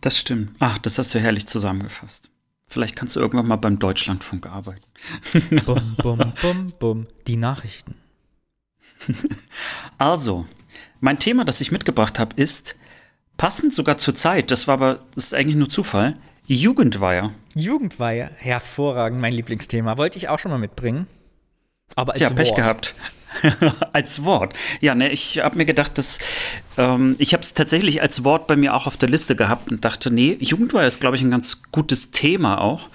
Das 0.01 0.17
stimmt. 0.17 0.55
Ach, 0.59 0.77
das 0.77 0.97
hast 0.97 1.15
du 1.15 1.19
herrlich 1.19 1.47
zusammengefasst. 1.47 2.29
Vielleicht 2.65 2.95
kannst 2.95 3.15
du 3.15 3.19
irgendwann 3.19 3.47
mal 3.47 3.55
beim 3.55 3.79
Deutschlandfunk 3.79 4.47
arbeiten. 4.47 4.85
Bum, 5.65 5.95
bum, 5.97 6.33
bum, 6.41 6.73
bum. 6.79 7.07
Die 7.27 7.37
Nachrichten. 7.37 7.95
Also, 9.97 10.45
mein 11.03 11.19
Thema, 11.19 11.43
das 11.43 11.59
ich 11.59 11.71
mitgebracht 11.71 12.17
habe, 12.17 12.33
ist 12.37 12.75
passend 13.35 13.73
sogar 13.73 13.97
zur 13.97 14.15
Zeit. 14.15 14.51
Das 14.51 14.67
war 14.67 14.75
aber, 14.75 14.99
das 15.15 15.25
ist 15.25 15.33
eigentlich 15.33 15.57
nur 15.57 15.67
Zufall. 15.67 16.15
Jugendweihe. 16.47 17.31
Jugendweihe, 17.55 18.31
hervorragend, 18.37 19.19
mein 19.19 19.33
Lieblingsthema. 19.33 19.97
Wollte 19.97 20.17
ich 20.17 20.29
auch 20.29 20.39
schon 20.39 20.51
mal 20.51 20.57
mitbringen. 20.57 21.07
Aber 21.95 22.13
als 22.13 22.19
Tja, 22.19 22.29
Pech 22.29 22.49
Wort. 22.51 22.57
gehabt. 22.57 22.95
als 23.93 24.23
Wort. 24.23 24.53
Ja, 24.79 24.95
ne, 24.95 25.11
ich 25.11 25.39
habe 25.39 25.57
mir 25.57 25.65
gedacht, 25.65 25.97
dass 25.97 26.19
ähm, 26.77 27.15
ich 27.17 27.33
habe 27.33 27.43
es 27.43 27.53
tatsächlich 27.53 28.01
als 28.01 28.23
Wort 28.23 28.47
bei 28.47 28.55
mir 28.55 28.73
auch 28.73 28.87
auf 28.87 28.95
der 28.95 29.09
Liste 29.09 29.35
gehabt 29.35 29.71
und 29.71 29.83
dachte, 29.83 30.09
nee, 30.09 30.37
Jugendweihe 30.39 30.87
ist, 30.87 31.01
glaube 31.01 31.17
ich, 31.17 31.21
ein 31.21 31.31
ganz 31.31 31.63
gutes 31.73 32.11
Thema 32.11 32.61
auch, 32.61 32.87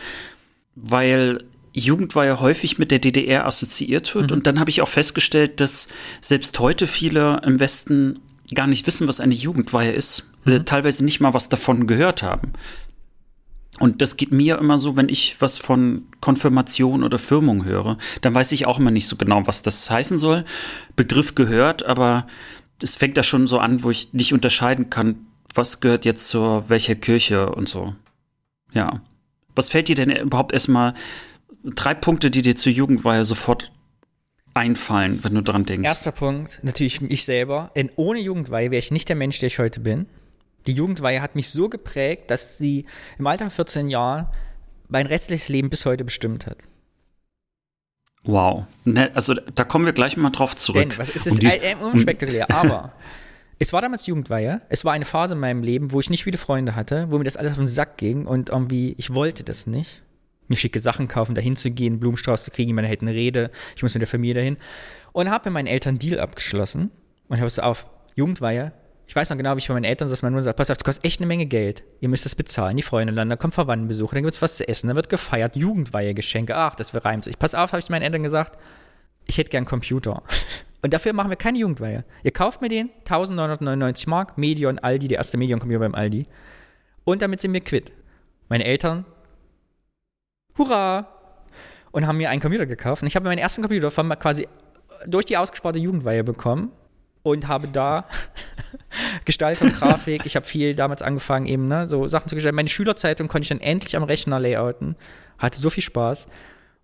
weil 0.74 1.44
Jugendweihe 1.78 2.40
häufig 2.40 2.78
mit 2.78 2.90
der 2.90 2.98
DDR 2.98 3.46
assoziiert 3.46 4.14
wird. 4.14 4.32
Und 4.32 4.46
dann 4.46 4.60
habe 4.60 4.70
ich 4.70 4.82
auch 4.82 4.88
festgestellt, 4.88 5.60
dass 5.60 5.88
selbst 6.20 6.58
heute 6.58 6.86
viele 6.86 7.40
im 7.44 7.60
Westen 7.60 8.20
gar 8.54 8.66
nicht 8.66 8.86
wissen, 8.86 9.08
was 9.08 9.20
eine 9.20 9.34
Jugendweihe 9.34 9.92
ist, 9.92 10.30
äh, 10.46 10.60
teilweise 10.60 11.04
nicht 11.04 11.20
mal 11.20 11.34
was 11.34 11.48
davon 11.48 11.86
gehört 11.86 12.22
haben. 12.22 12.52
Und 13.78 14.02
das 14.02 14.16
geht 14.16 14.32
mir 14.32 14.58
immer 14.58 14.78
so, 14.78 14.96
wenn 14.96 15.08
ich 15.08 15.36
was 15.40 15.58
von 15.58 16.06
Konfirmation 16.20 17.04
oder 17.04 17.18
Firmung 17.18 17.64
höre, 17.64 17.96
dann 18.22 18.34
weiß 18.34 18.52
ich 18.52 18.66
auch 18.66 18.78
immer 18.78 18.90
nicht 18.90 19.06
so 19.06 19.16
genau, 19.16 19.46
was 19.46 19.62
das 19.62 19.88
heißen 19.88 20.18
soll. 20.18 20.44
Begriff 20.96 21.34
gehört, 21.34 21.84
aber 21.84 22.26
es 22.82 22.96
fängt 22.96 23.16
da 23.16 23.22
schon 23.22 23.46
so 23.46 23.58
an, 23.58 23.82
wo 23.82 23.90
ich 23.90 24.12
nicht 24.12 24.32
unterscheiden 24.32 24.90
kann, 24.90 25.26
was 25.54 25.80
gehört 25.80 26.04
jetzt 26.04 26.28
zur 26.28 26.68
welcher 26.68 26.94
Kirche 26.94 27.50
und 27.50 27.68
so. 27.68 27.94
Ja. 28.72 29.00
Was 29.54 29.70
fällt 29.70 29.88
dir 29.88 29.96
denn 29.96 30.10
überhaupt 30.10 30.52
erstmal 30.52 30.94
drei 31.74 31.94
Punkte, 31.94 32.30
die 32.30 32.42
dir 32.42 32.56
zur 32.56 32.72
Jugendweihe 32.72 33.24
sofort 33.24 33.72
einfallen, 34.54 35.22
wenn 35.22 35.34
du 35.34 35.42
dran 35.42 35.64
denkst? 35.64 35.86
Erster 35.86 36.12
Punkt, 36.12 36.60
natürlich 36.62 37.00
ich 37.02 37.24
selber. 37.24 37.70
Denn 37.76 37.90
ohne 37.96 38.20
Jugendweihe 38.20 38.70
wäre 38.70 38.80
ich 38.80 38.90
nicht 38.90 39.08
der 39.08 39.16
Mensch, 39.16 39.38
der 39.38 39.48
ich 39.48 39.58
heute 39.58 39.80
bin. 39.80 40.06
Die 40.66 40.72
Jugendweihe 40.72 41.22
hat 41.22 41.34
mich 41.34 41.50
so 41.50 41.68
geprägt, 41.68 42.30
dass 42.30 42.58
sie 42.58 42.84
im 43.18 43.26
Alter 43.26 43.44
von 43.44 43.50
14 43.52 43.88
Jahren 43.88 44.26
mein 44.88 45.06
restliches 45.06 45.48
Leben 45.48 45.70
bis 45.70 45.84
heute 45.86 46.04
bestimmt 46.04 46.46
hat. 46.46 46.58
Wow. 48.24 48.66
Ne, 48.84 49.10
also 49.14 49.34
da 49.34 49.64
kommen 49.64 49.86
wir 49.86 49.92
gleich 49.92 50.16
mal 50.16 50.30
drauf 50.30 50.56
zurück. 50.56 50.90
Denn, 50.90 50.98
was, 50.98 51.14
es 51.14 51.26
Um 51.26 51.38
ist 51.38 51.76
unspektakulär, 51.80 52.50
aber 52.54 52.92
es 53.58 53.72
war 53.72 53.80
damals 53.80 54.06
Jugendweihe. 54.06 54.62
Es 54.68 54.84
war 54.84 54.92
eine 54.92 55.04
Phase 55.04 55.34
in 55.34 55.40
meinem 55.40 55.62
Leben, 55.62 55.92
wo 55.92 56.00
ich 56.00 56.10
nicht 56.10 56.24
viele 56.24 56.38
Freunde 56.38 56.74
hatte, 56.74 57.10
wo 57.10 57.18
mir 57.18 57.24
das 57.24 57.36
alles 57.36 57.52
auf 57.52 57.58
den 57.58 57.66
Sack 57.66 57.96
ging 57.96 58.26
und 58.26 58.50
irgendwie, 58.50 58.94
ich 58.98 59.14
wollte 59.14 59.44
das 59.44 59.66
nicht. 59.66 60.02
Mir 60.48 60.56
schicke 60.56 60.80
Sachen 60.80 61.08
kaufen, 61.08 61.34
dahin 61.34 61.56
zu 61.56 61.70
gehen, 61.70 62.00
Blumenstrauß 62.00 62.44
zu 62.44 62.50
kriegen, 62.50 62.74
meine 62.74 62.88
eine 62.88 63.12
Rede, 63.12 63.50
ich 63.76 63.82
muss 63.82 63.94
mit 63.94 64.00
der 64.00 64.08
Familie 64.08 64.34
dahin. 64.34 64.56
Und 65.12 65.30
habe 65.30 65.50
mit 65.50 65.54
meinen 65.54 65.66
Eltern 65.66 65.98
Deal 65.98 66.20
abgeschlossen 66.20 66.90
und 67.28 67.38
habe 67.38 67.50
so 67.50 67.62
auf 67.62 67.86
Jugendweihe. 68.14 68.72
Ich 69.06 69.16
weiß 69.16 69.30
noch 69.30 69.36
genau, 69.38 69.54
wie 69.54 69.58
ich 69.58 69.66
von 69.66 69.74
meinen 69.74 69.84
Eltern 69.84 70.08
saß, 70.08 70.20
meine 70.22 70.34
Mutter 70.34 70.44
sagt, 70.44 70.58
pass 70.58 70.70
auf, 70.70 70.76
das 70.76 70.84
kostet 70.84 71.04
echt 71.04 71.20
eine 71.20 71.26
Menge 71.26 71.46
Geld. 71.46 71.82
Ihr 72.00 72.10
müsst 72.10 72.26
das 72.26 72.34
bezahlen, 72.34 72.76
die 72.76 72.82
Freunde 72.82 73.12
landen, 73.12 73.30
da 73.30 73.36
kommen 73.36 73.52
Verwandtenbesuche, 73.52 74.14
dann 74.14 74.24
gibt's 74.24 74.42
was 74.42 74.58
zu 74.58 74.68
essen, 74.68 74.88
dann 74.88 74.96
wird 74.96 75.08
gefeiert, 75.08 75.56
Jugendweihe-Geschenke, 75.56 76.54
ach, 76.54 76.74
das 76.74 76.92
reimt 77.04 77.24
sich. 77.24 77.38
Pass 77.38 77.54
auf, 77.54 77.72
habe 77.72 77.80
ich 77.80 77.88
meinen 77.88 78.02
Eltern 78.02 78.22
gesagt, 78.22 78.58
ich 79.26 79.38
hätte 79.38 79.50
gern 79.50 79.60
einen 79.60 79.66
Computer. 79.66 80.22
Und 80.82 80.92
dafür 80.94 81.12
machen 81.12 81.30
wir 81.30 81.36
keine 81.36 81.58
Jugendweihe. 81.58 82.04
Ihr 82.22 82.30
kauft 82.30 82.60
mir 82.60 82.68
den, 82.68 82.90
1999 83.00 84.06
Mark, 84.06 84.38
Medion, 84.38 84.78
Aldi, 84.78 85.08
der 85.08 85.18
erste 85.18 85.36
Medion-Computer 85.36 85.80
beim 85.80 85.94
Aldi. 85.94 86.26
Und 87.04 87.22
damit 87.22 87.40
sind 87.40 87.52
wir 87.52 87.60
quitt. 87.60 87.90
Meine 88.48 88.64
Eltern, 88.64 89.06
hurra! 90.58 91.08
Und 91.90 92.06
haben 92.06 92.18
mir 92.18 92.28
einen 92.30 92.40
Computer 92.42 92.66
gekauft. 92.66 93.02
Und 93.02 93.08
ich 93.08 93.16
habe 93.16 93.24
meinen 93.26 93.38
ersten 93.38 93.62
Computer 93.62 93.90
von 93.90 94.08
quasi 94.18 94.46
durch 95.06 95.24
die 95.24 95.36
ausgesparte 95.38 95.78
Jugendweihe 95.78 96.22
bekommen 96.22 96.70
und 97.22 97.48
habe 97.48 97.66
da 97.68 98.04
Gestaltung, 99.24 99.70
Grafik, 99.72 100.26
ich 100.26 100.36
habe 100.36 100.46
viel 100.46 100.74
damals 100.74 101.02
angefangen, 101.02 101.46
eben, 101.46 101.66
ne, 101.68 101.88
so 101.88 102.06
Sachen 102.08 102.28
zu 102.28 102.34
gestalten. 102.34 102.56
Meine 102.56 102.68
Schülerzeitung 102.68 103.28
konnte 103.28 103.44
ich 103.44 103.48
dann 103.48 103.60
endlich 103.60 103.96
am 103.96 104.02
Rechner 104.02 104.38
layouten. 104.38 104.96
Hatte 105.38 105.58
so 105.60 105.70
viel 105.70 105.82
Spaß. 105.82 106.26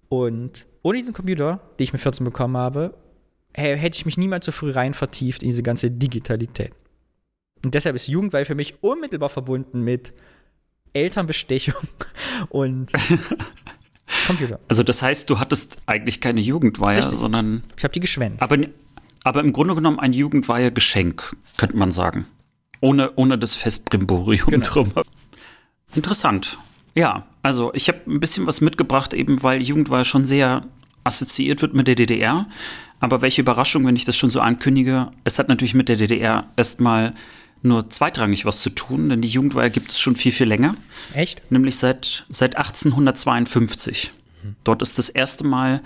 Und 0.08 0.64
ohne 0.82 0.98
diesen 0.98 1.14
Computer, 1.14 1.60
den 1.78 1.84
ich 1.84 1.92
mit 1.92 2.02
14 2.02 2.24
bekommen 2.24 2.56
habe, 2.56 2.94
hä- 3.54 3.76
hätte 3.76 3.96
ich 3.96 4.06
mich 4.06 4.16
niemals 4.16 4.46
so 4.46 4.52
früh 4.52 4.70
rein 4.70 4.94
vertieft 4.94 5.42
in 5.42 5.50
diese 5.50 5.62
ganze 5.62 5.90
Digitalität. 5.90 6.72
Und 7.64 7.74
deshalb 7.74 7.96
ist 7.96 8.06
Jugendweihe 8.08 8.44
für 8.44 8.54
mich 8.54 8.82
unmittelbar 8.82 9.30
verbunden 9.30 9.80
mit 9.80 10.12
Elternbestechung 10.94 11.74
und 12.48 12.90
Computer. 14.26 14.58
Also 14.68 14.82
das 14.82 15.02
heißt, 15.02 15.28
du 15.28 15.38
hattest 15.38 15.78
eigentlich 15.86 16.20
keine 16.20 16.40
Jugendweihe, 16.40 16.98
Richtig. 16.98 17.18
sondern 17.18 17.62
Ich 17.76 17.84
habe 17.84 17.92
die 17.92 18.00
geschwänzt. 18.00 18.42
aber, 18.42 18.56
aber 19.24 19.40
im 19.40 19.52
Grunde 19.52 19.74
genommen 19.74 19.98
ein 19.98 20.12
Jugendweihe-Geschenk, 20.12 21.36
könnte 21.56 21.76
man 21.76 21.90
sagen. 21.92 22.26
Ohne, 22.80 23.12
ohne 23.16 23.38
das 23.38 23.54
Festbrimborium 23.54 24.48
Genau. 24.48 24.66
drum. 24.66 24.92
Interessant. 25.94 26.58
Ja, 26.94 27.26
also 27.42 27.72
ich 27.74 27.88
habe 27.88 28.00
ein 28.06 28.20
bisschen 28.20 28.46
was 28.46 28.60
mitgebracht, 28.60 29.14
eben 29.14 29.42
weil 29.42 29.62
Jugendweihe 29.62 30.04
schon 30.04 30.24
sehr 30.24 30.64
assoziiert 31.02 31.60
wird 31.62 31.74
mit 31.74 31.86
der 31.88 31.94
DDR. 31.94 32.46
Aber 33.00 33.20
welche 33.22 33.42
Überraschung, 33.42 33.86
wenn 33.86 33.96
ich 33.96 34.04
das 34.04 34.16
schon 34.16 34.30
so 34.30 34.40
ankündige. 34.40 35.10
Es 35.24 35.38
hat 35.38 35.48
natürlich 35.48 35.74
mit 35.74 35.88
der 35.88 35.96
DDR 35.96 36.46
erstmal 36.56 37.14
nur 37.64 37.88
zweitrangig 37.90 38.44
was 38.44 38.60
zu 38.60 38.70
tun, 38.70 39.08
denn 39.08 39.22
die 39.22 39.28
Jugendweihe 39.28 39.70
gibt 39.70 39.90
es 39.90 39.98
schon 39.98 40.16
viel, 40.16 40.32
viel 40.32 40.46
länger. 40.46 40.74
Echt? 41.14 41.40
Nämlich 41.50 41.76
seit, 41.76 42.26
seit 42.28 42.56
1852. 42.56 44.12
Mhm. 44.42 44.56
Dort 44.64 44.82
ist 44.82 44.98
das 44.98 45.08
erste 45.08 45.44
Mal 45.44 45.82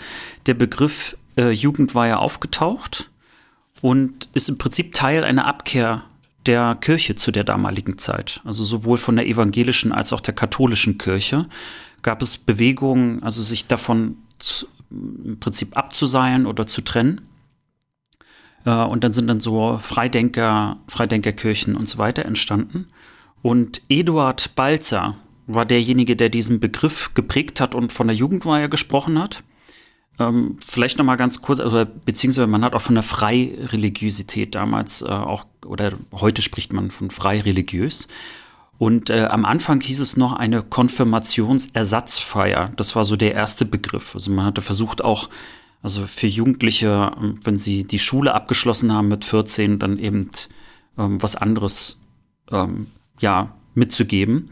der 0.47 0.55
Begriff 0.55 1.17
äh, 1.37 1.51
Jugendweihe 1.51 2.19
aufgetaucht 2.19 3.11
und 3.81 4.29
ist 4.35 4.49
im 4.49 4.59
Prinzip 4.59 4.93
Teil 4.93 5.25
einer 5.25 5.47
Abkehr 5.47 6.05
der 6.47 6.77
Kirche 6.81 7.15
zu 7.15 7.31
der 7.31 7.45
damaligen 7.45 7.99
Zeit. 7.99 8.41
Also 8.45 8.65
sowohl 8.65 8.99
von 8.99 9.17
der 9.17 9.27
evangelischen 9.27 9.93
als 9.93 10.13
auch 10.13 10.21
der 10.21 10.35
katholischen 10.35 10.99
Kirche 10.99 11.47
gab 12.03 12.23
es 12.23 12.39
Bewegungen, 12.39 13.23
also 13.23 13.43
sich 13.43 13.67
davon 13.67 14.17
zu, 14.39 14.67
im 14.91 15.39
Prinzip 15.39 15.77
abzuseilen 15.77 16.47
oder 16.47 16.67
zu 16.67 16.81
trennen. 16.81 17.21
Äh, 18.69 18.85
und 18.85 19.03
dann 19.05 19.13
sind 19.13 19.29
dann 19.29 19.41
so 19.41 19.79
Freidenker, 19.79 20.77
Freidenkerkirchen 20.89 21.75
und 21.75 21.89
so 21.89 21.97
weiter 21.99 22.27
entstanden. 22.27 22.89
Und 23.41 23.83
Eduard 23.89 24.55
Balzer 24.57 25.15
war 25.47 25.65
derjenige, 25.65 26.17
der 26.17 26.29
diesen 26.29 26.61
Begriff 26.61 27.15
geprägt 27.15 27.61
hat 27.61 27.75
und 27.75 27.93
von 27.93 28.09
der 28.09 28.17
Jugendweihe 28.17 28.69
gesprochen 28.69 29.19
hat. 29.19 29.43
Ähm, 30.19 30.59
vielleicht 30.67 30.99
noch 30.99 31.07
mal 31.07 31.17
ganz 31.17 31.41
kurz, 31.41 31.61
also, 31.61 31.87
beziehungsweise 32.05 32.47
man 32.47 32.63
hat 32.65 32.75
auch 32.75 32.83
von 32.83 32.97
der 32.97 33.05
Freireligiosität 33.05 34.55
damals 34.55 35.01
äh, 35.01 35.07
auch, 35.07 35.47
oder 35.65 35.93
heute 36.13 36.43
spricht 36.43 36.73
man 36.73 36.91
von 36.91 37.11
freireligiös. 37.11 38.09
Und 38.77 39.09
äh, 39.11 39.29
am 39.31 39.47
Anfang 39.47 39.81
hieß 39.81 40.01
es 40.01 40.17
noch 40.17 40.35
eine 40.35 40.63
Konfirmationsersatzfeier. 40.63 42.71
Das 42.77 42.95
war 42.95 43.05
so 43.05 43.17
der 43.17 43.35
erste 43.35 43.65
Begriff. 43.65 44.15
Also 44.15 44.31
man 44.31 44.45
hatte 44.45 44.61
versucht 44.61 45.03
auch, 45.03 45.31
also 45.83 46.07
für 46.07 46.27
Jugendliche, 46.27 47.13
ähm, 47.21 47.39
wenn 47.45 47.57
sie 47.57 47.85
die 47.85 47.99
Schule 47.99 48.35
abgeschlossen 48.35 48.93
haben 48.93 49.09
mit 49.09 49.25
14, 49.25 49.79
dann 49.79 49.99
eben 49.99 50.31
ähm, 50.97 51.23
was 51.23 51.37
anderes 51.37 52.01
ähm, 52.51 52.89
ja, 53.21 53.55
mitzugeben. 53.75 54.51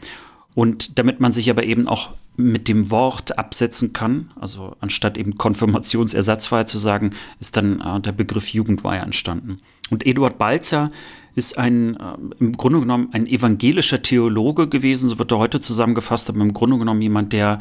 Und 0.55 0.99
damit 0.99 1.21
man 1.21 1.33
sich 1.33 1.51
aber 1.51 1.65
eben 1.65 1.87
auch 1.87 2.15
mit 2.37 2.69
dem 2.69 2.91
Wort 2.91 3.39
absetzen 3.39 3.93
kann, 3.93 4.31
also 4.39 4.77
anstatt 4.81 5.19
eben 5.19 5.37
Konfirmationsersatzfeier 5.37 6.67
zu 6.67 6.79
sagen, 6.79 7.11
ist 7.41 7.57
dann 7.57 7.81
äh, 7.81 8.01
der 8.01 8.13
Begriff 8.13 8.49
Jugendweihe 8.49 9.01
entstanden. 9.01 9.59
Und 9.91 10.07
Eduard 10.07 10.39
Balzer 10.39 10.91
ist 11.35 11.59
ein, 11.59 11.97
äh, 11.97 12.17
im 12.39 12.53
Grunde 12.53 12.81
genommen 12.81 13.09
ein 13.13 13.27
evangelischer 13.27 14.03
Theologe 14.03 14.69
gewesen, 14.69 15.09
so 15.09 15.19
wird 15.19 15.33
er 15.33 15.39
heute 15.39 15.61
zusammengefasst, 15.61 16.29
aber 16.29 16.41
im 16.41 16.53
Grunde 16.53 16.79
genommen 16.79 17.03
jemand, 17.03 17.33
der 17.33 17.59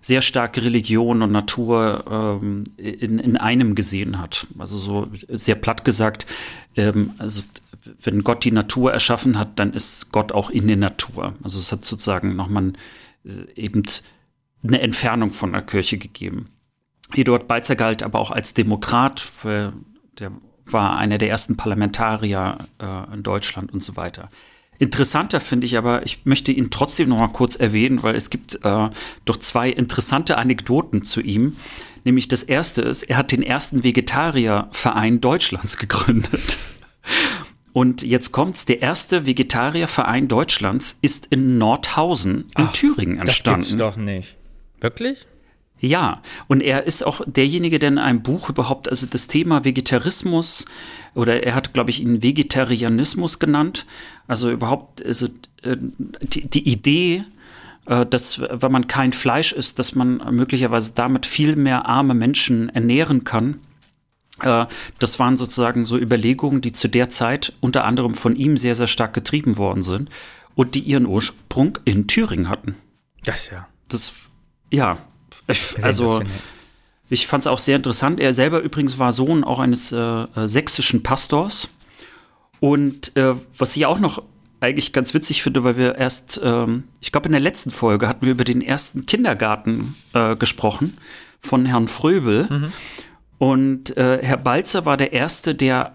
sehr 0.00 0.22
stark 0.22 0.56
Religion 0.56 1.22
und 1.22 1.30
Natur 1.30 2.04
ähm, 2.42 2.64
in, 2.76 3.18
in 3.18 3.36
einem 3.36 3.74
gesehen 3.74 4.18
hat. 4.18 4.46
Also 4.58 4.78
so 4.78 5.08
sehr 5.28 5.56
platt 5.56 5.84
gesagt, 5.84 6.26
ähm, 6.76 7.12
also 7.18 7.42
wenn 8.02 8.24
Gott 8.24 8.44
die 8.44 8.52
Natur 8.52 8.92
erschaffen 8.92 9.38
hat, 9.38 9.58
dann 9.58 9.72
ist 9.72 10.12
Gott 10.12 10.32
auch 10.32 10.50
in 10.50 10.66
der 10.68 10.76
Natur. 10.76 11.34
Also 11.42 11.58
es 11.58 11.72
hat 11.72 11.84
sozusagen 11.84 12.36
nochmal 12.36 12.72
äh, 13.24 13.52
eben 13.54 13.82
eine 14.62 14.80
Entfernung 14.80 15.32
von 15.32 15.52
der 15.52 15.62
Kirche 15.62 15.98
gegeben. 15.98 16.46
Eduard 17.14 17.48
Balzer 17.48 17.76
galt 17.76 18.02
aber 18.02 18.20
auch 18.20 18.30
als 18.30 18.54
Demokrat, 18.54 19.20
für, 19.20 19.72
der 20.18 20.32
war 20.64 20.96
einer 20.96 21.18
der 21.18 21.28
ersten 21.28 21.56
Parlamentarier 21.56 22.58
äh, 22.78 23.14
in 23.14 23.22
Deutschland 23.22 23.72
und 23.72 23.82
so 23.82 23.96
weiter. 23.96 24.28
Interessanter 24.80 25.40
finde 25.40 25.66
ich 25.66 25.76
aber, 25.76 26.06
ich 26.06 26.24
möchte 26.24 26.52
ihn 26.52 26.70
trotzdem 26.70 27.10
noch 27.10 27.18
mal 27.18 27.28
kurz 27.28 27.54
erwähnen, 27.54 28.02
weil 28.02 28.14
es 28.16 28.30
gibt 28.30 28.64
äh, 28.64 28.88
doch 29.26 29.36
zwei 29.36 29.68
interessante 29.68 30.38
Anekdoten 30.38 31.02
zu 31.02 31.20
ihm. 31.20 31.56
Nämlich 32.04 32.28
das 32.28 32.42
erste 32.42 32.80
ist, 32.80 33.02
er 33.02 33.18
hat 33.18 33.30
den 33.30 33.42
ersten 33.42 33.84
Vegetarierverein 33.84 35.20
Deutschlands 35.20 35.76
gegründet. 35.76 36.56
Und 37.74 38.02
jetzt 38.02 38.32
kommt's, 38.32 38.64
der 38.64 38.80
erste 38.80 39.26
Vegetarierverein 39.26 40.28
Deutschlands 40.28 40.96
ist 41.02 41.26
in 41.26 41.58
Nordhausen 41.58 42.46
in 42.56 42.64
Ach, 42.64 42.72
Thüringen 42.72 43.18
entstanden. 43.18 43.60
Das 43.60 43.68
gibt's 43.68 43.78
doch 43.78 43.96
nicht. 43.96 44.34
Wirklich? 44.80 45.26
Ja, 45.80 46.20
und 46.46 46.60
er 46.60 46.86
ist 46.86 47.02
auch 47.02 47.22
derjenige, 47.26 47.78
der 47.78 47.88
in 47.88 47.98
einem 47.98 48.22
Buch 48.22 48.50
überhaupt, 48.50 48.88
also 48.88 49.06
das 49.06 49.28
Thema 49.28 49.64
Vegetarismus, 49.64 50.66
oder 51.14 51.42
er 51.42 51.54
hat, 51.54 51.72
glaube 51.72 51.90
ich, 51.90 52.02
ihn 52.02 52.22
Vegetarianismus 52.22 53.38
genannt, 53.38 53.86
also 54.28 54.50
überhaupt, 54.50 55.04
also 55.04 55.26
äh, 55.62 55.76
die, 56.20 56.48
die 56.48 56.68
Idee, 56.68 57.24
äh, 57.86 58.04
dass 58.04 58.40
wenn 58.40 58.72
man 58.72 58.88
kein 58.88 59.12
Fleisch 59.12 59.52
isst, 59.52 59.78
dass 59.78 59.94
man 59.94 60.18
möglicherweise 60.34 60.92
damit 60.94 61.24
viel 61.24 61.56
mehr 61.56 61.86
arme 61.86 62.14
Menschen 62.14 62.68
ernähren 62.68 63.24
kann. 63.24 63.58
Äh, 64.42 64.66
das 64.98 65.18
waren 65.18 65.38
sozusagen 65.38 65.86
so 65.86 65.96
Überlegungen, 65.96 66.60
die 66.60 66.72
zu 66.72 66.88
der 66.88 67.08
Zeit 67.08 67.54
unter 67.60 67.84
anderem 67.84 68.12
von 68.12 68.36
ihm 68.36 68.58
sehr, 68.58 68.74
sehr 68.74 68.86
stark 68.86 69.14
getrieben 69.14 69.56
worden 69.56 69.82
sind 69.82 70.10
und 70.54 70.74
die 70.74 70.80
ihren 70.80 71.06
Ursprung 71.06 71.78
in 71.86 72.06
Thüringen 72.06 72.50
hatten. 72.50 72.76
Das 73.24 73.50
ja. 73.50 73.66
Das, 73.88 74.28
ja, 74.70 74.98
ich, 75.50 75.84
also 75.84 76.22
ich 77.10 77.26
fand 77.26 77.42
es 77.42 77.46
auch 77.48 77.58
sehr 77.58 77.76
interessant. 77.76 78.20
Er 78.20 78.32
selber 78.32 78.60
übrigens 78.60 78.98
war 78.98 79.12
Sohn 79.12 79.42
auch 79.42 79.58
eines 79.58 79.90
äh, 79.90 79.98
äh, 79.98 80.46
sächsischen 80.46 81.02
Pastors. 81.02 81.68
Und 82.60 83.16
äh, 83.16 83.34
was 83.58 83.76
ich 83.76 83.84
auch 83.84 83.98
noch 83.98 84.22
eigentlich 84.60 84.92
ganz 84.92 85.12
witzig 85.12 85.42
finde, 85.42 85.64
weil 85.64 85.76
wir 85.76 85.96
erst, 85.96 86.40
ähm, 86.44 86.84
ich 87.00 87.10
glaube 87.10 87.26
in 87.26 87.32
der 87.32 87.40
letzten 87.40 87.70
Folge 87.70 88.06
hatten 88.06 88.26
wir 88.26 88.32
über 88.32 88.44
den 88.44 88.62
ersten 88.62 89.06
Kindergarten 89.06 89.96
äh, 90.12 90.36
gesprochen 90.36 90.98
von 91.40 91.66
Herrn 91.66 91.88
Fröbel. 91.88 92.46
Mhm. 92.48 92.72
Und 93.38 93.96
äh, 93.96 94.20
Herr 94.22 94.36
Balzer 94.36 94.86
war 94.86 94.96
der 94.96 95.12
Erste, 95.12 95.54
der 95.54 95.94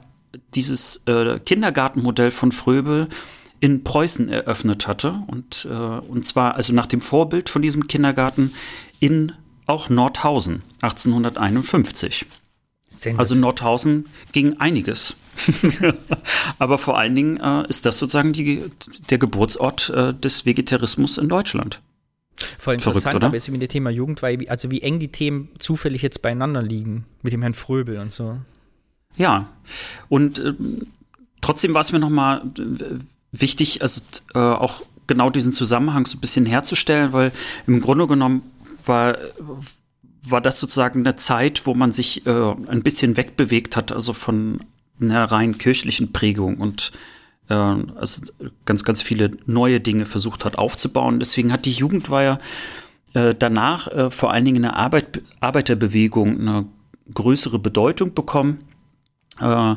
dieses 0.54 1.04
äh, 1.06 1.40
Kindergartenmodell 1.40 2.32
von 2.32 2.52
Fröbel 2.52 3.08
in 3.62 3.84
Preußen 3.86 4.28
eröffnet 4.28 4.86
hatte. 4.86 5.24
Und, 5.28 5.66
und 5.66 6.26
zwar 6.26 6.56
also 6.56 6.74
nach 6.74 6.86
dem 6.86 7.00
Vorbild 7.00 7.50
von 7.50 7.62
diesem 7.62 7.88
Kindergarten 7.88 8.54
in 9.00 9.32
auch 9.66 9.90
Nordhausen 9.90 10.62
1851. 10.82 12.26
Also 13.18 13.36
Nordhausen 13.36 14.08
ging 14.32 14.58
einiges. 14.60 15.16
Aber 16.60 16.78
vor 16.78 16.98
allen 16.98 17.16
Dingen 17.16 17.38
äh, 17.38 17.68
ist 17.68 17.86
das 17.86 17.98
sozusagen 18.00 18.34
die, 18.34 18.64
der 19.10 19.18
Geburtsort 19.18 19.90
äh, 19.90 20.14
des 20.14 20.46
Vegetarismus 20.46 21.18
in 21.18 21.28
Deutschland. 21.30 21.82
Voll 22.58 22.76
interessant, 22.76 23.04
Verrückt, 23.04 23.24
aber 23.24 23.36
jetzt 23.36 23.50
mit 23.50 23.62
dem 23.62 23.70
Thema 23.70 23.90
Jugendweihe, 23.90 24.50
also 24.50 24.70
wie 24.70 24.82
eng 24.82 25.00
die 25.00 25.08
Themen 25.08 25.50
zufällig 25.58 26.02
jetzt 26.02 26.22
beieinander 26.22 26.62
liegen, 26.62 27.06
mit 27.22 27.32
dem 27.32 27.42
Herrn 27.42 27.54
Fröbel 27.54 27.98
und 27.98 28.12
so. 28.12 28.38
Ja, 29.16 29.48
und 30.10 30.40
äh, 30.40 30.54
trotzdem 31.40 31.74
war 31.74 31.82
es 31.82 31.94
mir 31.94 32.00
nochmal 32.00 32.42
äh, 32.60 33.00
wichtig, 33.32 33.82
also 33.82 34.02
äh, 34.34 34.40
auch 34.40 34.82
genau 35.08 35.30
diesen 35.30 35.54
Zusammenhang 35.54 36.06
so 36.06 36.18
ein 36.18 36.22
bisschen 36.22 36.46
herzustellen, 36.46 37.14
weil 37.14 37.32
im 37.68 37.80
Grunde 37.80 38.08
genommen 38.08 38.42
war, 38.88 39.18
war 40.24 40.42
das 40.42 40.60
sozusagen 40.60 41.02
eine 41.02 41.16
Zeit, 41.16 41.66
wo 41.66 41.74
man 41.74 41.92
sich 41.92 42.26
äh, 42.26 42.32
ein 42.68 42.84
bisschen 42.84 43.18
wegbewegt 43.18 43.76
hat, 43.76 43.92
also 43.92 44.14
von 44.14 44.60
einer 45.00 45.26
rein 45.26 45.58
kirchlichen 45.58 46.14
Prägung 46.14 46.58
und 46.58 46.92
äh, 47.50 47.54
also 47.54 48.22
ganz, 48.66 48.84
ganz 48.84 49.02
viele 49.02 49.32
neue 49.46 49.80
Dinge 49.80 50.06
versucht 50.06 50.46
hat 50.46 50.58
aufzubauen. 50.58 51.20
Deswegen 51.20 51.52
hat 51.52 51.66
die 51.66 51.74
Jugendweihe 51.74 52.40
äh, 53.14 53.36
danach 53.38 53.88
äh, 53.88 54.10
vor 54.10 54.32
allen 54.32 54.46
Dingen 54.46 54.58
in 54.58 54.62
der 54.64 54.76
Arbeit, 54.76 55.22
Arbeiterbewegung 55.40 56.40
eine 56.40 56.66
größere 57.14 57.60
Bedeutung 57.60 58.14
bekommen. 58.14 58.60
Äh, 59.40 59.76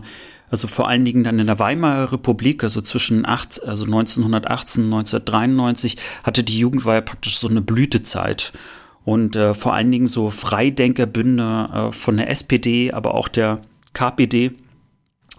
also 0.51 0.67
vor 0.67 0.89
allen 0.89 1.05
Dingen 1.05 1.25
dann 1.25 1.39
in 1.39 1.47
der 1.47 1.59
Weimarer 1.59 2.13
Republik, 2.13 2.65
also 2.65 2.81
zwischen 2.81 3.27
acht, 3.27 3.63
also 3.63 3.85
1918 3.85 4.85
und 4.85 4.95
1993, 4.95 5.99
hatte 6.23 6.43
die 6.43 6.59
Jugendweihe 6.59 7.03
praktisch 7.03 7.39
so 7.39 7.49
eine 7.49 7.61
Blütezeit 7.61 8.53
und 9.09 9.37
äh, 9.37 9.55
vor 9.55 9.73
allen 9.73 9.91
Dingen 9.91 10.07
so 10.07 10.29
Freidenkerbünde 10.29 11.71
äh, 11.73 11.93
von 11.93 12.19
der 12.19 12.29
SPD, 12.29 12.93
aber 12.93 13.15
auch 13.15 13.29
der 13.29 13.63
KPD, 13.95 14.53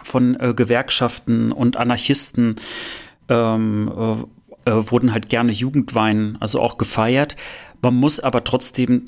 von 0.01 0.35
äh, 0.39 0.55
Gewerkschaften 0.55 1.51
und 1.51 1.77
Anarchisten 1.77 2.55
ähm, 3.27 4.25
äh, 4.65 4.71
äh, 4.71 4.91
wurden 4.91 5.13
halt 5.13 5.29
gerne 5.29 5.51
Jugendwein, 5.51 6.35
also 6.39 6.59
auch 6.61 6.79
gefeiert. 6.79 7.35
Man 7.79 7.93
muss 7.93 8.19
aber 8.19 8.43
trotzdem 8.43 9.05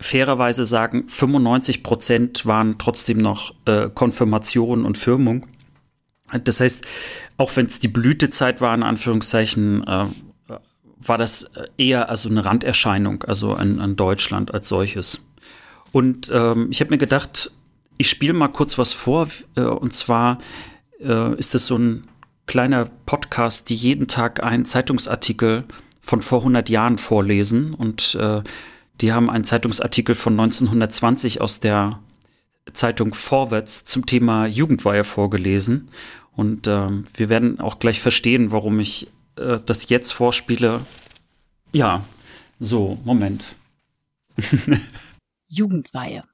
fairerweise 0.00 0.64
sagen, 0.64 1.04
95 1.06 1.84
Prozent 1.84 2.46
waren 2.46 2.76
trotzdem 2.76 3.18
noch 3.18 3.54
äh, 3.66 3.88
Konfirmation 3.88 4.84
und 4.84 4.98
Firmung. 4.98 5.46
Das 6.42 6.58
heißt, 6.58 6.84
auch 7.36 7.54
wenn 7.54 7.66
es 7.66 7.78
die 7.78 7.86
Blütezeit 7.86 8.60
war, 8.60 8.74
in 8.74 8.82
Anführungszeichen, 8.82 9.84
war 11.04 11.18
das 11.18 11.44
äh, 11.44 11.66
eher 11.78 12.08
also 12.08 12.28
eine 12.28 12.44
Randerscheinung, 12.44 13.24
also 13.24 13.54
an, 13.54 13.80
an 13.80 13.96
Deutschland 13.96 14.52
als 14.52 14.68
solches. 14.68 15.26
Und 15.92 16.30
ähm, 16.32 16.68
ich 16.70 16.80
habe 16.80 16.90
mir 16.90 16.98
gedacht, 16.98 17.50
ich 17.98 18.08
spiele 18.08 18.32
mal 18.32 18.48
kurz 18.48 18.78
was 18.78 18.92
vor. 18.92 19.28
Äh, 19.56 19.62
und 19.62 19.92
zwar 19.92 20.38
äh, 21.00 21.34
ist 21.36 21.54
das 21.54 21.66
so 21.66 21.76
ein 21.76 22.02
kleiner 22.46 22.90
Podcast, 23.06 23.68
die 23.68 23.76
jeden 23.76 24.08
Tag 24.08 24.44
einen 24.44 24.64
Zeitungsartikel 24.64 25.64
von 26.00 26.22
vor 26.22 26.40
100 26.40 26.68
Jahren 26.68 26.98
vorlesen. 26.98 27.74
Und 27.74 28.14
äh, 28.14 28.42
die 29.00 29.12
haben 29.12 29.30
einen 29.30 29.44
Zeitungsartikel 29.44 30.14
von 30.14 30.34
1920 30.34 31.40
aus 31.40 31.60
der 31.60 32.00
Zeitung 32.72 33.14
Vorwärts 33.14 33.84
zum 33.84 34.06
Thema 34.06 34.46
Jugendweihe 34.46 35.04
vorgelesen. 35.04 35.90
Und 36.36 36.68
ähm, 36.68 37.04
wir 37.14 37.28
werden 37.28 37.60
auch 37.60 37.78
gleich 37.78 38.00
verstehen, 38.00 38.52
warum 38.52 38.80
ich 38.80 39.08
äh, 39.40 39.60
das 39.64 39.88
jetzt 39.88 40.12
vorspiele. 40.12 40.84
Ja, 41.72 42.04
so, 42.58 42.98
Moment. 43.04 43.56
Jugendweihe. 45.48 46.24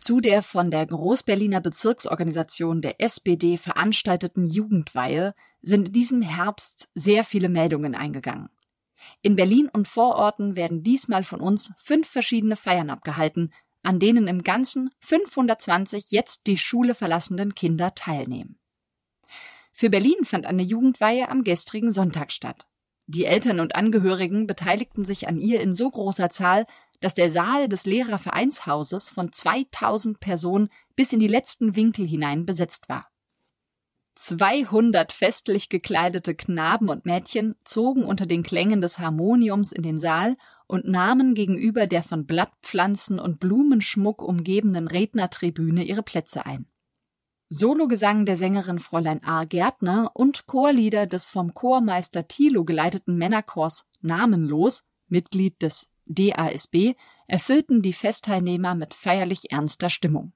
Zu 0.00 0.20
der 0.20 0.42
von 0.42 0.70
der 0.70 0.86
Großberliner 0.86 1.60
Bezirksorganisation 1.60 2.82
der 2.82 3.00
SPD 3.00 3.56
veranstalteten 3.56 4.44
Jugendweihe 4.44 5.34
sind 5.62 5.88
in 5.88 5.92
diesem 5.92 6.22
Herbst 6.22 6.90
sehr 6.94 7.24
viele 7.24 7.48
Meldungen 7.48 7.94
eingegangen. 7.94 8.48
In 9.22 9.36
Berlin 9.36 9.68
und 9.72 9.88
Vororten 9.88 10.56
werden 10.56 10.82
diesmal 10.82 11.24
von 11.24 11.40
uns 11.40 11.72
fünf 11.78 12.08
verschiedene 12.08 12.56
Feiern 12.56 12.90
abgehalten, 12.90 13.52
an 13.82 13.98
denen 13.98 14.26
im 14.26 14.42
Ganzen 14.42 14.90
520 15.00 16.10
jetzt 16.10 16.46
die 16.46 16.58
Schule 16.58 16.94
verlassenden 16.94 17.54
Kinder 17.54 17.94
teilnehmen. 17.94 18.58
Für 19.80 19.88
Berlin 19.88 20.24
fand 20.26 20.44
eine 20.44 20.62
Jugendweihe 20.62 21.30
am 21.30 21.42
gestrigen 21.42 21.90
Sonntag 21.90 22.32
statt. 22.32 22.68
Die 23.06 23.24
Eltern 23.24 23.60
und 23.60 23.76
Angehörigen 23.76 24.46
beteiligten 24.46 25.04
sich 25.04 25.26
an 25.26 25.38
ihr 25.38 25.62
in 25.62 25.74
so 25.74 25.88
großer 25.88 26.28
Zahl, 26.28 26.66
dass 27.00 27.14
der 27.14 27.30
Saal 27.30 27.66
des 27.66 27.86
Lehrervereinshauses 27.86 29.08
von 29.08 29.32
2000 29.32 30.20
Personen 30.20 30.68
bis 30.96 31.14
in 31.14 31.18
die 31.18 31.28
letzten 31.28 31.76
Winkel 31.76 32.06
hinein 32.06 32.44
besetzt 32.44 32.90
war. 32.90 33.08
200 34.16 35.12
festlich 35.12 35.70
gekleidete 35.70 36.34
Knaben 36.34 36.90
und 36.90 37.06
Mädchen 37.06 37.54
zogen 37.64 38.04
unter 38.04 38.26
den 38.26 38.42
Klängen 38.42 38.82
des 38.82 38.98
Harmoniums 38.98 39.72
in 39.72 39.82
den 39.82 39.98
Saal 39.98 40.36
und 40.66 40.86
nahmen 40.86 41.32
gegenüber 41.32 41.86
der 41.86 42.02
von 42.02 42.26
Blattpflanzen 42.26 43.18
und 43.18 43.40
Blumenschmuck 43.40 44.20
umgebenen 44.20 44.88
Rednertribüne 44.88 45.84
ihre 45.84 46.02
Plätze 46.02 46.44
ein. 46.44 46.69
Sologesang 47.52 48.26
der 48.26 48.36
Sängerin 48.36 48.78
Fräulein 48.78 49.24
A. 49.24 49.42
Gärtner 49.42 50.12
und 50.14 50.46
Chorlieder 50.46 51.08
des 51.08 51.26
vom 51.26 51.52
Chormeister 51.52 52.28
Thilo 52.28 52.64
geleiteten 52.64 53.16
Männerchors 53.16 53.86
Namenlos, 54.02 54.84
Mitglied 55.08 55.60
des 55.60 55.90
DASB, 56.06 56.94
erfüllten 57.26 57.82
die 57.82 57.92
Festteilnehmer 57.92 58.76
mit 58.76 58.94
feierlich 58.94 59.50
ernster 59.50 59.90
Stimmung. 59.90 60.32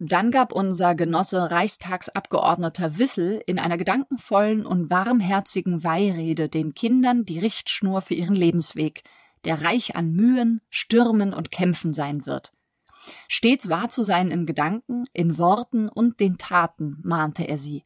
Dann 0.00 0.32
gab 0.32 0.52
unser 0.52 0.96
Genosse 0.96 1.52
Reichstagsabgeordneter 1.52 2.98
Wissel 2.98 3.40
in 3.46 3.60
einer 3.60 3.76
gedankenvollen 3.76 4.66
und 4.66 4.90
warmherzigen 4.90 5.84
Weihrede 5.84 6.48
den 6.48 6.74
Kindern 6.74 7.24
die 7.24 7.38
Richtschnur 7.38 8.02
für 8.02 8.14
ihren 8.14 8.34
Lebensweg, 8.34 9.04
der 9.44 9.62
reich 9.62 9.94
an 9.94 10.10
Mühen, 10.10 10.60
Stürmen 10.70 11.34
und 11.34 11.52
Kämpfen 11.52 11.92
sein 11.92 12.26
wird. 12.26 12.52
Stets 13.28 13.68
wahr 13.68 13.88
zu 13.88 14.02
sein 14.02 14.30
in 14.30 14.46
Gedanken, 14.46 15.04
in 15.12 15.38
Worten 15.38 15.88
und 15.88 16.20
den 16.20 16.38
Taten, 16.38 16.98
mahnte 17.02 17.44
er 17.44 17.58
sie. 17.58 17.84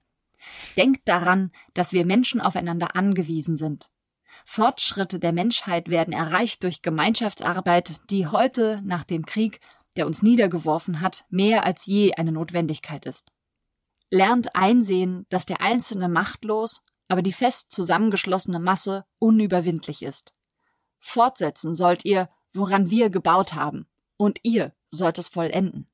Denkt 0.76 1.08
daran, 1.08 1.50
dass 1.74 1.92
wir 1.92 2.04
Menschen 2.06 2.40
aufeinander 2.40 2.94
angewiesen 2.94 3.56
sind. 3.56 3.90
Fortschritte 4.44 5.18
der 5.18 5.32
Menschheit 5.32 5.88
werden 5.88 6.12
erreicht 6.12 6.62
durch 6.62 6.82
Gemeinschaftsarbeit, 6.82 8.00
die 8.10 8.26
heute 8.26 8.82
nach 8.84 9.04
dem 9.04 9.24
Krieg, 9.24 9.60
der 9.96 10.06
uns 10.06 10.22
niedergeworfen 10.22 11.00
hat, 11.00 11.24
mehr 11.30 11.64
als 11.64 11.86
je 11.86 12.14
eine 12.14 12.32
Notwendigkeit 12.32 13.06
ist. 13.06 13.32
Lernt 14.10 14.54
einsehen, 14.54 15.26
dass 15.30 15.46
der 15.46 15.60
Einzelne 15.60 16.08
machtlos, 16.08 16.82
aber 17.08 17.22
die 17.22 17.32
fest 17.32 17.72
zusammengeschlossene 17.72 18.60
Masse 18.60 19.04
unüberwindlich 19.18 20.02
ist. 20.02 20.34
Fortsetzen 21.00 21.74
sollt 21.74 22.04
ihr, 22.04 22.28
woran 22.52 22.90
wir 22.90 23.10
gebaut 23.10 23.54
haben, 23.54 23.86
und 24.16 24.40
ihr 24.42 24.72
sollt 24.90 25.18
es 25.18 25.28
vollenden. 25.28 25.86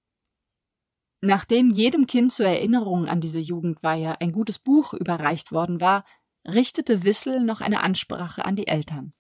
Nachdem 1.20 1.70
jedem 1.70 2.06
Kind 2.06 2.32
zur 2.32 2.46
Erinnerung 2.46 3.06
an 3.06 3.20
diese 3.20 3.38
Jugendweihe 3.38 4.20
ein 4.20 4.32
gutes 4.32 4.58
Buch 4.58 4.92
überreicht 4.92 5.52
worden 5.52 5.80
war, 5.80 6.04
richtete 6.46 7.04
Wissel 7.04 7.40
noch 7.40 7.60
eine 7.60 7.80
Ansprache 7.80 8.44
an 8.44 8.56
die 8.56 8.66
Eltern. 8.66 9.12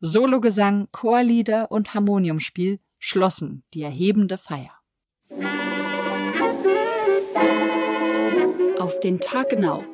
Sologesang, 0.00 0.88
Chorlieder 0.90 1.70
und 1.70 1.94
Harmoniumspiel 1.94 2.80
schlossen 2.98 3.62
die 3.74 3.82
erhebende 3.82 4.38
Feier. 4.38 4.72
Auf 8.78 8.98
den 9.00 9.20
Tag 9.20 9.50
genau 9.50 9.84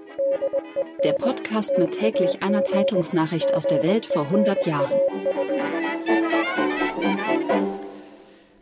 der 1.06 1.12
Podcast 1.12 1.78
mit 1.78 1.92
täglich 1.92 2.42
einer 2.42 2.64
Zeitungsnachricht 2.64 3.54
aus 3.54 3.66
der 3.68 3.84
Welt 3.84 4.06
vor 4.06 4.24
100 4.24 4.66
Jahren. 4.66 4.92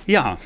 Ja, 0.06 0.38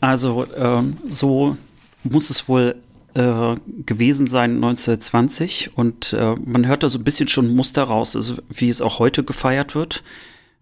also 0.00 0.46
ähm, 0.56 0.98
so 1.08 1.56
muss 2.02 2.30
es 2.30 2.48
wohl 2.48 2.76
äh, 3.14 3.56
gewesen 3.86 4.26
sein 4.26 4.56
1920 4.56 5.76
und 5.76 6.12
äh, 6.12 6.34
man 6.44 6.66
hört 6.66 6.82
da 6.82 6.88
so 6.88 6.98
ein 6.98 7.04
bisschen 7.04 7.28
schon 7.28 7.54
Muster 7.54 7.84
raus, 7.84 8.16
also 8.16 8.36
wie 8.48 8.68
es 8.68 8.80
auch 8.80 8.98
heute 8.98 9.22
gefeiert 9.22 9.74
wird. 9.74 10.02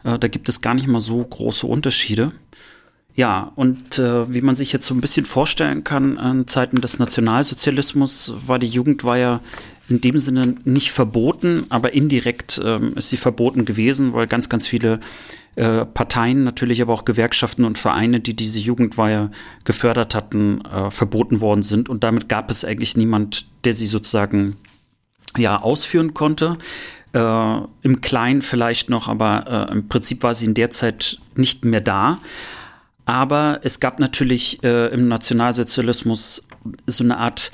Äh, 0.05 0.19
da 0.19 0.29
gibt 0.29 0.49
es 0.49 0.61
gar 0.61 0.75
nicht 0.75 0.89
mal 0.89 1.01
so 1.01 1.23
große 1.23 1.67
Unterschiede. 1.67 2.33
Ja, 3.15 3.53
und 3.57 3.99
äh, 3.99 4.33
wie 4.33 4.41
man 4.41 4.55
sich 4.55 4.73
jetzt 4.73 4.87
so 4.87 4.95
ein 4.95 5.01
bisschen 5.01 5.27
vorstellen 5.27 5.85
kann, 5.85 6.17
in 6.17 6.47
Zeiten 6.49 6.81
des 6.81 6.99
Nationalsozialismus 6.99 8.35
war 8.47 8.59
die 8.59 8.69
Jugendweihe 8.69 9.41
in 9.89 10.01
dem 10.01 10.19
Sinne 10.19 10.55
nicht 10.65 10.93
verboten, 10.93 11.67
aber 11.69 11.93
indirekt 11.93 12.61
ähm, 12.65 12.97
ist 12.97 13.09
sie 13.09 13.17
verboten 13.17 13.65
gewesen, 13.65 14.13
weil 14.13 14.29
ganz, 14.29 14.49
ganz 14.49 14.67
viele 14.67 15.01
äh, 15.57 15.85
Parteien, 15.85 16.45
natürlich 16.45 16.81
aber 16.81 16.93
auch 16.93 17.05
Gewerkschaften 17.05 17.65
und 17.65 17.77
Vereine, 17.77 18.21
die 18.21 18.35
diese 18.35 18.61
Jugendweihe 18.61 19.31
gefördert 19.65 20.15
hatten, 20.15 20.61
äh, 20.65 20.91
verboten 20.91 21.41
worden 21.41 21.63
sind. 21.63 21.89
Und 21.89 22.05
damit 22.05 22.29
gab 22.29 22.51
es 22.51 22.65
eigentlich 22.65 22.97
niemand, 22.97 23.47
der 23.65 23.75
sie 23.75 23.87
sozusagen 23.87 24.57
ja 25.37 25.61
ausführen 25.61 26.15
konnte. 26.15 26.59
Äh, 27.13 27.57
Im 27.83 28.01
Kleinen 28.01 28.43
vielleicht 28.43 28.91
noch, 28.91 29.09
aber 29.09 29.69
äh, 29.69 29.73
im 29.73 29.89
Prinzip 29.89 30.23
war 30.23 30.35
sie 30.35 30.47
in 30.47 30.55
der 30.55 30.71
Zeit 30.71 31.19
nicht 31.35 31.65
mehr 31.65 31.81
da. 31.81 32.19
Aber 33.05 33.61
es 33.65 33.81
gab 33.81 33.99
natürlich 33.99 34.63
äh, 34.63 34.87
im 34.89 35.09
Nationalsozialismus 35.09 36.47
so 36.87 37.03
eine 37.03 37.19
Art 37.19 37.51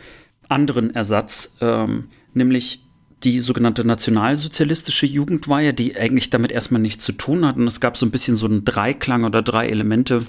anderen 0.49 0.95
Ersatz. 0.95 1.55
Ähm, 1.61 2.09
nämlich 2.35 2.86
die 3.25 3.41
sogenannte 3.41 3.87
nationalsozialistische 3.87 5.07
Jugendweihe, 5.07 5.73
die 5.73 5.97
eigentlich 5.97 6.31
damit 6.31 6.53
erstmal 6.53 6.81
nichts 6.81 7.05
zu 7.05 7.13
tun 7.13 7.47
hat. 7.47 7.57
Und 7.57 7.67
es 7.67 7.81
gab 7.81 7.97
so 7.97 8.07
ein 8.07 8.11
bisschen 8.11 8.37
so 8.37 8.47
einen 8.47 8.65
Dreiklang 8.65 9.25
oder 9.25 9.43
drei 9.43 9.69
Elemente. 9.69 10.27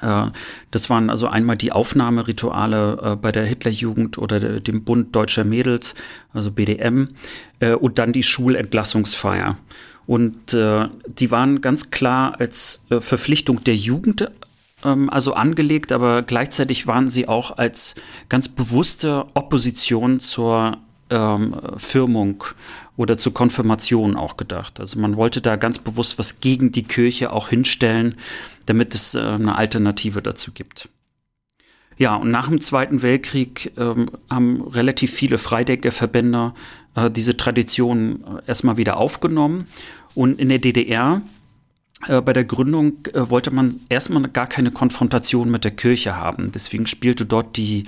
Äh, 0.00 0.26
das 0.70 0.90
waren 0.90 1.10
also 1.10 1.28
einmal 1.28 1.56
die 1.56 1.72
Aufnahmerituale 1.72 2.98
äh, 3.02 3.16
bei 3.16 3.32
der 3.32 3.46
Hitlerjugend 3.46 4.18
oder 4.18 4.40
dem 4.60 4.84
Bund 4.84 5.14
Deutscher 5.14 5.44
Mädels, 5.44 5.94
also 6.32 6.50
BDM, 6.50 7.10
äh, 7.60 7.74
und 7.74 7.98
dann 7.98 8.12
die 8.12 8.24
Schulentlassungsfeier. 8.24 9.58
Und 10.04 10.52
die 10.52 11.30
waren 11.30 11.60
ganz 11.60 11.90
klar 11.90 12.40
als 12.40 12.84
Verpflichtung 12.90 13.62
der 13.62 13.76
Jugend 13.76 14.28
ähm, 14.84 15.08
also 15.08 15.34
angelegt, 15.34 15.92
aber 15.92 16.22
gleichzeitig 16.22 16.88
waren 16.88 17.08
sie 17.08 17.28
auch 17.28 17.56
als 17.56 17.94
ganz 18.28 18.48
bewusste 18.48 19.26
Opposition 19.34 20.18
zur 20.18 20.78
ähm, 21.12 21.54
Firmung 21.76 22.42
oder 22.96 23.16
zur 23.16 23.34
Konfirmation 23.34 24.16
auch 24.16 24.36
gedacht. 24.36 24.80
Also 24.80 24.98
man 24.98 25.16
wollte 25.16 25.40
da 25.40 25.56
ganz 25.56 25.78
bewusst 25.78 26.18
was 26.18 26.40
gegen 26.40 26.72
die 26.72 26.84
Kirche 26.84 27.32
auch 27.32 27.48
hinstellen, 27.48 28.16
damit 28.66 28.94
es 28.94 29.14
äh, 29.14 29.20
eine 29.20 29.56
Alternative 29.56 30.22
dazu 30.22 30.52
gibt. 30.52 30.88
Ja, 31.98 32.16
und 32.16 32.30
nach 32.30 32.48
dem 32.48 32.60
Zweiten 32.60 33.02
Weltkrieg 33.02 33.72
ähm, 33.76 34.06
haben 34.30 34.62
relativ 34.62 35.12
viele 35.12 35.38
Freidenkerverbände 35.38 36.54
äh, 36.94 37.10
diese 37.10 37.36
Tradition 37.36 38.24
äh, 38.24 38.48
erstmal 38.48 38.76
wieder 38.76 38.96
aufgenommen. 38.96 39.66
Und 40.14 40.40
in 40.40 40.48
der 40.48 40.58
DDR 40.58 41.22
äh, 42.08 42.20
bei 42.20 42.32
der 42.32 42.44
Gründung 42.44 43.06
äh, 43.12 43.28
wollte 43.30 43.50
man 43.50 43.80
erstmal 43.88 44.22
gar 44.28 44.46
keine 44.46 44.70
Konfrontation 44.70 45.50
mit 45.50 45.64
der 45.64 45.70
Kirche 45.72 46.16
haben. 46.16 46.50
Deswegen 46.52 46.86
spielte 46.86 47.26
dort 47.26 47.56
die 47.56 47.84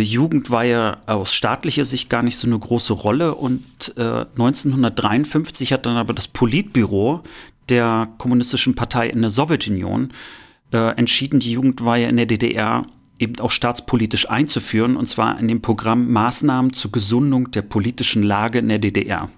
Jugendweihe 0.00 0.98
aus 1.06 1.34
staatlicher 1.34 1.84
Sicht 1.84 2.08
gar 2.08 2.22
nicht 2.22 2.36
so 2.36 2.46
eine 2.46 2.58
große 2.58 2.92
Rolle. 2.92 3.34
Und 3.34 3.94
äh, 3.96 4.24
1953 4.32 5.72
hat 5.72 5.86
dann 5.86 5.96
aber 5.96 6.14
das 6.14 6.28
Politbüro 6.28 7.22
der 7.68 8.08
Kommunistischen 8.18 8.74
Partei 8.74 9.08
in 9.08 9.20
der 9.20 9.30
Sowjetunion 9.30 10.10
äh, 10.72 10.96
entschieden, 10.96 11.40
die 11.40 11.52
Jugendweihe 11.52 12.08
in 12.08 12.16
der 12.16 12.26
DDR 12.26 12.86
eben 13.18 13.38
auch 13.38 13.50
staatspolitisch 13.50 14.28
einzuführen, 14.28 14.96
und 14.96 15.06
zwar 15.06 15.38
in 15.38 15.46
dem 15.46 15.62
Programm 15.62 16.10
Maßnahmen 16.10 16.72
zur 16.72 16.90
Gesundung 16.90 17.50
der 17.52 17.62
politischen 17.62 18.22
Lage 18.22 18.58
in 18.58 18.68
der 18.68 18.78
DDR. 18.78 19.30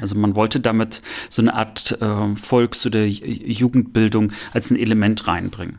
Also 0.00 0.16
man 0.16 0.36
wollte 0.36 0.60
damit 0.60 1.02
so 1.28 1.42
eine 1.42 1.54
Art 1.54 1.98
äh, 2.00 2.34
Volks- 2.34 2.86
oder 2.86 3.04
Jugendbildung 3.04 4.32
als 4.52 4.70
ein 4.70 4.76
Element 4.76 5.26
reinbringen. 5.28 5.78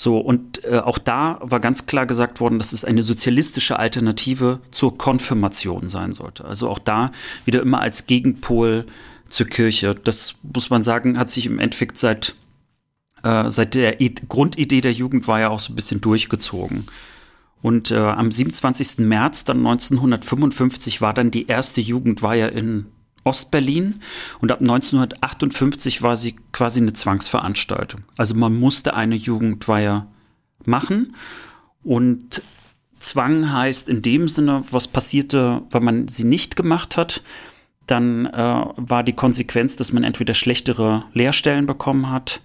So, 0.00 0.16
und 0.16 0.64
äh, 0.64 0.78
auch 0.78 0.96
da 0.96 1.38
war 1.42 1.60
ganz 1.60 1.84
klar 1.84 2.06
gesagt 2.06 2.40
worden, 2.40 2.58
dass 2.58 2.72
es 2.72 2.86
eine 2.86 3.02
sozialistische 3.02 3.78
Alternative 3.78 4.60
zur 4.70 4.96
Konfirmation 4.96 5.88
sein 5.88 6.12
sollte. 6.12 6.46
Also 6.46 6.70
auch 6.70 6.78
da 6.78 7.12
wieder 7.44 7.60
immer 7.60 7.82
als 7.82 8.06
Gegenpol 8.06 8.86
zur 9.28 9.46
Kirche. 9.46 9.94
Das 9.94 10.36
muss 10.42 10.70
man 10.70 10.82
sagen, 10.82 11.18
hat 11.18 11.28
sich 11.28 11.44
im 11.44 11.58
Endeffekt 11.58 11.98
seit 11.98 12.34
äh, 13.24 13.50
seit 13.50 13.74
der 13.74 14.00
I 14.00 14.14
Grundidee 14.26 14.80
der 14.80 14.92
Jugendweihe 14.92 15.50
auch 15.50 15.60
so 15.60 15.70
ein 15.70 15.76
bisschen 15.76 16.00
durchgezogen. 16.00 16.86
Und 17.60 17.90
äh, 17.90 17.98
am 17.98 18.32
27. 18.32 19.00
März 19.06 19.44
dann 19.44 19.58
1955 19.58 21.02
war 21.02 21.12
dann 21.12 21.30
die 21.30 21.46
erste 21.46 21.82
Jugendweihe 21.82 22.48
in 22.48 22.86
Ostberlin 23.24 24.00
und 24.40 24.50
ab 24.50 24.60
1958 24.60 26.02
war 26.02 26.16
sie 26.16 26.36
quasi 26.52 26.80
eine 26.80 26.92
Zwangsveranstaltung. 26.92 28.02
Also 28.16 28.34
man 28.34 28.58
musste 28.58 28.94
eine 28.94 29.16
Jugendweihe 29.16 30.06
machen 30.64 31.14
und 31.82 32.42
Zwang 32.98 33.50
heißt 33.50 33.88
in 33.88 34.02
dem 34.02 34.28
Sinne, 34.28 34.62
was 34.70 34.86
passierte, 34.86 35.62
wenn 35.70 35.82
man 35.82 36.08
sie 36.08 36.24
nicht 36.24 36.54
gemacht 36.54 36.96
hat, 36.98 37.22
dann 37.86 38.26
äh, 38.26 38.64
war 38.76 39.02
die 39.02 39.14
Konsequenz, 39.14 39.74
dass 39.74 39.92
man 39.92 40.04
entweder 40.04 40.34
schlechtere 40.34 41.04
Lehrstellen 41.12 41.66
bekommen 41.66 42.10
hat 42.10 42.40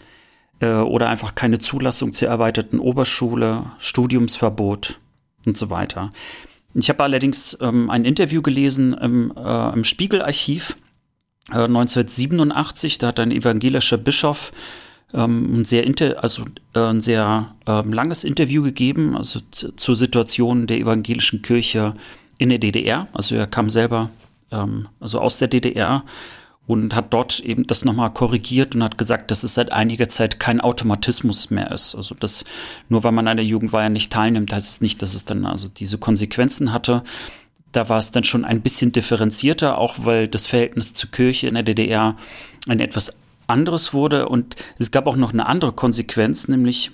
äh, 0.59 0.75
oder 0.75 1.09
einfach 1.09 1.35
keine 1.35 1.59
Zulassung 1.59 2.13
zur 2.13 2.29
erweiterten 2.29 2.79
Oberschule, 2.79 3.71
Studiumsverbot 3.79 4.99
und 5.45 5.57
so 5.57 5.69
weiter. 5.69 6.09
Ich 6.77 6.89
habe 6.89 7.03
allerdings 7.03 7.57
ähm, 7.61 7.89
ein 7.89 8.05
Interview 8.05 8.41
gelesen 8.41 8.93
im, 8.93 9.33
äh, 9.35 9.73
im 9.73 9.83
Spiegelarchiv 9.83 10.77
äh, 11.51 11.63
1987. 11.63 12.97
Da 12.97 13.07
hat 13.07 13.19
ein 13.19 13.31
evangelischer 13.31 13.97
Bischof 13.97 14.51
ähm, 15.13 15.61
ein 15.61 15.65
sehr, 15.65 15.85
also, 16.21 16.43
äh, 16.73 16.79
ein 16.79 16.99
sehr 16.99 17.55
ähm, 17.65 17.93
langes 17.93 18.25
Interview 18.25 18.61
gegeben, 18.61 19.15
also 19.15 19.39
zur 19.51 19.95
Situation 19.95 20.67
der 20.67 20.77
evangelischen 20.77 21.41
Kirche 21.41 21.95
in 22.37 22.49
der 22.49 22.57
DDR. 22.57 23.07
Also 23.13 23.35
er 23.35 23.47
kam 23.47 23.69
selber 23.69 24.09
ähm, 24.51 24.89
also 24.99 25.19
aus 25.19 25.37
der 25.37 25.47
DDR 25.47 26.03
und 26.67 26.95
hat 26.95 27.13
dort 27.13 27.39
eben 27.39 27.67
das 27.67 27.85
nochmal 27.85 28.11
korrigiert 28.11 28.75
und 28.75 28.83
hat 28.83 28.97
gesagt, 28.97 29.29
dass 29.31 29.43
es 29.43 29.53
seit 29.53 29.71
einiger 29.71 30.07
Zeit 30.07 30.39
kein 30.39 30.61
Automatismus 30.61 31.51
mehr 31.51 31.71
ist. 31.71 31.95
Also 31.95 32.15
dass 32.15 32.45
nur 32.89 33.03
weil 33.03 33.11
man 33.11 33.27
an 33.27 33.37
der 33.37 33.45
Jugendweihe 33.45 33.89
nicht 33.89 34.11
teilnimmt, 34.11 34.51
heißt 34.51 34.69
es 34.69 34.81
nicht, 34.81 35.01
dass 35.01 35.13
es 35.13 35.25
dann 35.25 35.45
also 35.45 35.67
diese 35.67 35.97
Konsequenzen 35.97 36.73
hatte. 36.73 37.03
Da 37.71 37.89
war 37.89 37.99
es 37.99 38.11
dann 38.11 38.23
schon 38.23 38.45
ein 38.45 38.61
bisschen 38.61 38.91
differenzierter, 38.91 39.77
auch 39.77 39.95
weil 40.05 40.27
das 40.27 40.47
Verhältnis 40.47 40.93
zur 40.93 41.11
Kirche 41.11 41.47
in 41.47 41.55
der 41.55 41.63
DDR 41.63 42.17
ein 42.67 42.79
etwas 42.79 43.15
anderes 43.47 43.93
wurde. 43.93 44.27
Und 44.27 44.55
es 44.79 44.91
gab 44.91 45.07
auch 45.07 45.17
noch 45.17 45.33
eine 45.33 45.45
andere 45.45 45.73
Konsequenz, 45.73 46.47
nämlich 46.47 46.91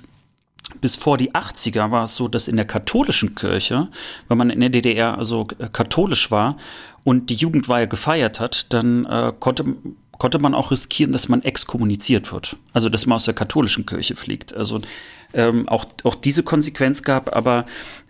bis 0.79 0.95
vor 0.95 1.17
die 1.17 1.31
80er 1.33 1.91
war 1.91 2.03
es 2.03 2.15
so, 2.15 2.27
dass 2.27 2.47
in 2.47 2.55
der 2.55 2.65
katholischen 2.65 3.35
Kirche, 3.35 3.89
wenn 4.27 4.37
man 4.37 4.49
in 4.49 4.59
der 4.59 4.69
DDR 4.69 5.17
also 5.17 5.45
katholisch 5.45 6.31
war, 6.31 6.57
und 7.03 7.29
die 7.29 7.35
Jugendweihe 7.35 7.87
gefeiert 7.87 8.39
hat, 8.39 8.71
dann 8.73 9.05
äh, 9.05 9.33
konnte, 9.39 9.65
konnte 10.17 10.39
man 10.39 10.53
auch 10.53 10.71
riskieren, 10.71 11.11
dass 11.11 11.29
man 11.29 11.41
exkommuniziert 11.41 12.31
wird. 12.31 12.57
Also, 12.73 12.89
dass 12.89 13.07
man 13.07 13.15
aus 13.15 13.25
der 13.25 13.33
katholischen 13.33 13.85
Kirche 13.85 14.15
fliegt. 14.15 14.53
Also, 14.55 14.81
ähm, 15.33 15.67
auch, 15.67 15.85
auch 16.03 16.15
diese 16.15 16.43
Konsequenz 16.43 17.01
gab, 17.01 17.35
aber 17.35 17.65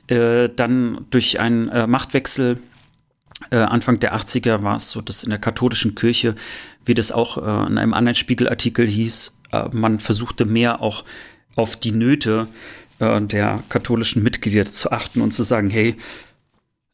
äh, 0.08 0.49
dann 0.49 1.06
durch 1.10 1.39
einen 1.39 1.70
äh, 1.70 1.88
Machtwechsel 1.88 2.60
äh, 3.49 3.58
Anfang 3.58 3.99
der 3.99 4.16
80er 4.16 4.62
war 4.62 4.76
es 4.76 4.91
so, 4.91 5.02
dass 5.02 5.24
in 5.24 5.30
der 5.30 5.39
katholischen 5.39 5.95
Kirche, 5.95 6.36
wie 6.86 6.93
das 6.93 7.12
auch 7.12 7.38
äh, 7.38 7.68
in 7.68 7.78
einem 7.78 7.93
anderen 7.93 8.16
Spiegelartikel 8.16 8.88
hieß, 8.88 9.38
äh, 9.52 9.70
man 9.72 9.99
versuchte 9.99 10.45
mehr 10.45 10.82
auch 10.82 11.04
auf 11.56 11.76
die 11.76 11.91
Nöte 11.91 12.47
der 12.99 13.64
katholischen 13.68 14.22
Mitglieder 14.22 14.68
zu 14.68 14.91
achten 14.91 15.22
und 15.22 15.34
zu 15.34 15.41
sagen, 15.41 15.72
hey, 15.72 15.95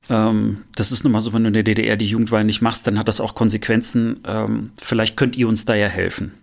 ähm, 0.10 0.64
das 0.76 0.92
ist 0.92 1.04
nun 1.04 1.14
mal 1.14 1.22
so, 1.22 1.34
wenn 1.34 1.44
du 1.44 1.48
in 1.48 1.54
der 1.54 1.64
DDR 1.64 1.98
die 1.98 2.06
Jugendweihe 2.06 2.46
nicht 2.46 2.62
machst, 2.62 2.88
dann 2.88 2.98
hat 2.98 3.08
das 3.08 3.20
auch 3.20 3.36
Konsequenzen. 3.36 4.22
Ähm, 4.26 4.72
vielleicht 4.78 5.18
könnt 5.18 5.36
ihr 5.36 5.48
uns 5.48 5.66
da 5.66 5.76
ja 5.76 5.88
helfen. 5.88 6.34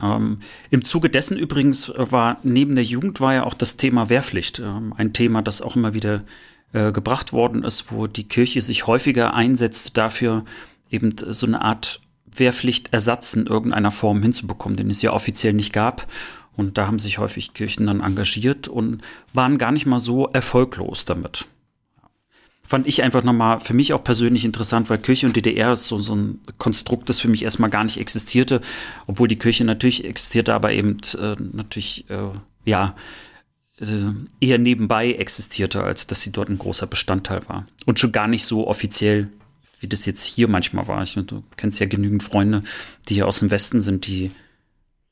Ähm, 0.00 0.38
Im 0.70 0.84
Zuge 0.84 1.10
dessen 1.10 1.36
übrigens 1.36 1.92
war 1.96 2.38
neben 2.42 2.74
der 2.76 2.84
Jugendweihe 2.84 3.44
auch 3.44 3.54
das 3.54 3.76
Thema 3.76 4.08
Wehrpflicht 4.08 4.60
ähm, 4.60 4.94
ein 4.96 5.12
Thema, 5.12 5.42
das 5.42 5.60
auch 5.60 5.74
immer 5.74 5.94
wieder 5.94 6.22
äh, 6.72 6.92
gebracht 6.92 7.32
worden 7.32 7.64
ist, 7.64 7.90
wo 7.90 8.06
die 8.06 8.28
Kirche 8.28 8.62
sich 8.62 8.86
häufiger 8.86 9.34
einsetzt 9.34 9.96
dafür, 9.96 10.44
eben 10.90 11.14
so 11.18 11.46
eine 11.46 11.62
Art 11.62 12.00
Wehrpflichtersatz 12.26 13.34
in 13.34 13.46
irgendeiner 13.46 13.90
Form 13.90 14.22
hinzubekommen, 14.22 14.76
den 14.76 14.90
es 14.90 15.02
ja 15.02 15.12
offiziell 15.12 15.52
nicht 15.52 15.72
gab. 15.72 16.06
Und 16.58 16.76
da 16.76 16.86
haben 16.86 16.98
sich 16.98 17.16
häufig 17.16 17.54
Kirchen 17.54 17.86
dann 17.86 18.02
engagiert 18.02 18.68
und 18.68 19.00
waren 19.32 19.56
gar 19.56 19.72
nicht 19.72 19.86
mal 19.86 20.00
so 20.00 20.26
erfolglos 20.26 21.06
damit 21.06 21.46
fand 22.68 22.86
ich 22.86 23.02
einfach 23.02 23.24
nochmal 23.24 23.60
für 23.60 23.72
mich 23.72 23.94
auch 23.94 24.04
persönlich 24.04 24.44
interessant, 24.44 24.90
weil 24.90 24.98
Kirche 24.98 25.26
und 25.26 25.34
DDR 25.34 25.72
ist 25.72 25.86
so, 25.86 25.98
so 25.98 26.14
ein 26.14 26.38
Konstrukt, 26.58 27.08
das 27.08 27.18
für 27.18 27.28
mich 27.28 27.42
erstmal 27.42 27.70
gar 27.70 27.82
nicht 27.82 27.96
existierte, 27.96 28.60
obwohl 29.06 29.26
die 29.26 29.38
Kirche 29.38 29.64
natürlich 29.64 30.04
existierte, 30.04 30.52
aber 30.52 30.70
eben 30.72 30.98
äh, 31.18 31.34
natürlich, 31.38 32.04
äh, 32.10 32.28
ja, 32.66 32.94
äh, 33.80 33.86
eher 34.40 34.58
nebenbei 34.58 35.12
existierte, 35.12 35.82
als 35.82 36.08
dass 36.08 36.20
sie 36.20 36.30
dort 36.30 36.50
ein 36.50 36.58
großer 36.58 36.86
Bestandteil 36.86 37.40
war. 37.48 37.66
Und 37.86 37.98
schon 37.98 38.12
gar 38.12 38.28
nicht 38.28 38.44
so 38.44 38.66
offiziell, 38.66 39.30
wie 39.80 39.88
das 39.88 40.04
jetzt 40.04 40.24
hier 40.24 40.46
manchmal 40.46 40.86
war. 40.88 41.02
Ich, 41.02 41.14
du 41.14 41.42
kennst 41.56 41.80
ja 41.80 41.86
genügend 41.86 42.22
Freunde, 42.22 42.64
die 43.08 43.14
hier 43.14 43.28
aus 43.28 43.38
dem 43.38 43.50
Westen 43.50 43.80
sind, 43.80 44.06
die 44.06 44.30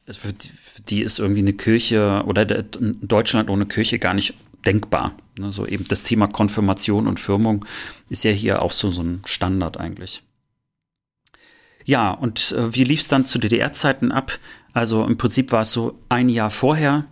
für 0.09 0.33
die, 0.33 0.49
für 0.49 0.83
die 0.83 1.03
ist 1.03 1.19
irgendwie 1.19 1.41
eine 1.41 1.53
Kirche 1.53 2.23
oder 2.27 2.45
Deutschland 2.45 3.51
ohne 3.51 3.67
Kirche 3.67 3.99
gar 3.99 4.15
nicht 4.15 4.35
denkbar. 4.65 5.15
Ne, 5.39 5.53
so 5.53 5.67
eben 5.67 5.87
das 5.89 6.03
Thema 6.03 6.27
Konfirmation 6.27 7.07
und 7.07 7.21
Firmung 7.21 7.65
ist 8.09 8.25
ja 8.25 8.31
hier 8.31 8.63
auch 8.63 8.73
so, 8.73 8.91
so 8.91 9.03
ein 9.03 9.23
Standard 9.25 9.79
eigentlich. 9.79 10.23
Ja, 11.85 12.11
und 12.11 12.53
äh, 12.53 12.75
wie 12.75 12.85
lief 12.85 13.01
es 13.01 13.09
dann 13.09 13.27
zu 13.27 13.39
DDR-Zeiten 13.39 14.11
ab? 14.11 14.39
Also 14.73 15.05
im 15.05 15.17
Prinzip 15.17 15.53
war 15.53 15.61
es 15.61 15.73
so 15.73 15.99
ein 16.09 16.29
Jahr 16.29 16.51
vorher, 16.51 17.07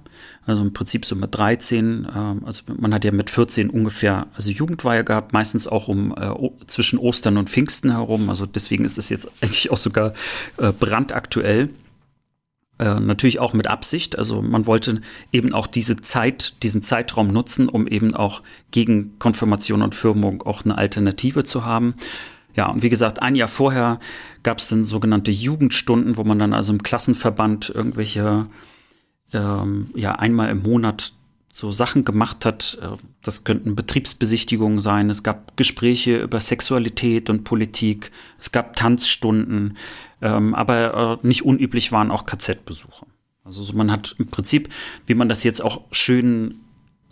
also 0.46 0.62
im 0.62 0.72
Prinzip 0.72 1.04
so 1.04 1.14
mit 1.14 1.34
13, 1.34 2.04
äh, 2.04 2.46
also 2.46 2.64
man 2.76 2.92
hat 2.92 3.04
ja 3.04 3.12
mit 3.12 3.30
14 3.30 3.70
ungefähr 3.70 4.26
also 4.34 4.50
Jugendweihe 4.50 5.04
gehabt, 5.04 5.32
meistens 5.32 5.66
auch 5.66 5.88
um 5.88 6.14
äh, 6.16 6.66
zwischen 6.66 6.98
Ostern 6.98 7.36
und 7.36 7.50
Pfingsten 7.50 7.92
herum. 7.92 8.28
Also 8.30 8.46
deswegen 8.46 8.84
ist 8.84 8.98
das 8.98 9.08
jetzt 9.10 9.30
eigentlich 9.40 9.70
auch 9.70 9.76
sogar 9.76 10.12
äh, 10.58 10.72
brandaktuell. 10.72 11.70
Äh, 12.78 12.98
natürlich 12.98 13.38
auch 13.38 13.52
mit 13.52 13.68
Absicht. 13.68 14.18
Also 14.18 14.42
man 14.42 14.66
wollte 14.66 15.00
eben 15.30 15.52
auch 15.52 15.68
diese 15.68 15.96
Zeit, 15.96 16.62
diesen 16.64 16.82
Zeitraum 16.82 17.28
nutzen, 17.28 17.68
um 17.68 17.86
eben 17.86 18.14
auch 18.14 18.42
gegen 18.72 19.16
Konfirmation 19.20 19.82
und 19.82 19.94
Firmung 19.94 20.42
auch 20.42 20.64
eine 20.64 20.76
Alternative 20.76 21.44
zu 21.44 21.64
haben. 21.64 21.94
Ja, 22.56 22.68
und 22.68 22.82
wie 22.82 22.90
gesagt, 22.90 23.22
ein 23.22 23.36
Jahr 23.36 23.48
vorher 23.48 24.00
gab 24.42 24.58
es 24.58 24.68
dann 24.68 24.82
sogenannte 24.82 25.30
Jugendstunden, 25.30 26.16
wo 26.16 26.24
man 26.24 26.38
dann 26.38 26.52
also 26.52 26.72
im 26.72 26.82
Klassenverband 26.82 27.70
irgendwelche, 27.70 28.46
ähm, 29.32 29.90
ja, 29.94 30.16
einmal 30.16 30.50
im 30.50 30.62
Monat 30.62 31.12
so 31.54 31.70
Sachen 31.70 32.04
gemacht 32.04 32.44
hat. 32.44 32.78
Äh, 32.82 32.96
das 33.22 33.44
könnten 33.44 33.76
Betriebsbesichtigungen 33.76 34.80
sein. 34.80 35.10
Es 35.10 35.22
gab 35.22 35.56
Gespräche 35.56 36.22
über 36.22 36.40
Sexualität 36.40 37.30
und 37.30 37.44
Politik. 37.44 38.10
Es 38.40 38.50
gab 38.50 38.74
Tanzstunden. 38.74 39.76
Ähm, 40.24 40.54
aber 40.54 41.20
äh, 41.22 41.26
nicht 41.26 41.44
unüblich 41.44 41.92
waren 41.92 42.10
auch 42.10 42.24
KZ-Besuche. 42.24 43.04
Also 43.44 43.62
so 43.62 43.74
man 43.74 43.92
hat 43.92 44.16
im 44.18 44.26
Prinzip, 44.26 44.70
wie 45.06 45.14
man 45.14 45.28
das 45.28 45.44
jetzt 45.44 45.62
auch 45.62 45.82
schön 45.92 46.60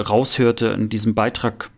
raushörte 0.00 0.68
in 0.68 0.88
diesem 0.88 1.14
Beitrag, 1.14 1.70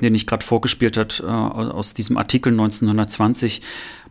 den 0.00 0.14
ich 0.14 0.28
gerade 0.28 0.46
vorgespielt 0.46 0.96
hat, 0.96 1.20
äh, 1.20 1.26
aus 1.26 1.94
diesem 1.94 2.16
Artikel 2.16 2.52
1920, 2.52 3.62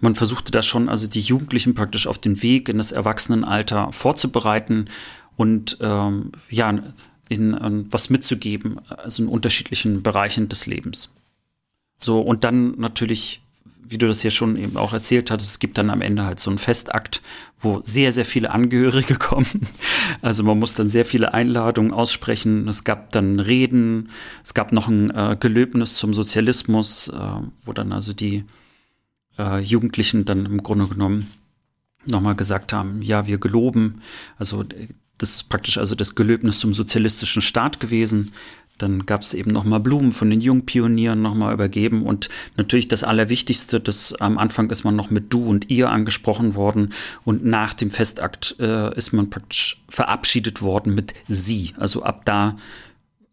man 0.01 0.15
versuchte 0.15 0.51
da 0.51 0.61
schon, 0.61 0.89
also 0.89 1.07
die 1.07 1.21
Jugendlichen 1.21 1.75
praktisch 1.75 2.07
auf 2.07 2.19
den 2.19 2.41
Weg 2.41 2.67
in 2.67 2.77
das 2.77 2.91
Erwachsenenalter 2.91 3.93
vorzubereiten 3.93 4.89
und 5.37 5.77
ähm, 5.79 6.33
ja, 6.49 6.77
ihnen 7.29 7.53
äh, 7.53 7.85
was 7.89 8.09
mitzugeben, 8.09 8.81
also 8.89 9.23
in 9.23 9.29
unterschiedlichen 9.29 10.03
Bereichen 10.03 10.49
des 10.49 10.67
Lebens. 10.67 11.09
So, 12.01 12.19
und 12.19 12.43
dann 12.43 12.77
natürlich 12.77 13.42
wie 13.93 13.97
du 13.99 14.07
das 14.07 14.21
hier 14.21 14.31
schon 14.31 14.57
eben 14.57 14.75
auch 14.75 14.91
erzählt 14.91 15.29
hattest, 15.29 15.51
es 15.51 15.59
gibt 15.59 15.77
dann 15.77 15.91
am 15.91 16.01
Ende 16.01 16.25
halt 16.25 16.39
so 16.39 16.49
einen 16.49 16.57
Festakt, 16.57 17.21
wo 17.59 17.79
sehr, 17.83 18.11
sehr 18.11 18.25
viele 18.25 18.49
Angehörige 18.49 19.15
kommen. 19.19 19.67
Also 20.21 20.43
man 20.43 20.57
muss 20.57 20.73
dann 20.73 20.89
sehr 20.89 21.05
viele 21.05 21.33
Einladungen 21.33 21.93
aussprechen. 21.93 22.67
Es 22.67 22.83
gab 22.83 23.11
dann 23.11 23.39
Reden, 23.39 24.09
es 24.43 24.55
gab 24.55 24.71
noch 24.71 24.87
ein 24.87 25.11
äh, 25.11 25.37
Gelöbnis 25.39 25.95
zum 25.95 26.15
Sozialismus, 26.15 27.09
äh, 27.09 27.19
wo 27.63 27.71
dann 27.71 27.93
also 27.93 28.13
die 28.13 28.45
äh, 29.37 29.59
Jugendlichen 29.59 30.25
dann 30.25 30.47
im 30.47 30.63
Grunde 30.63 30.87
genommen 30.87 31.29
nochmal 32.05 32.35
gesagt 32.35 32.73
haben, 32.73 33.01
ja, 33.03 33.27
wir 33.27 33.37
geloben. 33.37 34.01
Also 34.37 34.65
das 35.19 35.35
ist 35.35 35.43
praktisch 35.49 35.77
also 35.77 35.93
das 35.93 36.15
Gelöbnis 36.15 36.59
zum 36.59 36.73
sozialistischen 36.73 37.43
Staat 37.43 37.79
gewesen. 37.79 38.33
Dann 38.77 39.05
gab 39.05 39.21
es 39.21 39.33
eben 39.33 39.51
nochmal 39.51 39.79
Blumen 39.79 40.11
von 40.11 40.29
den 40.29 40.41
Jungpionieren 40.41 41.21
nochmal 41.21 41.53
übergeben 41.53 42.05
und 42.05 42.29
natürlich 42.57 42.87
das 42.87 43.03
Allerwichtigste, 43.03 43.79
das 43.79 44.13
am 44.19 44.37
Anfang 44.37 44.69
ist 44.71 44.83
man 44.83 44.95
noch 44.95 45.09
mit 45.09 45.31
du 45.31 45.45
und 45.45 45.69
ihr 45.69 45.91
angesprochen 45.91 46.55
worden 46.55 46.93
und 47.23 47.45
nach 47.45 47.73
dem 47.73 47.91
Festakt 47.91 48.55
äh, 48.59 48.95
ist 48.95 49.13
man 49.13 49.29
praktisch 49.29 49.81
verabschiedet 49.89 50.61
worden 50.61 50.95
mit 50.95 51.13
sie. 51.27 51.73
Also 51.77 52.03
ab 52.03 52.25
da 52.25 52.57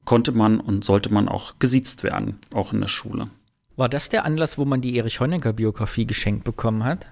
konnte 0.04 0.32
man 0.32 0.60
und 0.60 0.84
sollte 0.84 1.12
man 1.12 1.28
auch 1.28 1.58
gesiezt 1.58 2.02
werden, 2.02 2.38
auch 2.52 2.72
in 2.72 2.80
der 2.80 2.88
Schule. 2.88 3.28
War 3.76 3.88
das 3.88 4.10
der 4.10 4.26
Anlass, 4.26 4.58
wo 4.58 4.64
man 4.66 4.82
die 4.82 4.96
Erich 4.96 5.20
Honecker 5.20 5.54
Biografie 5.54 6.06
geschenkt 6.06 6.44
bekommen 6.44 6.84
hat? 6.84 7.08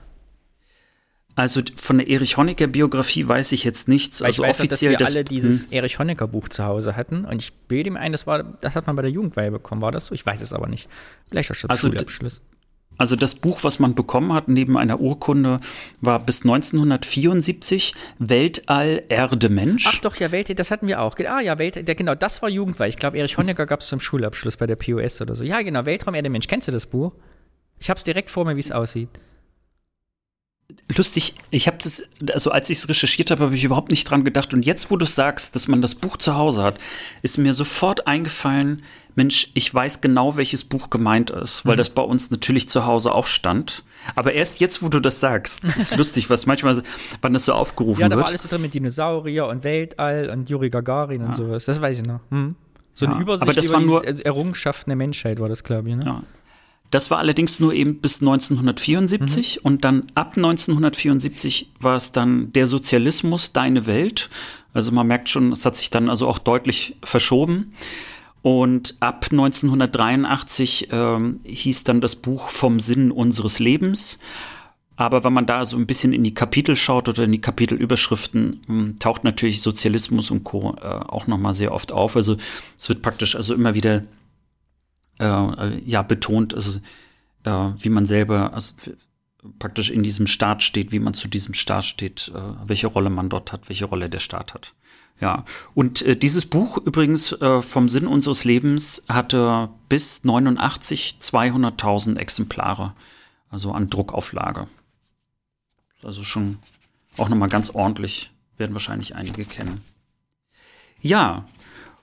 Also 1.38 1.60
von 1.76 1.98
der 1.98 2.08
Erich 2.08 2.36
Honecker 2.36 2.66
Biografie 2.66 3.28
weiß 3.28 3.52
ich 3.52 3.62
jetzt 3.62 3.86
nichts. 3.86 4.20
Weil 4.20 4.26
also 4.26 4.42
ich 4.42 4.48
weiß 4.48 4.58
offiziell 4.58 4.92
noch, 4.92 4.98
dass 4.98 5.14
wir 5.14 5.22
das, 5.22 5.30
alle 5.30 5.40
dieses 5.40 5.66
hm. 5.66 5.72
Erich 5.72 5.96
Honecker 6.00 6.26
Buch 6.26 6.48
zu 6.48 6.64
Hause 6.64 6.96
hatten 6.96 7.24
und 7.24 7.40
ich 7.40 7.52
bilde 7.52 7.92
mir 7.92 8.00
ein, 8.00 8.10
das 8.10 8.26
war, 8.26 8.42
das 8.42 8.74
hat 8.74 8.88
man 8.88 8.96
bei 8.96 9.02
der 9.02 9.12
Jugendweihe 9.12 9.52
bekommen, 9.52 9.80
war 9.80 9.92
das 9.92 10.06
so? 10.06 10.16
Ich 10.16 10.26
weiß 10.26 10.40
es 10.40 10.52
aber 10.52 10.66
nicht. 10.66 10.88
Vielleicht 11.28 11.52
auch 11.52 11.54
schon 11.54 11.70
Also 11.70 11.86
Schulabschluss. 11.86 12.40
Also 12.96 13.14
das 13.14 13.36
Buch, 13.36 13.62
was 13.62 13.78
man 13.78 13.94
bekommen 13.94 14.32
hat 14.32 14.48
neben 14.48 14.76
einer 14.76 14.98
Urkunde, 14.98 15.60
war 16.00 16.18
bis 16.18 16.42
1974 16.42 17.94
Weltall 18.18 19.04
Erde 19.08 19.48
Mensch. 19.48 19.86
Ach 19.86 20.00
doch, 20.00 20.16
ja, 20.16 20.32
Welt, 20.32 20.58
das 20.58 20.72
hatten 20.72 20.88
wir 20.88 21.00
auch. 21.00 21.14
Ah 21.24 21.40
ja, 21.40 21.56
Welt, 21.60 21.86
der, 21.86 21.94
genau, 21.94 22.16
das 22.16 22.42
war 22.42 22.48
Jugendweihe. 22.48 22.88
Ich 22.88 22.96
glaube, 22.96 23.16
Erich 23.16 23.38
Honecker 23.38 23.66
gab 23.66 23.82
es 23.82 23.86
zum 23.86 24.00
Schulabschluss 24.00 24.56
bei 24.56 24.66
der 24.66 24.74
POS 24.74 25.20
oder 25.20 25.36
so. 25.36 25.44
Ja, 25.44 25.62
genau, 25.62 25.86
Weltraum 25.86 26.16
Erde 26.16 26.30
Mensch. 26.30 26.48
Kennst 26.48 26.66
du 26.66 26.72
das 26.72 26.86
Buch? 26.86 27.12
Ich 27.78 27.90
hab's 27.90 28.02
direkt 28.02 28.28
vor 28.28 28.44
mir, 28.44 28.56
wie 28.56 28.60
es 28.60 28.72
aussieht. 28.72 29.10
Lustig, 30.96 31.34
ich 31.50 31.66
habe 31.66 31.78
das, 31.82 32.02
also 32.32 32.50
als 32.50 32.68
ich 32.68 32.78
es 32.78 32.88
recherchiert 32.88 33.30
habe, 33.30 33.44
habe 33.44 33.54
ich 33.54 33.64
überhaupt 33.64 33.90
nicht 33.90 34.04
dran 34.10 34.24
gedacht. 34.24 34.52
Und 34.52 34.66
jetzt, 34.66 34.90
wo 34.90 34.96
du 34.96 35.06
sagst, 35.06 35.54
dass 35.54 35.66
man 35.68 35.80
das 35.80 35.94
Buch 35.94 36.16
zu 36.18 36.36
Hause 36.36 36.62
hat, 36.62 36.78
ist 37.22 37.38
mir 37.38 37.52
sofort 37.54 38.06
eingefallen, 38.06 38.82
Mensch, 39.14 39.50
ich 39.54 39.72
weiß 39.74 40.00
genau, 40.00 40.36
welches 40.36 40.64
Buch 40.64 40.90
gemeint 40.90 41.30
ist, 41.30 41.64
Mhm. 41.64 41.70
weil 41.70 41.76
das 41.76 41.90
bei 41.90 42.02
uns 42.02 42.30
natürlich 42.30 42.68
zu 42.68 42.86
Hause 42.86 43.12
auch 43.12 43.26
stand. 43.26 43.82
Aber 44.14 44.32
erst 44.32 44.60
jetzt, 44.60 44.82
wo 44.82 44.88
du 44.88 45.00
das 45.00 45.20
sagst, 45.20 45.62
ist 45.76 45.96
lustig, 45.96 46.28
was 46.30 46.46
manchmal, 46.46 46.82
wann 47.22 47.32
das 47.32 47.46
so 47.46 47.52
aufgerufen 47.54 48.00
Ja, 48.02 48.08
da 48.08 48.16
war 48.16 48.20
wird. 48.24 48.28
alles 48.28 48.42
so 48.42 48.48
drin 48.48 48.62
mit 48.62 48.74
Dinosaurier 48.74 49.46
und 49.46 49.64
Weltall 49.64 50.30
und 50.30 50.48
Juri 50.50 50.70
Gagarin 50.70 51.22
und 51.22 51.34
sowas. 51.34 51.64
Das 51.64 51.80
weiß 51.80 51.98
ich 51.98 52.04
noch. 52.06 52.20
Hm. 52.30 52.54
So 52.94 53.06
eine 53.06 53.14
Ja, 53.16 53.20
Übersicht 53.20 53.42
aber 53.42 53.54
das 53.54 53.64
über 53.66 53.74
war 53.74 53.80
die 53.80 53.86
nur- 53.86 54.04
Errungenschaften 54.26 54.90
der 54.90 54.96
Menschheit 54.96 55.40
war 55.40 55.48
das, 55.48 55.64
glaube 55.64 55.88
ich. 55.88 55.96
Ne? 55.96 56.04
Ja. 56.04 56.22
Das 56.90 57.10
war 57.10 57.18
allerdings 57.18 57.60
nur 57.60 57.74
eben 57.74 57.96
bis 57.96 58.20
1974 58.20 59.64
und 59.64 59.84
dann 59.84 60.06
ab 60.14 60.32
1974 60.36 61.70
war 61.80 61.96
es 61.96 62.12
dann 62.12 62.52
der 62.52 62.66
Sozialismus, 62.66 63.52
deine 63.52 63.86
Welt. 63.86 64.30
Also 64.72 64.90
man 64.92 65.06
merkt 65.06 65.28
schon, 65.28 65.52
es 65.52 65.66
hat 65.66 65.76
sich 65.76 65.90
dann 65.90 66.08
also 66.08 66.26
auch 66.26 66.38
deutlich 66.38 66.96
verschoben. 67.02 67.72
Und 68.40 68.94
ab 69.00 69.26
1983 69.30 70.88
ähm, 70.92 71.40
hieß 71.44 71.84
dann 71.84 72.00
das 72.00 72.16
Buch 72.16 72.48
vom 72.48 72.80
Sinn 72.80 73.10
unseres 73.10 73.58
Lebens. 73.58 74.18
Aber 74.96 75.22
wenn 75.22 75.32
man 75.32 75.46
da 75.46 75.64
so 75.64 75.76
ein 75.76 75.86
bisschen 75.86 76.12
in 76.12 76.24
die 76.24 76.34
Kapitel 76.34 76.74
schaut 76.74 77.08
oder 77.08 77.24
in 77.24 77.32
die 77.32 77.40
Kapitelüberschriften, 77.40 78.60
mh, 78.66 78.94
taucht 78.98 79.24
natürlich 79.24 79.60
Sozialismus 79.62 80.30
und 80.30 80.44
Co. 80.44 80.76
Äh, 80.80 80.86
auch 80.86 81.26
nochmal 81.26 81.54
sehr 81.54 81.72
oft 81.72 81.92
auf. 81.92 82.16
Also 82.16 82.36
es 82.76 82.88
wird 82.88 83.02
praktisch 83.02 83.36
also 83.36 83.54
immer 83.54 83.74
wieder 83.74 84.04
äh, 85.18 85.78
ja, 85.84 86.02
betont, 86.02 86.54
also 86.54 86.78
äh, 87.44 87.50
wie 87.78 87.88
man 87.88 88.06
selber 88.06 88.52
also, 88.52 88.74
praktisch 89.58 89.90
in 89.90 90.02
diesem 90.02 90.26
Staat 90.26 90.62
steht, 90.62 90.92
wie 90.92 90.98
man 90.98 91.14
zu 91.14 91.28
diesem 91.28 91.54
Staat 91.54 91.84
steht, 91.84 92.32
äh, 92.34 92.40
welche 92.66 92.88
Rolle 92.88 93.10
man 93.10 93.28
dort 93.28 93.52
hat, 93.52 93.68
welche 93.68 93.86
Rolle 93.86 94.08
der 94.08 94.20
Staat 94.20 94.54
hat. 94.54 94.74
Ja, 95.20 95.44
und 95.74 96.02
äh, 96.02 96.16
dieses 96.16 96.46
Buch 96.46 96.78
übrigens 96.78 97.32
äh, 97.32 97.60
vom 97.60 97.88
Sinn 97.88 98.06
unseres 98.06 98.44
Lebens 98.44 99.04
hatte 99.08 99.68
bis 99.88 100.24
89 100.24 101.16
200.000 101.20 102.18
Exemplare, 102.18 102.94
also 103.50 103.72
an 103.72 103.90
Druckauflage. 103.90 104.68
Also 106.04 106.22
schon 106.22 106.58
auch 107.16 107.28
nochmal 107.28 107.48
ganz 107.48 107.70
ordentlich, 107.70 108.30
werden 108.58 108.74
wahrscheinlich 108.74 109.16
einige 109.16 109.44
kennen. 109.44 109.80
Ja, 111.00 111.46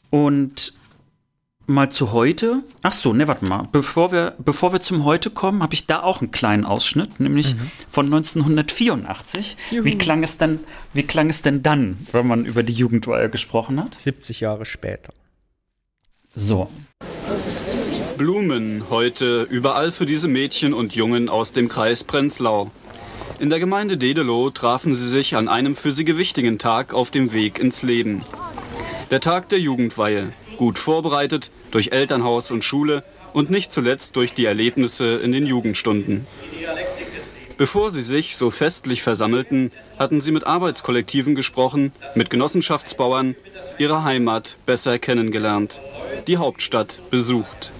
und 0.09 0.73
mal 1.67 1.89
zu 1.89 2.11
heute. 2.11 2.63
Ach 2.81 2.91
so, 2.91 3.13
ne, 3.13 3.27
warte 3.27 3.45
mal. 3.45 3.67
Bevor 3.71 4.11
wir, 4.11 4.35
bevor 4.37 4.73
wir 4.73 4.81
zum 4.81 5.05
heute 5.05 5.29
kommen, 5.29 5.63
habe 5.63 5.73
ich 5.73 5.87
da 5.87 6.01
auch 6.01 6.21
einen 6.21 6.31
kleinen 6.31 6.65
Ausschnitt, 6.65 7.19
nämlich 7.19 7.55
von 7.89 8.05
1984. 8.05 9.57
Wie 9.71 9.97
klang 9.97 10.23
es 10.23 10.37
denn, 10.37 10.59
wie 10.93 11.03
klang 11.03 11.29
es 11.29 11.41
denn 11.41 11.63
dann, 11.63 12.07
wenn 12.11 12.27
man 12.27 12.45
über 12.45 12.63
die 12.63 12.73
Jugendweihe 12.73 13.29
gesprochen 13.29 13.83
hat? 13.83 13.99
70 13.99 14.39
Jahre 14.39 14.65
später. 14.65 15.13
So. 16.35 16.69
Blumen 18.17 18.89
heute 18.89 19.43
überall 19.43 19.91
für 19.91 20.05
diese 20.05 20.27
Mädchen 20.27 20.73
und 20.73 20.95
Jungen 20.95 21.27
aus 21.29 21.51
dem 21.51 21.67
Kreis 21.67 22.03
Prenzlau. 22.03 22.71
In 23.39 23.49
der 23.49 23.59
Gemeinde 23.59 23.97
Dedelow 23.97 24.49
trafen 24.51 24.95
sie 24.95 25.07
sich 25.09 25.35
an 25.35 25.49
einem 25.49 25.75
für 25.75 25.91
sie 25.91 26.05
gewichtigen 26.05 26.57
Tag 26.57 26.93
auf 26.93 27.11
dem 27.11 27.33
Weg 27.33 27.59
ins 27.59 27.83
Leben. 27.83 28.21
Der 29.11 29.19
Tag 29.19 29.49
der 29.49 29.59
Jugendweihe, 29.59 30.31
gut 30.57 30.79
vorbereitet 30.79 31.51
durch 31.71 31.91
Elternhaus 31.91 32.51
und 32.51 32.63
Schule 32.63 33.03
und 33.33 33.49
nicht 33.49 33.71
zuletzt 33.71 34.15
durch 34.15 34.33
die 34.33 34.45
Erlebnisse 34.45 35.15
in 35.17 35.31
den 35.31 35.45
Jugendstunden. 35.45 36.25
Bevor 37.57 37.89
sie 37.89 38.03
sich 38.03 38.35
so 38.35 38.49
festlich 38.49 39.01
versammelten, 39.01 39.71
hatten 39.97 40.19
sie 40.19 40.31
mit 40.31 40.45
Arbeitskollektiven 40.45 41.35
gesprochen, 41.35 41.93
mit 42.13 42.29
Genossenschaftsbauern, 42.29 43.35
ihre 43.77 44.03
Heimat 44.03 44.57
besser 44.65 44.99
kennengelernt, 44.99 45.81
die 46.27 46.37
Hauptstadt 46.37 47.01
besucht. 47.11 47.71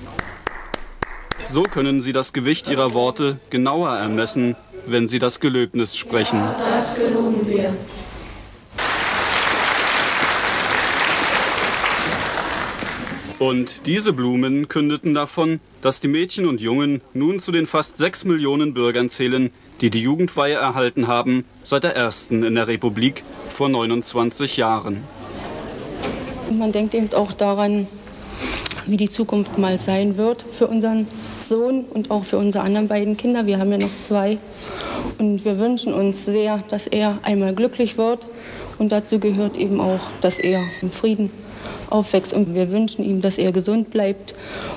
So 1.46 1.64
können 1.64 2.02
sie 2.02 2.14
das 2.14 2.32
Gewicht 2.32 2.68
ihrer 2.68 2.94
Worte 2.94 3.38
genauer 3.50 3.92
ermessen, 3.92 4.56
wenn 4.88 5.08
sie 5.08 5.20
das 5.20 5.40
Gelöbnis 5.40 5.98
sprechen. 5.98 6.42
Und 13.38 13.86
diese 13.86 14.14
Blumen 14.14 14.70
kündeten 14.70 15.14
davon, 15.14 15.60
dass 15.82 16.00
die 16.00 16.08
Mädchen 16.08 16.46
und 16.46 16.62
Jungen 16.62 17.02
nun 17.14 17.40
zu 17.40 17.52
den 17.52 17.68
fast 17.68 17.98
sechs 17.98 18.24
Millionen 18.24 18.74
Bürgern 18.74 19.10
zählen, 19.10 19.52
die 19.82 19.90
die 19.90 20.02
Jugendweihe 20.02 20.56
erhalten 20.56 21.08
haben 21.08 21.44
seit 21.64 21.84
der 21.84 21.96
ersten 21.96 22.44
in 22.44 22.56
der 22.56 22.68
Republik 22.68 23.24
vor 23.50 23.68
29 23.68 24.56
Jahren. 24.56 25.04
Man 26.50 26.72
denkt 26.72 26.94
eben 26.94 27.12
auch 27.14 27.34
daran, 27.34 27.88
wie 28.86 28.98
die 28.98 29.10
Zukunft 29.10 29.58
mal 29.58 29.78
sein 29.80 30.16
wird 30.16 30.46
für 30.54 30.68
unseren 30.68 31.08
Sohn 31.42 31.84
und 31.86 32.12
auch 32.12 32.24
für 32.24 32.38
unsere 32.38 32.64
anderen 32.64 32.88
beiden 32.88 33.18
Kinder. 33.18 33.46
Wir 33.46 33.60
haben 33.60 33.72
ja 33.72 33.80
noch 33.80 34.00
zwei. 34.02 34.38
Und 35.18 35.44
wir 35.44 35.60
wünschen 35.60 35.94
uns 35.94 36.26
sehr, 36.26 36.64
dass 36.70 36.88
er 36.88 37.20
einmal 37.24 37.54
glücklich 37.54 37.98
wird. 37.98 38.28
Und 38.78 38.92
dazu 38.92 39.20
gehört 39.20 39.58
eben 39.58 39.82
auch, 39.82 40.00
dass 40.22 40.40
er 40.40 40.64
im 40.82 40.92
Frieden 40.92 41.32
aufwächst. 41.90 42.34
Und 42.34 42.54
wir 42.56 42.72
wünschen 42.72 43.04
ihm, 43.04 43.22
dass 43.22 43.38
er 43.38 43.52
gesund 43.52 43.92
bleibt 43.92 44.34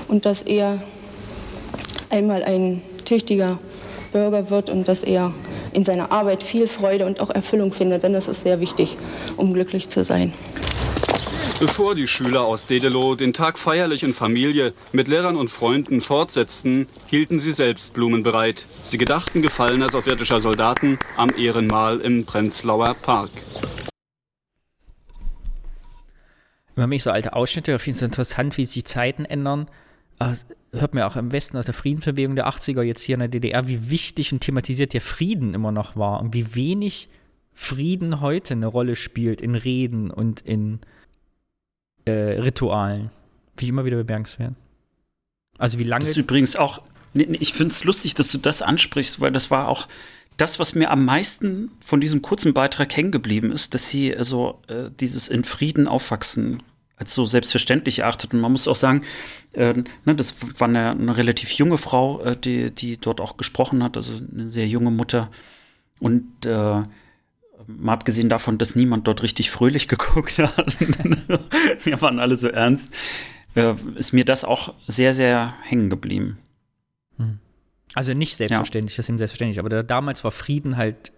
und 0.07 0.25
dass 0.25 0.41
er 0.41 0.81
einmal 2.09 2.43
ein 2.43 2.81
tüchtiger 3.05 3.59
Bürger 4.11 4.49
wird 4.49 4.69
und 4.69 4.87
dass 4.87 5.03
er 5.03 5.33
in 5.71 5.85
seiner 5.85 6.11
Arbeit 6.11 6.43
viel 6.43 6.67
Freude 6.67 7.05
und 7.05 7.19
auch 7.19 7.29
Erfüllung 7.29 7.71
findet. 7.71 8.03
Denn 8.03 8.13
das 8.13 8.27
ist 8.27 8.41
sehr 8.41 8.59
wichtig, 8.59 8.97
um 9.37 9.53
glücklich 9.53 9.89
zu 9.89 10.03
sein. 10.03 10.33
Bevor 11.59 11.93
die 11.93 12.07
Schüler 12.07 12.45
aus 12.45 12.65
Dedelow 12.65 13.15
den 13.15 13.33
Tag 13.33 13.59
feierlich 13.59 14.03
in 14.03 14.13
Familie 14.13 14.73
mit 14.93 15.09
Lehrern 15.09 15.35
und 15.35 15.49
Freunden 15.49 15.99
fortsetzten, 15.99 16.87
hielten 17.09 17.41
sie 17.41 17.51
selbst 17.51 17.93
Blumen 17.93 18.23
bereit. 18.23 18.65
Sie 18.81 18.97
gedachten 18.97 19.41
gefallener 19.41 19.89
sowjetischer 19.89 20.39
Soldaten 20.39 20.99
am 21.17 21.31
Ehrenmal 21.37 21.99
im 21.99 22.25
Prenzlauer 22.25 22.93
Park. 23.01 23.31
Immer 26.79 26.87
mich 26.87 27.03
so 27.03 27.11
alte 27.11 27.33
Ausschnitte, 27.33 27.73
ich 27.73 27.81
finde 27.81 27.97
es 27.97 28.01
interessant, 28.03 28.57
wie 28.57 28.63
sich 28.63 28.85
Zeiten 28.85 29.25
ändern. 29.25 29.67
Ah, 30.17 30.33
Hört 30.71 30.93
man 30.93 31.01
ja 31.01 31.09
auch 31.09 31.17
im 31.17 31.33
Westen 31.33 31.57
aus 31.57 31.65
der 31.65 31.73
Friedensbewegung 31.73 32.37
der 32.37 32.47
80er 32.47 32.83
jetzt 32.83 33.01
hier 33.01 33.15
in 33.15 33.19
der 33.19 33.27
DDR, 33.27 33.67
wie 33.67 33.89
wichtig 33.89 34.31
und 34.31 34.39
thematisiert 34.39 34.93
der 34.93 35.01
Frieden 35.01 35.53
immer 35.53 35.73
noch 35.73 35.97
war 35.97 36.21
und 36.21 36.33
wie 36.33 36.55
wenig 36.55 37.09
Frieden 37.53 38.21
heute 38.21 38.53
eine 38.53 38.67
Rolle 38.67 38.95
spielt 38.95 39.41
in 39.41 39.55
Reden 39.55 40.09
und 40.09 40.39
in 40.39 40.79
äh, 42.05 42.11
Ritualen. 42.11 43.09
Wie 43.57 43.67
immer 43.67 43.83
wieder 43.83 43.97
bemerkenswert. 43.97 44.53
Also 45.57 45.79
wie 45.79 45.83
lange. 45.83 45.99
Das 45.99 46.11
ist 46.11 46.17
übrigens 46.17 46.55
auch, 46.55 46.81
ich 47.13 47.51
finde 47.51 47.73
es 47.73 47.83
lustig, 47.83 48.13
dass 48.13 48.31
du 48.31 48.37
das 48.37 48.61
ansprichst, 48.61 49.19
weil 49.19 49.33
das 49.33 49.51
war 49.51 49.67
auch 49.67 49.89
das, 50.37 50.59
was 50.59 50.75
mir 50.75 50.91
am 50.91 51.03
meisten 51.03 51.71
von 51.81 51.99
diesem 51.99 52.21
kurzen 52.21 52.53
Beitrag 52.53 52.95
hängen 52.95 53.11
geblieben 53.11 53.51
ist, 53.51 53.73
dass 53.73 53.89
sie 53.89 54.15
also 54.15 54.61
äh, 54.67 54.89
dieses 54.97 55.27
in 55.27 55.43
Frieden 55.43 55.89
aufwachsen 55.89 56.63
als 56.99 57.15
so 57.15 57.25
selbstverständlich 57.25 57.99
erachtet. 57.99 58.33
Und 58.33 58.41
man 58.41 58.51
muss 58.51 58.67
auch 58.67 58.75
sagen, 58.75 59.03
äh, 59.53 59.73
ne, 60.05 60.15
das 60.15 60.59
war 60.59 60.67
eine, 60.67 60.91
eine 60.91 61.17
relativ 61.17 61.51
junge 61.51 61.77
Frau, 61.77 62.21
äh, 62.21 62.37
die, 62.37 62.71
die 62.71 62.97
dort 62.97 63.21
auch 63.21 63.37
gesprochen 63.37 63.83
hat, 63.83 63.97
also 63.97 64.13
eine 64.31 64.49
sehr 64.49 64.67
junge 64.67 64.91
Mutter. 64.91 65.31
Und 65.99 66.45
äh, 66.45 66.83
mal 67.67 67.93
abgesehen 67.93 68.29
davon, 68.29 68.57
dass 68.57 68.75
niemand 68.75 69.07
dort 69.07 69.23
richtig 69.23 69.49
fröhlich 69.49 69.87
geguckt 69.87 70.37
hat, 70.39 70.77
wir 71.83 72.01
waren 72.01 72.19
alle 72.19 72.35
so 72.35 72.49
ernst, 72.49 72.93
äh, 73.55 73.73
ist 73.95 74.13
mir 74.13 74.25
das 74.25 74.43
auch 74.43 74.73
sehr, 74.87 75.13
sehr 75.13 75.55
hängen 75.63 75.89
geblieben. 75.89 76.37
Also 77.95 78.13
nicht 78.13 78.35
selbstverständlich, 78.37 78.95
das 78.95 79.05
ist 79.05 79.09
eben 79.09 79.17
selbstverständlich, 79.17 79.59
aber 79.59 79.69
da, 79.69 79.83
damals 79.83 80.23
war 80.23 80.31
Frieden 80.31 80.77
halt 80.77 81.11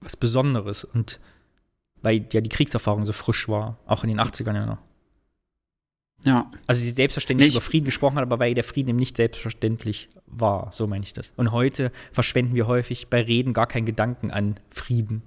was 0.00 0.16
Besonderes 0.16 0.84
und 0.84 1.18
weil 2.02 2.26
ja 2.32 2.40
die 2.40 2.48
Kriegserfahrung 2.48 3.04
so 3.06 3.12
frisch 3.12 3.48
war, 3.48 3.78
auch 3.86 4.04
in 4.04 4.08
den 4.08 4.20
80ern 4.20 4.54
ja 4.54 4.66
noch. 4.66 4.78
Ja. 6.24 6.50
Also 6.66 6.82
sie 6.82 6.90
selbstverständlich 6.90 7.48
Nicht. 7.48 7.56
über 7.56 7.64
Frieden 7.64 7.86
gesprochen 7.86 8.16
hat, 8.16 8.22
aber 8.22 8.38
weil 8.38 8.54
der 8.54 8.64
Frieden 8.64 8.90
eben 8.90 8.98
nicht 8.98 9.16
selbstverständlich 9.16 10.08
war. 10.26 10.70
So 10.72 10.86
meine 10.86 11.04
ich 11.04 11.12
das. 11.12 11.32
Und 11.36 11.52
heute 11.52 11.90
verschwenden 12.12 12.54
wir 12.54 12.66
häufig 12.66 13.08
bei 13.08 13.22
Reden 13.22 13.52
gar 13.52 13.66
keinen 13.66 13.86
Gedanken 13.86 14.30
an 14.30 14.56
Frieden. 14.68 15.22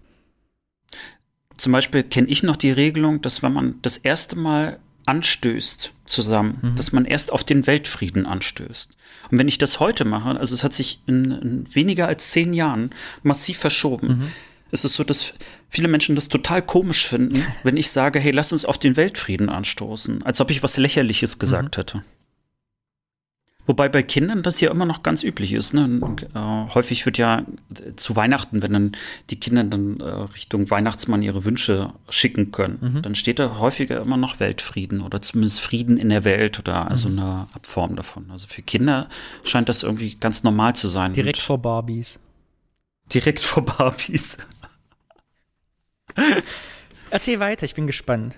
Zum 1.57 1.71
Beispiel 1.71 2.03
kenne 2.03 2.27
ich 2.27 2.43
noch 2.43 2.55
die 2.55 2.71
Regelung, 2.71 3.21
dass 3.21 3.43
wenn 3.43 3.53
man 3.53 3.75
das 3.81 3.97
erste 3.97 4.35
Mal 4.35 4.79
anstößt 5.05 5.93
zusammen, 6.05 6.59
mhm. 6.61 6.75
dass 6.75 6.91
man 6.91 7.05
erst 7.05 7.31
auf 7.31 7.43
den 7.43 7.67
Weltfrieden 7.67 8.25
anstößt. 8.25 8.91
Und 9.31 9.37
wenn 9.37 9.47
ich 9.47 9.57
das 9.57 9.79
heute 9.79 10.05
mache, 10.05 10.37
also 10.39 10.55
es 10.55 10.63
hat 10.63 10.73
sich 10.73 11.01
in, 11.07 11.31
in 11.31 11.75
weniger 11.75 12.07
als 12.07 12.31
zehn 12.31 12.53
Jahren 12.53 12.91
massiv 13.21 13.57
verschoben, 13.57 14.07
mhm. 14.07 14.31
Ist 14.73 14.83
es 14.83 14.95
so, 14.95 15.03
dass 15.03 15.33
viele 15.69 15.87
Menschen 15.87 16.15
das 16.15 16.27
total 16.27 16.61
komisch 16.61 17.07
finden, 17.07 17.45
wenn 17.63 17.77
ich 17.77 17.91
sage, 17.91 18.19
hey, 18.19 18.31
lass 18.31 18.51
uns 18.51 18.65
auf 18.65 18.77
den 18.77 18.97
Weltfrieden 18.97 19.49
anstoßen, 19.49 20.23
als 20.23 20.41
ob 20.41 20.51
ich 20.51 20.63
was 20.63 20.77
Lächerliches 20.77 21.39
gesagt 21.39 21.77
mhm. 21.77 21.79
hätte. 21.79 22.03
Wobei 23.65 23.87
bei 23.87 24.03
Kindern 24.03 24.43
das 24.43 24.59
ja 24.59 24.69
immer 24.69 24.85
noch 24.85 25.03
ganz 25.03 25.23
üblich 25.23 25.53
ist. 25.53 25.73
Ne? 25.73 26.01
Äh, 26.33 26.73
häufig 26.73 27.05
wird 27.05 27.17
ja 27.17 27.45
zu 27.95 28.15
Weihnachten, 28.15 28.61
wenn 28.61 28.73
dann 28.73 28.91
die 29.29 29.39
Kinder 29.39 29.63
dann 29.63 30.01
äh, 30.01 30.03
Richtung 30.03 30.69
Weihnachtsmann 30.69 31.21
ihre 31.21 31.45
Wünsche 31.45 31.93
schicken 32.09 32.51
können, 32.51 32.79
mhm. 32.81 33.01
dann 33.03 33.15
steht 33.15 33.39
da 33.39 33.59
häufiger 33.59 34.01
immer 34.01 34.17
noch 34.17 34.41
Weltfrieden 34.41 34.99
oder 34.99 35.21
zumindest 35.21 35.61
Frieden 35.61 35.95
in 35.95 36.09
der 36.09 36.25
Welt 36.25 36.59
oder 36.59 36.91
also 36.91 37.07
mhm. 37.07 37.19
eine 37.19 37.47
Abform 37.53 37.95
davon. 37.95 38.31
Also 38.31 38.47
für 38.47 38.63
Kinder 38.63 39.07
scheint 39.45 39.69
das 39.69 39.83
irgendwie 39.83 40.15
ganz 40.15 40.43
normal 40.43 40.75
zu 40.75 40.89
sein. 40.89 41.13
Direkt 41.13 41.39
vor 41.39 41.61
Barbies. 41.61 42.19
Direkt 43.13 43.39
vor 43.43 43.63
Barbies. 43.63 44.39
Erzähl 47.09 47.39
weiter, 47.39 47.65
ich 47.65 47.75
bin 47.75 47.87
gespannt. 47.87 48.37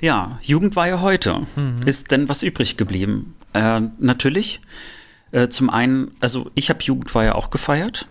Ja, 0.00 0.38
Jugendweihe 0.42 1.00
heute. 1.00 1.46
Mhm. 1.56 1.82
Ist 1.86 2.10
denn 2.10 2.28
was 2.28 2.42
übrig 2.42 2.76
geblieben? 2.76 3.34
Äh, 3.52 3.80
natürlich. 3.98 4.60
Äh, 5.32 5.48
zum 5.48 5.70
einen, 5.70 6.12
also 6.20 6.50
ich 6.54 6.70
habe 6.70 6.80
Jugendweihe 6.82 7.34
auch 7.34 7.50
gefeiert. 7.50 8.08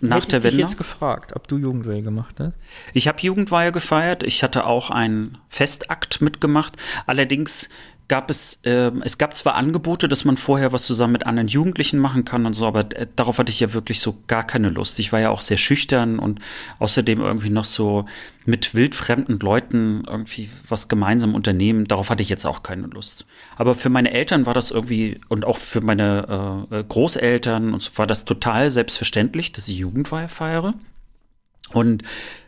Nach 0.00 0.16
Hätte 0.16 0.28
der 0.28 0.38
ich 0.38 0.44
Wende. 0.44 0.56
dich 0.56 0.62
jetzt 0.62 0.78
gefragt, 0.78 1.34
ob 1.34 1.48
du 1.48 1.56
Jugendweihe 1.56 2.02
gemacht 2.02 2.36
hast. 2.38 2.52
Ich 2.92 3.08
habe 3.08 3.18
Jugendweihe 3.20 3.72
gefeiert. 3.72 4.22
Ich 4.24 4.42
hatte 4.42 4.66
auch 4.66 4.90
einen 4.90 5.38
Festakt 5.48 6.20
mitgemacht. 6.20 6.76
Allerdings 7.06 7.70
gab 8.08 8.30
es, 8.30 8.60
äh, 8.64 8.92
es 9.02 9.18
gab 9.18 9.34
zwar 9.34 9.56
Angebote, 9.56 10.08
dass 10.08 10.24
man 10.24 10.36
vorher 10.36 10.72
was 10.72 10.86
zusammen 10.86 11.12
mit 11.12 11.26
anderen 11.26 11.48
Jugendlichen 11.48 11.98
machen 11.98 12.24
kann 12.24 12.46
und 12.46 12.54
so, 12.54 12.66
aber 12.66 12.80
äh, 12.94 13.06
darauf 13.16 13.38
hatte 13.38 13.50
ich 13.50 13.60
ja 13.60 13.72
wirklich 13.72 14.00
so 14.00 14.18
gar 14.26 14.44
keine 14.44 14.68
Lust. 14.68 14.98
Ich 14.98 15.12
war 15.12 15.20
ja 15.20 15.30
auch 15.30 15.40
sehr 15.40 15.56
schüchtern 15.56 16.18
und 16.18 16.40
außerdem 16.78 17.20
irgendwie 17.20 17.50
noch 17.50 17.64
so 17.64 18.06
mit 18.44 18.74
wildfremden 18.74 19.40
Leuten 19.40 20.04
irgendwie 20.06 20.48
was 20.68 20.88
gemeinsam 20.88 21.34
unternehmen. 21.34 21.86
Darauf 21.86 22.10
hatte 22.10 22.22
ich 22.22 22.28
jetzt 22.28 22.46
auch 22.46 22.62
keine 22.62 22.86
Lust. 22.86 23.26
Aber 23.56 23.74
für 23.74 23.88
meine 23.88 24.12
Eltern 24.12 24.46
war 24.46 24.54
das 24.54 24.70
irgendwie 24.70 25.20
und 25.28 25.44
auch 25.44 25.58
für 25.58 25.80
meine 25.80 26.66
äh, 26.70 26.84
Großeltern 26.84 27.74
und 27.74 27.82
so 27.82 27.90
war 27.96 28.06
das 28.06 28.24
total 28.24 28.70
selbstverständlich, 28.70 29.52
dass 29.52 29.68
ich 29.68 29.78
Jugendweihe 29.78 30.28
feiere. 30.28 30.74
Und 31.72 32.02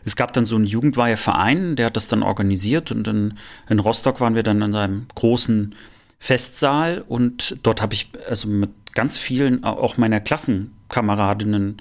es 0.05 0.17
gab 0.17 0.33
dann 0.33 0.45
so 0.45 0.57
einen 0.57 0.65
Jugendweiheverein, 0.65 1.77
der 1.77 1.87
hat 1.87 1.97
das 1.97 2.09
dann 2.09 2.23
organisiert 2.23 2.91
und 2.91 3.07
in, 3.09 3.35
in 3.69 3.81
Rostock 3.81 4.21
waren 4.21 4.35
wir 4.35 4.43
dann 4.43 4.63
in 4.63 4.75
einem 4.75 5.07
großen 5.15 5.75
Festsaal 6.19 7.05
und 7.07 7.59
dort 7.63 7.83
habe 7.83 7.95
ich 7.95 8.11
also 8.29 8.49
mit 8.49 8.71
ganz 8.95 9.19
vielen, 9.19 9.65
auch 9.65 9.97
meiner 9.97 10.21
Klassenkameradinnen, 10.21 11.77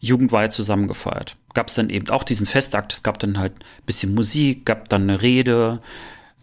Jugendweihe 0.00 0.48
zusammengefeiert. 0.48 1.36
Gab 1.54 1.68
es 1.68 1.74
dann 1.74 1.90
eben 1.90 2.08
auch 2.10 2.22
diesen 2.22 2.46
Festakt, 2.46 2.92
es 2.92 3.02
gab 3.02 3.18
dann 3.18 3.38
halt 3.38 3.52
ein 3.52 3.84
bisschen 3.84 4.14
Musik, 4.14 4.64
gab 4.64 4.88
dann 4.88 5.02
eine 5.02 5.22
Rede 5.22 5.80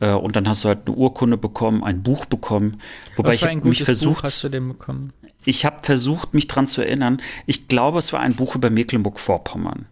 äh, 0.01 0.11
und 0.11 0.35
dann 0.35 0.47
hast 0.49 0.65
du 0.65 0.67
halt 0.67 0.79
eine 0.85 0.95
Urkunde 0.95 1.37
bekommen, 1.37 1.83
ein 1.83 2.03
Buch 2.03 2.25
bekommen. 2.25 2.81
Wobei 3.15 3.33
Was 3.33 3.39
für 3.39 3.45
ich 3.45 3.51
ein 3.51 3.59
hab 3.59 3.65
mich 3.65 3.83
versucht, 3.83 4.17
Buch 4.17 4.23
hast 4.23 4.43
du 4.43 4.49
denn 4.49 4.67
bekommen? 4.67 5.13
ich 5.45 5.63
habe 5.63 5.77
versucht, 5.83 6.33
mich 6.33 6.47
dran 6.47 6.67
zu 6.67 6.81
erinnern. 6.81 7.21
Ich 7.45 7.67
glaube, 7.67 7.99
es 7.99 8.11
war 8.11 8.19
ein 8.19 8.35
Buch 8.35 8.55
über 8.55 8.69
Mecklenburg-Vorpommern 8.69 9.85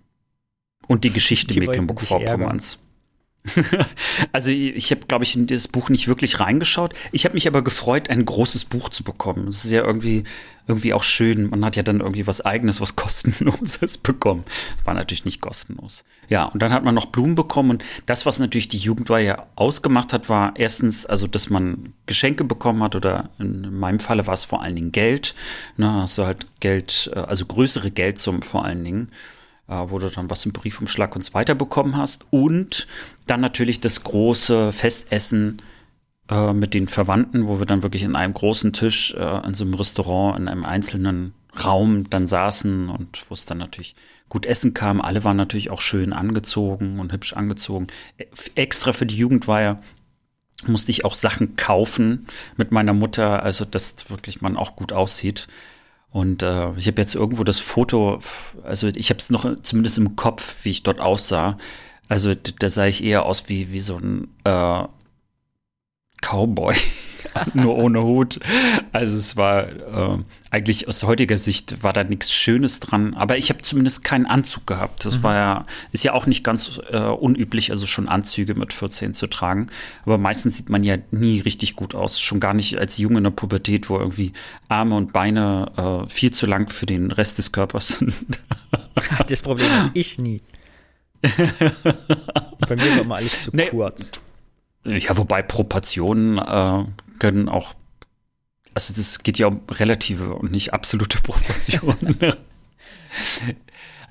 und 0.88 1.04
die 1.04 1.12
Geschichte 1.12 1.60
Mecklenburg-Vorpommerns. 1.60 2.80
also 4.32 4.52
ich, 4.52 4.92
habe, 4.92 5.02
glaube 5.08 5.26
ich, 5.26 5.36
in 5.36 5.48
das 5.48 5.68
Buch 5.68 5.90
nicht 5.90 6.08
wirklich 6.08 6.40
reingeschaut. 6.40 6.94
Ich 7.12 7.26
habe 7.26 7.34
mich 7.34 7.48
aber 7.48 7.62
gefreut, 7.62 8.10
ein 8.10 8.26
großes 8.26 8.66
Buch 8.66 8.90
zu 8.90 9.04
bekommen. 9.04 9.50
Es 9.50 9.66
ist 9.66 9.72
ja 9.72 9.84
irgendwie, 9.84 10.24
irgendwie 10.66 10.94
auch 10.94 11.04
schön. 11.04 11.50
Man 11.50 11.66
hat 11.66 11.76
ja 11.76 11.84
dann 11.84 12.00
irgendwie 12.00 12.26
was 12.26 12.42
eigenes, 12.42 12.80
was 12.80 12.96
kostenloses 12.96 13.98
bekommen. 13.98 14.46
Das 14.78 14.86
war 14.86 14.94
natürlich 14.94 15.26
nicht 15.26 15.42
kostenlos. 15.42 16.06
Ja, 16.30 16.46
und 16.46 16.62
dann 16.62 16.72
hat 16.72 16.86
man 16.86 16.96
noch 16.96 17.08
Blumen 17.08 17.36
bekommen. 17.36 17.72
Und 17.72 17.86
das, 18.06 18.26
was 18.26 18.40
natürlich 18.40 18.70
die 18.70 18.78
Jugendweihe 18.78 19.44
ausgemacht 19.56 20.14
hat, 20.14 20.30
war 20.30 20.54
erstens, 20.56 21.06
also, 21.06 21.28
dass 21.28 21.50
man 21.50 21.94
Geschenke 22.06 22.46
bekommen 22.46 22.82
hat 22.82 22.96
oder 22.96 23.30
in 23.40 23.78
meinem 23.78 24.00
Falle 24.00 24.26
war 24.26 24.34
es 24.34 24.46
vor 24.46 24.62
allen 24.62 24.76
Dingen 24.76 24.94
Geld. 24.94 25.36
Ne, 25.76 25.92
hast 25.92 26.18
du 26.18 26.26
halt 26.26 26.46
Geld, 26.62 27.12
äh, 27.14 27.20
also 27.20 27.46
größere 27.46 27.92
Geldsummen 27.92 28.42
vor 28.42 28.64
allen 28.64 28.84
Dingen 28.84 29.10
wo 29.68 30.00
du 30.00 30.10
dann 30.10 30.30
was 30.30 30.46
im 30.46 30.54
Briefumschlag 30.54 31.16
und 31.16 31.24
so 31.24 31.34
weiter 31.34 31.56
bekommen 31.56 31.98
hast. 31.98 32.26
Und 32.32 32.88
dann 33.28 33.42
natürlich 33.42 33.80
das 33.80 34.04
große 34.04 34.74
Festessen 34.74 35.62
äh, 36.30 36.54
mit 36.54 36.74
den 36.74 36.88
Verwandten, 36.88 37.48
wo 37.48 37.60
wir 37.60 37.66
dann 37.66 37.84
wirklich 37.84 38.04
in 38.04 38.16
einem 38.16 38.34
großen 38.34 38.74
Tisch 38.74 39.14
äh, 39.14 39.46
in 39.48 39.54
so 39.54 39.64
einem 39.64 39.74
Restaurant, 39.74 40.40
in 40.40 40.48
einem 40.48 40.66
einzelnen 40.66 41.34
Raum 41.64 42.10
dann 42.10 42.26
saßen 42.26 42.90
und 42.90 43.30
wo 43.30 43.34
es 43.34 43.46
dann 43.46 43.60
natürlich 43.60 43.96
gut 44.30 44.46
Essen 44.46 44.74
kam. 44.74 45.02
Alle 45.02 45.24
waren 45.24 45.38
natürlich 45.38 45.70
auch 45.70 45.82
schön 45.82 46.14
angezogen 46.14 47.00
und 47.00 47.14
hübsch 47.14 47.34
angezogen. 47.34 47.88
E 48.18 48.26
extra 48.56 48.92
für 48.92 49.06
die 49.06 49.18
Jugendweihe 49.18 49.80
musste 50.66 50.92
ich 50.92 51.06
auch 51.06 51.14
Sachen 51.14 51.56
kaufen 51.56 52.28
mit 52.58 52.72
meiner 52.72 52.94
Mutter, 52.94 53.44
also 53.44 53.66
dass 53.66 54.10
wirklich 54.10 54.42
man 54.42 54.58
auch 54.58 54.76
gut 54.76 54.94
aussieht. 54.94 55.48
Und 56.14 56.44
äh, 56.44 56.72
ich 56.78 56.86
habe 56.86 57.02
jetzt 57.02 57.16
irgendwo 57.16 57.44
das 57.44 57.60
Foto, 57.60 58.20
also 58.64 58.88
ich 58.88 59.10
habe 59.10 59.18
es 59.18 59.32
noch 59.32 59.64
zumindest 59.64 59.98
im 59.98 60.16
Kopf, 60.16 60.64
wie 60.64 60.70
ich 60.70 60.84
dort 60.84 61.00
aussah. 61.00 61.58
Also 62.08 62.36
da 62.36 62.70
sah 62.70 62.86
ich 62.86 63.04
eher 63.04 63.26
aus 63.26 63.50
wie, 63.50 63.72
wie 63.72 63.80
so 63.80 63.98
ein 63.98 64.28
äh, 64.44 64.84
Cowboy, 66.22 66.76
nur 67.54 67.76
ohne 67.76 68.04
Hut. 68.04 68.40
Also 68.92 69.18
es 69.18 69.38
war 69.38 69.68
äh, 69.68 70.18
eigentlich 70.52 70.88
aus 70.88 71.04
heutiger 71.04 71.38
Sicht 71.38 71.82
war 71.82 71.94
da 71.94 72.04
nichts 72.04 72.32
Schönes 72.32 72.80
dran, 72.80 73.16
aber 73.16 73.38
ich 73.38 73.50
habe 73.50 73.64
zumindest 73.64 74.04
keinen 74.04 74.26
Anzug 74.26 74.68
gehabt. 74.68 75.04
Das 75.06 75.18
mhm. 75.18 75.24
war 75.24 75.36
ja, 75.36 75.66
ist 75.92 76.04
ja 76.04 76.14
auch 76.14 76.28
nicht 76.28 76.44
ganz 76.44 76.80
äh, 76.92 77.00
unüblich, 77.00 77.72
also 77.72 77.86
schon 77.88 78.08
Anzüge 78.08 78.54
mit 78.54 78.72
14 78.72 79.14
zu 79.14 79.28
tragen. 79.28 79.68
Aber 80.06 80.18
meistens 80.18 80.58
sieht 80.58 80.70
man 80.70 80.84
ja 80.84 80.98
nie 81.12 81.40
richtig 81.40 81.76
gut 81.76 81.96
aus, 81.96 82.22
schon 82.22 82.40
gar 82.40 82.54
nicht 82.54 82.78
als 82.78 82.98
Junge 82.98 83.18
in 83.18 83.24
der 83.24 83.32
Pubertät, 83.32 83.90
wo 83.90 83.98
irgendwie 83.98 84.34
Arme 84.70 84.96
und 84.96 85.12
Beine 85.12 85.72
äh, 85.76 86.10
viel 86.10 86.32
zu 86.32 86.46
lang 86.46 86.70
für 86.70 86.86
den 86.86 87.12
Rest 87.12 87.40
des 87.40 87.52
Körpers 87.52 88.00
sind. 88.00 88.14
das 89.28 89.42
Problem 89.42 89.72
habe 89.72 89.92
ich 89.94 90.20
nie. 90.20 90.42
Bei 91.24 92.76
mir 92.76 92.96
war 92.96 93.02
immer 93.02 93.16
alles 93.16 93.44
zu 93.46 93.56
nee. 93.56 93.68
kurz. 93.68 94.12
Ja, 94.86 95.18
wobei 95.18 95.42
Proportionen 95.42 96.38
äh, 96.38 96.86
können 97.24 97.48
auch, 97.48 97.74
also 98.74 98.94
das 98.94 99.20
geht 99.20 99.40
ja 99.40 99.48
um 99.48 99.62
relative 99.72 100.34
und 100.34 100.52
nicht 100.52 100.74
absolute 100.74 101.20
Proportionen. 101.24 102.18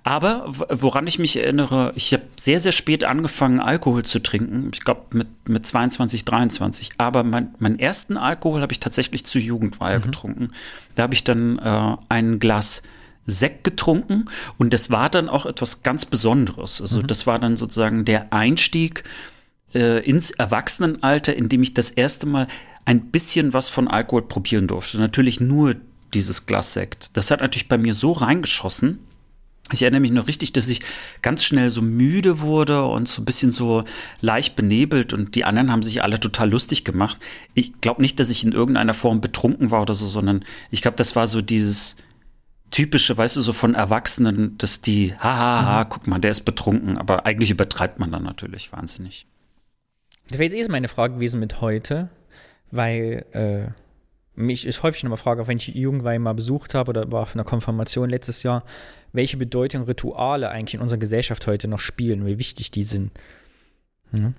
Aber 0.02 0.46
woran 0.48 1.06
ich 1.06 1.18
mich 1.18 1.36
erinnere, 1.36 1.92
ich 1.94 2.14
habe 2.14 2.24
sehr, 2.40 2.58
sehr 2.58 2.72
spät 2.72 3.04
angefangen, 3.04 3.60
Alkohol 3.60 4.02
zu 4.04 4.18
trinken. 4.18 4.70
Ich 4.72 4.80
glaube 4.80 5.02
mit, 5.10 5.28
mit 5.46 5.66
22, 5.66 6.24
23. 6.24 6.92
Aber 6.96 7.22
mein, 7.22 7.54
meinen 7.58 7.78
ersten 7.78 8.16
Alkohol 8.16 8.62
habe 8.62 8.72
ich 8.72 8.80
tatsächlich 8.80 9.26
zu 9.26 9.38
Jugendweihe 9.38 9.98
mhm. 9.98 10.04
getrunken. 10.04 10.52
Da 10.94 11.02
habe 11.02 11.12
ich 11.12 11.22
dann 11.22 11.58
äh, 11.58 11.96
ein 12.08 12.38
Glas 12.38 12.82
Sekt 13.26 13.62
getrunken 13.62 14.24
und 14.56 14.72
das 14.72 14.90
war 14.90 15.10
dann 15.10 15.28
auch 15.28 15.44
etwas 15.44 15.82
ganz 15.82 16.06
Besonderes. 16.06 16.80
Also 16.80 17.02
mhm. 17.02 17.08
das 17.08 17.26
war 17.26 17.38
dann 17.38 17.58
sozusagen 17.58 18.06
der 18.06 18.32
Einstieg 18.32 19.04
äh, 19.74 20.04
ins 20.04 20.30
Erwachsenenalter, 20.30 21.34
in 21.34 21.48
dem 21.48 21.62
ich 21.62 21.74
das 21.74 21.90
erste 21.90 22.26
Mal 22.26 22.48
ein 22.85 23.11
bisschen 23.11 23.53
was 23.53 23.68
von 23.68 23.89
Alkohol 23.89 24.22
probieren 24.22 24.66
durfte. 24.66 24.99
Natürlich 24.99 25.41
nur 25.41 25.74
dieses 26.14 26.47
Glas 26.47 26.72
Sekt. 26.72 27.16
Das 27.16 27.30
hat 27.30 27.41
natürlich 27.41 27.68
bei 27.68 27.78
mir 27.78 27.95
so 27.95 28.12
reingeschossen. 28.12 28.99
Ich 29.70 29.83
erinnere 29.83 30.01
mich 30.01 30.11
noch 30.11 30.26
richtig, 30.26 30.53
dass 30.53 30.68
ich 30.68 30.83
ganz 31.22 31.45
schnell 31.45 31.70
so 31.70 31.80
müde 31.80 32.41
wurde 32.41 32.85
und 32.85 33.09
so 33.09 33.22
ein 33.22 33.24
bisschen 33.24 33.53
so 33.53 33.85
leicht 34.20 34.57
benebelt 34.57 35.12
und 35.12 35.35
die 35.35 35.45
anderen 35.45 35.70
haben 35.70 35.83
sich 35.83 36.03
alle 36.03 36.20
total 36.20 36.51
lustig 36.51 36.85
gemacht. 36.85 37.18
Ich 37.55 37.80
glaube 37.80 38.03
nicht, 38.03 38.18
dass 38.20 38.28
ich 38.28 38.45
in 38.45 38.53
irgendeiner 38.53 38.93
Form 38.93 39.20
betrunken 39.20 39.70
war 39.70 39.83
oder 39.83 39.95
so, 39.95 40.07
sondern 40.07 40.45
ich 40.70 40.83
glaube, 40.83 40.97
das 40.97 41.16
war 41.16 41.26
so 41.26 41.41
dieses 41.41 41.97
typische, 42.70 43.16
weißt 43.16 43.37
du, 43.37 43.41
so 43.41 43.53
von 43.53 43.74
Erwachsenen, 43.74 44.59
dass 44.59 44.80
die, 44.80 45.14
haha, 45.14 45.85
mhm. 45.85 45.89
guck 45.89 46.07
mal, 46.07 46.18
der 46.18 46.33
ist 46.33 46.41
betrunken, 46.41 46.99
aber 46.99 47.24
eigentlich 47.24 47.51
übertreibt 47.51 47.99
man 47.99 48.11
dann 48.11 48.24
natürlich 48.24 48.72
wahnsinnig. 48.72 49.26
Das 50.28 50.39
wäre 50.39 50.53
jetzt 50.53 50.68
eh 50.68 50.70
meine 50.70 50.89
Frage 50.89 51.14
gewesen 51.14 51.39
mit 51.39 51.61
heute, 51.61 52.11
weil 52.73 53.25
äh, 53.33 53.70
mich 54.35 54.66
ist 54.66 54.83
häufig 54.83 55.05
nochmal 55.05 55.18
Frage, 55.18 55.47
wenn 55.47 55.59
ich 55.59 55.68
Jugendweihe 55.68 56.18
mal 56.18 56.33
besucht 56.33 56.75
habe 56.75 56.91
oder 56.91 57.12
war 57.12 57.23
auf 57.23 57.35
einer 57.35 57.45
Konfirmation 57.45 58.11
letztes 58.11 58.43
Jahr, 58.43 58.64
welche 59.12 59.37
Bedeutung 59.37 59.85
Rituale 59.85 60.49
eigentlich 60.49 60.75
in 60.75 60.81
unserer 60.81 60.99
Gesellschaft 60.99 61.47
heute 61.47 61.68
noch 61.68 61.79
spielen, 61.79 62.27
wie 62.27 62.39
wichtig 62.39 62.70
die 62.70 62.83
sind. 62.83 63.12
Hm? 64.11 64.35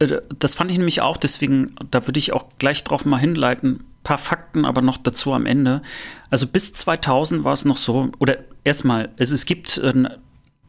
äh, 0.00 0.20
das 0.38 0.54
fand 0.54 0.70
ich 0.70 0.78
nämlich 0.78 1.00
auch, 1.00 1.16
deswegen, 1.16 1.74
da 1.90 2.06
würde 2.06 2.18
ich 2.18 2.32
auch 2.32 2.46
gleich 2.58 2.82
drauf 2.84 3.04
mal 3.04 3.18
hinleiten. 3.18 3.70
Ein 3.70 4.02
paar 4.02 4.18
Fakten 4.18 4.64
aber 4.64 4.82
noch 4.82 4.96
dazu 4.96 5.32
am 5.32 5.46
Ende. 5.46 5.82
Also 6.28 6.48
bis 6.48 6.72
2000 6.72 7.44
war 7.44 7.52
es 7.52 7.64
noch 7.64 7.76
so, 7.76 8.10
oder 8.18 8.38
erstmal, 8.64 9.10
also 9.16 9.34
es 9.34 9.46
gibt 9.46 9.78
äh, 9.78 9.92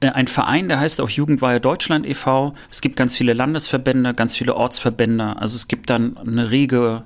ein 0.09 0.27
Verein, 0.27 0.69
der 0.69 0.79
heißt 0.79 1.01
auch 1.01 1.09
Jugendweihe 1.09 1.59
Deutschland 1.59 2.05
e.V. 2.05 2.53
Es 2.69 2.81
gibt 2.81 2.95
ganz 2.95 3.15
viele 3.15 3.33
Landesverbände, 3.33 4.13
ganz 4.13 4.35
viele 4.35 4.55
Ortsverbände. 4.55 5.37
Also 5.37 5.55
es 5.55 5.67
gibt 5.67 5.89
dann 5.89 6.17
eine 6.17 6.51
rege 6.51 7.03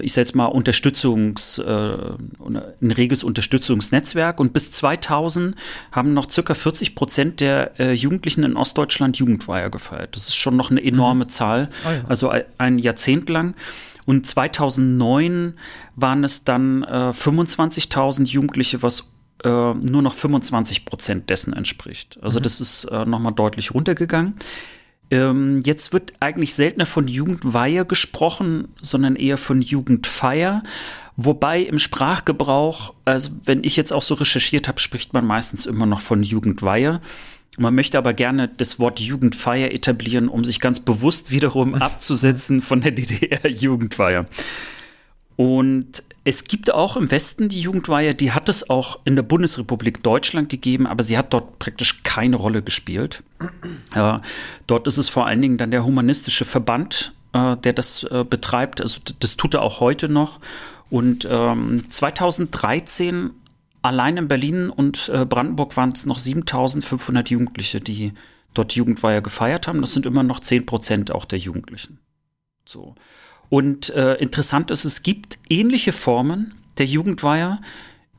ich 0.00 0.12
sage 0.12 0.26
jetzt 0.26 0.34
mal, 0.34 0.46
Unterstützungs, 0.46 1.58
äh, 1.58 1.64
ein 1.68 2.90
reges 2.90 3.24
Unterstützungsnetzwerk. 3.24 4.40
Und 4.40 4.52
bis 4.52 4.70
2000 4.70 5.54
haben 5.90 6.14
noch 6.14 6.30
circa 6.30 6.54
40 6.54 6.94
Prozent 6.94 7.40
der 7.40 7.78
äh, 7.78 7.92
Jugendlichen 7.92 8.42
in 8.44 8.56
Ostdeutschland 8.56 9.18
Jugendweihe 9.18 9.70
gefeiert. 9.70 10.16
Das 10.16 10.28
ist 10.28 10.36
schon 10.36 10.56
noch 10.56 10.70
eine 10.70 10.82
enorme 10.82 11.24
mhm. 11.24 11.28
Zahl, 11.28 11.68
oh 11.86 11.90
ja. 11.90 12.04
also 12.08 12.32
ein 12.58 12.78
Jahrzehnt 12.78 13.28
lang. 13.28 13.54
Und 14.04 14.26
2009 14.26 15.54
waren 15.94 16.24
es 16.24 16.44
dann 16.44 16.82
äh, 16.82 17.10
25.000 17.10 18.26
Jugendliche, 18.28 18.82
was 18.82 19.11
äh, 19.44 19.74
nur 19.74 20.02
noch 20.02 20.14
25 20.14 20.84
Prozent 20.84 21.30
dessen 21.30 21.52
entspricht. 21.52 22.18
Also 22.22 22.38
mhm. 22.38 22.42
das 22.44 22.60
ist 22.60 22.84
äh, 22.84 23.04
nochmal 23.04 23.32
deutlich 23.32 23.74
runtergegangen. 23.74 24.34
Ähm, 25.10 25.60
jetzt 25.64 25.92
wird 25.92 26.14
eigentlich 26.20 26.54
seltener 26.54 26.86
von 26.86 27.06
Jugendweihe 27.06 27.84
gesprochen, 27.84 28.68
sondern 28.80 29.16
eher 29.16 29.36
von 29.36 29.60
Jugendfeier. 29.60 30.62
Wobei 31.16 31.60
im 31.60 31.78
Sprachgebrauch, 31.78 32.94
also 33.04 33.30
wenn 33.44 33.64
ich 33.64 33.76
jetzt 33.76 33.92
auch 33.92 34.00
so 34.00 34.14
recherchiert 34.14 34.68
habe, 34.68 34.80
spricht 34.80 35.12
man 35.12 35.26
meistens 35.26 35.66
immer 35.66 35.84
noch 35.84 36.00
von 36.00 36.22
Jugendweihe. 36.22 37.02
Man 37.58 37.74
möchte 37.74 37.98
aber 37.98 38.14
gerne 38.14 38.48
das 38.48 38.78
Wort 38.78 38.98
Jugendfeier 38.98 39.72
etablieren, 39.72 40.28
um 40.28 40.44
sich 40.44 40.58
ganz 40.58 40.80
bewusst 40.80 41.30
wiederum 41.30 41.74
abzusetzen 41.82 42.62
von 42.62 42.80
der 42.80 42.92
DDR-Jugendfeier. 42.92 44.24
Und 45.36 46.02
es 46.24 46.44
gibt 46.44 46.72
auch 46.72 46.96
im 46.96 47.10
Westen 47.10 47.48
die 47.48 47.60
Jugendweihe, 47.60 48.14
die 48.14 48.32
hat 48.32 48.48
es 48.48 48.70
auch 48.70 49.00
in 49.04 49.16
der 49.16 49.22
Bundesrepublik 49.22 50.02
Deutschland 50.02 50.48
gegeben, 50.48 50.86
aber 50.86 51.02
sie 51.02 51.18
hat 51.18 51.32
dort 51.32 51.58
praktisch 51.58 52.02
keine 52.04 52.36
Rolle 52.36 52.62
gespielt. 52.62 53.22
Äh, 53.94 54.18
dort 54.66 54.86
ist 54.86 54.98
es 54.98 55.08
vor 55.08 55.26
allen 55.26 55.42
Dingen 55.42 55.58
dann 55.58 55.70
der 55.70 55.84
humanistische 55.84 56.44
Verband, 56.44 57.12
äh, 57.32 57.56
der 57.56 57.72
das 57.72 58.04
äh, 58.04 58.24
betreibt. 58.28 58.80
Also 58.80 59.00
das 59.18 59.36
tut 59.36 59.54
er 59.54 59.62
auch 59.62 59.80
heute 59.80 60.08
noch. 60.08 60.38
Und 60.90 61.26
ähm, 61.28 61.86
2013 61.90 63.30
allein 63.80 64.16
in 64.16 64.28
Berlin 64.28 64.70
und 64.70 65.08
äh, 65.08 65.24
Brandenburg 65.24 65.76
waren 65.76 65.90
es 65.90 66.06
noch 66.06 66.18
7500 66.18 67.30
Jugendliche, 67.30 67.80
die 67.80 68.12
dort 68.54 68.74
Jugendweihe 68.74 69.22
gefeiert 69.22 69.66
haben. 69.66 69.80
Das 69.80 69.92
sind 69.92 70.06
immer 70.06 70.22
noch 70.22 70.38
10 70.38 70.66
Prozent 70.66 71.10
auch 71.10 71.24
der 71.24 71.38
Jugendlichen. 71.38 71.98
So. 72.64 72.94
Und 73.52 73.90
äh, 73.90 74.14
interessant 74.14 74.70
ist, 74.70 74.86
es 74.86 75.02
gibt 75.02 75.38
ähnliche 75.50 75.92
Formen 75.92 76.54
der 76.78 76.86
Jugendweihe 76.86 77.58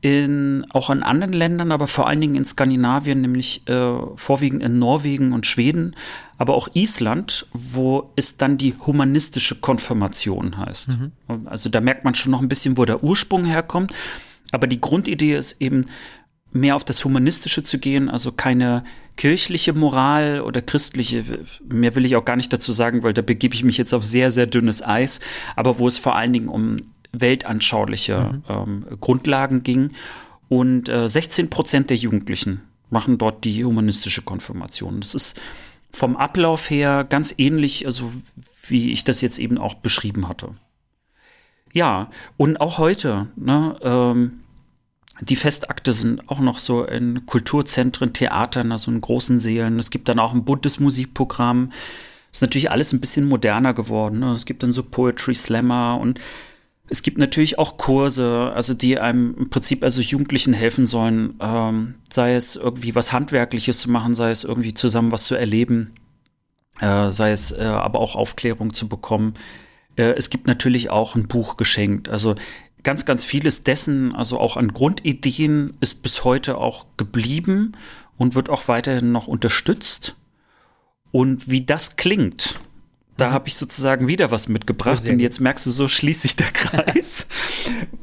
in, 0.00 0.64
auch 0.70 0.90
in 0.90 1.02
anderen 1.02 1.32
Ländern, 1.32 1.72
aber 1.72 1.88
vor 1.88 2.06
allen 2.06 2.20
Dingen 2.20 2.36
in 2.36 2.44
Skandinavien, 2.44 3.20
nämlich 3.20 3.66
äh, 3.66 3.96
vorwiegend 4.14 4.62
in 4.62 4.78
Norwegen 4.78 5.32
und 5.32 5.44
Schweden, 5.44 5.96
aber 6.38 6.54
auch 6.54 6.68
Island, 6.74 7.48
wo 7.52 8.12
es 8.14 8.36
dann 8.36 8.58
die 8.58 8.76
humanistische 8.86 9.56
Konfirmation 9.56 10.56
heißt. 10.56 10.90
Mhm. 11.00 11.12
Also 11.46 11.68
da 11.68 11.80
merkt 11.80 12.04
man 12.04 12.14
schon 12.14 12.30
noch 12.30 12.40
ein 12.40 12.48
bisschen, 12.48 12.78
wo 12.78 12.84
der 12.84 13.02
Ursprung 13.02 13.44
herkommt. 13.44 13.92
Aber 14.52 14.68
die 14.68 14.80
Grundidee 14.80 15.34
ist 15.34 15.60
eben, 15.60 15.86
mehr 16.54 16.76
auf 16.76 16.84
das 16.84 17.04
Humanistische 17.04 17.62
zu 17.62 17.78
gehen, 17.78 18.08
also 18.08 18.32
keine 18.32 18.84
kirchliche 19.16 19.72
Moral 19.72 20.40
oder 20.40 20.62
christliche, 20.62 21.24
mehr 21.68 21.94
will 21.94 22.04
ich 22.04 22.16
auch 22.16 22.24
gar 22.24 22.36
nicht 22.36 22.52
dazu 22.52 22.72
sagen, 22.72 23.02
weil 23.02 23.12
da 23.12 23.22
begebe 23.22 23.54
ich 23.54 23.64
mich 23.64 23.76
jetzt 23.76 23.92
auf 23.92 24.04
sehr, 24.04 24.30
sehr 24.30 24.46
dünnes 24.46 24.82
Eis, 24.82 25.20
aber 25.56 25.78
wo 25.78 25.86
es 25.86 25.98
vor 25.98 26.16
allen 26.16 26.32
Dingen 26.32 26.48
um 26.48 26.78
weltanschauliche 27.12 28.32
mhm. 28.32 28.42
ähm, 28.48 28.86
Grundlagen 29.00 29.62
ging. 29.62 29.90
Und 30.48 30.88
äh, 30.88 31.08
16 31.08 31.50
Prozent 31.50 31.90
der 31.90 31.96
Jugendlichen 31.96 32.62
machen 32.90 33.18
dort 33.18 33.44
die 33.44 33.64
humanistische 33.64 34.22
Konfirmation. 34.22 35.00
Das 35.00 35.14
ist 35.14 35.40
vom 35.90 36.16
Ablauf 36.16 36.70
her 36.70 37.04
ganz 37.08 37.34
ähnlich, 37.38 37.86
also 37.86 38.12
wie 38.66 38.92
ich 38.92 39.04
das 39.04 39.20
jetzt 39.20 39.38
eben 39.38 39.58
auch 39.58 39.74
beschrieben 39.74 40.28
hatte. 40.28 40.50
Ja, 41.72 42.10
und 42.36 42.60
auch 42.60 42.78
heute, 42.78 43.26
ne, 43.34 43.76
ähm, 43.82 44.43
die 45.24 45.36
Festakte 45.36 45.92
sind 45.92 46.28
auch 46.28 46.40
noch 46.40 46.58
so 46.58 46.84
in 46.84 47.26
Kulturzentren, 47.26 48.12
Theatern, 48.12 48.72
also 48.72 48.90
in 48.90 49.00
großen 49.00 49.38
Seelen. 49.38 49.78
Es 49.78 49.90
gibt 49.90 50.08
dann 50.08 50.18
auch 50.18 50.34
ein 50.34 50.44
buntes 50.44 50.80
Musikprogramm. 50.80 51.72
Ist 52.32 52.42
natürlich 52.42 52.70
alles 52.70 52.92
ein 52.92 53.00
bisschen 53.00 53.26
moderner 53.26 53.74
geworden. 53.74 54.18
Ne? 54.20 54.32
Es 54.32 54.44
gibt 54.44 54.62
dann 54.62 54.72
so 54.72 54.82
Poetry 54.82 55.34
Slammer 55.34 55.98
und 56.00 56.20
es 56.88 57.02
gibt 57.02 57.16
natürlich 57.16 57.58
auch 57.58 57.76
Kurse, 57.76 58.52
also 58.54 58.74
die 58.74 58.98
einem 58.98 59.34
im 59.38 59.50
Prinzip 59.50 59.82
also 59.82 60.02
Jugendlichen 60.02 60.52
helfen 60.52 60.86
sollen, 60.86 61.34
ähm, 61.40 61.94
sei 62.10 62.34
es 62.34 62.56
irgendwie 62.56 62.94
was 62.94 63.12
Handwerkliches 63.12 63.80
zu 63.80 63.90
machen, 63.90 64.14
sei 64.14 64.30
es 64.30 64.44
irgendwie 64.44 64.74
zusammen 64.74 65.10
was 65.10 65.24
zu 65.24 65.34
erleben, 65.34 65.94
äh, 66.80 67.08
sei 67.10 67.30
es 67.30 67.52
äh, 67.52 67.62
aber 67.62 68.00
auch 68.00 68.16
Aufklärung 68.16 68.74
zu 68.74 68.88
bekommen. 68.88 69.34
Äh, 69.96 70.14
es 70.16 70.28
gibt 70.28 70.46
natürlich 70.46 70.90
auch 70.90 71.14
ein 71.14 71.26
Buch 71.26 71.56
geschenkt. 71.56 72.08
Also 72.08 72.34
ganz, 72.84 73.04
ganz 73.04 73.24
vieles 73.24 73.64
dessen, 73.64 74.14
also 74.14 74.38
auch 74.38 74.56
an 74.56 74.72
Grundideen, 74.72 75.74
ist 75.80 76.02
bis 76.02 76.24
heute 76.24 76.58
auch 76.58 76.86
geblieben 76.96 77.72
und 78.16 78.34
wird 78.34 78.50
auch 78.50 78.68
weiterhin 78.68 79.12
noch 79.12 79.26
unterstützt. 79.26 80.16
Und 81.10 81.48
wie 81.48 81.64
das 81.64 81.96
klingt, 81.96 82.58
da 83.16 83.28
mhm. 83.28 83.32
habe 83.32 83.48
ich 83.48 83.56
sozusagen 83.56 84.08
wieder 84.08 84.30
was 84.30 84.48
mitgebracht. 84.48 85.08
Und 85.08 85.20
jetzt 85.20 85.40
merkst 85.40 85.66
du, 85.66 85.70
so 85.70 85.88
schließt 85.88 86.22
sich 86.22 86.36
der 86.36 86.46
Kreis. 86.52 87.26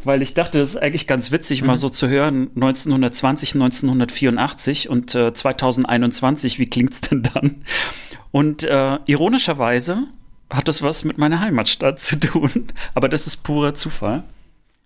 Weil 0.04 0.22
ich 0.22 0.34
dachte, 0.34 0.60
das 0.60 0.72
ist 0.72 0.78
eigentlich 0.78 1.08
ganz 1.08 1.32
witzig, 1.32 1.62
mhm. 1.62 1.68
mal 1.68 1.76
so 1.76 1.90
zu 1.90 2.08
hören, 2.08 2.50
1920, 2.56 3.56
1984 3.56 4.90
und 4.90 5.14
äh, 5.16 5.34
2021, 5.34 6.60
wie 6.60 6.68
klingt's 6.68 7.02
denn 7.02 7.24
dann? 7.24 7.64
Und 8.32 8.64
äh, 8.64 9.00
ironischerweise 9.06 10.08
hat 10.50 10.68
das 10.68 10.82
was 10.82 11.04
mit 11.04 11.18
meiner 11.18 11.40
Heimatstadt 11.40 12.00
zu 12.00 12.20
tun. 12.20 12.68
Aber 12.94 13.10
das 13.10 13.28
ist 13.28 13.44
purer 13.44 13.74
Zufall. 13.74 14.24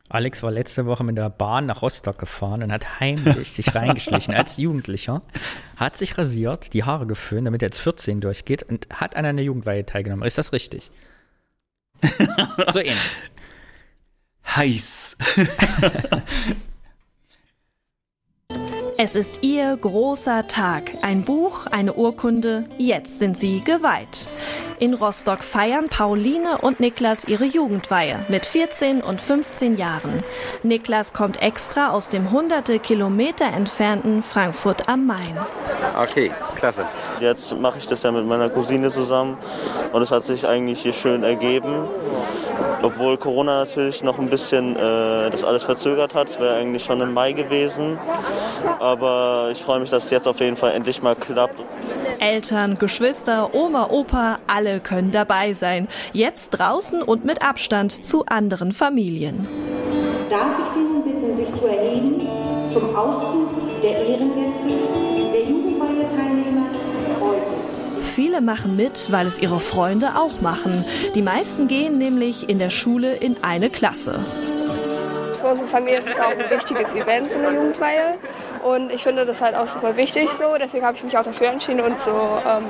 Alex 0.07 0.43
war 0.43 0.51
letzte 0.51 0.85
Woche 0.85 1.03
mit 1.03 1.17
der 1.17 1.29
Bahn 1.29 1.65
nach 1.65 1.81
Rostock 1.81 2.19
gefahren 2.19 2.61
und 2.61 2.71
hat 2.71 2.99
heimlich 2.99 3.53
sich 3.53 3.73
reingeschlichen 3.73 4.35
als 4.35 4.57
Jugendlicher, 4.57 5.21
hat 5.77 5.97
sich 5.97 6.17
rasiert, 6.17 6.73
die 6.73 6.83
Haare 6.83 7.07
geföhnt, 7.07 7.47
damit 7.47 7.63
er 7.63 7.67
jetzt 7.67 7.79
14 7.79 8.21
durchgeht 8.21 8.63
und 8.63 8.87
hat 8.93 9.15
an 9.15 9.25
einer 9.25 9.41
Jugendweihe 9.41 9.85
teilgenommen. 9.85 10.25
Ist 10.25 10.37
das 10.37 10.53
richtig? 10.53 10.91
so 12.67 12.79
ähnlich. 12.79 12.97
Heiß. 14.45 15.17
Es 18.97 19.13
ist 19.13 19.43
ihr 19.43 19.75
großer 19.75 20.47
Tag. 20.47 20.93
Ein 21.01 21.25
Buch, 21.25 21.65
eine 21.65 21.95
Urkunde. 21.95 22.63
Jetzt 22.77 23.19
sind 23.19 23.37
sie 23.37 23.59
geweiht. 23.59 24.29
In 24.79 24.93
Rostock 24.93 25.43
feiern 25.43 25.89
Pauline 25.89 26.59
und 26.59 26.79
Niklas 26.79 27.25
ihre 27.25 27.43
Jugendweihe 27.43 28.25
mit 28.29 28.45
14 28.45 29.01
und 29.01 29.19
15 29.19 29.75
Jahren. 29.77 30.23
Niklas 30.63 31.11
kommt 31.11 31.41
extra 31.41 31.89
aus 31.89 32.07
dem 32.07 32.31
hunderte 32.31 32.79
Kilometer 32.79 33.47
entfernten 33.47 34.23
Frankfurt 34.23 34.87
am 34.87 35.05
Main. 35.05 35.37
Okay, 36.01 36.31
klasse. 36.55 36.85
Jetzt 37.19 37.53
mache 37.59 37.79
ich 37.79 37.87
das 37.87 38.01
ja 38.03 38.13
mit 38.13 38.25
meiner 38.25 38.49
Cousine 38.49 38.89
zusammen 38.89 39.37
und 39.91 40.01
es 40.01 40.11
hat 40.11 40.23
sich 40.23 40.47
eigentlich 40.47 40.81
hier 40.81 40.93
schön 40.93 41.23
ergeben. 41.23 41.85
Obwohl 42.81 43.17
Corona 43.17 43.59
natürlich 43.59 44.03
noch 44.03 44.19
ein 44.19 44.29
bisschen 44.29 44.75
äh, 44.75 45.29
das 45.29 45.43
alles 45.43 45.63
verzögert 45.63 46.13
hat, 46.13 46.39
wäre 46.39 46.55
eigentlich 46.55 46.83
schon 46.83 47.01
im 47.01 47.13
Mai 47.13 47.33
gewesen. 47.33 47.97
Aber 48.79 49.49
ich 49.51 49.61
freue 49.61 49.79
mich, 49.79 49.89
dass 49.89 50.05
es 50.05 50.11
jetzt 50.11 50.27
auf 50.27 50.39
jeden 50.39 50.57
Fall 50.57 50.71
endlich 50.71 51.01
mal 51.01 51.15
klappt. 51.15 51.63
Eltern, 52.19 52.77
Geschwister, 52.77 53.53
Oma, 53.53 53.89
Opa, 53.89 54.37
alle 54.47 54.79
können 54.79 55.11
dabei 55.11 55.53
sein. 55.53 55.87
Jetzt 56.13 56.51
draußen 56.51 57.01
und 57.01 57.25
mit 57.25 57.41
Abstand 57.41 58.05
zu 58.05 58.25
anderen 58.25 58.71
Familien. 58.71 59.47
Darf 60.29 60.59
ich 60.63 60.71
Sie 60.73 60.79
nun 60.79 61.03
bitten, 61.03 61.35
sich 61.35 61.53
zu 61.55 61.65
erheben 61.67 62.27
zum 62.75 62.93
Auszug 62.93 63.81
der 63.81 63.97
Ehrengäste, 64.05 64.84
Viele 68.15 68.39
machen 68.39 68.77
mit, 68.77 69.11
weil 69.11 69.27
es 69.27 69.39
ihre 69.39 69.59
Freunde 69.59 70.13
auch 70.15 70.39
machen. 70.39 70.85
Die 71.15 71.21
meisten 71.21 71.67
gehen 71.67 71.97
nämlich 71.97 72.47
in 72.47 72.59
der 72.59 72.69
Schule 72.69 73.13
in 73.13 73.43
eine 73.43 73.69
Klasse. 73.69 74.23
Für 75.33 75.47
unsere 75.47 75.67
Familie 75.67 75.99
ist 75.99 76.11
es 76.11 76.19
auch 76.21 76.31
ein 76.31 76.49
wichtiges 76.49 76.95
Event, 76.95 77.29
so 77.29 77.37
eine 77.37 77.53
Jugendweihe. 77.53 78.17
Und 78.63 78.93
ich 78.93 79.03
finde 79.03 79.25
das 79.25 79.41
halt 79.41 79.53
auch 79.53 79.67
super 79.67 79.97
wichtig 79.97 80.31
so. 80.31 80.45
Deswegen 80.57 80.85
habe 80.85 80.95
ich 80.95 81.03
mich 81.03 81.17
auch 81.17 81.23
dafür 81.23 81.47
entschieden 81.47 81.81
und 81.81 81.99
so, 81.99 82.11
ähm, 82.11 82.63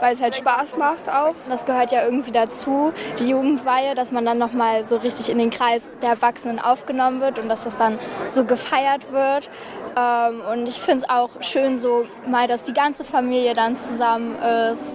weil 0.00 0.12
es 0.12 0.20
halt 0.20 0.36
Spaß 0.36 0.76
macht 0.76 1.08
auch. 1.08 1.34
Das 1.48 1.64
gehört 1.64 1.90
ja 1.90 2.04
irgendwie 2.04 2.30
dazu, 2.30 2.92
die 3.18 3.30
Jugendweihe, 3.30 3.94
dass 3.94 4.12
man 4.12 4.26
dann 4.26 4.36
nochmal 4.36 4.84
so 4.84 4.98
richtig 4.98 5.30
in 5.30 5.38
den 5.38 5.48
Kreis 5.48 5.90
der 6.02 6.10
Erwachsenen 6.10 6.58
aufgenommen 6.58 7.22
wird 7.22 7.38
und 7.38 7.48
dass 7.48 7.64
das 7.64 7.78
dann 7.78 7.98
so 8.28 8.44
gefeiert 8.44 9.10
wird. 9.12 9.48
Ähm, 9.96 10.40
und 10.52 10.66
ich 10.66 10.80
finde 10.80 11.04
es 11.04 11.08
auch 11.08 11.30
schön 11.40 11.78
so 11.78 12.04
mal, 12.28 12.46
dass 12.46 12.62
die 12.62 12.72
ganze 12.72 13.04
Familie 13.04 13.54
dann 13.54 13.76
zusammen 13.76 14.36
ist. 14.72 14.94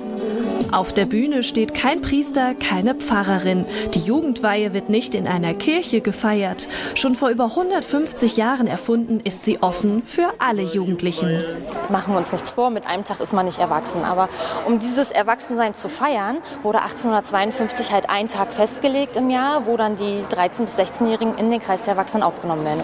Auf 0.72 0.94
der 0.94 1.06
Bühne 1.06 1.42
steht 1.42 1.74
kein 1.74 2.02
Priester, 2.02 2.54
keine 2.54 2.94
Pfarrerin. 2.96 3.66
Die 3.94 4.00
Jugendweihe 4.00 4.74
wird 4.74 4.90
nicht 4.90 5.16
in 5.16 5.28
einer 5.28 5.54
Kirche 5.54 6.02
gefeiert. 6.02 6.68
Schon 6.96 7.16
vor 7.16 7.30
über 7.30 7.46
150 7.46 8.38
Jahren 8.38 8.68
erfunden, 8.68 9.20
ist 9.24 9.46
sie 9.46 9.64
offen 9.64 10.04
für 10.06 10.34
alle 10.38 10.62
Jugendlichen. 10.62 11.44
Machen 11.90 12.14
wir 12.14 12.18
uns 12.18 12.32
nichts 12.32 12.52
vor, 12.52 12.70
mit 12.70 12.86
einem 12.86 13.04
Tag 13.04 13.20
ist 13.20 13.34
man 13.34 13.46
nicht 13.46 13.60
erwachsen. 13.60 14.04
Aber 14.04 14.30
um 14.68 14.80
dieses 14.80 15.12
Erwachsensein 15.12 15.74
zu 15.74 15.90
feiern, 15.90 16.38
wurde 16.62 16.82
1852 16.82 17.92
halt 17.92 18.10
ein 18.10 18.30
Tag 18.30 18.54
festgelegt 18.54 19.18
im 19.18 19.30
Jahr, 19.30 19.66
wo 19.66 19.78
dann 19.78 19.96
die 19.96 20.22
13- 20.30 20.66
bis 20.66 20.76
16-Jährigen 20.76 21.36
in 21.38 21.50
den 21.50 21.62
Kreis 21.62 21.84
der 21.84 21.94
Erwachsenen 21.94 22.24
aufgenommen 22.24 22.66
werden. 22.66 22.84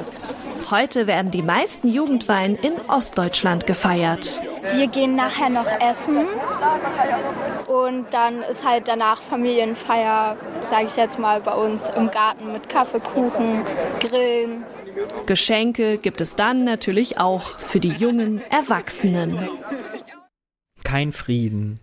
Heute 0.72 1.06
werden 1.06 1.30
die 1.30 1.44
meisten 1.44 1.88
Jugendweihen 1.88 2.56
in 2.56 2.74
Ostdeutschland 2.88 3.68
gefeiert. 3.68 4.42
Wir 4.74 4.88
gehen 4.88 5.16
nachher 5.16 5.50
noch 5.50 5.68
essen 5.80 6.26
und 7.68 8.12
dann 8.12 8.42
ist 8.42 8.68
halt 8.68 8.88
danach 8.88 9.22
Familienfeier, 9.22 10.36
sage 10.62 10.88
ich 10.88 10.96
jetzt 10.96 11.20
mal, 11.20 11.40
bei 11.42 11.54
uns 11.54 11.90
im 11.90 12.10
Garten 12.10 12.52
mit 12.52 12.68
Kaffeekuchen, 12.68 13.64
Grillen. 14.00 14.64
Geschenke 15.28 16.00
gibt 16.00 16.20
es 16.20 16.36
dann 16.36 16.64
natürlich 16.64 17.20
auch 17.20 17.44
für 17.44 17.80
die 17.80 17.90
jungen 17.90 18.42
Erwachsenen. 18.50 19.38
Kein 20.84 21.12
Frieden. 21.12 21.80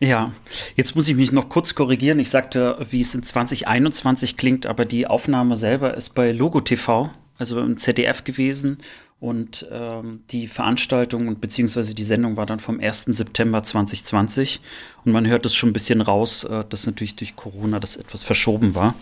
Ja, 0.00 0.32
jetzt 0.74 0.96
muss 0.96 1.08
ich 1.08 1.16
mich 1.16 1.32
noch 1.32 1.48
kurz 1.48 1.74
korrigieren. 1.74 2.18
Ich 2.18 2.28
sagte, 2.28 2.76
wie 2.90 3.00
es 3.00 3.14
in 3.14 3.22
2021 3.22 4.36
klingt, 4.36 4.66
aber 4.66 4.84
die 4.84 5.06
Aufnahme 5.06 5.56
selber 5.56 5.94
ist 5.94 6.10
bei 6.10 6.32
Logo 6.32 6.60
TV 6.60 7.10
also 7.38 7.60
im 7.60 7.76
ZDF 7.76 8.24
gewesen. 8.24 8.78
Und 9.18 9.66
ähm, 9.70 10.24
die 10.30 10.46
Veranstaltung 10.46 11.28
und 11.28 11.40
beziehungsweise 11.40 11.94
die 11.94 12.04
Sendung 12.04 12.36
war 12.36 12.44
dann 12.44 12.60
vom 12.60 12.80
1. 12.80 13.04
September 13.04 13.62
2020. 13.62 14.60
Und 15.04 15.12
man 15.12 15.26
hört 15.26 15.46
es 15.46 15.54
schon 15.54 15.70
ein 15.70 15.72
bisschen 15.72 16.02
raus, 16.02 16.44
äh, 16.44 16.64
dass 16.68 16.86
natürlich 16.86 17.16
durch 17.16 17.34
Corona 17.34 17.80
das 17.80 17.96
etwas 17.96 18.22
verschoben 18.22 18.74
war. 18.74 18.94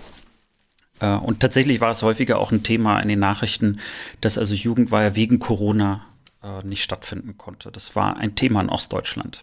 Äh, 1.01 1.17
und 1.17 1.41
tatsächlich 1.41 1.81
war 1.81 1.91
es 1.91 2.03
häufiger 2.03 2.39
auch 2.39 2.53
ein 2.53 2.63
Thema 2.63 3.01
in 3.01 3.09
den 3.09 3.19
Nachrichten, 3.19 3.81
dass 4.21 4.39
also 4.39 4.55
Jugendweihe 4.55 5.17
wegen 5.17 5.41
Corona 5.41 6.07
äh, 6.43 6.63
nicht 6.63 6.85
stattfinden 6.85 7.37
konnte. 7.37 7.73
Das 7.73 7.97
war 7.97 8.17
ein 8.17 8.37
Thema 8.37 8.61
in 8.61 8.69
Ostdeutschland. 8.69 9.43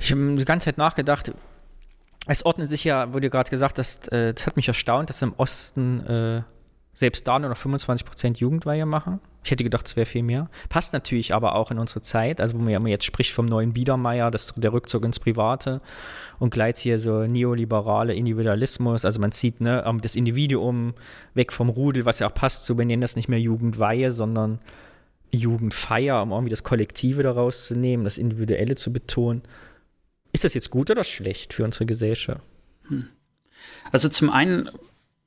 Ich 0.00 0.10
habe 0.10 0.36
die 0.36 0.44
ganze 0.44 0.66
Zeit 0.66 0.78
nachgedacht, 0.78 1.32
es 2.26 2.44
ordnet 2.44 2.68
sich 2.68 2.84
ja, 2.84 3.12
wurde 3.12 3.30
gerade 3.30 3.50
gesagt, 3.50 3.78
dass, 3.78 4.06
äh, 4.08 4.34
das 4.34 4.46
hat 4.46 4.56
mich 4.56 4.68
erstaunt, 4.68 5.08
dass 5.08 5.22
im 5.22 5.34
Osten 5.36 6.00
äh, 6.06 6.42
selbst 6.98 7.28
da 7.28 7.38
nur 7.38 7.48
noch 7.48 7.56
25% 7.56 8.38
Jugendweihe 8.38 8.84
machen. 8.84 9.20
Ich 9.44 9.52
hätte 9.52 9.62
gedacht, 9.62 9.86
es 9.86 9.94
wäre 9.94 10.04
viel 10.04 10.24
mehr. 10.24 10.50
Passt 10.68 10.92
natürlich 10.92 11.32
aber 11.32 11.54
auch 11.54 11.70
in 11.70 11.78
unsere 11.78 12.02
Zeit, 12.02 12.40
also 12.40 12.58
wo 12.58 12.58
man 12.60 12.72
ja 12.72 12.80
jetzt 12.88 13.04
spricht 13.04 13.32
vom 13.32 13.46
neuen 13.46 13.72
Biedermeier, 13.72 14.32
das, 14.32 14.52
der 14.56 14.72
Rückzug 14.72 15.04
ins 15.04 15.20
Private 15.20 15.80
und 16.40 16.50
gleich 16.50 16.78
hier 16.78 16.98
so 16.98 17.24
neoliberale 17.24 18.14
Individualismus. 18.14 19.04
Also 19.04 19.20
man 19.20 19.30
zieht 19.30 19.60
ne, 19.60 19.84
ähm, 19.86 20.00
das 20.00 20.16
Individuum 20.16 20.94
weg 21.34 21.52
vom 21.52 21.68
Rudel, 21.68 22.04
was 22.04 22.18
ja 22.18 22.28
auch 22.28 22.34
passt, 22.34 22.66
so 22.66 22.76
wir 22.76 22.84
nennen 22.84 23.02
das 23.02 23.14
nicht 23.14 23.28
mehr 23.28 23.40
Jugendweihe, 23.40 24.10
sondern 24.10 24.58
Jugendfeier, 25.30 26.20
um 26.20 26.32
irgendwie 26.32 26.50
das 26.50 26.64
Kollektive 26.64 27.22
daraus 27.22 27.68
zu 27.68 27.76
nehmen, 27.76 28.02
das 28.02 28.18
Individuelle 28.18 28.74
zu 28.74 28.92
betonen. 28.92 29.42
Ist 30.32 30.42
das 30.42 30.52
jetzt 30.52 30.70
gut 30.70 30.90
oder 30.90 31.04
schlecht 31.04 31.54
für 31.54 31.62
unsere 31.62 31.86
Gesellschaft? 31.86 32.42
Hm. 32.88 33.06
Also 33.92 34.08
zum 34.08 34.30
einen 34.30 34.68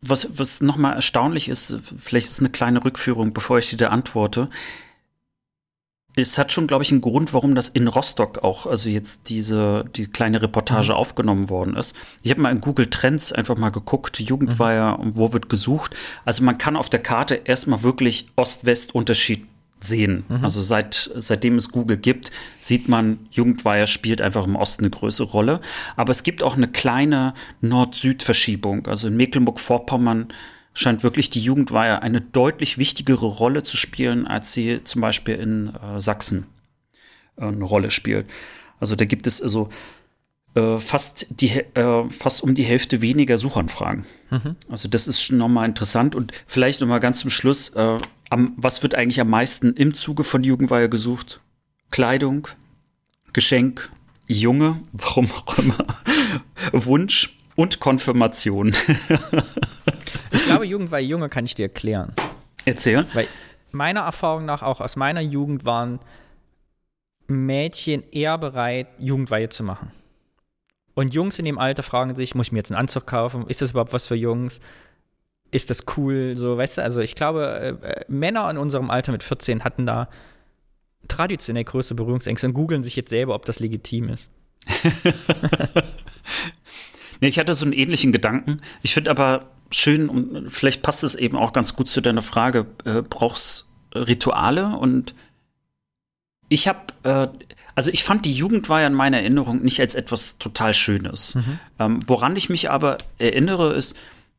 was, 0.01 0.27
was 0.37 0.61
nochmal 0.61 0.95
erstaunlich 0.95 1.47
ist, 1.47 1.77
vielleicht 1.97 2.27
ist 2.27 2.39
eine 2.39 2.49
kleine 2.49 2.83
Rückführung, 2.83 3.33
bevor 3.33 3.59
ich 3.59 3.69
dir 3.69 3.77
da 3.77 3.89
antworte. 3.89 4.49
Es 6.15 6.37
hat 6.37 6.51
schon, 6.51 6.67
glaube 6.67 6.83
ich, 6.83 6.91
einen 6.91 6.99
Grund, 6.99 7.33
warum 7.33 7.55
das 7.55 7.69
in 7.69 7.87
Rostock 7.87 8.43
auch, 8.43 8.65
also 8.65 8.89
jetzt 8.89 9.29
diese, 9.29 9.85
die 9.95 10.07
kleine 10.07 10.41
Reportage 10.41 10.91
mhm. 10.91 10.97
aufgenommen 10.97 11.49
worden 11.49 11.77
ist. 11.77 11.95
Ich 12.21 12.31
habe 12.31 12.41
mal 12.41 12.51
in 12.51 12.59
Google 12.59 12.89
Trends 12.89 13.31
einfach 13.31 13.55
mal 13.55 13.69
geguckt, 13.69 14.19
Jugendweiher 14.19 14.97
mhm. 14.97 15.03
und 15.03 15.17
wo 15.17 15.31
wird 15.31 15.47
gesucht. 15.47 15.95
Also 16.25 16.43
man 16.43 16.57
kann 16.57 16.75
auf 16.75 16.89
der 16.89 17.01
Karte 17.01 17.35
erstmal 17.35 17.83
wirklich 17.83 18.27
Ost-West-Unterschied 18.35 19.47
sehen. 19.83 20.25
Mhm. 20.29 20.43
Also 20.43 20.61
seit, 20.61 21.11
seitdem 21.15 21.55
es 21.55 21.71
Google 21.71 21.97
gibt, 21.97 22.31
sieht 22.59 22.87
man, 22.87 23.27
Jugendweiher 23.31 23.87
spielt 23.87 24.21
einfach 24.21 24.45
im 24.45 24.55
Osten 24.55 24.83
eine 24.83 24.91
größere 24.91 25.27
Rolle. 25.27 25.59
Aber 25.95 26.11
es 26.11 26.23
gibt 26.23 26.43
auch 26.43 26.55
eine 26.55 26.67
kleine 26.67 27.33
Nord-Süd-Verschiebung. 27.61 28.87
Also 28.87 29.07
in 29.07 29.17
Mecklenburg-Vorpommern 29.17 30.29
scheint 30.73 31.03
wirklich 31.03 31.29
die 31.29 31.41
Jugendweihe 31.41 32.01
eine 32.01 32.21
deutlich 32.21 32.77
wichtigere 32.77 33.25
Rolle 33.25 33.63
zu 33.63 33.77
spielen, 33.77 34.25
als 34.25 34.53
sie 34.53 34.81
zum 34.83 35.01
Beispiel 35.01 35.35
in 35.35 35.75
äh, 35.75 35.99
Sachsen 35.99 36.47
äh, 37.37 37.45
eine 37.45 37.65
Rolle 37.65 37.91
spielt. 37.91 38.27
Also 38.79 38.95
da 38.95 39.05
gibt 39.05 39.27
es 39.27 39.41
also 39.41 39.69
äh, 40.53 40.79
fast, 40.79 41.27
die, 41.29 41.49
äh, 41.49 42.09
fast 42.09 42.43
um 42.43 42.55
die 42.55 42.63
Hälfte 42.63 43.01
weniger 43.01 43.37
Suchanfragen. 43.37 44.05
Mhm. 44.29 44.55
Also 44.69 44.89
das 44.89 45.07
ist 45.07 45.21
schon 45.21 45.37
nochmal 45.37 45.67
interessant. 45.67 46.13
Und 46.13 46.33
vielleicht 46.45 46.81
nochmal 46.81 46.99
ganz 46.99 47.19
zum 47.19 47.29
Schluss, 47.29 47.69
äh, 47.69 47.97
am, 48.29 48.53
was 48.57 48.83
wird 48.83 48.95
eigentlich 48.95 49.21
am 49.21 49.29
meisten 49.29 49.73
im 49.73 49.93
Zuge 49.93 50.23
von 50.23 50.43
Jugendweihe 50.43 50.89
gesucht? 50.89 51.39
Kleidung, 51.89 52.47
Geschenk, 53.33 53.89
Junge, 54.27 54.81
warum 54.91 55.29
auch 55.31 55.57
immer, 55.57 55.77
Wunsch 56.73 57.37
und 57.55 57.79
Konfirmation. 57.79 58.75
ich 60.31 60.45
glaube, 60.45 60.65
Jugendweihe 60.65 61.05
Junge 61.05 61.29
kann 61.29 61.45
ich 61.45 61.55
dir 61.55 61.63
erklären. 61.63 62.13
Erzählen. 62.65 63.07
Weil 63.13 63.27
meiner 63.71 64.01
Erfahrung 64.01 64.45
nach, 64.45 64.63
auch 64.63 64.81
aus 64.81 64.95
meiner 64.95 65.21
Jugend, 65.21 65.65
waren 65.65 65.99
Mädchen 67.27 68.03
eher 68.11 68.37
bereit, 68.37 68.87
Jugendweihe 68.99 69.47
zu 69.47 69.63
machen. 69.63 69.91
Und 70.93 71.13
Jungs 71.13 71.39
in 71.39 71.45
dem 71.45 71.57
Alter 71.57 71.83
fragen 71.83 72.15
sich, 72.15 72.35
muss 72.35 72.47
ich 72.47 72.51
mir 72.51 72.59
jetzt 72.59 72.71
einen 72.71 72.79
Anzug 72.79 73.07
kaufen? 73.07 73.47
Ist 73.47 73.61
das 73.61 73.71
überhaupt 73.71 73.93
was 73.93 74.07
für 74.07 74.15
Jungs? 74.15 74.59
Ist 75.51 75.69
das 75.69 75.85
cool? 75.97 76.35
So, 76.35 76.57
weißt 76.57 76.77
du, 76.77 76.83
also 76.83 77.01
ich 77.01 77.15
glaube, 77.15 77.77
äh, 77.81 77.87
äh 77.87 78.05
Männer 78.07 78.49
in 78.49 78.57
unserem 78.57 78.89
Alter 78.89 79.11
mit 79.11 79.23
14 79.23 79.63
hatten 79.63 79.85
da 79.85 80.09
traditionell 81.07 81.63
größere 81.63 81.95
Berührungsängste 81.95 82.47
und 82.47 82.53
googeln 82.53 82.83
sich 82.83 82.95
jetzt 82.95 83.09
selber, 83.09 83.35
ob 83.35 83.45
das 83.45 83.59
legitim 83.59 84.09
ist. 84.09 84.29
nee, 87.19 87.27
ich 87.27 87.39
hatte 87.39 87.55
so 87.55 87.65
einen 87.65 87.73
ähnlichen 87.73 88.11
Gedanken. 88.11 88.61
Ich 88.83 88.93
finde 88.93 89.11
aber 89.11 89.49
schön, 89.71 90.09
und 90.09 90.49
vielleicht 90.49 90.83
passt 90.83 91.03
es 91.03 91.15
eben 91.15 91.37
auch 91.37 91.53
ganz 91.53 91.75
gut 91.75 91.87
zu 91.87 92.01
deiner 92.01 92.21
Frage, 92.21 92.67
äh, 92.85 93.01
brauchst 93.01 93.69
Rituale 93.93 94.77
und 94.77 95.13
ich 96.51 96.67
habe, 96.67 96.79
äh, 97.03 97.27
also 97.75 97.91
ich 97.91 98.03
fand 98.03 98.25
die 98.25 98.33
Jugend 98.33 98.67
war 98.67 98.81
ja 98.81 98.87
in 98.87 98.93
meiner 98.93 99.19
Erinnerung 99.19 99.61
nicht 99.61 99.79
als 99.79 99.95
etwas 99.95 100.37
total 100.37 100.73
Schönes. 100.73 101.35
Mhm. 101.35 101.59
Ähm, 101.79 101.99
woran 102.05 102.35
ich 102.35 102.49
mich 102.49 102.69
aber 102.69 102.97
erinnere, 103.17 103.73
ist 103.73 103.97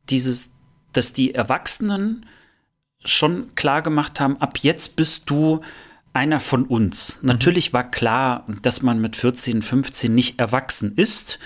dieses, 0.09 0.53
dass 0.91 1.11
die 1.11 1.33
Erwachsenen 1.33 2.27
schon 3.03 3.55
klar 3.55 3.81
gemacht 3.81 4.19
haben, 4.19 4.37
ab 4.37 4.59
jetzt 4.61 4.95
bist 4.95 5.27
du 5.31 5.61
einer 6.13 6.39
von 6.39 6.65
uns. 6.65 7.17
Mhm. 7.21 7.29
Natürlich 7.29 7.73
war 7.73 7.89
klar, 7.89 8.45
dass 8.61 8.83
man 8.83 9.01
mit 9.01 9.15
14, 9.15 9.63
15 9.63 10.13
nicht 10.13 10.39
erwachsen 10.39 10.93
ist, 10.95 11.39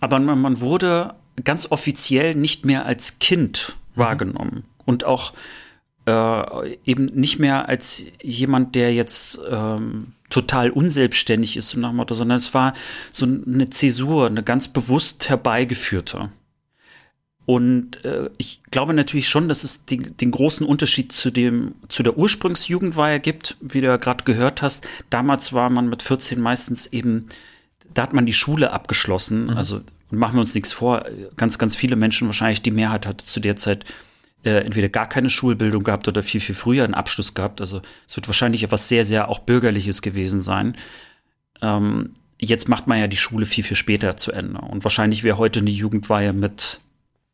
aber 0.00 0.18
man, 0.18 0.60
wurde 0.60 1.14
ganz 1.44 1.70
offiziell 1.70 2.34
nicht 2.34 2.64
mehr 2.64 2.86
als 2.86 3.18
Kind 3.18 3.76
mhm. 3.94 4.00
wahrgenommen 4.00 4.64
und 4.86 5.04
auch 5.04 5.34
äh, 6.06 6.76
eben 6.84 7.06
nicht 7.06 7.38
mehr 7.38 7.68
als 7.68 8.04
jemand, 8.22 8.74
der 8.74 8.94
jetzt 8.94 9.40
ähm, 9.50 10.12
total 10.30 10.70
unselbstständig 10.70 11.56
ist, 11.56 11.70
so 11.70 11.80
nach 11.80 11.92
Motto, 11.92 12.14
sondern 12.14 12.38
es 12.38 12.54
war 12.54 12.74
so 13.12 13.26
eine 13.26 13.70
Zäsur, 13.70 14.26
eine 14.26 14.42
ganz 14.42 14.68
bewusst 14.68 15.28
herbeigeführte. 15.28 16.30
Und 17.44 18.04
äh, 18.04 18.28
ich 18.38 18.60
glaube 18.72 18.92
natürlich 18.92 19.28
schon, 19.28 19.48
dass 19.48 19.62
es 19.62 19.84
den, 19.84 20.16
den, 20.16 20.32
großen 20.32 20.66
Unterschied 20.66 21.12
zu 21.12 21.30
dem 21.30 21.76
zu 21.88 22.02
der 22.02 22.18
Ursprungsjugendweihe 22.18 23.20
gibt, 23.20 23.56
wie 23.60 23.80
du 23.80 23.86
ja 23.86 23.98
gerade 23.98 24.24
gehört 24.24 24.62
hast. 24.62 24.86
Damals 25.10 25.52
war 25.52 25.70
man 25.70 25.88
mit 25.88 26.02
14 26.02 26.40
meistens 26.40 26.86
eben, 26.88 27.28
da 27.94 28.02
hat 28.02 28.12
man 28.12 28.26
die 28.26 28.32
Schule 28.32 28.72
abgeschlossen. 28.72 29.44
Mhm. 29.44 29.50
Also 29.50 29.80
machen 30.10 30.34
wir 30.34 30.40
uns 30.40 30.56
nichts 30.56 30.72
vor, 30.72 31.04
ganz, 31.36 31.56
ganz 31.56 31.76
viele 31.76 31.94
Menschen, 31.94 32.26
wahrscheinlich 32.26 32.62
die 32.62 32.72
Mehrheit 32.72 33.06
hat 33.06 33.20
zu 33.20 33.38
der 33.38 33.54
Zeit 33.54 33.84
äh, 34.44 34.64
entweder 34.64 34.88
gar 34.88 35.08
keine 35.08 35.30
Schulbildung 35.30 35.84
gehabt 35.84 36.08
oder 36.08 36.22
viel, 36.22 36.40
viel 36.40 36.54
früher 36.54 36.84
einen 36.84 36.94
Abschluss 36.94 37.34
gehabt. 37.34 37.60
Also 37.60 37.82
es 38.06 38.16
wird 38.16 38.28
wahrscheinlich 38.28 38.62
etwas 38.62 38.88
sehr, 38.88 39.04
sehr 39.04 39.28
auch 39.28 39.40
Bürgerliches 39.40 40.02
gewesen 40.02 40.40
sein. 40.40 40.76
Ähm, 41.62 42.14
jetzt 42.38 42.68
macht 42.68 42.86
man 42.86 42.98
ja 42.98 43.08
die 43.08 43.16
Schule 43.16 43.46
viel, 43.46 43.64
viel 43.64 43.76
später 43.76 44.16
zu 44.16 44.32
Ende. 44.32 44.60
Und 44.60 44.84
wahrscheinlich 44.84 45.22
wäre 45.22 45.38
heute 45.38 45.60
eine 45.60 45.70
Jugendweihe 45.70 46.32
mit 46.32 46.80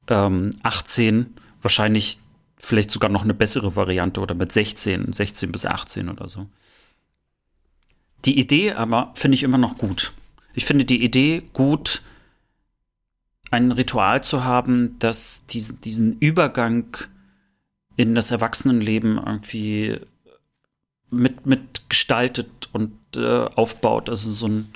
ähm, 0.08 0.50
18 0.62 1.34
wahrscheinlich 1.60 2.18
vielleicht 2.56 2.90
sogar 2.90 3.10
noch 3.10 3.22
eine 3.22 3.34
bessere 3.34 3.76
Variante 3.76 4.20
oder 4.20 4.34
mit 4.34 4.52
16, 4.52 5.12
16 5.12 5.52
bis 5.52 5.66
18 5.66 6.08
oder 6.08 6.28
so. 6.28 6.46
Die 8.24 8.38
Idee 8.38 8.72
aber 8.72 9.12
finde 9.14 9.34
ich 9.34 9.42
immer 9.42 9.58
noch 9.58 9.78
gut. 9.78 10.12
Ich 10.54 10.64
finde 10.64 10.84
die 10.84 11.02
Idee 11.02 11.42
gut, 11.52 12.02
ein 13.52 13.70
Ritual 13.70 14.24
zu 14.24 14.44
haben, 14.44 14.98
das 14.98 15.46
diesen, 15.46 15.80
diesen 15.82 16.18
Übergang 16.18 16.96
in 17.96 18.14
das 18.14 18.30
Erwachsenenleben 18.30 19.18
irgendwie 19.18 20.00
mit, 21.10 21.44
mit 21.44 21.88
gestaltet 21.90 22.70
und 22.72 22.96
äh, 23.14 23.44
aufbaut, 23.54 24.08
also 24.08 24.32
so 24.32 24.48
ein, 24.48 24.72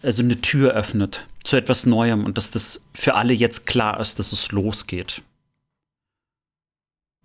also 0.00 0.22
eine 0.22 0.40
Tür 0.40 0.74
öffnet 0.74 1.26
zu 1.42 1.56
etwas 1.56 1.86
Neuem 1.86 2.24
und 2.24 2.38
dass 2.38 2.52
das 2.52 2.86
für 2.94 3.16
alle 3.16 3.32
jetzt 3.32 3.66
klar 3.66 3.98
ist, 3.98 4.20
dass 4.20 4.32
es 4.32 4.52
losgeht. 4.52 5.22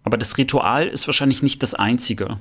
Aber 0.01 0.17
das 0.17 0.39
Ritual 0.39 0.87
ist 0.87 1.07
wahrscheinlich 1.07 1.43
nicht 1.43 1.61
das 1.61 1.75
einzige. 1.75 2.39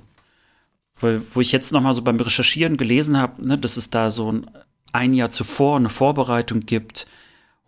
Weil, 1.01 1.21
wo 1.35 1.43
ich 1.43 1.53
jetzt 1.53 1.71
noch 1.71 1.83
mal 1.83 1.93
so 1.93 2.01
beim 2.01 2.19
Recherchieren 2.19 2.79
gelesen 2.79 3.19
habe, 3.19 3.47
ne, 3.47 3.59
dass 3.59 3.77
es 3.77 3.91
da 3.91 4.11
so 4.11 4.33
ein, 4.33 4.51
ein 4.93 5.13
Jahr 5.13 5.29
zuvor 5.29 5.77
eine 5.77 5.91
Vorbereitung 5.91 6.61
gibt 6.61 7.07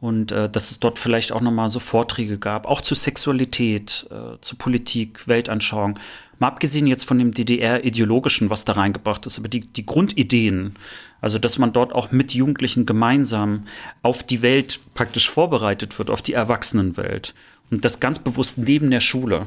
und 0.00 0.32
äh, 0.32 0.48
dass 0.48 0.70
es 0.70 0.80
dort 0.80 0.98
vielleicht 0.98 1.32
auch 1.32 1.42
noch 1.42 1.52
mal 1.52 1.68
so 1.68 1.78
Vorträge 1.78 2.38
gab, 2.38 2.66
auch 2.66 2.80
zu 2.80 2.94
Sexualität, 2.94 4.06
äh, 4.10 4.40
zu 4.40 4.56
Politik, 4.56 5.28
Weltanschauung. 5.28 5.98
Mal 6.38 6.48
abgesehen 6.48 6.86
jetzt 6.86 7.04
von 7.04 7.18
dem 7.18 7.32
DDR-ideologischen, 7.32 8.48
was 8.48 8.64
da 8.64 8.72
reingebracht 8.72 9.26
ist, 9.26 9.38
aber 9.38 9.48
die, 9.48 9.60
die 9.60 9.84
Grundideen, 9.84 10.74
also 11.20 11.38
dass 11.38 11.58
man 11.58 11.74
dort 11.74 11.92
auch 11.92 12.12
mit 12.12 12.32
Jugendlichen 12.32 12.86
gemeinsam 12.86 13.66
auf 14.02 14.22
die 14.22 14.40
Welt 14.40 14.80
praktisch 14.94 15.28
vorbereitet 15.28 15.98
wird, 15.98 16.08
auf 16.08 16.22
die 16.22 16.32
Erwachsenenwelt. 16.32 17.34
Und 17.70 17.84
das 17.84 18.00
ganz 18.00 18.18
bewusst 18.18 18.56
neben 18.56 18.90
der 18.90 19.00
Schule. 19.00 19.46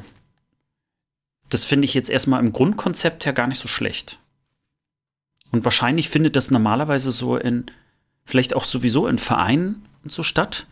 Das 1.50 1.64
finde 1.64 1.84
ich 1.84 1.94
jetzt 1.94 2.10
erstmal 2.10 2.40
im 2.40 2.52
Grundkonzept 2.52 3.26
her 3.26 3.32
gar 3.32 3.48
nicht 3.48 3.58
so 3.58 3.68
schlecht. 3.68 4.20
Und 5.50 5.64
wahrscheinlich 5.64 6.08
findet 6.08 6.36
das 6.36 6.50
normalerweise 6.50 7.12
so 7.12 7.36
in, 7.36 7.66
vielleicht 8.24 8.54
auch 8.54 8.64
sowieso 8.64 9.06
in 9.06 9.18
Vereinen 9.18 9.86
und 10.02 10.12
so 10.12 10.22
statt. 10.22 10.66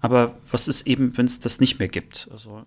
Aber 0.00 0.36
was 0.50 0.68
ist 0.68 0.86
eben, 0.86 1.16
wenn 1.16 1.26
es 1.26 1.40
das 1.40 1.60
nicht 1.60 1.78
mehr 1.78 1.88
gibt? 1.88 2.28
Also 2.30 2.64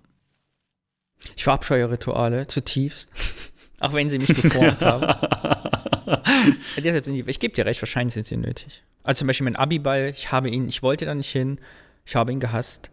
ich 1.35 1.43
verabscheue 1.43 1.89
Rituale 1.89 2.47
zutiefst. 2.47 3.09
Auch 3.79 3.93
wenn 3.93 4.09
sie 4.09 4.17
mich 4.17 4.27
geformt 4.27 4.81
haben. 4.81 5.05
Deshalb 6.77 7.05
sind 7.05 7.13
die, 7.13 7.23
ich 7.27 7.39
gebe 7.39 7.53
dir 7.53 7.65
recht, 7.65 7.81
wahrscheinlich 7.81 8.15
sind 8.15 8.25
sie 8.25 8.37
nötig. 8.37 8.81
Also 9.03 9.19
zum 9.19 9.27
Beispiel 9.27 9.45
mein 9.45 9.55
Abiball, 9.55 10.09
ich 10.09 10.31
habe 10.31 10.49
ihn, 10.49 10.67
ich 10.67 10.81
wollte 10.81 11.05
da 11.05 11.13
nicht 11.13 11.29
hin, 11.29 11.59
ich 12.05 12.15
habe 12.15 12.31
ihn 12.31 12.39
gehasst. 12.39 12.89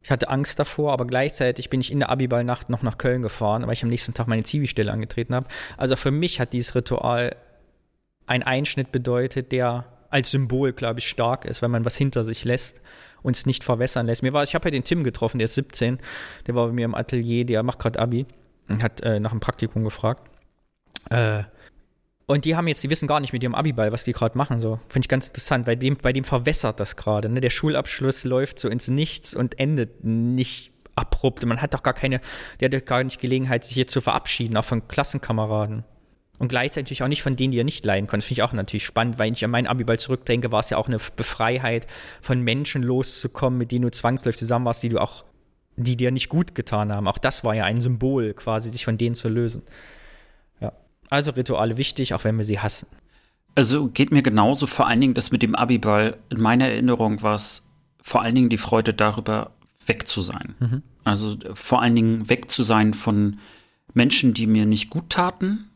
Ich 0.00 0.10
hatte 0.10 0.28
Angst 0.28 0.58
davor, 0.58 0.92
aber 0.92 1.06
gleichzeitig 1.06 1.70
bin 1.70 1.80
ich 1.80 1.90
in 1.90 2.00
der 2.00 2.08
Abiballnacht 2.08 2.70
noch 2.70 2.82
nach 2.82 2.98
Köln 2.98 3.22
gefahren, 3.22 3.66
weil 3.66 3.72
ich 3.72 3.82
am 3.82 3.88
nächsten 3.88 4.14
Tag 4.14 4.26
meine 4.26 4.42
Zivilstelle 4.42 4.92
angetreten 4.92 5.34
habe. 5.34 5.48
Also 5.76 5.96
für 5.96 6.10
mich 6.10 6.40
hat 6.40 6.52
dieses 6.52 6.74
Ritual 6.74 7.36
einen 8.26 8.42
Einschnitt 8.42 8.92
bedeutet, 8.92 9.52
der 9.52 9.86
als 10.12 10.30
Symbol, 10.30 10.72
glaube 10.72 11.00
ich, 11.00 11.08
stark 11.08 11.44
ist, 11.44 11.62
weil 11.62 11.68
man 11.68 11.84
was 11.84 11.96
hinter 11.96 12.24
sich 12.24 12.44
lässt 12.44 12.80
und 13.22 13.36
es 13.36 13.46
nicht 13.46 13.64
verwässern 13.64 14.06
lässt. 14.06 14.22
Mir 14.22 14.32
war, 14.32 14.44
ich 14.44 14.54
habe 14.54 14.66
ja 14.66 14.70
den 14.70 14.84
Tim 14.84 15.04
getroffen, 15.04 15.38
der 15.38 15.46
ist 15.46 15.54
17, 15.54 15.98
der 16.46 16.54
war 16.54 16.66
bei 16.66 16.72
mir 16.72 16.84
im 16.84 16.94
Atelier, 16.94 17.44
der 17.44 17.62
macht 17.62 17.78
gerade 17.78 17.98
Abi 17.98 18.26
und 18.68 18.82
hat 18.82 19.00
äh, 19.00 19.20
nach 19.20 19.30
einem 19.30 19.40
Praktikum 19.40 19.84
gefragt. 19.84 20.30
Äh, 21.10 21.44
und 22.26 22.44
die 22.44 22.56
haben 22.56 22.68
jetzt, 22.68 22.82
die 22.82 22.90
wissen 22.90 23.08
gar 23.08 23.20
nicht 23.20 23.32
mit 23.32 23.42
ihrem 23.42 23.54
Abiball, 23.54 23.92
was 23.92 24.04
die 24.04 24.12
gerade 24.12 24.38
machen. 24.38 24.60
So 24.60 24.78
finde 24.88 25.06
ich 25.06 25.08
ganz 25.08 25.28
interessant. 25.28 25.66
Bei 25.66 25.74
dem, 25.74 25.96
bei 25.96 26.12
dem 26.12 26.24
verwässert 26.24 26.80
das 26.80 26.96
gerade. 26.96 27.28
Ne? 27.28 27.40
Der 27.40 27.50
Schulabschluss 27.50 28.24
läuft 28.24 28.58
so 28.58 28.68
ins 28.68 28.88
Nichts 28.88 29.34
und 29.34 29.58
endet 29.58 30.04
nicht 30.04 30.72
abrupt. 30.94 31.44
Man 31.44 31.60
hat 31.60 31.74
doch 31.74 31.82
gar 31.82 31.94
keine, 31.94 32.20
der 32.60 32.66
hat 32.66 32.74
doch 32.74 32.86
gar 32.86 33.02
nicht 33.02 33.20
Gelegenheit, 33.20 33.64
sich 33.64 33.74
hier 33.74 33.86
zu 33.86 34.00
verabschieden, 34.00 34.56
auch 34.56 34.64
von 34.64 34.86
Klassenkameraden. 34.88 35.84
Und 36.42 36.48
gleichzeitig 36.48 37.04
auch 37.04 37.08
nicht 37.08 37.22
von 37.22 37.36
denen, 37.36 37.52
die 37.52 37.60
er 37.60 37.64
nicht 37.64 37.84
leiden 37.84 38.08
konnte. 38.08 38.26
Finde 38.26 38.40
ich 38.40 38.42
auch 38.42 38.52
natürlich 38.52 38.84
spannend, 38.84 39.20
weil 39.20 39.32
ich 39.32 39.44
an 39.44 39.52
meinen 39.52 39.68
Abiball 39.68 40.00
zurückdenke, 40.00 40.50
war 40.50 40.58
es 40.58 40.70
ja 40.70 40.76
auch 40.76 40.88
eine 40.88 40.98
Befreiheit, 41.14 41.86
von 42.20 42.40
Menschen 42.40 42.82
loszukommen, 42.82 43.60
mit 43.60 43.70
denen 43.70 43.82
du 43.82 43.92
zwangsläufig 43.92 44.40
zusammen 44.40 44.64
warst, 44.64 44.82
die 44.82 44.88
du 44.88 44.98
auch, 44.98 45.24
die 45.76 45.96
dir 45.96 46.10
nicht 46.10 46.28
gut 46.28 46.56
getan 46.56 46.90
haben. 46.90 47.06
Auch 47.06 47.18
das 47.18 47.44
war 47.44 47.54
ja 47.54 47.62
ein 47.62 47.80
Symbol, 47.80 48.34
quasi 48.34 48.70
sich 48.70 48.84
von 48.84 48.98
denen 48.98 49.14
zu 49.14 49.28
lösen. 49.28 49.62
Ja. 50.60 50.72
Also 51.10 51.30
Rituale 51.30 51.76
wichtig, 51.76 52.12
auch 52.12 52.24
wenn 52.24 52.36
wir 52.36 52.44
sie 52.44 52.58
hassen. 52.58 52.88
Also 53.54 53.86
geht 53.86 54.10
mir 54.10 54.22
genauso, 54.22 54.66
vor 54.66 54.88
allen 54.88 55.00
Dingen 55.00 55.14
das 55.14 55.30
mit 55.30 55.42
dem 55.42 55.54
Abiball. 55.54 56.16
In 56.28 56.40
meiner 56.40 56.66
Erinnerung 56.66 57.22
war 57.22 57.34
es 57.34 57.70
vor 58.02 58.20
allen 58.20 58.34
Dingen 58.34 58.48
die 58.48 58.58
Freude 58.58 58.92
darüber, 58.92 59.52
weg 59.86 60.08
zu 60.08 60.20
sein. 60.20 60.56
Mhm. 60.58 60.82
Also 61.04 61.36
vor 61.54 61.82
allen 61.82 61.94
Dingen 61.94 62.28
weg 62.28 62.50
zu 62.50 62.64
sein 62.64 62.94
von 62.94 63.38
Menschen, 63.94 64.34
die 64.34 64.48
mir 64.48 64.66
nicht 64.66 64.90
gut 64.90 65.10
taten, 65.10 65.68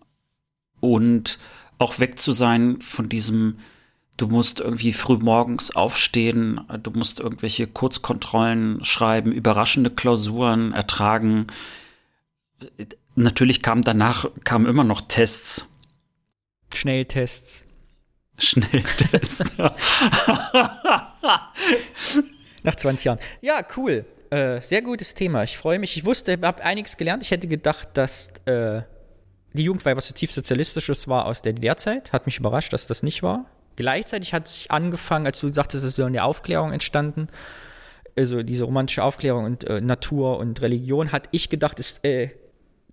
und 0.93 1.39
auch 1.79 1.99
weg 1.99 2.19
zu 2.19 2.33
sein 2.33 2.81
von 2.81 3.09
diesem, 3.09 3.59
du 4.17 4.29
musst 4.29 4.61
irgendwie 4.61 4.93
früh 4.93 5.19
morgens 5.19 5.75
aufstehen, 5.75 6.61
du 6.83 6.91
musst 6.91 7.21
irgendwelche 7.21 7.67
Kurzkontrollen 7.67 8.85
schreiben, 8.85 9.33
überraschende 9.33 9.91
Klausuren 9.91 10.73
ertragen. 10.73 11.47
Natürlich 13.15 13.63
kamen 13.63 13.83
danach 13.83 14.27
kamen 14.45 14.67
immer 14.67 14.85
noch 14.85 15.03
Tests. 15.03 15.67
Schnelltests. 16.75 17.63
Schnelltests. 18.39 19.53
Nach 22.63 22.75
20 22.75 23.05
Jahren. 23.05 23.19
Ja, 23.41 23.63
cool. 23.77 24.05
Äh, 24.31 24.61
sehr 24.61 24.83
gutes 24.83 25.15
Thema. 25.15 25.45
Ich 25.45 25.57
freue 25.57 25.79
mich. 25.79 25.97
Ich 25.97 26.05
wusste, 26.05 26.33
ich 26.33 26.43
habe 26.43 26.63
einiges 26.63 26.97
gelernt. 26.97 27.23
Ich 27.23 27.31
hätte 27.31 27.47
gedacht, 27.47 27.91
dass 27.95 28.33
äh, 28.47 28.83
die 29.57 29.65
Jugendweihe 29.65 29.97
was 29.97 30.07
zutiefst 30.07 30.37
Sozialistisches 30.37 31.09
war 31.09 31.27
aus 31.27 31.43
der 31.43 31.53
DDR-Zeit. 31.53 32.13
Hat 32.13 32.27
mich 32.27 32.39
überrascht, 32.39 32.73
dass 32.73 32.87
das 32.87 33.03
nicht 33.03 33.23
war. 33.23 33.47
Gleichzeitig 33.77 34.33
hat 34.33 34.49
sich 34.49 34.71
angefangen, 34.71 35.27
als 35.27 35.41
du 35.41 35.49
sagtest, 35.49 35.85
es 35.85 35.91
ist 35.91 35.97
so 35.97 36.05
eine 36.05 36.25
Aufklärung 36.25 36.73
entstanden. 36.73 37.29
Also 38.17 38.43
diese 38.43 38.65
romantische 38.65 39.03
Aufklärung 39.03 39.45
und 39.45 39.65
äh, 39.65 39.81
Natur 39.81 40.39
und 40.39 40.63
Religion, 40.63 41.13
hat 41.13 41.29
ich 41.33 41.51
gedacht, 41.51 41.79
es 41.79 41.99
äh, 41.99 42.31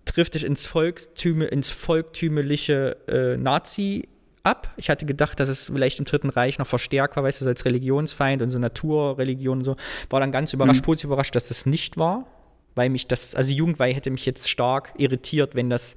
trifft 0.04 0.36
dich 0.36 0.44
ins, 0.44 0.66
Volkstüme, 0.66 1.46
ins 1.46 1.70
volktümeliche 1.70 2.98
äh, 3.08 3.38
Nazi 3.38 4.10
ab. 4.44 4.74
Ich 4.76 4.90
hatte 4.90 5.06
gedacht, 5.06 5.40
dass 5.40 5.48
es 5.48 5.68
vielleicht 5.68 6.00
im 6.00 6.06
Dritten 6.06 6.30
Reich 6.30 6.60
noch 6.60 6.68
verstärkt 6.68 7.16
war, 7.16 7.24
weißt 7.24 7.42
du, 7.42 7.48
als 7.48 7.64
Religionsfeind 7.64 8.42
und 8.42 8.50
so 8.50 8.60
Naturreligion 8.60 9.60
und 9.60 9.64
so. 9.64 9.76
War 10.10 10.20
dann 10.20 10.34
ganz 10.34 10.52
überrascht, 10.52 10.82
mhm. 10.82 10.86
positiv 10.86 11.06
überrascht, 11.06 11.36
dass 11.36 11.48
das 11.48 11.66
nicht 11.66 11.98
war. 11.98 12.26
Weil 12.76 12.90
mich 12.90 13.08
das, 13.08 13.36
also 13.36 13.54
Jugendweihe 13.54 13.94
hätte 13.94 14.10
mich 14.10 14.26
jetzt 14.26 14.50
stark 14.50 14.94
irritiert, 14.98 15.56
wenn 15.56 15.70
das 15.70 15.96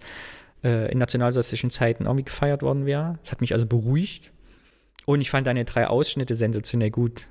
äh, 0.66 0.90
in 0.90 0.98
nationalsozialistischen 0.98 1.70
Zeiten 1.70 2.05
irgendwie 2.06 2.24
gefeiert 2.24 2.62
worden 2.62 2.86
wäre. 2.86 3.18
Das 3.22 3.32
hat 3.32 3.40
mich 3.40 3.52
also 3.52 3.66
beruhigt. 3.66 4.32
Und 5.05 5.20
ich 5.20 5.30
fand 5.30 5.47
deine 5.47 5.64
drei 5.64 5.86
Ausschnitte 5.86 6.34
sensationell 6.34 6.90
gut. 6.90 7.26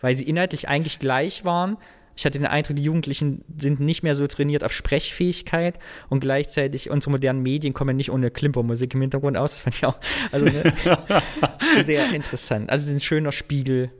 Weil 0.00 0.16
sie 0.16 0.24
inhaltlich 0.24 0.66
eigentlich 0.68 0.98
gleich 0.98 1.44
waren. 1.44 1.76
Ich 2.16 2.24
hatte 2.24 2.38
den 2.38 2.46
Eindruck, 2.46 2.76
die 2.76 2.82
Jugendlichen 2.82 3.44
sind 3.58 3.80
nicht 3.80 4.02
mehr 4.02 4.14
so 4.14 4.26
trainiert 4.26 4.64
auf 4.64 4.72
Sprechfähigkeit 4.72 5.78
und 6.08 6.20
gleichzeitig 6.20 6.88
unsere 6.88 7.10
modernen 7.10 7.42
Medien 7.42 7.74
kommen 7.74 7.96
nicht 7.96 8.10
ohne 8.10 8.30
Klimpermusik 8.30 8.94
im 8.94 9.00
Hintergrund 9.02 9.36
aus. 9.36 9.52
Das 9.52 9.60
fand 9.60 9.74
ich 9.74 9.84
auch 9.84 9.98
also, 10.30 10.46
ne, 10.46 10.72
sehr 11.82 12.12
interessant. 12.14 12.70
Also 12.70 12.92
ein 12.92 13.00
schöner 13.00 13.32
Spiegel 13.32 13.90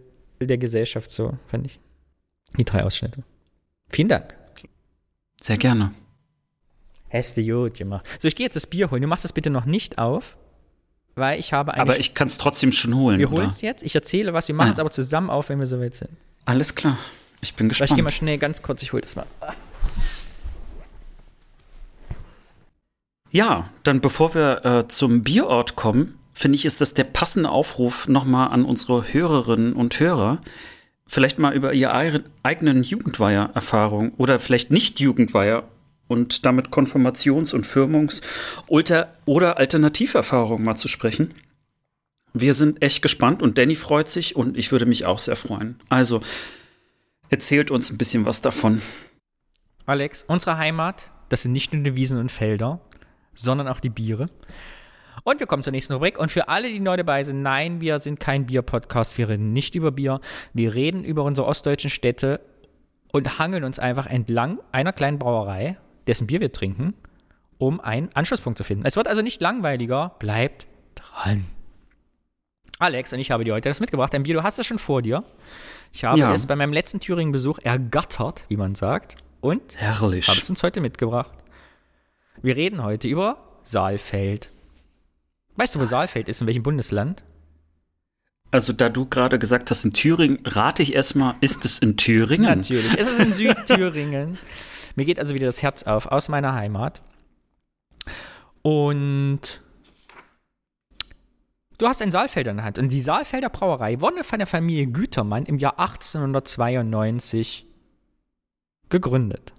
der 0.40 0.58
Gesellschaft, 0.58 1.10
so 1.10 1.36
fand 1.48 1.66
ich. 1.66 1.78
Die 2.56 2.64
drei 2.64 2.84
Ausschnitte. 2.84 3.20
Vielen 3.88 4.08
Dank. 4.08 4.36
Sehr 5.40 5.56
gerne. 5.56 5.92
Hast 7.14 7.36
du 7.36 7.44
gut 7.44 7.74
gemacht. 7.74 8.04
So, 8.20 8.26
ich 8.26 8.34
gehe 8.34 8.44
jetzt 8.44 8.56
das 8.56 8.66
Bier 8.66 8.90
holen. 8.90 9.00
Du 9.00 9.06
machst 9.06 9.24
das 9.24 9.32
bitte 9.32 9.48
noch 9.48 9.66
nicht 9.66 9.98
auf, 9.98 10.36
weil 11.14 11.38
ich 11.38 11.52
habe 11.52 11.72
eigentlich. 11.72 11.80
Aber 11.80 12.00
ich 12.00 12.12
kann 12.12 12.26
es 12.26 12.38
trotzdem 12.38 12.72
schon 12.72 12.92
holen. 12.96 13.20
Wir 13.20 13.30
holen 13.30 13.50
es 13.50 13.60
jetzt. 13.60 13.84
Ich 13.84 13.94
erzähle 13.94 14.32
was. 14.32 14.48
Wir 14.48 14.54
machen 14.56 14.72
es 14.72 14.78
ah. 14.78 14.82
aber 14.82 14.90
zusammen 14.90 15.30
auf, 15.30 15.48
wenn 15.48 15.60
wir 15.60 15.68
soweit 15.68 15.94
sind. 15.94 16.10
Alles 16.44 16.74
klar. 16.74 16.98
Ich 17.40 17.54
bin 17.54 17.68
gespannt. 17.68 17.90
Ich 17.90 17.94
gehe 17.94 18.02
mal 18.02 18.10
schnell 18.10 18.38
ganz 18.38 18.62
kurz. 18.62 18.82
Ich 18.82 18.92
hole 18.92 19.02
das 19.02 19.14
mal. 19.14 19.26
Ja, 23.30 23.68
dann 23.84 24.00
bevor 24.00 24.34
wir 24.34 24.64
äh, 24.64 24.88
zum 24.88 25.22
Bierort 25.22 25.76
kommen, 25.76 26.18
finde 26.32 26.56
ich, 26.56 26.64
ist 26.64 26.80
das 26.80 26.94
der 26.94 27.04
passende 27.04 27.50
Aufruf 27.50 28.08
nochmal 28.08 28.48
an 28.48 28.64
unsere 28.64 29.12
Hörerinnen 29.12 29.72
und 29.72 30.00
Hörer. 30.00 30.40
Vielleicht 31.06 31.38
mal 31.38 31.54
über 31.54 31.74
ihre 31.74 32.24
eigenen 32.42 32.82
Jugendweiher-Erfahrungen 32.82 34.14
oder 34.16 34.40
vielleicht 34.40 34.70
nicht 34.72 34.98
Jugendweiher 34.98 35.64
und 36.14 36.46
damit 36.46 36.68
Konfirmations- 36.68 37.54
und 37.54 37.66
Firmungs- 37.66 38.22
oder 38.68 39.58
Alternativerfahrungen 39.58 40.64
mal 40.64 40.76
zu 40.76 40.88
sprechen. 40.88 41.34
Wir 42.32 42.54
sind 42.54 42.82
echt 42.82 43.02
gespannt 43.02 43.42
und 43.42 43.58
Danny 43.58 43.74
freut 43.74 44.08
sich 44.08 44.34
und 44.34 44.56
ich 44.56 44.72
würde 44.72 44.86
mich 44.86 45.04
auch 45.04 45.18
sehr 45.18 45.36
freuen. 45.36 45.80
Also 45.88 46.20
erzählt 47.28 47.70
uns 47.70 47.90
ein 47.90 47.98
bisschen 47.98 48.24
was 48.24 48.40
davon. 48.40 48.80
Alex, 49.86 50.24
unsere 50.26 50.56
Heimat, 50.56 51.10
das 51.28 51.42
sind 51.42 51.52
nicht 51.52 51.72
nur 51.72 51.82
die 51.82 51.94
Wiesen 51.94 52.18
und 52.18 52.32
Felder, 52.32 52.80
sondern 53.34 53.68
auch 53.68 53.80
die 53.80 53.90
Biere. 53.90 54.28
Und 55.22 55.40
wir 55.40 55.46
kommen 55.46 55.62
zur 55.62 55.70
nächsten 55.70 55.92
Rubrik. 55.92 56.18
Und 56.18 56.32
für 56.32 56.48
alle, 56.48 56.68
die 56.68 56.80
neu 56.80 56.96
dabei 56.96 57.22
sind, 57.22 57.42
nein, 57.42 57.80
wir 57.80 57.98
sind 58.00 58.20
kein 58.20 58.46
Bier-Podcast. 58.46 59.16
Wir 59.16 59.28
reden 59.28 59.52
nicht 59.52 59.74
über 59.74 59.92
Bier. 59.92 60.20
Wir 60.52 60.74
reden 60.74 61.04
über 61.04 61.22
unsere 61.22 61.46
ostdeutschen 61.46 61.90
Städte 61.90 62.40
und 63.12 63.38
hangeln 63.38 63.64
uns 63.64 63.78
einfach 63.78 64.06
entlang 64.06 64.58
einer 64.72 64.92
kleinen 64.92 65.18
Brauerei 65.18 65.78
dessen 66.06 66.26
Bier 66.26 66.40
wir 66.40 66.52
trinken, 66.52 66.94
um 67.58 67.80
einen 67.80 68.10
Anschlusspunkt 68.14 68.58
zu 68.58 68.64
finden. 68.64 68.84
Es 68.86 68.96
wird 68.96 69.08
also 69.08 69.22
nicht 69.22 69.40
langweiliger, 69.40 70.14
bleibt 70.18 70.66
dran. 70.94 71.46
Alex 72.78 73.12
und 73.12 73.20
ich 73.20 73.30
habe 73.30 73.44
dir 73.44 73.54
heute 73.54 73.68
das 73.68 73.80
mitgebracht. 73.80 74.14
Ein 74.14 74.24
Bier, 74.24 74.34
du 74.34 74.42
hast 74.42 74.58
es 74.58 74.66
schon 74.66 74.78
vor 74.78 75.00
dir. 75.02 75.24
Ich 75.92 76.04
habe 76.04 76.18
ja. 76.18 76.32
es 76.34 76.46
bei 76.46 76.56
meinem 76.56 76.72
letzten 76.72 77.00
Thüringen-Besuch 77.00 77.60
ergattert, 77.60 78.44
wie 78.48 78.56
man 78.56 78.74
sagt. 78.74 79.16
und 79.40 79.76
Herrlich. 79.76 80.26
habe 80.28 80.40
es 80.40 80.50
uns 80.50 80.62
heute 80.62 80.80
mitgebracht. 80.80 81.30
Wir 82.42 82.56
reden 82.56 82.82
heute 82.82 83.06
über 83.06 83.38
Saalfeld. 83.62 84.50
Weißt 85.56 85.74
du, 85.74 85.80
wo 85.80 85.84
Saalfeld 85.84 86.28
ist, 86.28 86.40
in 86.40 86.46
welchem 86.46 86.64
Bundesland? 86.64 87.22
Also, 88.50 88.72
da 88.72 88.88
du 88.88 89.06
gerade 89.06 89.38
gesagt 89.38 89.70
hast, 89.70 89.84
in 89.84 89.92
Thüringen, 89.92 90.40
rate 90.44 90.82
ich 90.82 90.94
erstmal, 90.94 91.34
ist 91.40 91.64
es 91.64 91.78
in 91.78 91.96
Thüringen? 91.96 92.58
Natürlich. 92.58 92.98
Es 92.98 93.08
ist 93.08 93.20
in 93.20 93.32
Südthüringen. 93.32 94.38
Mir 94.94 95.04
geht 95.04 95.18
also 95.18 95.34
wieder 95.34 95.46
das 95.46 95.62
Herz 95.62 95.82
auf 95.82 96.06
aus 96.06 96.28
meiner 96.28 96.54
Heimat. 96.54 97.02
Und 98.62 99.40
du 101.78 101.86
hast 101.86 102.00
ein 102.00 102.10
Saalfelder 102.10 102.52
in 102.52 102.56
der 102.58 102.66
Hand. 102.66 102.78
Und 102.78 102.90
die 102.90 103.00
Saalfelder 103.00 103.50
Brauerei 103.50 104.00
wurde 104.00 104.24
von 104.24 104.38
der 104.38 104.46
Familie 104.46 104.86
Gütermann 104.86 105.46
im 105.46 105.58
Jahr 105.58 105.78
1892 105.78 107.66
gegründet. 108.88 109.52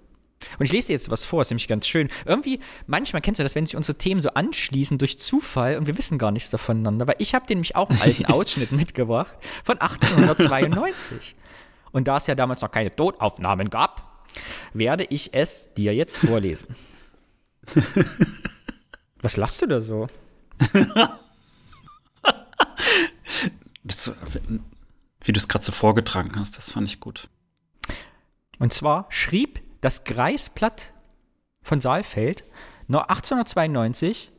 Und 0.58 0.66
ich 0.66 0.72
lese 0.72 0.88
dir 0.88 0.92
jetzt 0.94 1.10
was 1.10 1.24
vor, 1.24 1.42
ist 1.42 1.50
nämlich 1.50 1.68
ganz 1.68 1.86
schön. 1.86 2.08
Irgendwie, 2.24 2.60
manchmal 2.86 3.22
kennst 3.22 3.38
du 3.38 3.42
das, 3.42 3.54
wenn 3.54 3.66
sich 3.66 3.76
unsere 3.76 3.98
Themen 3.98 4.20
so 4.20 4.30
anschließen 4.30 4.98
durch 4.98 5.18
Zufall 5.18 5.76
und 5.76 5.86
wir 5.86 5.98
wissen 5.98 6.18
gar 6.18 6.30
nichts 6.30 6.54
voneinander. 6.56 7.02
Aber 7.02 7.20
ich 7.20 7.34
habe 7.34 7.46
dir 7.46 7.56
nämlich 7.56 7.76
auch 7.76 7.90
einen 7.90 8.00
alten 8.00 8.26
Ausschnitt 8.26 8.72
mitgebracht 8.72 9.34
von 9.64 9.78
1892. 9.78 11.36
Und 11.92 12.08
da 12.08 12.18
es 12.18 12.26
ja 12.26 12.34
damals 12.34 12.60
noch 12.62 12.70
keine 12.70 12.94
Totaufnahmen 12.94 13.70
gab, 13.70 14.15
werde 14.72 15.04
ich 15.04 15.34
es 15.34 15.72
dir 15.74 15.94
jetzt 15.94 16.16
vorlesen. 16.16 16.74
Was 19.20 19.36
lachst 19.36 19.62
du 19.62 19.66
da 19.66 19.80
so? 19.80 20.06
Das, 23.84 24.10
wie 25.22 25.32
du 25.32 25.38
es 25.38 25.46
gerade 25.46 25.64
so 25.64 25.70
vorgetragen 25.70 26.32
hast, 26.34 26.58
das 26.58 26.72
fand 26.72 26.88
ich 26.88 26.98
gut. 26.98 27.28
Und 28.58 28.72
zwar 28.72 29.06
schrieb 29.10 29.62
das 29.80 30.02
Kreisblatt 30.02 30.92
von 31.62 31.80
Saalfeld 31.80 32.42
noch 32.88 33.02
1892 33.02 34.30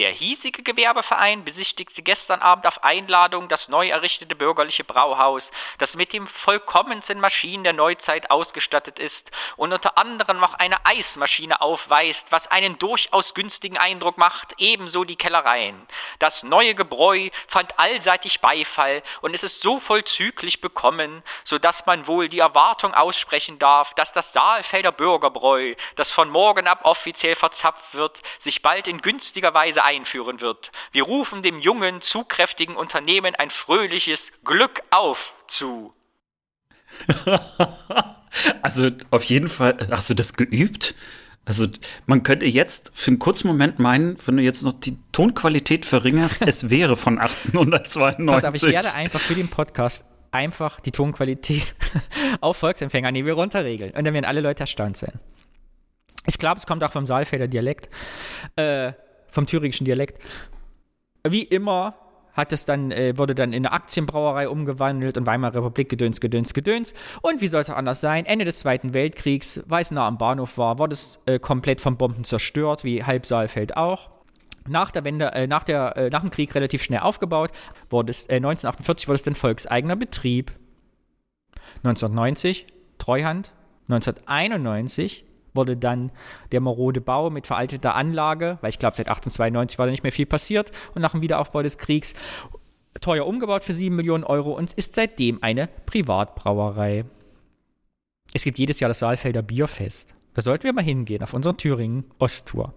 der 0.00 0.12
hiesige 0.12 0.62
Gewerbeverein 0.62 1.44
besichtigte 1.44 2.00
gestern 2.00 2.40
Abend 2.40 2.66
auf 2.66 2.82
Einladung 2.82 3.48
das 3.48 3.68
neu 3.68 3.90
errichtete 3.90 4.34
bürgerliche 4.34 4.82
Brauhaus, 4.82 5.50
das 5.76 5.94
mit 5.94 6.14
den 6.14 6.26
vollkommensten 6.26 7.20
Maschinen 7.20 7.64
der 7.64 7.74
Neuzeit 7.74 8.30
ausgestattet 8.30 8.98
ist 8.98 9.30
und 9.56 9.74
unter 9.74 9.98
anderem 9.98 10.40
noch 10.40 10.54
eine 10.54 10.86
Eismaschine 10.86 11.60
aufweist, 11.60 12.26
was 12.30 12.46
einen 12.46 12.78
durchaus 12.78 13.34
günstigen 13.34 13.76
Eindruck 13.76 14.16
macht, 14.16 14.54
ebenso 14.56 15.04
die 15.04 15.16
Kellereien. 15.16 15.86
Das 16.18 16.44
neue 16.44 16.74
Gebräu 16.74 17.28
fand 17.46 17.78
allseitig 17.78 18.40
Beifall 18.40 19.02
und 19.20 19.34
es 19.34 19.42
ist 19.42 19.60
so 19.60 19.80
vollzüglich 19.80 20.62
bekommen, 20.62 21.22
so 21.44 21.58
dass 21.58 21.84
man 21.84 22.06
wohl 22.06 22.30
die 22.30 22.38
Erwartung 22.38 22.94
aussprechen 22.94 23.58
darf, 23.58 23.92
dass 23.92 24.14
das 24.14 24.32
Saalfelder 24.32 24.92
Bürgerbräu, 24.92 25.74
das 25.96 26.10
von 26.10 26.30
morgen 26.30 26.66
ab 26.68 26.80
offiziell 26.84 27.36
verzapft 27.36 27.92
wird, 27.92 28.22
sich 28.38 28.62
bald 28.62 28.88
in 28.88 29.02
günstiger 29.02 29.52
Weise 29.52 29.89
einführen 29.90 30.40
wird. 30.40 30.70
Wir 30.92 31.02
rufen 31.02 31.42
dem 31.42 31.58
jungen, 31.58 32.00
zugkräftigen 32.00 32.76
Unternehmen 32.76 33.34
ein 33.34 33.50
fröhliches 33.50 34.30
Glück 34.44 34.82
auf 34.90 35.32
zu. 35.48 35.92
also 38.62 38.90
auf 39.10 39.24
jeden 39.24 39.48
Fall, 39.48 39.88
hast 39.90 40.08
du 40.10 40.14
das 40.14 40.34
geübt? 40.34 40.94
Also 41.44 41.66
man 42.06 42.22
könnte 42.22 42.46
jetzt 42.46 42.92
für 42.94 43.10
einen 43.10 43.18
kurzen 43.18 43.48
Moment 43.48 43.80
meinen, 43.80 44.16
wenn 44.24 44.36
du 44.36 44.42
jetzt 44.44 44.62
noch 44.62 44.72
die 44.72 44.96
Tonqualität 45.10 45.84
verringerst, 45.84 46.42
es 46.46 46.70
wäre 46.70 46.96
von 46.96 47.18
1892. 47.18 48.26
Pass 48.26 48.44
auf, 48.44 48.54
ich 48.54 48.62
werde 48.62 48.94
einfach 48.94 49.20
für 49.20 49.34
den 49.34 49.48
Podcast 49.48 50.04
einfach 50.30 50.78
die 50.78 50.92
Tonqualität 50.92 51.74
auf 52.40 52.58
Volksempfängerniveau 52.58 53.32
runterregeln. 53.32 53.90
Und 53.90 54.04
dann 54.04 54.14
werden 54.14 54.26
alle 54.26 54.40
Leute 54.40 54.60
erstaunt 54.60 54.96
sein. 54.96 55.18
Ich 56.26 56.38
glaube, 56.38 56.58
es 56.58 56.66
kommt 56.66 56.84
auch 56.84 56.92
vom 56.92 57.06
Saalfelder 57.06 57.48
Dialekt. 57.48 57.88
Äh, 58.54 58.92
vom 59.30 59.46
thüringischen 59.46 59.84
Dialekt. 59.84 60.20
Wie 61.26 61.42
immer 61.42 61.94
hat 62.32 62.52
es 62.52 62.64
dann, 62.64 62.90
äh, 62.90 63.16
wurde 63.18 63.34
dann 63.34 63.52
in 63.52 63.66
eine 63.66 63.72
Aktienbrauerei 63.72 64.48
umgewandelt 64.48 65.18
und 65.18 65.26
Weimarer 65.26 65.64
Republik 65.64 65.88
gedöns, 65.88 66.20
gedöns, 66.20 66.54
gedöns. 66.54 66.94
Und 67.22 67.40
wie 67.40 67.48
soll 67.48 67.60
es 67.60 67.70
auch 67.70 67.76
anders 67.76 68.00
sein? 68.00 68.24
Ende 68.24 68.44
des 68.44 68.60
Zweiten 68.60 68.94
Weltkriegs, 68.94 69.62
weil 69.66 69.82
es 69.82 69.90
nah 69.90 70.06
am 70.06 70.18
Bahnhof 70.18 70.56
war, 70.58 70.78
wurde 70.78 70.94
es 70.94 71.18
äh, 71.26 71.38
komplett 71.38 71.80
von 71.80 71.96
Bomben 71.96 72.24
zerstört, 72.24 72.84
wie 72.84 73.04
halb 73.04 73.26
Saalfeld 73.26 73.76
auch. 73.76 74.10
Nach 74.68 74.90
der 74.90 75.04
Wende, 75.04 75.32
äh, 75.32 75.46
nach, 75.46 75.64
der, 75.64 75.96
äh, 75.96 76.10
nach 76.10 76.20
dem 76.20 76.30
Krieg 76.30 76.54
relativ 76.54 76.82
schnell 76.82 77.00
aufgebaut, 77.00 77.50
wurde 77.88 78.10
es, 78.10 78.28
1948 78.28 79.04
äh, 79.04 79.08
wurde 79.08 79.16
es 79.16 79.22
dann 79.22 79.34
volkseigener 79.34 79.96
Betrieb. 79.96 80.52
1990 81.82 82.66
Treuhand, 82.98 83.52
1991 83.88 85.24
wurde 85.54 85.76
dann 85.76 86.12
der 86.52 86.60
marode 86.60 87.00
Bau 87.00 87.30
mit 87.30 87.46
veralteter 87.46 87.94
Anlage, 87.94 88.58
weil 88.60 88.70
ich 88.70 88.78
glaube, 88.78 88.96
seit 88.96 89.08
1892 89.08 89.78
war 89.78 89.86
da 89.86 89.92
nicht 89.92 90.02
mehr 90.02 90.12
viel 90.12 90.26
passiert 90.26 90.70
und 90.94 91.02
nach 91.02 91.12
dem 91.12 91.22
Wiederaufbau 91.22 91.62
des 91.62 91.78
Kriegs 91.78 92.14
teuer 93.00 93.26
umgebaut 93.26 93.64
für 93.64 93.74
7 93.74 93.94
Millionen 93.94 94.24
Euro 94.24 94.52
und 94.52 94.72
ist 94.72 94.94
seitdem 94.94 95.42
eine 95.42 95.68
Privatbrauerei. 95.86 97.04
Es 98.32 98.44
gibt 98.44 98.58
jedes 98.58 98.80
Jahr 98.80 98.88
das 98.88 99.00
Saalfelder 99.00 99.42
Bierfest. 99.42 100.14
Da 100.34 100.42
sollten 100.42 100.64
wir 100.64 100.72
mal 100.72 100.84
hingehen 100.84 101.22
auf 101.22 101.34
unserer 101.34 101.56
Thüringen-Osttour. 101.56 102.74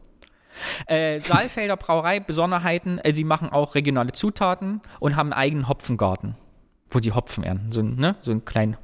Äh, 0.87 1.19
Saalfelder 1.19 1.77
Brauerei, 1.77 2.19
Besonderheiten, 2.19 2.99
äh, 2.99 3.13
sie 3.13 3.23
machen 3.23 3.49
auch 3.49 3.75
regionale 3.75 4.11
Zutaten 4.11 4.81
und 4.99 5.15
haben 5.15 5.33
einen 5.33 5.41
eigenen 5.41 5.67
Hopfengarten, 5.67 6.35
wo 6.89 6.99
sie 6.99 7.11
Hopfen 7.11 7.43
ernten. 7.43 7.71
So, 7.71 7.81
ne? 7.81 8.15
so 8.21 8.31
einen 8.31 8.45
kleinen 8.45 8.77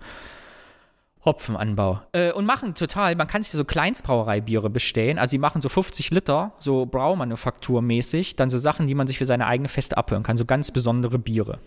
Hopfenanbau. 1.26 2.02
Äh, 2.14 2.32
und 2.32 2.46
machen 2.46 2.76
total, 2.76 3.16
man 3.16 3.28
kann 3.28 3.44
sich 3.44 3.52
so 3.52 3.66
Kleinstbrauereibiere 3.66 4.70
bestellen. 4.70 5.20
Also 5.20 5.32
sie 5.32 5.38
machen 5.38 5.62
so 5.62 5.70
50 5.70 6.12
Liter, 6.12 6.54
so 6.60 6.86
Braumanufakturmäßig, 6.86 8.36
dann 8.36 8.50
so 8.50 8.58
Sachen, 8.58 8.88
die 8.88 8.96
man 8.96 9.08
sich 9.08 9.18
für 9.18 9.26
seine 9.26 9.48
eigene 9.48 9.70
Feste 9.70 9.98
abhören 9.98 10.24
kann, 10.24 10.38
so 10.38 10.46
ganz 10.46 10.72
besondere 10.72 11.20
Biere. 11.20 11.60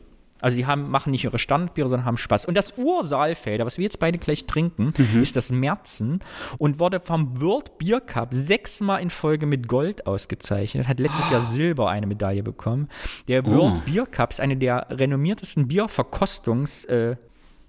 Also 0.43 0.57
die 0.57 0.67
haben, 0.67 0.91
machen 0.91 1.13
nicht 1.13 1.23
ihre 1.23 1.39
Standbiere, 1.39 1.89
sondern 1.89 2.05
haben 2.05 2.17
Spaß. 2.17 2.47
Und 2.47 2.57
das 2.57 2.77
Ursaalfelder, 2.77 3.65
was 3.65 3.79
wir 3.79 3.85
jetzt 3.85 4.01
beide 4.01 4.19
gleich 4.19 4.47
trinken, 4.47 4.93
mhm. 4.99 5.23
ist 5.23 5.37
das 5.37 5.53
Merzen 5.53 6.19
und 6.59 6.81
wurde 6.81 6.99
vom 6.99 7.41
World 7.41 7.79
Beer 7.79 8.01
Cup 8.01 8.35
sechsmal 8.35 9.01
in 9.01 9.11
Folge 9.11 9.47
mit 9.47 9.69
Gold 9.69 10.07
ausgezeichnet. 10.07 10.89
Hat 10.89 10.99
letztes 10.99 11.29
oh. 11.29 11.35
Jahr 11.35 11.43
Silber 11.43 11.91
eine 11.91 12.09
Medaille 12.09 12.43
bekommen. 12.43 12.89
Der 13.29 13.47
World 13.47 13.75
oh. 13.77 13.91
Beer 13.91 14.07
Cup 14.07 14.33
ist 14.33 14.41
eine 14.41 14.57
der 14.57 14.89
renommiertesten 14.91 15.69
Bierverkostungs- 15.69 16.89
äh, 16.89 17.17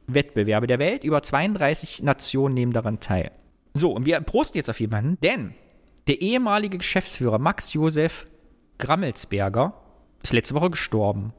Wettbewerbe 0.08 0.68
der 0.68 0.80
Welt. 0.80 1.04
Über 1.04 1.22
32 1.22 2.04
Nationen 2.04 2.54
nehmen 2.54 2.74
daran 2.74 3.00
teil. 3.00 3.32
So, 3.74 3.92
und 3.92 4.06
wir 4.06 4.20
prosten 4.22 4.58
jetzt 4.58 4.70
auf 4.70 4.80
jemanden, 4.80 5.18
denn 5.22 5.54
der 6.08 6.22
ehemalige 6.22 6.78
Geschäftsführer 6.78 7.40
Max 7.40 7.74
Josef 7.74 8.28
Grammelsberger 8.78 9.74
ist 10.22 10.34
letzte 10.34 10.56
Woche 10.56 10.72
gestorben. 10.72 11.34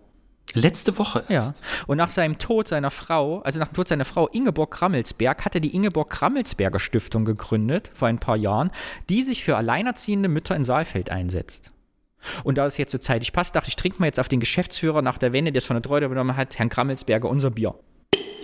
Letzte 0.55 0.97
Woche? 0.99 1.25
Ja. 1.29 1.53
Und 1.87 1.97
nach 1.97 2.11
seinem 2.11 2.39
Tod 2.39 2.69
seiner 2.69 2.91
Frau, 2.91 3.41
also 3.41 3.59
nach 3.59 3.69
dem 3.69 3.75
Tod 3.75 3.89
seiner 3.89 4.05
Frau 4.05 4.29
Ingeborg 4.29 4.71
Grammelsberg, 4.71 5.45
hat 5.45 5.55
er 5.55 5.61
die 5.61 5.75
Ingeborg 5.75 6.11
Grammelsberger 6.11 6.79
Stiftung 6.79 7.25
gegründet, 7.25 7.91
vor 7.93 8.09
ein 8.09 8.21
paar 8.21 8.37
Jahren, 8.37 8.71
die 9.09 9.23
sich 9.23 9.43
für 9.43 9.57
alleinerziehende 9.57 10.29
Mütter 10.29 10.55
in 10.55 10.63
Saalfeld 10.63 11.11
einsetzt. 11.11 11.73
Und 12.45 12.57
da 12.57 12.67
es 12.67 12.79
jetzt 12.79 12.93
so 12.93 12.99
zeitig 12.99 13.33
passt, 13.33 13.57
dachte 13.57 13.69
ich, 13.69 13.77
trinken 13.77 13.99
wir 14.01 14.07
jetzt 14.07 14.21
auf 14.21 14.29
den 14.29 14.41
Geschäftsführer 14.41 15.03
nach 15.03 15.19
der 15.19 15.33
Wende, 15.33 15.53
der 15.53 15.59
es 15.59 15.67
von 15.67 15.75
der 15.75 15.83
Treude 15.83 16.07
übernommen 16.07 16.37
hat, 16.37 16.59
Herrn 16.59 16.69
Grammelsberger, 16.69 17.29
unser 17.29 17.51
Bier. 17.51 17.75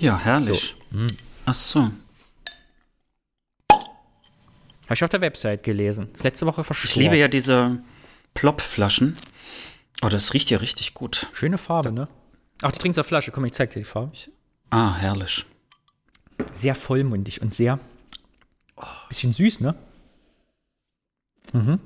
Ja, 0.00 0.18
herrlich. 0.18 0.76
So. 0.90 0.98
Hm. 0.98 1.06
Ach 1.44 1.54
so. 1.54 1.80
Habe 3.70 4.94
ich 4.94 5.04
auf 5.04 5.10
der 5.10 5.20
Website 5.20 5.62
gelesen. 5.62 6.08
Letzte 6.22 6.46
Woche 6.46 6.64
verschwunden. 6.64 6.90
Ich 6.90 6.96
liebe 6.96 7.16
ja 7.16 7.28
diese 7.28 7.78
Plop-Flaschen. 8.34 9.16
Oh, 10.02 10.08
das 10.08 10.32
riecht 10.34 10.50
ja 10.50 10.58
richtig 10.58 10.94
gut. 10.94 11.28
Schöne 11.34 11.58
Farbe, 11.58 11.92
ne? 11.92 12.08
Ach, 12.62 12.72
du 12.72 12.78
trinkst 12.78 12.98
auf 12.98 13.06
Flasche. 13.06 13.30
Komm, 13.30 13.44
ich 13.44 13.52
zeig 13.52 13.70
dir 13.70 13.80
die 13.80 13.84
Farbe. 13.84 14.12
Ah, 14.70 14.96
herrlich. 14.96 15.44
Sehr 16.54 16.74
vollmundig 16.74 17.42
und 17.42 17.54
sehr. 17.54 17.78
Oh, 18.76 18.84
bisschen 19.10 19.34
süß, 19.34 19.60
ne? 19.60 19.74
Mhm. 21.52 21.78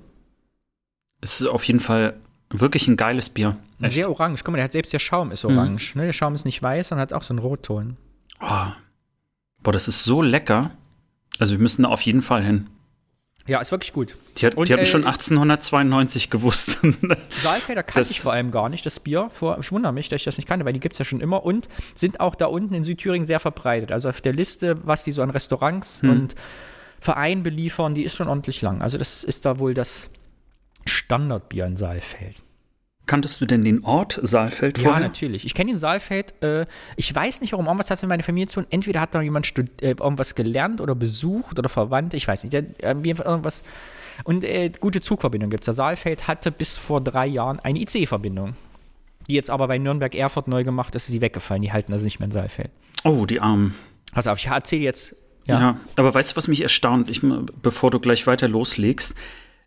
Es 1.21 1.41
ist 1.41 1.49
auf 1.49 1.65
jeden 1.65 1.81
Fall 1.81 2.15
Wirklich 2.57 2.87
ein 2.87 2.97
geiles 2.97 3.31
Bier. 3.31 3.57
Echt? 3.81 3.95
Sehr 3.95 4.09
orange. 4.09 4.45
Guck 4.45 4.53
mal, 4.53 4.59
der 4.59 4.65
hat 4.65 4.73
selbst 4.73 4.93
der 4.93 5.01
Schaum 5.01 5.33
ist 5.33 5.45
mhm. 5.45 5.59
orange. 5.59 5.95
Mhm. 5.95 6.01
Ne? 6.01 6.07
Der 6.07 6.13
Schaum 6.13 6.35
ist 6.35 6.45
nicht 6.45 6.63
weiß, 6.63 6.89
sondern 6.89 7.03
hat 7.03 7.13
auch 7.13 7.23
so 7.23 7.33
einen 7.33 7.41
Rotton. 7.41 7.97
Oh. 8.45 8.67
Boah, 9.63 9.73
das 9.73 9.89
ist 9.89 10.05
so 10.05 10.23
lecker. 10.23 10.71
Also 11.39 11.53
wir 11.53 11.61
müssen 11.61 11.83
da 11.83 11.89
auf 11.89 12.03
jeden 12.03 12.23
Fall 12.23 12.45
hin. 12.45 12.69
Ja, 13.47 13.61
ist 13.61 13.73
wirklich 13.73 13.93
gut. 13.93 14.17
Die, 14.39 14.47
hat, 14.47 14.55
Und, 14.55 14.69
die 14.69 14.73
hatten 14.73 14.85
äh, 14.85 14.87
schon 14.87 15.05
1892 15.05 16.31
gewusst. 16.31 16.79
Saalfelder 17.43 17.83
kannte 17.83 18.01
das, 18.01 18.11
ich 18.11 18.21
vor 18.21 18.33
allem 18.33 18.51
gar 18.51 18.71
nicht, 18.71 18.87
das 18.87 19.01
Bier. 19.01 19.29
Vor, 19.33 19.59
ich 19.61 19.71
wundere 19.71 19.93
mich, 19.93 20.09
dass 20.09 20.17
ich 20.17 20.25
das 20.25 20.39
nicht 20.39 20.49
kannte, 20.49 20.65
weil 20.65 20.73
die 20.73 20.81
gibt 20.81 20.95
es 20.95 20.99
ja 20.99 21.05
schon 21.05 21.21
immer 21.21 21.45
und 21.45 21.69
sind 21.95 22.21
auch 22.21 22.35
da 22.35 22.47
unten 22.47 22.73
in 22.73 22.85
Südthüringen 22.85 23.27
sehr 23.27 23.41
verbreitet. 23.41 23.93
Also 23.93 24.09
auf 24.09 24.23
der 24.23 24.33
Liste, 24.33 24.79
was 24.87 25.05
die 25.05 25.13
so 25.13 25.23
an 25.23 25.31
Restaurants 25.31 26.01
hm. 26.01 26.11
und 26.11 26.35
Vereinen 27.01 27.43
beliefern, 27.43 27.95
die 27.95 28.05
ist 28.05 28.17
schon 28.17 28.29
ordentlich 28.29 28.63
lang. 28.63 28.81
Also 28.81 28.97
das 28.97 29.25
ist 29.25 29.45
da 29.45 29.59
wohl 29.59 29.75
das 29.75 30.09
Standardbier 30.87 31.67
in 31.67 31.77
Saalfeld. 31.77 32.44
Kanntest 33.07 33.41
du 33.41 33.45
denn 33.47 33.65
den 33.65 33.85
Ort 33.85 34.19
Saalfeld 34.23 34.79
Ja, 34.79 34.85
vorher? 34.85 35.01
natürlich. 35.03 35.45
Ich 35.45 35.53
kenne 35.55 35.73
den 35.73 35.77
Saalfeld. 35.77 36.43
Äh, 36.43 36.67
ich 36.97 37.15
weiß 37.15 37.43
nicht, 37.43 37.53
warum 37.53 37.67
irgendwas 37.67 37.91
hat 37.91 38.01
mit 38.03 38.09
meiner 38.09 38.23
Familie 38.23 38.47
zu 38.47 38.61
tun. 38.61 38.67
Entweder 38.71 39.01
hat 39.01 39.15
da 39.15 39.21
jemand 39.21 39.53
äh, 39.59 39.91
irgendwas 39.91 40.35
gelernt 40.35 40.81
oder 40.81 40.95
besucht 40.95 41.59
oder 41.59 41.69
verwandt. 41.69 42.15
Ich 42.15 42.27
weiß 42.27 42.45
nicht. 42.45 42.55
Der, 42.55 42.63
äh, 42.83 42.95
irgendwas. 43.05 43.63
Und 44.25 44.43
äh, 44.45 44.71
gute 44.81 45.01
Zugverbindung 45.03 45.51
gibt 45.51 45.65
es. 45.65 45.67
Der 45.67 45.75
Saalfeld 45.75 46.29
hatte 46.29 46.51
bis 46.51 46.77
vor 46.79 47.03
drei 47.03 47.27
Jahren 47.27 47.61
eine 47.61 47.81
IC-Verbindung. 47.81 48.55
Die 49.29 49.35
jetzt 49.35 49.51
aber 49.51 49.69
bei 49.69 49.79
Nürnberg-Erfurt 49.79 50.49
neu 50.49 50.65
gemacht 50.65 50.95
ist, 50.95 51.05
ist 51.05 51.13
sie 51.13 51.21
weggefallen. 51.21 51.63
Die 51.63 51.73
halten 51.73 51.93
also 51.93 52.05
nicht 52.05 52.21
mehr 52.21 52.27
in 52.27 52.33
Saalfeld. 52.33 52.71
Oh, 53.05 53.27
die 53.27 53.41
Armen. 53.41 53.75
Pass 54.13 54.27
auf, 54.27 54.39
ich 54.39 54.47
erzähle 54.47 54.83
jetzt. 54.83 55.17
Ja. 55.47 55.61
Ja. 55.61 55.81
aber 55.97 56.15
weißt 56.15 56.33
du, 56.33 56.37
was 56.37 56.49
mich 56.49 56.63
erstaunt, 56.63 57.11
ich, 57.11 57.21
bevor 57.61 57.91
du 57.91 58.01
gleich 58.01 58.27
weiter 58.27 58.49
loslegst? 58.49 59.15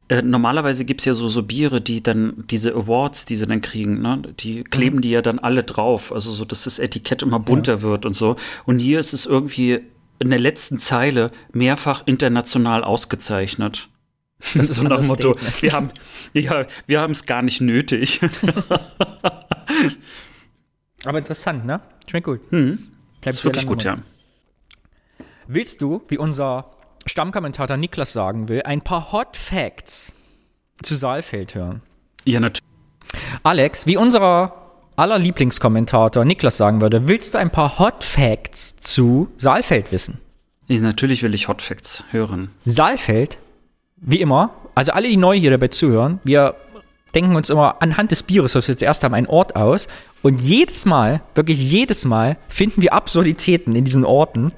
Äh, 0.09 0.21
normalerweise 0.21 0.85
gibt 0.85 1.01
es 1.01 1.05
ja 1.05 1.13
so, 1.13 1.27
so 1.27 1.43
Biere, 1.43 1.81
die 1.81 2.01
dann 2.01 2.45
diese 2.49 2.73
Awards, 2.73 3.25
die 3.25 3.35
sie 3.35 3.45
dann 3.45 3.59
kriegen, 3.59 4.01
ne, 4.01 4.21
die 4.39 4.63
kleben 4.63 5.01
die 5.01 5.09
ja 5.09 5.21
dann 5.21 5.39
alle 5.39 5.63
drauf. 5.63 6.13
Also 6.13 6.31
so, 6.31 6.45
dass 6.45 6.63
das 6.63 6.79
Etikett 6.79 7.23
immer 7.23 7.39
bunter 7.39 7.81
wird 7.81 8.05
und 8.05 8.13
so. 8.13 8.37
Und 8.65 8.79
hier 8.79 8.99
ist 8.99 9.11
es 9.13 9.25
irgendwie 9.25 9.81
in 10.19 10.29
der 10.29 10.39
letzten 10.39 10.79
Zeile 10.79 11.31
mehrfach 11.51 12.03
international 12.05 12.83
ausgezeichnet. 12.83 13.89
Das 14.53 14.69
ist 14.69 14.75
so 14.75 14.83
nach 14.83 14.99
dem 14.99 15.07
Motto, 15.07 15.35
wir 15.61 15.73
haben 15.73 15.89
ja, 16.31 16.67
wir 16.85 17.01
haben 17.01 17.09
es 17.09 17.25
gar 17.25 17.41
nicht 17.41 17.59
nötig. 17.59 18.19
Aber 21.05 21.17
interessant, 21.17 21.65
ne? 21.65 21.81
Schmeckt 22.07 22.25
gut. 22.25 22.41
Hm. 22.51 22.77
Ist 23.25 23.43
wirklich 23.43 23.65
gut, 23.65 23.83
ja. 23.83 23.97
Willst 25.47 25.81
du, 25.81 26.03
wie 26.07 26.19
unser 26.19 26.76
Stammkommentator 27.07 27.77
Niklas 27.77 28.13
sagen 28.13 28.49
will, 28.49 28.61
ein 28.63 28.81
paar 28.81 29.11
Hot 29.11 29.35
Facts 29.37 30.11
zu 30.81 30.95
Saalfeld 30.95 31.55
hören? 31.55 31.81
Ja, 32.25 32.39
natürlich. 32.39 32.67
Alex, 33.43 33.85
wie 33.87 33.97
unser 33.97 34.53
aller 34.95 35.19
Lieblingskommentator 35.19 36.25
Niklas 36.25 36.57
sagen 36.57 36.81
würde, 36.81 37.07
willst 37.07 37.33
du 37.33 37.37
ein 37.37 37.51
paar 37.51 37.79
Hot 37.79 38.03
Facts 38.03 38.77
zu 38.77 39.29
Saalfeld 39.37 39.91
wissen? 39.91 40.19
Ja, 40.67 40.81
natürlich 40.81 41.23
will 41.23 41.33
ich 41.33 41.47
Hot 41.47 41.61
Facts 41.61 42.03
hören. 42.11 42.51
Saalfeld, 42.65 43.37
wie 43.97 44.19
immer, 44.19 44.53
also 44.75 44.91
alle, 44.91 45.07
die 45.07 45.17
neu 45.17 45.37
hier 45.37 45.51
dabei 45.51 45.69
zuhören, 45.69 46.19
wir 46.23 46.55
denken 47.17 47.35
uns 47.35 47.49
immer 47.49 47.77
anhand 47.79 48.11
des 48.11 48.21
Bieres, 48.21 48.53
was 48.53 48.67
wir 48.67 48.77
zuerst 48.77 49.03
haben, 49.03 49.15
einen 49.15 49.25
Ort 49.25 49.55
aus. 49.55 49.87
Und 50.21 50.39
jedes 50.39 50.85
Mal, 50.85 51.21
wirklich 51.33 51.57
jedes 51.57 52.05
Mal, 52.05 52.37
finden 52.47 52.83
wir 52.83 52.93
Absurditäten 52.93 53.75
in 53.75 53.85
diesen 53.85 54.05
Orten, 54.05 54.51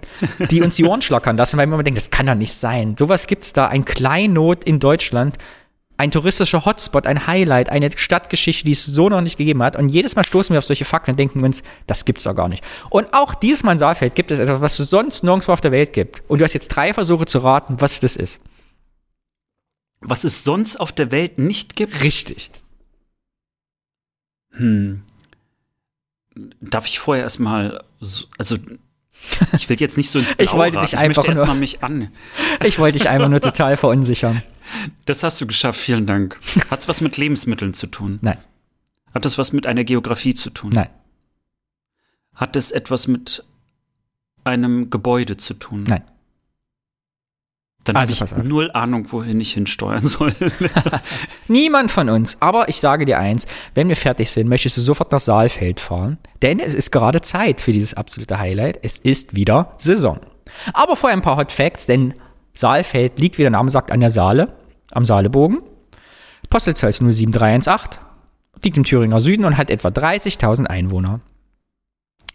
die 0.52 0.62
uns 0.62 0.76
die 0.76 0.84
Ohren 0.84 1.02
schlackern 1.02 1.38
lassen, 1.38 1.58
weil 1.58 1.68
wir 1.68 1.76
immer 1.76 1.84
denken, 1.84 2.00
das 2.00 2.12
kann 2.12 2.26
doch 2.26 2.36
nicht 2.36 2.54
sein. 2.54 2.96
Sowas 3.00 3.28
gibt's 3.28 3.54
da, 3.54 3.68
ein 3.68 3.86
Kleinod 3.86 4.66
in 4.66 4.80
Deutschland, 4.80 5.38
ein 5.96 6.12
touristischer 6.12 6.66
Hotspot, 6.66 7.08
ein 7.08 7.28
Highlight, 7.28 7.70
eine 7.70 7.92
Stadtgeschichte, 7.96 8.66
die 8.66 8.72
es 8.74 8.86
so 8.86 9.08
noch 9.08 9.22
nicht 9.22 9.38
gegeben 9.38 9.64
hat. 9.64 9.78
Und 9.78 9.88
jedes 9.88 10.18
Mal 10.18 10.26
stoßen 10.26 10.54
wir 10.54 10.58
auf 10.58 10.66
solche 10.66 10.86
Fakten 10.86 11.12
und 11.12 11.20
denken 11.20 11.44
uns, 11.44 11.64
das 11.88 12.04
gibt's 12.04 12.24
doch 12.24 12.36
gar 12.36 12.50
nicht. 12.50 12.64
Und 12.90 13.14
auch 13.14 13.36
dieses 13.36 13.64
Mal 13.64 13.74
in 13.74 13.78
Saalfeld 13.78 14.16
gibt 14.16 14.32
es 14.32 14.40
etwas, 14.40 14.60
was 14.60 14.80
es 14.80 14.90
sonst 14.90 15.24
nirgendwo 15.24 15.54
auf 15.54 15.62
der 15.62 15.72
Welt 15.72 15.94
gibt. 15.94 16.24
Und 16.28 16.40
du 16.40 16.46
hast 16.46 16.54
jetzt 16.54 16.70
drei 16.70 16.94
Versuche 16.94 17.26
zu 17.26 17.40
raten, 17.40 17.78
was 17.80 18.02
das 18.02 18.18
ist. 18.18 18.42
Was 20.02 20.24
es 20.24 20.44
sonst 20.44 20.78
auf 20.78 20.92
der 20.92 21.12
Welt 21.12 21.38
nicht 21.38 21.76
gibt? 21.76 22.04
Richtig. 22.04 22.50
Hm. 24.52 25.04
Darf 26.62 26.86
ich 26.86 27.00
vorher 27.00 27.24
erstmal, 27.26 27.84
so, 28.00 28.26
also 28.38 28.56
ich 29.54 29.68
will 29.68 29.80
jetzt 29.80 29.98
nicht 29.98 30.10
so 30.10 30.20
ins 30.20 30.34
Blaue 30.36 30.46
Ich 30.46 30.54
wollte 30.54 30.80
dich 30.80 30.94
ich 30.94 30.98
einfach 31.00 31.26
möchte 31.28 31.46
nur- 31.46 31.56
mich 31.56 31.84
an. 31.84 32.12
Ich 32.64 32.80
wollte 32.80 32.98
dich 33.00 33.10
einfach 33.10 33.30
nur 33.30 33.42
total 33.42 33.76
verunsichern. 33.78 34.42
Das 35.06 35.24
hast 35.24 35.42
du 35.42 35.48
geschafft, 35.48 35.80
vielen 35.80 36.06
Dank. 36.06 36.40
Hat 36.70 36.80
es 36.80 36.88
was 36.88 37.02
mit 37.02 37.18
Lebensmitteln 37.18 37.74
zu 37.74 37.88
tun? 37.88 38.20
Nein. 38.22 38.38
Hat 39.14 39.26
es 39.26 39.38
was 39.38 39.52
mit 39.52 39.66
einer 39.68 39.84
Geografie 39.84 40.34
zu 40.36 40.50
tun? 40.52 40.72
Nein. 40.74 40.90
Hat 42.36 42.56
es 42.56 42.72
etwas 42.72 43.08
mit 43.08 43.44
einem 44.46 44.90
Gebäude 44.90 45.36
zu 45.38 45.56
tun? 45.56 45.84
Nein. 45.84 46.04
Dann 47.94 48.02
Also, 48.02 48.16
habe 48.20 48.26
ich 48.26 48.38
auf. 48.38 48.44
null 48.44 48.72
Ahnung, 48.72 49.12
wohin 49.12 49.40
ich 49.40 49.54
hinsteuern 49.54 50.06
soll. 50.06 50.34
Niemand 51.48 51.92
von 51.92 52.10
uns. 52.10 52.38
Aber 52.40 52.70
ich 52.70 52.78
sage 52.80 53.06
dir 53.06 53.20
eins, 53.20 53.48
wenn 53.76 53.90
wir 53.90 53.96
fertig 53.96 54.30
sind, 54.30 54.48
möchtest 54.48 54.78
du 54.78 54.82
sofort 54.82 55.12
nach 55.12 55.20
Saalfeld 55.20 55.80
fahren. 55.80 56.18
Denn 56.42 56.60
es 56.60 56.74
ist 56.74 56.92
gerade 56.92 57.22
Zeit 57.22 57.62
für 57.62 57.72
dieses 57.72 57.94
absolute 57.94 58.40
Highlight. 58.40 58.80
Es 58.84 58.98
ist 58.98 59.36
wieder 59.36 59.74
Saison. 59.78 60.20
Aber 60.74 60.96
vorher 60.96 61.18
ein 61.18 61.22
paar 61.22 61.38
Hot 61.38 61.52
Facts, 61.52 61.86
denn 61.86 62.14
Saalfeld 62.54 63.20
liegt, 63.20 63.38
wie 63.38 63.44
der 63.44 63.52
Name 63.52 63.70
sagt, 63.70 63.92
an 63.92 64.00
der 64.00 64.10
Saale, 64.10 64.54
am 64.92 65.06
Saalebogen. 65.06 65.60
Postleitzahl 66.50 66.90
ist 66.90 66.98
07318, 67.00 68.02
liegt 68.64 68.78
im 68.78 68.84
Thüringer 68.84 69.22
Süden 69.22 69.46
und 69.46 69.58
hat 69.58 69.70
etwa 69.70 69.90
30.000 69.90 70.66
Einwohner. 70.66 71.22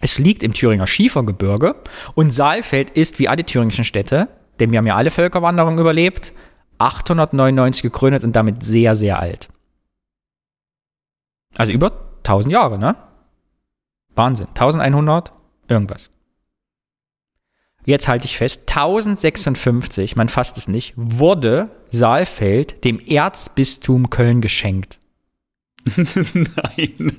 Es 0.01 0.19
liegt 0.19 0.43
im 0.43 0.53
Thüringer 0.53 0.87
Schiefergebirge 0.87 1.75
und 2.15 2.31
Saalfeld 2.33 2.91
ist 2.91 3.19
wie 3.19 3.29
alle 3.29 3.45
thüringischen 3.45 3.85
Städte, 3.85 4.29
denn 4.61 4.71
wir 4.71 4.79
haben 4.79 4.87
ja 4.87 4.97
alle 4.97 5.11
Völkerwanderungen 5.11 5.79
überlebt, 5.79 6.33
899 6.79 7.83
gegründet 7.83 8.25
und 8.25 8.35
damit 8.35 8.65
sehr, 8.65 8.97
sehr 8.97 9.19
alt. 9.19 9.49
Also 11.57 11.73
über 11.73 11.93
1000 12.19 12.53
Jahre, 12.53 12.79
ne? 12.79 12.97
Wahnsinn. 14.15 14.49
1100, 14.49 15.33
irgendwas. 15.69 16.11
Jetzt 17.87 18.09
halte 18.09 18.25
ich 18.25 18.39
fest, 18.39 18.63
1056, 18.63 20.17
man 20.17 20.31
fasst 20.31 20.57
es 20.57 20.69
nicht, 20.69 20.95
wurde 20.97 21.71
Saalfeld 21.91 22.83
dem 22.83 22.99
Erzbistum 22.99 24.09
Köln 24.09 24.41
geschenkt. 24.41 24.99
Nein. 25.95 27.19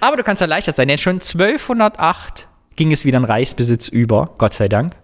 Aber 0.00 0.16
du 0.16 0.22
kannst 0.22 0.40
erleichtert 0.40 0.76
sein, 0.76 0.88
denn 0.88 0.98
schon 0.98 1.16
1208 1.16 2.48
ging 2.76 2.92
es 2.92 3.04
wieder 3.04 3.18
in 3.18 3.24
Reichsbesitz 3.24 3.88
über, 3.88 4.34
Gott 4.38 4.52
sei 4.52 4.68
Dank. 4.68 4.96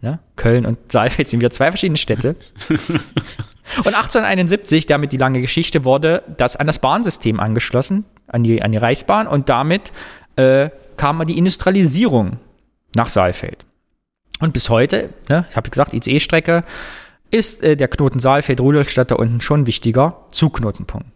Ne? 0.00 0.18
Köln 0.36 0.64
und 0.64 0.92
Saalfeld 0.92 1.28
sind 1.28 1.40
wieder 1.40 1.50
zwei 1.50 1.70
verschiedene 1.70 1.98
Städte. 1.98 2.36
und 2.68 3.86
1871, 3.86 4.86
damit 4.86 5.12
die 5.12 5.16
lange 5.16 5.40
Geschichte, 5.40 5.84
wurde 5.84 6.22
das 6.36 6.56
an 6.56 6.66
das 6.66 6.78
Bahnsystem 6.78 7.40
angeschlossen, 7.40 8.04
an 8.26 8.44
die, 8.44 8.62
an 8.62 8.72
die 8.72 8.78
Reichsbahn 8.78 9.26
und 9.26 9.48
damit 9.48 9.92
äh, 10.36 10.70
kam 10.96 11.24
die 11.26 11.38
Industrialisierung 11.38 12.38
nach 12.94 13.08
Saalfeld. 13.08 13.64
Und 14.40 14.52
bis 14.52 14.68
heute, 14.68 15.10
ne, 15.28 15.46
ich 15.50 15.56
habe 15.56 15.70
gesagt, 15.70 15.94
ICE-Strecke, 15.94 16.62
ist 17.30 17.62
äh, 17.62 17.76
der 17.76 17.88
Knoten 17.88 18.20
Saalfeld-Rudolstadt 18.20 19.10
da 19.10 19.16
unten 19.16 19.40
schon 19.40 19.62
ein 19.62 19.66
wichtiger 19.66 20.26
Zugknotenpunkt. 20.30 21.08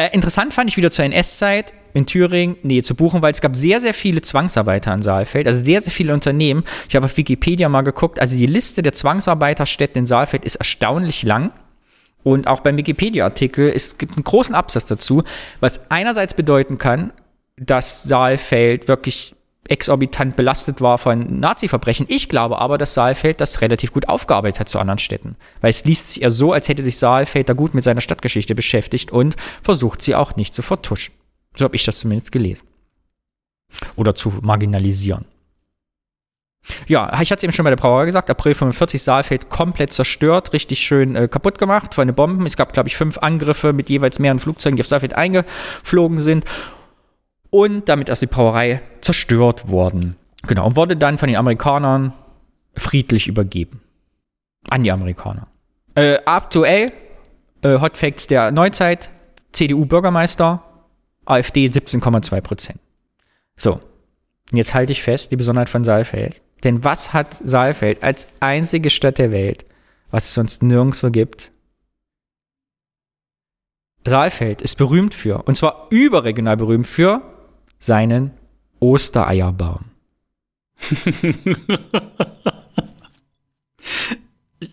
Äh, 0.00 0.14
interessant 0.14 0.54
fand 0.54 0.70
ich 0.70 0.78
wieder 0.78 0.90
zur 0.90 1.04
NS-Zeit 1.04 1.74
in 1.92 2.06
Thüringen, 2.06 2.56
Nähe 2.62 2.82
zu 2.82 2.94
buchen, 2.94 3.20
weil 3.20 3.32
es 3.32 3.42
gab 3.42 3.54
sehr, 3.54 3.82
sehr 3.82 3.92
viele 3.92 4.22
Zwangsarbeiter 4.22 4.94
in 4.94 5.02
Saalfeld, 5.02 5.46
also 5.46 5.62
sehr, 5.62 5.82
sehr 5.82 5.92
viele 5.92 6.14
Unternehmen. 6.14 6.64
Ich 6.88 6.96
habe 6.96 7.04
auf 7.04 7.18
Wikipedia 7.18 7.68
mal 7.68 7.82
geguckt, 7.82 8.18
also 8.18 8.34
die 8.34 8.46
Liste 8.46 8.80
der 8.80 8.94
Zwangsarbeiterstätten 8.94 9.98
in 9.98 10.06
Saalfeld 10.06 10.46
ist 10.46 10.54
erstaunlich 10.54 11.22
lang. 11.22 11.52
Und 12.22 12.46
auch 12.46 12.60
beim 12.60 12.78
Wikipedia-Artikel, 12.78 13.70
es 13.74 13.98
gibt 13.98 14.14
einen 14.16 14.24
großen 14.24 14.54
Absatz 14.54 14.86
dazu, 14.86 15.22
was 15.60 15.90
einerseits 15.90 16.32
bedeuten 16.32 16.78
kann, 16.78 17.12
dass 17.58 18.02
Saalfeld 18.04 18.88
wirklich 18.88 19.34
exorbitant 19.68 20.36
belastet 20.36 20.80
war 20.80 20.98
von 20.98 21.38
Nazi-Verbrechen. 21.38 22.06
Ich 22.08 22.28
glaube 22.28 22.58
aber, 22.58 22.78
dass 22.78 22.94
Saalfeld 22.94 23.40
das 23.40 23.60
relativ 23.60 23.92
gut 23.92 24.08
aufgearbeitet 24.08 24.60
hat 24.60 24.68
zu 24.68 24.78
anderen 24.78 24.98
Städten. 24.98 25.36
Weil 25.60 25.70
es 25.70 25.84
liest 25.84 26.14
sich 26.14 26.22
eher 26.22 26.30
so, 26.30 26.52
als 26.52 26.68
hätte 26.68 26.82
sich 26.82 26.98
Saalfeld 26.98 27.48
da 27.48 27.52
gut 27.52 27.74
mit 27.74 27.84
seiner 27.84 28.00
Stadtgeschichte 28.00 28.54
beschäftigt 28.54 29.12
und 29.12 29.36
versucht 29.62 30.02
sie 30.02 30.14
auch 30.14 30.36
nicht 30.36 30.54
zu 30.54 30.62
vertuschen. 30.62 31.14
So 31.54 31.64
habe 31.64 31.76
ich 31.76 31.84
das 31.84 31.98
zumindest 31.98 32.32
gelesen. 32.32 32.66
Oder 33.96 34.14
zu 34.14 34.32
marginalisieren. 34.42 35.24
Ja, 36.86 37.20
ich 37.22 37.30
hatte 37.30 37.40
es 37.40 37.42
eben 37.44 37.52
schon 37.52 37.64
bei 37.64 37.70
der 37.70 37.76
Brauerei 37.76 38.04
gesagt, 38.04 38.28
April 38.28 38.54
45 38.54 39.00
Saalfeld 39.00 39.48
komplett 39.48 39.92
zerstört, 39.92 40.52
richtig 40.52 40.80
schön 40.80 41.16
äh, 41.16 41.26
kaputt 41.26 41.58
gemacht 41.58 41.94
von 41.94 42.06
den 42.06 42.14
Bomben. 42.14 42.44
Es 42.46 42.56
gab, 42.56 42.72
glaube 42.72 42.88
ich, 42.88 42.96
fünf 42.96 43.18
Angriffe 43.18 43.72
mit 43.72 43.88
jeweils 43.88 44.18
mehreren 44.18 44.38
Flugzeugen, 44.38 44.76
die 44.76 44.82
auf 44.82 44.86
Saalfeld 44.86 45.14
eingeflogen 45.14 46.20
sind. 46.20 46.44
Und 47.50 47.88
damit 47.88 48.08
ist 48.08 48.22
die 48.22 48.26
Brauerei 48.26 48.80
zerstört 49.00 49.68
worden. 49.68 50.16
Genau, 50.46 50.66
und 50.66 50.76
wurde 50.76 50.96
dann 50.96 51.18
von 51.18 51.28
den 51.28 51.36
Amerikanern 51.36 52.12
friedlich 52.76 53.28
übergeben. 53.28 53.80
An 54.68 54.84
die 54.84 54.92
Amerikaner. 54.92 55.48
Äh, 55.94 56.18
aktuell, 56.24 56.92
äh, 57.62 57.80
Hot 57.80 57.96
Facts 57.96 58.26
der 58.26 58.52
Neuzeit, 58.52 59.10
CDU-Bürgermeister, 59.52 60.62
AfD 61.24 61.66
17,2 61.66 62.40
Prozent. 62.40 62.80
So, 63.56 63.80
und 64.50 64.56
jetzt 64.56 64.74
halte 64.74 64.92
ich 64.92 65.02
fest, 65.02 65.30
die 65.30 65.36
Besonderheit 65.36 65.68
von 65.68 65.84
Saalfeld. 65.84 66.40
Denn 66.64 66.84
was 66.84 67.12
hat 67.12 67.34
Saalfeld 67.34 68.02
als 68.02 68.28
einzige 68.40 68.90
Stadt 68.90 69.18
der 69.18 69.32
Welt, 69.32 69.64
was 70.10 70.26
es 70.26 70.34
sonst 70.34 70.62
nirgendwo 70.62 71.10
gibt? 71.10 71.50
Saalfeld 74.06 74.60
ist 74.62 74.76
berühmt 74.76 75.14
für, 75.14 75.42
und 75.42 75.56
zwar 75.56 75.86
überregional 75.90 76.56
berühmt 76.56 76.86
für, 76.86 77.22
seinen 77.80 78.30
Ostereierbaum. 78.78 79.86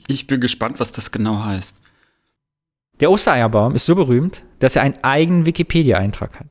ich 0.07 0.27
bin 0.27 0.39
gespannt, 0.39 0.79
was 0.79 0.91
das 0.91 1.09
genau 1.11 1.43
heißt. 1.43 1.75
Der 2.99 3.09
Ostereierbaum 3.09 3.73
ist 3.75 3.85
so 3.85 3.95
berühmt, 3.95 4.43
dass 4.59 4.75
er 4.75 4.83
einen 4.83 5.03
eigenen 5.03 5.45
Wikipedia-Eintrag 5.45 6.39
hat. 6.39 6.47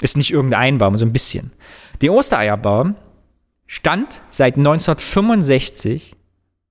Ist 0.00 0.16
nicht 0.16 0.30
irgendein 0.30 0.78
Baum, 0.78 0.96
so 0.96 1.04
ein 1.04 1.12
bisschen. 1.12 1.52
Der 2.00 2.12
Ostereierbaum 2.12 2.94
stand 3.66 4.22
seit 4.30 4.56
1965 4.56 6.14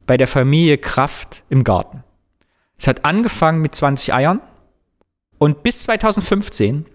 bei 0.05 0.17
der 0.17 0.27
Familie 0.27 0.77
Kraft 0.77 1.43
im 1.49 1.63
Garten. 1.63 2.03
Es 2.77 2.87
hat 2.87 3.05
angefangen 3.05 3.61
mit 3.61 3.73
20 3.73 4.13
Eiern 4.13 4.41
und 5.37 5.63
bis 5.63 5.83
2015 5.83 6.85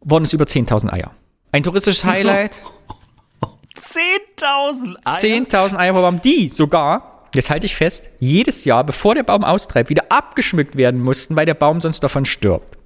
wurden 0.00 0.24
es 0.24 0.32
über 0.32 0.44
10.000 0.44 0.92
Eier. 0.92 1.12
Ein 1.52 1.62
touristisches 1.62 2.04
Highlight. 2.04 2.62
10.000 3.76 4.96
Eier? 5.04 5.18
10.000 5.18 5.76
Eier 5.76 5.92
pro 5.92 6.00
Baum, 6.00 6.20
die 6.22 6.48
sogar, 6.48 7.28
jetzt 7.34 7.50
halte 7.50 7.66
ich 7.66 7.76
fest, 7.76 8.08
jedes 8.18 8.64
Jahr, 8.64 8.84
bevor 8.84 9.14
der 9.14 9.22
Baum 9.22 9.44
austreibt, 9.44 9.90
wieder 9.90 10.10
abgeschmückt 10.10 10.76
werden 10.76 11.02
mussten, 11.02 11.36
weil 11.36 11.46
der 11.46 11.54
Baum 11.54 11.80
sonst 11.80 12.00
davon 12.00 12.24
stirbt. 12.24 12.78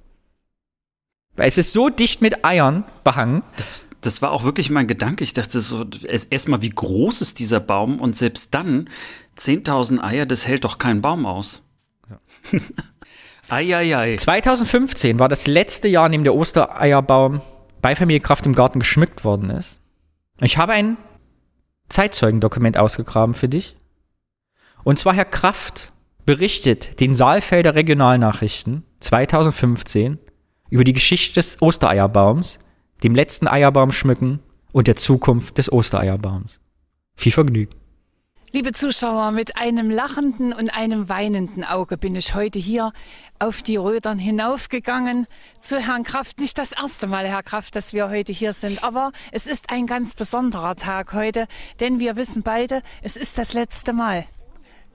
Weil 1.35 1.47
es 1.47 1.57
ist 1.57 1.73
so 1.73 1.89
dicht 1.89 2.21
mit 2.21 2.43
Eiern 2.43 2.83
behangen. 3.03 3.43
Das, 3.55 3.87
das 4.01 4.21
war 4.21 4.31
auch 4.31 4.43
wirklich 4.43 4.69
mein 4.69 4.87
Gedanke. 4.87 5.23
Ich 5.23 5.33
dachte 5.33 5.61
so, 5.61 5.85
erstmal, 6.29 6.61
wie 6.61 6.69
groß 6.69 7.21
ist 7.21 7.39
dieser 7.39 7.59
Baum? 7.59 7.99
Und 7.99 8.15
selbst 8.15 8.53
dann, 8.53 8.89
10.000 9.37 10.03
Eier, 10.03 10.25
das 10.25 10.45
hält 10.45 10.65
doch 10.65 10.77
kein 10.77 11.01
Baum 11.01 11.25
aus. 11.25 11.61
Ja. 12.09 12.19
Eieiei. 13.51 14.15
2015 14.15 15.19
war 15.19 15.27
das 15.27 15.45
letzte 15.45 15.89
Jahr, 15.89 16.05
in 16.05 16.13
dem 16.13 16.23
der 16.23 16.35
Ostereierbaum 16.35 17.41
bei 17.81 17.97
Familie 17.97 18.21
Kraft 18.21 18.45
im 18.45 18.55
Garten 18.55 18.79
geschmückt 18.79 19.25
worden 19.25 19.49
ist. 19.49 19.79
Ich 20.39 20.57
habe 20.57 20.71
ein 20.71 20.95
Zeitzeugendokument 21.89 22.77
ausgegraben 22.77 23.33
für 23.33 23.49
dich. 23.49 23.75
Und 24.85 24.99
zwar 24.99 25.13
Herr 25.13 25.25
Kraft 25.25 25.91
berichtet 26.25 27.01
den 27.01 27.13
Saalfelder 27.13 27.75
Regionalnachrichten 27.75 28.83
2015 29.01 30.17
über 30.69 30.85
die 30.85 30.93
Geschichte 30.93 31.33
des 31.33 31.61
Ostereierbaums, 31.61 32.59
dem 33.03 33.15
letzten 33.15 33.47
Eierbaum 33.49 33.91
schmücken 33.91 34.39
und 34.71 34.87
der 34.87 34.95
Zukunft 34.95 35.57
des 35.57 35.69
Ostereierbaums. 35.69 36.61
Viel 37.17 37.33
Vergnügen. 37.33 37.80
Liebe 38.53 38.73
Zuschauer, 38.73 39.31
mit 39.31 39.57
einem 39.57 39.89
lachenden 39.89 40.51
und 40.51 40.71
einem 40.71 41.07
weinenden 41.07 41.63
Auge 41.63 41.97
bin 41.97 42.17
ich 42.17 42.35
heute 42.35 42.59
hier 42.59 42.91
auf 43.39 43.61
die 43.61 43.77
Rödern 43.77 44.19
hinaufgegangen 44.19 45.25
zu 45.61 45.79
Herrn 45.79 46.03
Kraft. 46.03 46.37
Nicht 46.37 46.57
das 46.57 46.73
erste 46.73 47.07
Mal, 47.07 47.25
Herr 47.25 47.43
Kraft, 47.43 47.77
dass 47.77 47.93
wir 47.93 48.09
heute 48.09 48.33
hier 48.33 48.51
sind, 48.51 48.83
aber 48.83 49.13
es 49.31 49.47
ist 49.47 49.69
ein 49.69 49.87
ganz 49.87 50.15
besonderer 50.15 50.75
Tag 50.75 51.13
heute, 51.13 51.47
denn 51.79 51.99
wir 51.99 52.17
wissen 52.17 52.43
beide, 52.43 52.81
es 53.01 53.15
ist 53.15 53.37
das 53.37 53.53
letzte 53.53 53.93
Mal. 53.93 54.25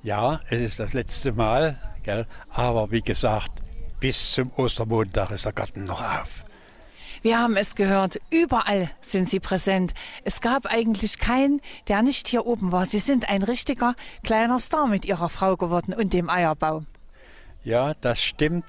Ja, 0.02 0.40
es 0.50 0.60
ist 0.60 0.78
das 0.78 0.92
letzte 0.92 1.32
Mal, 1.32 1.78
gell? 2.02 2.26
aber 2.50 2.90
wie 2.90 3.00
gesagt, 3.00 3.52
bis 4.00 4.32
zum 4.32 4.52
Ostermontag 4.56 5.30
ist 5.30 5.46
der 5.46 5.54
Garten 5.54 5.84
noch 5.84 6.02
auf. 6.02 6.44
Wir 7.26 7.40
haben 7.40 7.56
es 7.56 7.74
gehört, 7.74 8.20
überall 8.30 8.88
sind 9.00 9.28
Sie 9.28 9.40
präsent. 9.40 9.94
Es 10.22 10.40
gab 10.40 10.66
eigentlich 10.66 11.18
keinen, 11.18 11.60
der 11.88 12.02
nicht 12.02 12.28
hier 12.28 12.46
oben 12.46 12.70
war. 12.70 12.86
Sie 12.86 13.00
sind 13.00 13.28
ein 13.28 13.42
richtiger 13.42 13.96
kleiner 14.22 14.60
Star 14.60 14.86
mit 14.86 15.04
Ihrer 15.04 15.28
Frau 15.28 15.56
geworden 15.56 15.92
und 15.92 16.12
dem 16.12 16.30
Eierbaum. 16.30 16.86
Ja, 17.64 17.94
das 18.00 18.22
stimmt, 18.22 18.66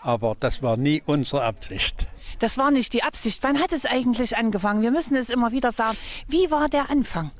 aber 0.00 0.34
das 0.40 0.62
war 0.62 0.78
nie 0.78 1.02
unsere 1.04 1.44
Absicht. 1.44 2.06
Das 2.38 2.56
war 2.56 2.70
nicht 2.70 2.94
die 2.94 3.02
Absicht. 3.02 3.42
Wann 3.42 3.60
hat 3.60 3.74
es 3.74 3.84
eigentlich 3.84 4.34
angefangen? 4.38 4.80
Wir 4.80 4.90
müssen 4.90 5.14
es 5.14 5.28
immer 5.28 5.52
wieder 5.52 5.70
sagen. 5.70 5.98
Wie 6.26 6.50
war 6.50 6.70
der 6.70 6.88
Anfang? 6.88 7.32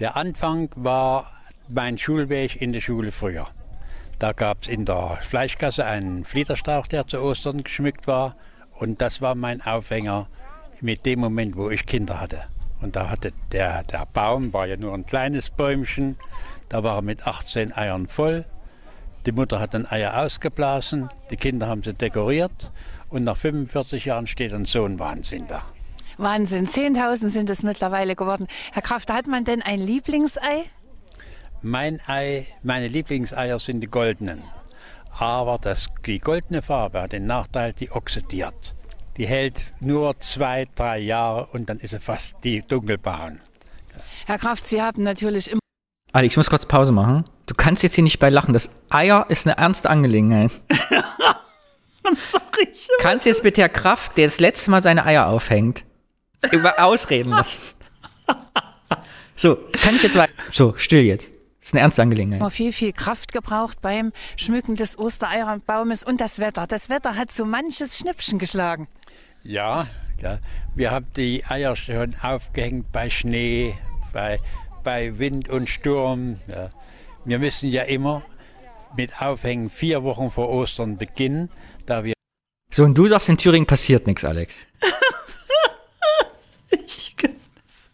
Der 0.00 0.16
Anfang 0.16 0.68
war 0.76 1.32
mein 1.72 1.96
Schulweg 1.96 2.60
in 2.60 2.74
der 2.74 2.82
Schule 2.82 3.10
früher. 3.10 3.48
Da 4.18 4.34
gab 4.34 4.60
es 4.60 4.68
in 4.68 4.84
der 4.84 5.18
Fleischkasse 5.22 5.86
einen 5.86 6.26
Fliederstrauch, 6.26 6.86
der 6.86 7.06
zu 7.06 7.22
Ostern 7.22 7.64
geschmückt 7.64 8.06
war. 8.06 8.36
Und 8.78 9.00
das 9.00 9.20
war 9.20 9.34
mein 9.34 9.62
Aufhänger 9.62 10.28
mit 10.80 11.06
dem 11.06 11.20
Moment, 11.20 11.56
wo 11.56 11.70
ich 11.70 11.86
Kinder 11.86 12.20
hatte. 12.20 12.44
Und 12.80 12.96
da 12.96 13.08
hatte 13.08 13.32
der, 13.52 13.82
der 13.84 14.06
Baum, 14.12 14.52
war 14.52 14.66
ja 14.66 14.76
nur 14.76 14.92
ein 14.92 15.06
kleines 15.06 15.50
Bäumchen, 15.50 16.16
da 16.68 16.82
war 16.82 16.96
er 16.96 17.02
mit 17.02 17.26
18 17.26 17.72
Eiern 17.76 18.06
voll. 18.08 18.44
Die 19.24 19.32
Mutter 19.32 19.58
hat 19.58 19.74
ein 19.74 19.90
Eier 19.90 20.18
ausgeblasen, 20.18 21.08
die 21.30 21.36
Kinder 21.36 21.66
haben 21.66 21.82
sie 21.82 21.94
dekoriert 21.94 22.72
und 23.08 23.24
nach 23.24 23.36
45 23.36 24.04
Jahren 24.04 24.26
steht 24.26 24.52
ein 24.52 24.66
Sohn 24.66 24.98
Wahnsinn 24.98 25.46
da. 25.46 25.62
Wahnsinn, 26.18 26.66
10.000 26.66 27.28
sind 27.28 27.50
es 27.50 27.62
mittlerweile 27.62 28.14
geworden. 28.14 28.46
Herr 28.72 28.82
Kraft, 28.82 29.12
hat 29.12 29.26
man 29.26 29.44
denn 29.44 29.62
ein 29.62 29.80
Lieblingsei? 29.80 30.64
Mein 31.62 32.00
Ei, 32.06 32.46
meine 32.62 32.88
Lieblingseier 32.88 33.58
sind 33.58 33.80
die 33.80 33.88
goldenen. 33.88 34.42
Aber 35.18 35.58
das, 35.58 35.88
die 36.04 36.18
goldene 36.18 36.62
Farbe 36.62 37.02
hat 37.02 37.12
den 37.12 37.26
Nachteil, 37.26 37.72
die 37.72 37.90
oxidiert. 37.90 38.74
Die 39.16 39.26
hält 39.26 39.72
nur 39.80 40.18
zwei, 40.20 40.66
drei 40.74 40.98
Jahre 40.98 41.46
und 41.52 41.70
dann 41.70 41.78
ist 41.78 41.90
sie 41.90 42.00
fast 42.00 42.36
die 42.44 42.62
dunkelbraun. 42.62 43.40
Herr 44.26 44.38
Kraft, 44.38 44.66
Sie 44.66 44.82
haben 44.82 45.02
natürlich 45.02 45.50
immer. 45.50 45.60
Alex, 46.12 46.32
ich 46.32 46.36
muss 46.36 46.50
kurz 46.50 46.66
Pause 46.66 46.92
machen. 46.92 47.24
Du 47.46 47.54
kannst 47.54 47.82
jetzt 47.82 47.94
hier 47.94 48.04
nicht 48.04 48.18
bei 48.18 48.28
lachen. 48.28 48.52
Das 48.52 48.68
Eier 48.90 49.26
ist 49.28 49.46
eine 49.46 49.56
ernste 49.56 49.88
Angelegenheit. 49.88 50.50
Sorry. 52.14 52.68
Kannst 52.98 53.24
du 53.24 53.30
jetzt 53.30 53.42
mit 53.42 53.56
der 53.56 53.68
Kraft, 53.68 54.16
der 54.16 54.26
das 54.26 54.38
letzte 54.38 54.70
Mal 54.70 54.82
seine 54.82 55.04
Eier 55.06 55.26
aufhängt, 55.26 55.84
über 56.52 56.82
ausreden 56.82 57.30
lassen? 57.30 57.60
So, 59.38 59.56
kann 59.82 59.94
ich 59.94 60.02
jetzt 60.02 60.16
weiter. 60.16 60.32
So, 60.50 60.72
still 60.78 61.02
jetzt. 61.02 61.30
Das 61.66 61.70
ist 61.70 61.74
eine 61.74 61.80
ernste 61.80 62.02
Angelegenheit. 62.02 62.52
Viel, 62.52 62.72
viel 62.72 62.92
Kraft 62.92 63.32
gebraucht 63.32 63.80
beim 63.80 64.12
Schmücken 64.36 64.76
des 64.76 64.96
Ostereierbaumes 65.00 66.04
und 66.04 66.20
das 66.20 66.38
Wetter. 66.38 66.68
Das 66.68 66.88
Wetter 66.90 67.16
hat 67.16 67.32
so 67.32 67.44
manches 67.44 67.98
Schnippchen 67.98 68.38
geschlagen. 68.38 68.86
Ja, 69.42 69.88
ja, 70.22 70.38
wir 70.76 70.92
haben 70.92 71.06
die 71.16 71.44
Eier 71.44 71.74
schon 71.74 72.14
aufgehängt 72.22 72.92
bei 72.92 73.10
Schnee, 73.10 73.74
bei, 74.12 74.38
bei 74.84 75.18
Wind 75.18 75.48
und 75.48 75.68
Sturm. 75.68 76.38
Ja. 76.46 76.70
Wir 77.24 77.40
müssen 77.40 77.68
ja 77.68 77.82
immer 77.82 78.22
mit 78.96 79.20
Aufhängen 79.20 79.68
vier 79.68 80.04
Wochen 80.04 80.30
vor 80.30 80.48
Ostern 80.48 80.98
beginnen, 80.98 81.50
da 81.84 82.04
wir. 82.04 82.14
So, 82.70 82.84
und 82.84 82.96
du 82.96 83.08
sagst, 83.08 83.28
in 83.28 83.38
Thüringen 83.38 83.66
passiert 83.66 84.06
nichts, 84.06 84.24
Alex. 84.24 84.68
ich 86.70 87.16
kann 87.16 87.34
das. 87.66 87.90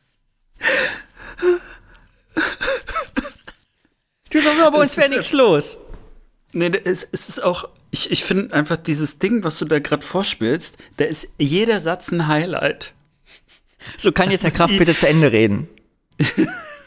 Aber, 4.62 4.78
bei 4.78 4.82
uns 4.82 4.96
wäre 4.96 5.10
nichts 5.10 5.32
los. 5.32 5.78
Nee, 6.52 6.70
es, 6.84 7.08
es 7.10 7.28
ist 7.28 7.42
auch, 7.42 7.68
ich, 7.90 8.10
ich 8.10 8.24
finde 8.24 8.54
einfach 8.54 8.76
dieses 8.76 9.18
Ding, 9.18 9.42
was 9.42 9.58
du 9.58 9.64
da 9.64 9.78
gerade 9.78 10.04
vorspielst, 10.04 10.76
da 10.98 11.04
ist 11.04 11.28
jeder 11.38 11.80
Satz 11.80 12.12
ein 12.12 12.28
Highlight. 12.28 12.92
So 13.96 14.12
kann 14.12 14.30
jetzt 14.30 14.44
der 14.44 14.50
Kraft 14.52 14.76
bitte 14.76 14.94
zu 14.94 15.08
Ende 15.08 15.32
reden. 15.32 15.68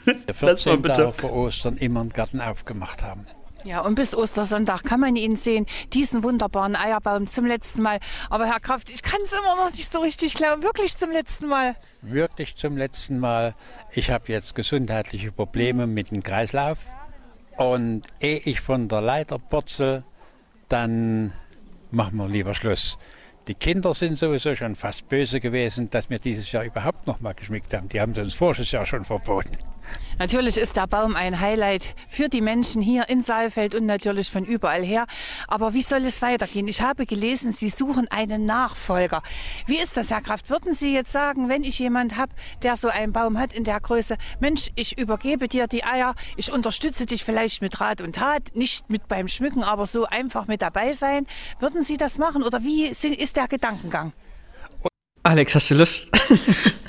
Der 0.06 0.36
14 0.36 0.84
Tage 0.84 1.14
vor 1.14 1.34
Ostern 1.34 1.78
immer 1.78 2.02
einen 2.02 2.10
Garten 2.10 2.42
aufgemacht 2.42 3.04
haben. 3.04 3.26
Ja, 3.66 3.82
und 3.82 3.96
bis 3.96 4.14
Ostersonntag 4.14 4.84
kann 4.84 5.00
man 5.00 5.16
ihn 5.16 5.38
sehen, 5.38 5.66
diesen 5.92 6.22
wunderbaren 6.22 6.76
Eierbaum 6.76 7.26
zum 7.26 7.48
letzten 7.48 7.82
Mal. 7.82 8.00
Aber 8.30 8.46
Herr 8.46 8.60
Kraft, 8.60 8.92
ich 8.92 9.02
kann 9.02 9.20
es 9.24 9.32
immer 9.32 9.56
noch 9.56 9.72
nicht 9.72 9.92
so 9.92 10.02
richtig 10.02 10.36
glauben, 10.36 10.62
wirklich 10.62 10.96
zum 10.96 11.10
letzten 11.10 11.48
Mal. 11.48 11.76
Wirklich 12.04 12.56
zum 12.58 12.78
letzten 12.78 13.18
Mal. 13.18 13.56
Ich 13.92 14.12
habe 14.12 14.26
jetzt 14.32 14.54
gesundheitliche 14.54 15.32
Probleme 15.32 15.88
mit 15.88 16.12
dem 16.12 16.22
Kreislauf. 16.22 16.78
Und 17.58 18.04
ehe 18.20 18.40
ich 18.40 18.60
von 18.60 18.88
der 18.88 19.02
Leiter 19.02 19.40
purzel, 19.40 20.04
dann 20.68 21.34
machen 21.92 22.18
wir 22.18 22.28
lieber 22.28 22.54
Schluss. 22.54 22.98
Die 23.48 23.54
Kinder 23.54 23.94
sind 23.94 24.18
sowieso 24.18 24.56
schon 24.56 24.76
fast 24.76 25.08
böse 25.08 25.40
gewesen, 25.40 25.90
dass 25.90 26.10
wir 26.10 26.20
dieses 26.20 26.52
Jahr 26.52 26.64
überhaupt 26.64 27.06
noch 27.06 27.22
mal 27.22 27.34
geschmückt 27.34 27.74
haben. 27.74 27.88
Die 27.90 28.02
haben 28.02 28.14
es 28.14 28.18
uns 28.18 28.34
voriges 28.34 28.72
Jahr 28.72 28.86
schon 28.86 29.06
verboten. 29.06 29.58
Natürlich 30.18 30.58
ist 30.58 30.78
der 30.78 30.88
Baum 30.88 31.16
ein 31.16 31.40
Highlight 31.42 31.94
für 32.08 32.30
die 32.30 32.40
Menschen 32.42 32.82
hier 32.82 33.10
in 33.10 33.22
Saalfeld 33.22 33.76
und 33.76 33.86
natürlich 33.86 34.30
von 34.30 34.46
überall 34.46 34.84
her. 34.84 35.08
Aber 35.48 35.74
wie 35.74 35.82
soll 35.82 36.06
es 36.06 36.22
weitergehen? 36.22 36.68
Ich 36.68 36.82
habe 36.82 37.06
gelesen, 37.06 37.52
Sie 37.52 37.68
suchen 37.70 38.08
einen 38.10 38.46
Nachfolger. 38.46 39.22
Wie 39.66 39.78
ist 39.78 39.98
das, 39.98 40.12
Herr 40.12 40.22
Kraft? 40.22 40.50
Würden 40.50 40.74
Sie 40.74 40.94
jetzt 40.94 41.12
sagen, 41.12 41.50
wenn 41.50 41.64
ich 41.64 41.80
jemand 41.80 42.16
habe, 42.16 42.32
der 42.64 42.78
so 42.78 42.88
einen 42.88 43.12
Baum 43.12 43.38
hat 43.38 43.54
in 43.54 43.66
der 43.66 43.80
Größe, 43.80 44.18
Mensch, 44.40 44.70
ich 44.76 44.98
übergebe 44.98 45.50
dir 45.50 45.68
die 45.68 45.84
Eier, 45.84 46.16
ich 46.38 46.52
unterstütze 46.52 47.06
dich 47.06 47.24
vielleicht 47.24 47.62
mit 47.62 47.82
Rat 47.82 48.02
und 48.02 48.16
Tat, 48.16 48.56
nicht 48.56 48.90
mit 48.90 49.08
beim 49.10 49.28
Schmücken, 49.28 49.64
aber 49.64 49.86
so 49.86 50.06
einfach 50.06 50.48
mit 50.48 50.62
dabei 50.62 50.94
sein. 50.94 51.28
Würden 51.60 51.84
Sie 51.84 51.98
das 51.98 52.18
machen 52.18 52.42
oder 52.42 52.64
wie 52.64 52.86
ist 52.86 53.36
der 53.36 53.48
Gedankengang? 53.48 54.14
Alex, 55.24 55.56
hast 55.56 55.72
du 55.72 55.76
Lust? 55.76 56.08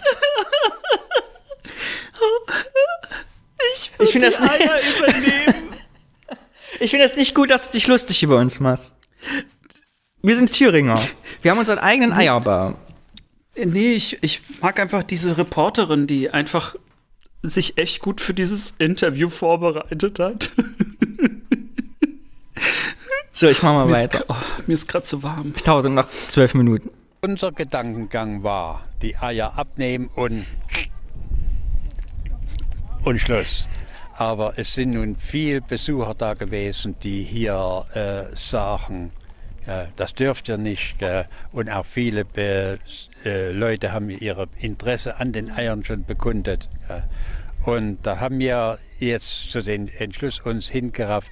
Ich, 3.74 3.90
ich 3.98 4.10
finde 4.10 4.26
das 4.30 4.40
Eier 4.40 4.70
übernehmen. 4.98 5.70
ich 6.80 6.90
finde 6.90 7.04
das 7.06 7.16
nicht 7.16 7.34
gut, 7.34 7.50
dass 7.50 7.68
du 7.70 7.78
dich 7.78 7.86
lustig 7.86 8.22
über 8.22 8.38
uns 8.38 8.60
machst. 8.60 8.92
Wir 10.22 10.36
sind 10.36 10.52
Thüringer. 10.52 10.94
Wir 11.42 11.50
haben 11.50 11.58
unseren 11.58 11.78
eigenen 11.78 12.12
Eierbaum. 12.12 12.76
Nee, 13.56 13.92
ich, 13.92 14.18
ich 14.22 14.42
mag 14.60 14.78
einfach 14.78 15.02
diese 15.02 15.38
Reporterin, 15.38 16.06
die 16.06 16.30
einfach 16.30 16.76
sich 17.42 17.78
echt 17.78 18.00
gut 18.02 18.20
für 18.20 18.34
dieses 18.34 18.72
Interview 18.78 19.28
vorbereitet 19.30 20.18
hat. 20.18 20.50
So, 23.32 23.46
ich 23.48 23.62
mach 23.62 23.72
mal 23.74 23.86
Mir 23.86 23.92
ist 23.92 24.02
weiter. 24.02 24.18
gra- 24.20 24.24
oh, 24.28 24.62
mir 24.66 24.74
ist 24.74 24.88
gerade 24.88 25.06
so 25.06 25.22
warm. 25.22 25.52
Ich 25.56 25.62
dauere 25.62 25.88
noch 25.90 26.08
zwölf 26.28 26.54
Minuten. 26.54 26.90
Unser 27.20 27.52
Gedankengang 27.52 28.42
war, 28.42 28.84
die 29.02 29.16
Eier 29.16 29.58
abnehmen 29.58 30.08
und, 30.14 30.46
und 33.06 33.20
Schluss. 33.20 33.68
Aber 34.18 34.54
es 34.56 34.74
sind 34.74 34.94
nun 34.94 35.16
viele 35.16 35.60
Besucher 35.60 36.14
da 36.14 36.34
gewesen, 36.34 36.96
die 37.02 37.22
hier 37.22 37.86
äh, 37.94 38.36
sagen, 38.36 39.12
äh, 39.66 39.86
das 39.94 40.12
dürft 40.12 40.48
ihr 40.48 40.56
nicht. 40.56 41.00
Äh, 41.00 41.22
und 41.52 41.70
auch 41.70 41.86
viele 41.86 42.24
Be 42.24 42.80
äh, 43.24 43.52
Leute 43.52 43.92
haben 43.92 44.10
ihr 44.10 44.48
Interesse 44.58 45.20
an 45.20 45.32
den 45.32 45.52
Eiern 45.52 45.84
schon 45.84 46.04
bekundet. 46.04 46.68
Und 47.64 47.98
da 48.02 48.18
haben 48.18 48.40
wir 48.40 48.78
jetzt 48.98 49.50
zu 49.52 49.62
den 49.62 49.88
Entschluss 49.88 50.40
uns 50.40 50.68
hingerafft, 50.68 51.30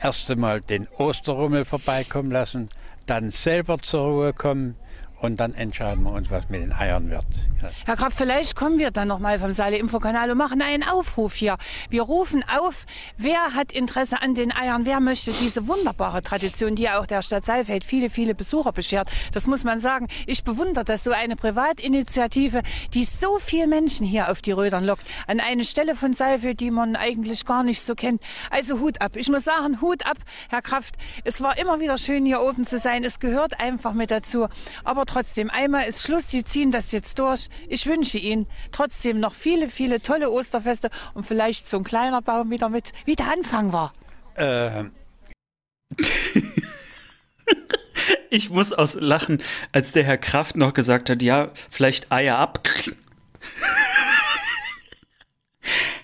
erst 0.00 0.30
einmal 0.30 0.60
den 0.60 0.88
Osterrummel 0.98 1.64
vorbeikommen 1.64 2.30
lassen, 2.30 2.68
dann 3.06 3.30
selber 3.30 3.78
zur 3.78 4.04
Ruhe 4.04 4.32
kommen 4.34 4.76
und 5.20 5.40
dann 5.40 5.54
entscheiden 5.54 6.04
wir 6.04 6.12
uns, 6.12 6.30
was 6.30 6.48
mit 6.48 6.60
den 6.60 6.72
Eiern 6.72 7.10
wird. 7.10 7.24
Ja. 7.62 7.70
Herr 7.86 7.96
Graf, 7.96 8.14
vielleicht 8.14 8.54
kommen 8.54 8.78
wir 8.78 8.90
dann 8.90 9.08
noch 9.08 9.18
mal 9.18 9.38
vom 9.40 9.50
Saale 9.50 9.76
Infokanal 9.76 10.30
und 10.30 10.38
machen 10.38 10.62
einen 10.62 10.84
Aufruf 10.84 11.34
hier. 11.34 11.56
Wir 11.90 12.02
rufen 12.02 12.44
auf, 12.48 12.86
wer 13.16 13.54
hat 13.54 13.72
Interesse 13.72 14.22
an 14.22 14.34
den 14.34 14.52
Eiern, 14.52 14.86
wer 14.86 15.00
möchte 15.00 15.32
diese 15.32 15.66
wunderbare 15.66 16.22
Tradition, 16.22 16.76
die 16.76 16.88
auch 16.88 17.06
der 17.06 17.22
Stadt 17.22 17.44
Saalfeld 17.44 17.84
viele, 17.84 18.10
viele 18.10 18.34
Besucher 18.34 18.72
beschert. 18.72 19.10
Das 19.32 19.46
muss 19.46 19.64
man 19.64 19.80
sagen. 19.80 20.06
Ich 20.26 20.44
bewundere 20.44 20.84
das 20.84 21.02
so 21.02 21.10
eine 21.10 21.34
Privatinitiative, 21.34 22.62
die 22.94 23.04
so 23.04 23.38
viele 23.40 23.66
Menschen 23.66 24.06
hier 24.06 24.30
auf 24.30 24.40
die 24.40 24.52
Rödern 24.52 24.84
lockt, 24.84 25.04
an 25.26 25.40
eine 25.40 25.64
Stelle 25.64 25.96
von 25.96 26.12
Saalfeld, 26.12 26.60
die 26.60 26.70
man 26.70 26.94
eigentlich 26.94 27.44
gar 27.44 27.64
nicht 27.64 27.82
so 27.82 27.94
kennt. 27.96 28.22
Also 28.50 28.78
Hut 28.78 29.00
ab. 29.00 29.16
Ich 29.16 29.28
muss 29.28 29.44
sagen, 29.44 29.80
Hut 29.80 30.06
ab, 30.06 30.18
Herr 30.48 30.62
Kraft. 30.62 30.94
Es 31.24 31.42
war 31.42 31.58
immer 31.58 31.80
wieder 31.80 31.98
schön, 31.98 32.24
hier 32.24 32.40
oben 32.40 32.64
zu 32.64 32.78
sein. 32.78 33.02
Es 33.02 33.18
gehört 33.18 33.60
einfach 33.60 33.94
mit 33.94 34.12
dazu. 34.12 34.46
Aber 34.84 35.07
trotzdem, 35.08 35.50
einmal 35.50 35.88
ist 35.88 36.02
Schluss. 36.02 36.30
Sie 36.30 36.44
ziehen 36.44 36.70
das 36.70 36.92
jetzt 36.92 37.18
durch. 37.18 37.48
Ich 37.68 37.86
wünsche 37.86 38.18
Ihnen 38.18 38.46
trotzdem 38.70 39.18
noch 39.18 39.34
viele, 39.34 39.68
viele 39.68 40.00
tolle 40.00 40.30
Osterfeste 40.30 40.90
und 41.14 41.24
vielleicht 41.24 41.68
so 41.68 41.78
ein 41.78 41.84
kleiner 41.84 42.22
Baum 42.22 42.50
wieder 42.50 42.68
mit, 42.68 42.92
wie 43.04 43.16
der 43.16 43.30
Anfang 43.30 43.72
war. 43.72 43.92
Äh, 44.36 44.84
Ich 48.30 48.50
muss 48.50 48.72
aus 48.72 48.94
lachen, 48.94 49.42
als 49.72 49.92
der 49.92 50.04
Herr 50.04 50.18
Kraft 50.18 50.56
noch 50.56 50.74
gesagt 50.74 51.10
hat, 51.10 51.22
ja, 51.22 51.50
vielleicht 51.70 52.12
Eier 52.12 52.38
ab. 52.38 52.60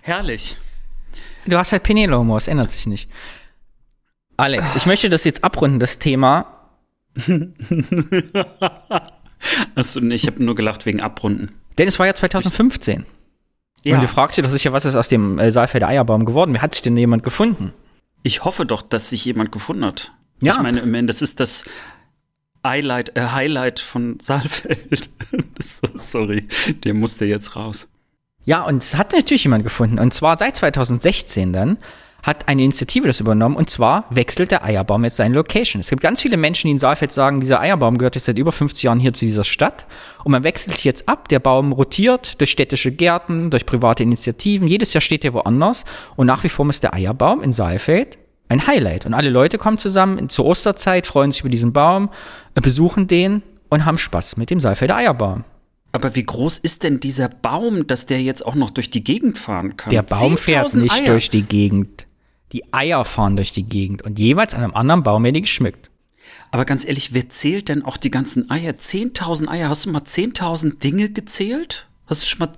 Herrlich. 0.03 0.57
Du 1.47 1.59
hast 1.59 1.73
halt 1.73 1.83
Penelo-Humor, 1.83 2.39
es 2.39 2.49
ändert 2.49 2.71
sich 2.71 2.87
nicht. 2.87 3.11
Alex, 4.37 4.75
ich 4.75 4.87
möchte 4.87 5.11
das 5.11 5.25
jetzt 5.25 5.45
abrunden, 5.45 5.79
das 5.79 5.99
Thema. 5.99 6.54
Achso, 9.75 10.01
nee, 10.01 10.15
ich 10.15 10.27
habe 10.27 10.43
nur 10.43 10.55
gelacht 10.55 10.87
wegen 10.87 11.01
Abrunden. 11.01 11.53
Denn 11.79 11.89
es 11.89 11.99
war 11.99 12.07
ja 12.07 12.15
2015. 12.15 13.05
Ja. 13.85 13.97
Und 13.97 14.03
du 14.03 14.09
fragst 14.09 14.37
dich 14.37 14.45
doch 14.45 14.51
sicher, 14.51 14.73
was 14.73 14.85
ist 14.85 14.95
aus 14.95 15.09
dem 15.09 15.39
äh, 15.39 15.51
Saalfelder 15.51 15.89
Eierbaum 15.89 16.25
geworden? 16.25 16.55
Wer 16.55 16.63
hat 16.63 16.75
sich 16.75 16.83
denn 16.83 16.97
jemand 16.97 17.23
gefunden? 17.23 17.73
Ich 18.23 18.45
hoffe 18.45 18.65
doch, 18.65 18.81
dass 18.83 19.11
sich 19.11 19.25
jemand 19.25 19.53
gefunden 19.53 19.85
hat. 19.85 20.13
Ja. 20.41 20.55
Ich 20.55 20.61
meine, 20.61 20.81
im 20.81 20.95
Ende, 20.95 21.11
das 21.11 21.21
ist 21.21 21.41
das 21.41 21.65
Highlight, 22.65 23.17
äh, 23.17 23.29
Highlight 23.29 23.81
von 23.81 24.19
Saalfeld. 24.21 25.11
Ist, 25.59 25.87
sorry, 25.99 26.49
der 26.85 26.95
musste 26.95 27.27
jetzt 27.27 27.55
raus. 27.57 27.89
Ja, 28.45 28.63
und 28.63 28.83
es 28.83 28.95
hat 28.95 29.13
natürlich 29.13 29.45
jemand 29.45 29.65
gefunden. 29.65 29.99
Und 29.99 30.13
zwar 30.13 30.37
seit 30.37 30.57
2016 30.57 31.53
dann 31.53 31.79
hat 32.25 32.49
eine 32.49 32.63
Initiative 32.63 33.07
das 33.07 33.21
übernommen. 33.21 33.55
Und 33.55 33.71
zwar 33.71 34.07
wechselt 34.11 34.51
der 34.51 34.65
Eierbaum 34.65 35.05
jetzt 35.05 35.17
seine 35.17 35.35
Location. 35.35 35.81
Es 35.81 35.91
gibt 35.91 36.03
ganz 36.03 36.23
viele 36.23 36.39
Menschen, 36.39 36.67
die 36.67 36.73
in 36.73 36.79
Saalfeld 36.79 37.13
sagen, 37.13 37.41
dieser 37.41 37.61
Eierbaum 37.61 37.99
gehört 37.99 38.15
jetzt 38.15 38.25
seit 38.25 38.39
über 38.39 38.51
50 38.51 38.83
Jahren 38.83 38.99
hier 38.99 39.13
zu 39.13 39.27
dieser 39.27 39.45
Stadt. 39.45 39.87
Und 40.25 40.33
man 40.33 40.43
wechselt 40.43 40.83
jetzt 40.85 41.07
ab. 41.09 41.29
Der 41.29 41.39
Baum 41.39 41.73
rotiert 41.73 42.41
durch 42.41 42.51
städtische 42.51 42.91
Gärten, 42.91 43.51
durch 43.51 43.67
private 43.67 44.03
Initiativen. 44.03 44.67
Jedes 44.67 44.95
Jahr 44.95 45.03
steht 45.03 45.25
er 45.25 45.35
woanders. 45.35 45.85
Und 46.17 46.27
nach 46.27 46.43
wie 46.45 46.49
vor 46.49 46.69
ist 46.71 46.83
der 46.83 46.95
Eierbaum 46.95 47.43
in 47.43 47.53
Saalfeld 47.53 48.19
ein 48.49 48.67
Highlight. 48.67 49.05
Und 49.05 49.13
alle 49.13 49.29
Leute 49.29 49.59
kommen 49.59 49.77
zusammen 49.77 50.31
zur 50.31 50.47
Osterzeit, 50.47 51.07
freuen 51.07 51.31
sich 51.31 51.43
über 51.43 51.51
diesen 51.51 51.75
Baum, 51.75 52.09
äh, 52.55 52.61
besuchen 52.63 53.07
den 53.07 53.43
und 53.69 53.85
haben 53.85 53.99
Spaß 53.99 54.39
mit 54.39 54.49
dem 54.49 54.61
Saalfelder 54.61 54.97
Eierbaum. 54.97 55.45
Aber 55.93 56.15
wie 56.17 56.25
groß 56.25 56.59
ist 56.59 56.83
denn 56.83 56.99
dieser 56.99 57.29
Baum, 57.29 57.87
dass 57.87 58.07
der 58.07 58.21
jetzt 58.21 58.45
auch 58.45 58.57
noch 58.57 58.71
durch 58.71 58.91
die 58.91 59.05
Gegend 59.05 59.39
fahren 59.39 59.77
kann? 59.77 59.91
Der 59.93 60.03
Baum 60.03 60.37
fährt 60.37 60.67
10.000 60.69 60.77
nicht 60.79 60.93
Eier. 60.93 61.07
durch 61.07 61.31
die 61.31 61.43
Gegend. 61.43 62.04
Die 62.55 62.73
Eier 62.73 63.05
fahren 63.05 63.35
durch 63.35 63.51
die 63.51 63.65
Gegend 63.65 64.03
und 64.03 64.17
jeweils 64.19 64.55
an 64.55 64.63
einem 64.63 64.75
anderen 64.75 65.03
Baum 65.03 65.25
werden 65.25 65.35
die 65.35 65.41
geschmückt. 65.43 65.91
Aber 66.53 66.65
ganz 66.65 66.85
ehrlich, 66.85 67.13
wer 67.13 67.29
zählt 67.29 67.69
denn 67.69 67.85
auch 67.85 67.97
die 67.97 68.13
ganzen 68.13 68.49
Eier? 68.49 68.75
10.000 68.75 69.49
Eier. 69.49 69.69
Hast 69.69 69.87
du 69.87 69.91
mal 69.91 70.03
10.000 70.03 70.79
Dinge 70.79 71.11
gezählt? 71.11 71.89
Hast 72.07 72.23
du 72.23 72.27
schon 72.27 72.39
mal. 72.39 72.53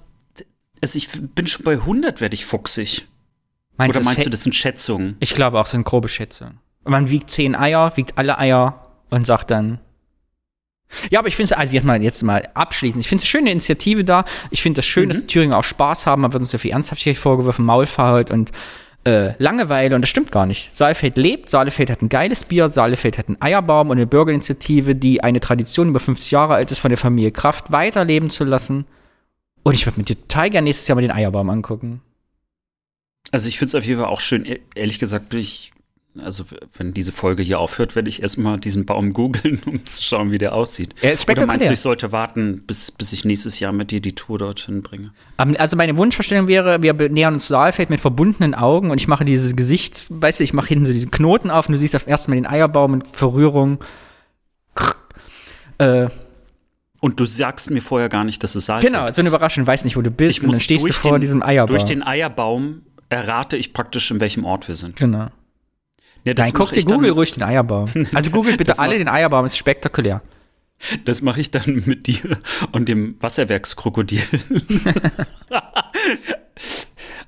Also 0.82 0.98
ich 0.98 1.08
bin 1.34 1.46
schon 1.46 1.64
bei 1.64 1.72
100, 1.72 2.20
werde 2.20 2.34
ich 2.34 2.44
fuchsig. 2.44 3.08
Meinst 3.78 3.96
Oder 3.96 4.04
du, 4.04 4.10
es 4.10 4.14
meinst 4.14 4.26
du, 4.26 4.30
das 4.30 4.42
sind 4.42 4.54
Schätzungen? 4.54 5.16
Ich 5.18 5.34
glaube 5.34 5.58
auch, 5.58 5.66
so 5.66 5.78
eine 5.78 5.84
grobe 5.84 6.08
Schätzung. 6.08 6.58
Und 6.84 6.92
man 6.92 7.08
wiegt 7.08 7.30
zehn 7.30 7.54
Eier, 7.54 7.96
wiegt 7.96 8.18
alle 8.18 8.38
Eier 8.38 8.92
und 9.08 9.26
sagt 9.26 9.50
dann. 9.50 9.78
Ja, 11.10 11.20
aber 11.20 11.28
ich 11.28 11.36
finde 11.36 11.54
es, 11.54 11.58
also 11.58 11.74
jetzt 11.74 11.84
mal, 11.84 12.02
jetzt 12.02 12.22
mal 12.22 12.48
abschließend, 12.52 13.02
ich 13.02 13.08
finde 13.08 13.22
es 13.22 13.24
eine 13.24 13.30
schöne 13.30 13.50
Initiative 13.50 14.04
da. 14.04 14.26
Ich 14.50 14.60
finde 14.60 14.76
das 14.76 14.86
schön, 14.86 15.08
dass 15.08 15.20
die 15.20 15.26
Thüringer 15.26 15.56
auch 15.56 15.64
Spaß 15.64 16.06
haben. 16.06 16.20
Man 16.20 16.34
wird 16.34 16.42
uns 16.42 16.52
ja 16.52 16.58
viel 16.58 16.72
Ernsthaftigkeit 16.72 17.16
vorgeworfen, 17.16 17.64
Maulfahrt 17.64 18.30
und 18.30 18.52
äh, 19.06 19.34
Langeweile. 19.38 19.94
Und 19.94 20.02
das 20.02 20.10
stimmt 20.10 20.32
gar 20.32 20.46
nicht. 20.46 20.70
Saalfeld 20.74 21.16
lebt, 21.16 21.48
Saalfeld 21.50 21.90
hat 21.90 22.02
ein 22.02 22.08
geiles 22.08 22.44
Bier, 22.44 22.68
Saalfeld 22.68 23.18
hat 23.18 23.28
einen 23.28 23.40
Eierbaum 23.40 23.90
und 23.90 23.96
eine 23.96 24.06
Bürgerinitiative, 24.06 24.94
die 24.94 25.22
eine 25.22 25.40
Tradition 25.40 25.88
über 25.88 26.00
50 26.00 26.30
Jahre 26.30 26.54
alt 26.54 26.70
ist, 26.72 26.80
von 26.80 26.90
der 26.90 26.98
Familie 26.98 27.30
Kraft 27.30 27.72
weiterleben 27.72 28.30
zu 28.30 28.44
lassen. 28.44 28.84
Und 29.62 29.74
ich 29.74 29.86
würde 29.86 30.00
mir 30.00 30.04
total 30.04 30.50
gerne 30.50 30.64
nächstes 30.66 30.86
Jahr 30.88 30.96
mal 30.96 31.02
den 31.02 31.10
Eierbaum 31.10 31.48
angucken. 31.50 32.02
Also 33.32 33.48
ich 33.48 33.58
finde 33.58 33.70
es 33.70 33.74
auf 33.74 33.84
jeden 33.84 34.00
Fall 34.00 34.08
auch 34.10 34.20
schön. 34.20 34.44
E- 34.44 34.60
Ehrlich 34.74 34.98
gesagt 34.98 35.30
bin 35.30 35.40
ich, 35.40 35.72
also 36.20 36.44
wenn 36.76 36.92
diese 36.94 37.12
Folge 37.12 37.42
hier 37.42 37.58
aufhört, 37.60 37.94
werde 37.96 38.08
ich 38.08 38.22
erstmal 38.22 38.58
diesen 38.58 38.86
Baum 38.86 39.12
googeln, 39.14 39.60
um 39.66 39.84
zu 39.86 40.02
schauen, 40.02 40.30
wie 40.30 40.38
der 40.38 40.54
aussieht. 40.54 40.94
Er 41.02 41.12
ist 41.12 41.28
Oder 41.28 41.46
meinst 41.46 41.46
spektakulär. 41.64 41.68
du, 41.68 41.72
ich 41.74 41.80
sollte 41.80 42.12
warten, 42.12 42.62
bis, 42.66 42.90
bis 42.90 43.12
ich 43.12 43.24
nächstes 43.24 43.60
Jahr 43.60 43.72
mit 43.72 43.90
dir 43.90 44.00
die 44.00 44.14
Tour 44.14 44.38
dorthin 44.38 44.82
bringe? 44.82 45.12
Ähm, 45.38 45.56
Also 45.58 45.76
meine 45.76 45.96
Wunschvorstellung 45.96 46.48
wäre, 46.48 46.82
wir 46.82 46.94
nähern 47.08 47.34
uns 47.34 47.48
Saalfeld 47.48 47.90
mit 47.90 48.00
verbundenen 48.00 48.54
Augen 48.54 48.90
und 48.90 48.98
ich 49.00 49.08
mache 49.08 49.24
dieses 49.24 49.56
Gesichts, 49.56 50.08
weißt 50.10 50.40
du, 50.40 50.44
ich 50.44 50.52
mache 50.52 50.68
hinten 50.68 50.86
so 50.86 50.92
diesen 50.92 51.10
Knoten 51.10 51.50
auf 51.50 51.68
und 51.68 51.72
du 51.72 51.78
siehst 51.78 51.94
auf 51.96 52.06
ersten 52.06 52.30
Mal 52.30 52.36
den 52.36 52.46
Eierbaum 52.46 52.92
mit 52.92 53.06
Verrührung. 53.08 53.78
Krr. 54.74 54.94
Äh, 55.78 56.08
Und 57.00 57.20
du 57.20 57.26
sagst 57.26 57.70
mir 57.70 57.82
vorher 57.82 58.08
gar 58.08 58.24
nicht, 58.24 58.42
dass 58.42 58.54
es 58.54 58.66
Saalfeld 58.66 58.92
genau, 58.92 59.06
ist. 59.06 59.14
so 59.16 59.20
eine 59.20 59.28
Überraschung, 59.28 59.64
du 59.64 59.68
weißt 59.70 59.84
nicht, 59.84 59.96
wo 59.96 60.02
du 60.02 60.10
bist 60.10 60.38
Ich 60.38 60.44
und 60.44 60.52
dann 60.52 60.60
stehst 60.60 60.88
du 60.88 60.92
vor 60.92 61.12
den- 61.18 61.20
diesem 61.20 61.42
Eierbaum. 61.42 61.68
Durch 61.76 61.84
den 61.84 62.02
Eierbaum 62.02 62.82
errate 63.08 63.56
ich 63.56 63.72
praktisch, 63.72 64.10
in 64.10 64.20
welchem 64.20 64.44
Ort 64.44 64.66
wir 64.68 64.74
sind. 64.74 64.96
genau. 64.96 65.28
Ja, 66.26 66.34
das 66.34 66.46
Nein, 66.46 66.54
guck 66.54 66.72
dir 66.72 66.82
Google 66.82 67.12
ruhig 67.12 67.32
den 67.34 67.44
Eierbaum. 67.44 67.88
Also 68.12 68.32
googelt 68.32 68.58
bitte 68.58 68.80
alle 68.80 68.98
den 68.98 69.08
Eierbaum, 69.08 69.44
ist 69.44 69.56
spektakulär. 69.56 70.22
Das 71.04 71.22
mache 71.22 71.40
ich 71.40 71.52
dann 71.52 71.84
mit 71.86 72.08
dir 72.08 72.38
und 72.72 72.88
dem 72.88 73.14
Wasserwerkskrokodil. 73.20 74.20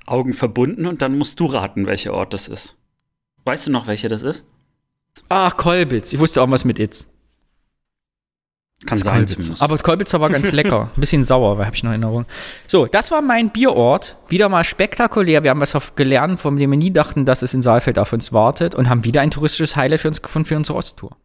Augen 0.05 0.33
verbunden 0.33 0.85
und 0.85 1.01
dann 1.01 1.17
musst 1.17 1.39
du 1.39 1.45
raten, 1.45 1.85
welcher 1.85 2.13
Ort 2.13 2.33
das 2.33 2.49
ist. 2.49 2.75
Weißt 3.45 3.67
du 3.67 3.71
noch, 3.71 3.87
welcher 3.87 4.09
das 4.09 4.21
ist? 4.21 4.45
Ach, 5.29 5.55
Kolbitz. 5.55 6.11
Ich 6.11 6.19
wusste 6.19 6.41
auch 6.41 6.51
was 6.51 6.65
mit 6.65 6.77
Itz. 6.77 7.07
Kann 8.85 8.97
Das 8.97 9.05
sein 9.05 9.27
zumindest. 9.27 9.61
Aber 9.61 9.77
Kolbitzer 9.77 10.21
war 10.21 10.29
ganz 10.29 10.51
lecker. 10.53 10.89
Ein 10.95 10.99
bisschen 10.99 11.25
sauer, 11.25 11.63
habe 11.63 11.75
ich 11.75 11.83
noch 11.83 11.91
in 11.91 12.01
Erinnerung. 12.01 12.25
So, 12.65 12.85
das 12.85 13.11
war 13.11 13.21
mein 13.21 13.49
Bierort. 13.49 14.15
Wieder 14.29 14.47
mal 14.47 14.63
spektakulär. 14.63 15.43
Wir 15.43 15.51
haben 15.51 15.59
was 15.59 15.95
gelernt, 15.95 16.39
von 16.39 16.55
dem 16.55 16.71
wir 16.71 16.77
nie 16.77 16.91
dachten, 16.91 17.25
dass 17.25 17.41
es 17.41 17.53
in 17.53 17.61
Saalfeld 17.61 17.99
auf 17.99 18.13
uns 18.13 18.31
wartet 18.31 18.75
und 18.75 18.87
haben 18.87 19.03
wieder 19.03 19.19
ein 19.19 19.31
touristisches 19.31 19.75
Highlight 19.75 20.01
für 20.01 20.07
uns 20.07 20.21
gefunden 20.21 20.47
für 20.47 20.55
unsere 20.55 20.77
Osttour. 20.77 21.17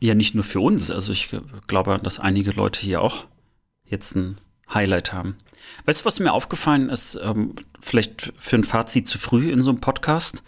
Ja, 0.00 0.14
nicht 0.14 0.34
nur 0.34 0.44
für 0.44 0.60
uns. 0.60 0.90
Also 0.90 1.12
ich 1.12 1.36
glaube, 1.66 2.00
dass 2.02 2.18
einige 2.18 2.52
Leute 2.52 2.80
hier 2.80 3.02
auch 3.02 3.24
jetzt 3.84 4.16
ein 4.16 4.36
Highlight 4.72 5.12
haben. 5.12 5.36
Weißt 5.84 6.00
du, 6.00 6.04
was 6.06 6.18
mir 6.20 6.32
aufgefallen 6.32 6.88
ist? 6.88 7.18
Ähm, 7.22 7.56
vielleicht 7.80 8.32
für 8.38 8.56
ein 8.56 8.64
Fazit 8.64 9.06
zu 9.06 9.18
früh 9.18 9.50
in 9.50 9.60
so 9.60 9.70
einem 9.70 9.80
Podcast. 9.80 10.42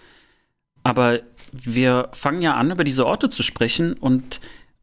Aber 0.82 1.20
wir 1.52 2.09
fangen 2.12 2.43
ja 2.43 2.55
an, 2.55 2.70
über 2.70 2.84
diese 2.84 3.06
Orte 3.06 3.28
zu 3.28 3.43
sprechen 3.43 3.94
und 3.94 4.40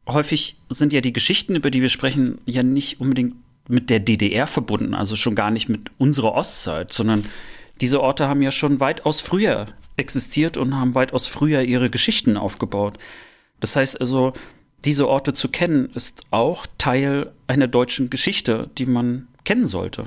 häufig 0.08 0.56
sind 0.68 0.92
ja 0.92 1.00
die 1.00 1.12
Geschichten, 1.12 1.54
über 1.56 1.70
die 1.70 1.80
wir 1.82 1.88
sprechen, 1.88 2.38
ja 2.46 2.62
nicht 2.62 3.00
unbedingt 3.00 3.34
mit 3.68 3.88
der 3.90 4.00
DDR 4.00 4.46
verbunden, 4.46 4.94
also 4.94 5.16
schon 5.16 5.34
gar 5.34 5.50
nicht 5.50 5.68
mit 5.68 5.90
unserer 5.98 6.34
Ostzeit, 6.34 6.92
sondern 6.92 7.24
diese 7.80 8.00
Orte 8.02 8.28
haben 8.28 8.42
ja 8.42 8.50
schon 8.50 8.80
weitaus 8.80 9.20
früher 9.20 9.66
existiert 9.96 10.56
und 10.56 10.74
haben 10.76 10.94
weitaus 10.94 11.26
früher 11.26 11.62
ihre 11.62 11.88
Geschichten 11.88 12.36
aufgebaut. 12.36 12.98
Das 13.60 13.76
heißt 13.76 14.00
also, 14.00 14.32
diese 14.84 15.08
Orte 15.08 15.32
zu 15.32 15.48
kennen, 15.48 15.88
ist 15.94 16.22
auch 16.30 16.66
Teil 16.76 17.32
einer 17.46 17.68
deutschen 17.68 18.10
Geschichte, 18.10 18.68
die 18.76 18.84
man 18.86 19.28
kennen 19.44 19.64
sollte. 19.66 20.06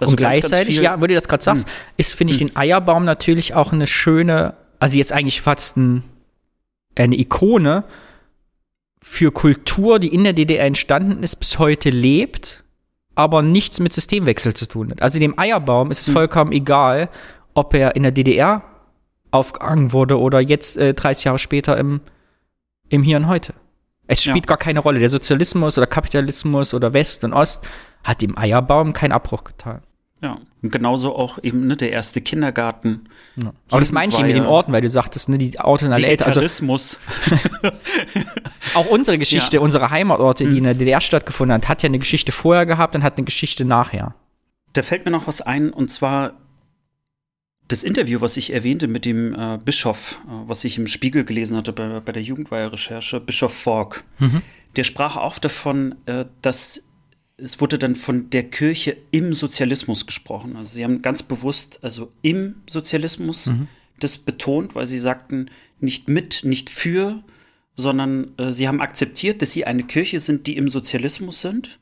Also 0.00 0.12
und 0.12 0.20
ganz, 0.20 0.36
ganz 0.36 0.40
gleichzeitig, 0.50 0.74
viel- 0.76 0.84
ja, 0.84 1.00
wo 1.00 1.06
du 1.06 1.14
das 1.14 1.28
gerade 1.28 1.44
sagst, 1.44 1.66
Hm. 1.68 1.72
ist, 1.98 2.14
finde 2.14 2.32
ich, 2.32 2.38
den 2.38 2.56
Eierbaum 2.56 3.04
natürlich 3.04 3.54
auch 3.54 3.72
eine 3.72 3.86
schöne, 3.86 4.54
also 4.80 4.96
jetzt 4.96 5.12
eigentlich 5.12 5.40
fast 5.42 5.76
ein 5.76 6.02
eine 6.98 7.16
Ikone 7.18 7.84
für 9.08 9.30
Kultur, 9.30 10.00
die 10.00 10.12
in 10.12 10.24
der 10.24 10.32
DDR 10.32 10.64
entstanden 10.66 11.22
ist, 11.22 11.36
bis 11.36 11.60
heute 11.60 11.90
lebt, 11.90 12.64
aber 13.14 13.40
nichts 13.40 13.78
mit 13.78 13.92
Systemwechsel 13.92 14.52
zu 14.54 14.66
tun 14.66 14.90
hat. 14.90 15.00
Also 15.00 15.20
dem 15.20 15.38
Eierbaum 15.38 15.92
ist 15.92 16.06
es 16.08 16.12
vollkommen 16.12 16.50
egal, 16.50 17.08
ob 17.54 17.72
er 17.72 17.94
in 17.94 18.02
der 18.02 18.10
DDR 18.10 18.62
aufgehangen 19.30 19.92
wurde 19.92 20.18
oder 20.18 20.40
jetzt 20.40 20.76
äh, 20.76 20.92
30 20.92 21.24
Jahre 21.24 21.38
später 21.38 21.76
im, 21.78 22.00
im 22.88 23.04
Hier 23.04 23.16
und 23.18 23.28
Heute. 23.28 23.54
Es 24.08 24.22
spielt 24.24 24.46
Ja. 24.46 24.48
gar 24.48 24.58
keine 24.58 24.80
Rolle. 24.80 24.98
Der 24.98 25.08
Sozialismus 25.08 25.78
oder 25.78 25.86
Kapitalismus 25.86 26.74
oder 26.74 26.92
West 26.92 27.22
und 27.22 27.32
Ost 27.32 27.64
hat 28.02 28.22
dem 28.22 28.36
Eierbaum 28.36 28.92
keinen 28.92 29.12
Abbruch 29.12 29.44
getan. 29.44 29.82
Ja, 30.22 30.38
und 30.62 30.72
genauso 30.72 31.14
auch 31.14 31.38
eben 31.42 31.66
ne, 31.66 31.76
der 31.76 31.92
erste 31.92 32.22
Kindergarten. 32.22 33.08
Aber 33.68 33.80
das 33.80 33.92
meine 33.92 34.10
ich 34.10 34.18
eben 34.18 34.28
mit 34.28 34.36
den 34.36 34.46
Orten, 34.46 34.72
weil 34.72 34.80
du 34.80 34.88
sagtest, 34.88 35.28
ne, 35.28 35.36
die 35.36 35.58
Orte 35.58 35.92
alle 35.92 36.06
älter. 36.06 36.26
Also 36.26 36.40
Vegetarismus. 36.40 36.98
auch 38.74 38.86
unsere 38.86 39.18
Geschichte, 39.18 39.56
Ja. 39.56 39.62
unsere 39.62 39.90
Heimatorte, 39.90 40.48
die 40.48 40.58
in 40.58 40.64
der 40.64 40.74
DDR 40.74 41.00
stattgefunden 41.02 41.54
hat, 41.54 41.68
hat 41.68 41.82
ja 41.82 41.88
eine 41.88 41.98
Geschichte 41.98 42.32
vorher 42.32 42.64
gehabt 42.64 42.94
und 42.94 43.02
hat 43.02 43.18
eine 43.18 43.24
Geschichte 43.24 43.64
nachher. 43.64 44.14
Da 44.72 44.82
fällt 44.82 45.04
mir 45.04 45.10
noch 45.10 45.26
was 45.26 45.42
ein, 45.42 45.70
und 45.70 45.90
zwar 45.90 46.34
das 47.68 47.82
Interview, 47.82 48.20
was 48.20 48.36
ich 48.36 48.52
erwähnte 48.52 48.86
mit 48.88 49.04
dem 49.04 49.34
äh, 49.34 49.58
Bischof, 49.62 50.20
äh, 50.26 50.48
was 50.48 50.64
ich 50.64 50.78
im 50.78 50.86
Spiegel 50.86 51.24
gelesen 51.24 51.56
hatte 51.56 51.72
bei, 51.72 52.00
bei 52.00 52.12
der 52.12 52.22
Jugendweihe-Recherche, 52.22 53.20
Bischof 53.20 53.52
Falk. 53.54 54.04
Mhm. 54.18 54.42
Der 54.76 54.84
sprach 54.84 55.16
auch 55.16 55.38
davon, 55.38 55.96
äh, 56.06 56.26
dass 56.42 56.85
es 57.38 57.60
wurde 57.60 57.78
dann 57.78 57.94
von 57.94 58.30
der 58.30 58.44
Kirche 58.44 58.96
im 59.10 59.32
Sozialismus 59.32 60.06
gesprochen. 60.06 60.56
Also 60.56 60.74
sie 60.74 60.84
haben 60.84 61.02
ganz 61.02 61.22
bewusst, 61.22 61.78
also 61.82 62.12
im 62.22 62.62
Sozialismus 62.66 63.46
Mhm. 63.46 63.68
das 64.00 64.18
betont, 64.18 64.74
weil 64.74 64.86
sie 64.86 64.98
sagten, 64.98 65.50
nicht 65.80 66.08
mit, 66.08 66.44
nicht 66.44 66.70
für, 66.70 67.22
sondern 67.76 68.32
äh, 68.38 68.52
sie 68.52 68.68
haben 68.68 68.80
akzeptiert, 68.80 69.42
dass 69.42 69.52
sie 69.52 69.66
eine 69.66 69.82
Kirche 69.84 70.20
sind, 70.20 70.46
die 70.46 70.56
im 70.56 70.68
Sozialismus 70.68 71.42
sind 71.42 71.78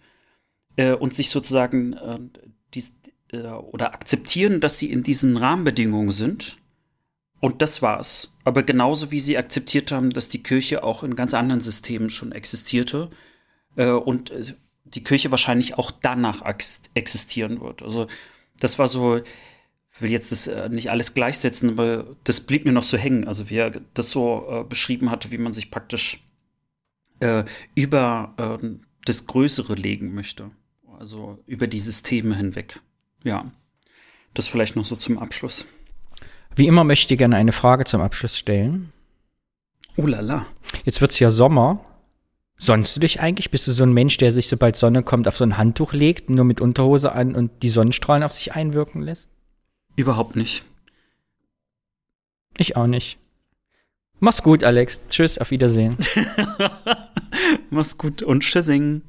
äh, 0.76 0.92
und 0.92 1.14
sich 1.14 1.30
sozusagen 1.30 1.92
äh, 1.92 2.18
dies, 2.74 2.94
äh, 3.32 3.42
oder 3.46 3.94
akzeptieren, 3.94 4.60
dass 4.60 4.78
sie 4.78 4.90
in 4.90 5.04
diesen 5.04 5.36
Rahmenbedingungen 5.36 6.10
sind. 6.10 6.58
Und 7.40 7.62
das 7.62 7.82
war's. 7.82 8.32
Aber 8.42 8.62
genauso 8.64 9.12
wie 9.12 9.20
sie 9.20 9.38
akzeptiert 9.38 9.92
haben, 9.92 10.10
dass 10.10 10.28
die 10.28 10.42
Kirche 10.42 10.82
auch 10.82 11.04
in 11.04 11.14
ganz 11.14 11.34
anderen 11.34 11.60
Systemen 11.60 12.10
schon 12.10 12.32
existierte 12.32 13.10
äh, 13.76 13.90
und 13.90 14.30
äh, 14.30 14.54
die 14.94 15.02
Kirche 15.02 15.30
wahrscheinlich 15.30 15.76
auch 15.76 15.90
danach 15.90 16.44
ex 16.44 16.82
existieren 16.94 17.60
wird. 17.60 17.82
Also 17.82 18.06
das 18.58 18.78
war 18.78 18.88
so, 18.88 19.16
ich 19.16 20.00
will 20.00 20.10
jetzt 20.10 20.32
das 20.32 20.46
äh, 20.46 20.68
nicht 20.68 20.90
alles 20.90 21.14
gleichsetzen, 21.14 21.70
aber 21.70 22.16
das 22.24 22.40
blieb 22.40 22.64
mir 22.64 22.72
noch 22.72 22.82
so 22.82 22.96
hängen. 22.96 23.26
Also 23.26 23.50
wie 23.50 23.56
er 23.56 23.70
das 23.94 24.10
so 24.10 24.46
äh, 24.48 24.64
beschrieben 24.64 25.10
hatte, 25.10 25.30
wie 25.30 25.38
man 25.38 25.52
sich 25.52 25.70
praktisch 25.70 26.20
äh, 27.20 27.44
über 27.74 28.34
äh, 28.36 28.66
das 29.04 29.26
Größere 29.26 29.74
legen 29.74 30.14
möchte. 30.14 30.50
Also 30.98 31.42
über 31.46 31.66
die 31.66 31.80
Systeme 31.80 32.36
hinweg. 32.36 32.80
Ja, 33.24 33.50
das 34.32 34.48
vielleicht 34.48 34.76
noch 34.76 34.84
so 34.84 34.96
zum 34.96 35.18
Abschluss. 35.18 35.66
Wie 36.56 36.66
immer 36.66 36.84
möchte 36.84 37.14
ich 37.14 37.18
gerne 37.18 37.36
eine 37.36 37.52
Frage 37.52 37.84
zum 37.84 38.00
Abschluss 38.00 38.38
stellen. 38.38 38.92
Oh 39.96 40.06
la 40.06 40.20
la. 40.20 40.46
Jetzt 40.84 41.00
wird's 41.00 41.18
ja 41.18 41.30
Sommer. 41.30 41.84
Sonnst 42.64 42.96
du 42.96 43.00
dich 43.00 43.20
eigentlich? 43.20 43.50
Bist 43.50 43.68
du 43.68 43.72
so 43.72 43.82
ein 43.82 43.92
Mensch, 43.92 44.16
der 44.16 44.32
sich, 44.32 44.48
sobald 44.48 44.76
Sonne 44.76 45.02
kommt, 45.02 45.28
auf 45.28 45.36
so 45.36 45.44
ein 45.44 45.58
Handtuch 45.58 45.92
legt, 45.92 46.30
nur 46.30 46.46
mit 46.46 46.62
Unterhose 46.62 47.12
an 47.12 47.34
und 47.34 47.62
die 47.62 47.68
Sonnenstrahlen 47.68 48.22
auf 48.22 48.32
sich 48.32 48.54
einwirken 48.54 49.02
lässt? 49.02 49.28
Überhaupt 49.96 50.34
nicht. 50.34 50.64
Ich 52.56 52.74
auch 52.74 52.86
nicht. 52.86 53.18
Mach's 54.18 54.42
gut, 54.42 54.64
Alex. 54.64 55.06
Tschüss, 55.10 55.36
auf 55.36 55.50
Wiedersehen. 55.50 55.98
Mach's 57.70 57.98
gut 57.98 58.22
und 58.22 58.40
tschüssing. 58.40 59.02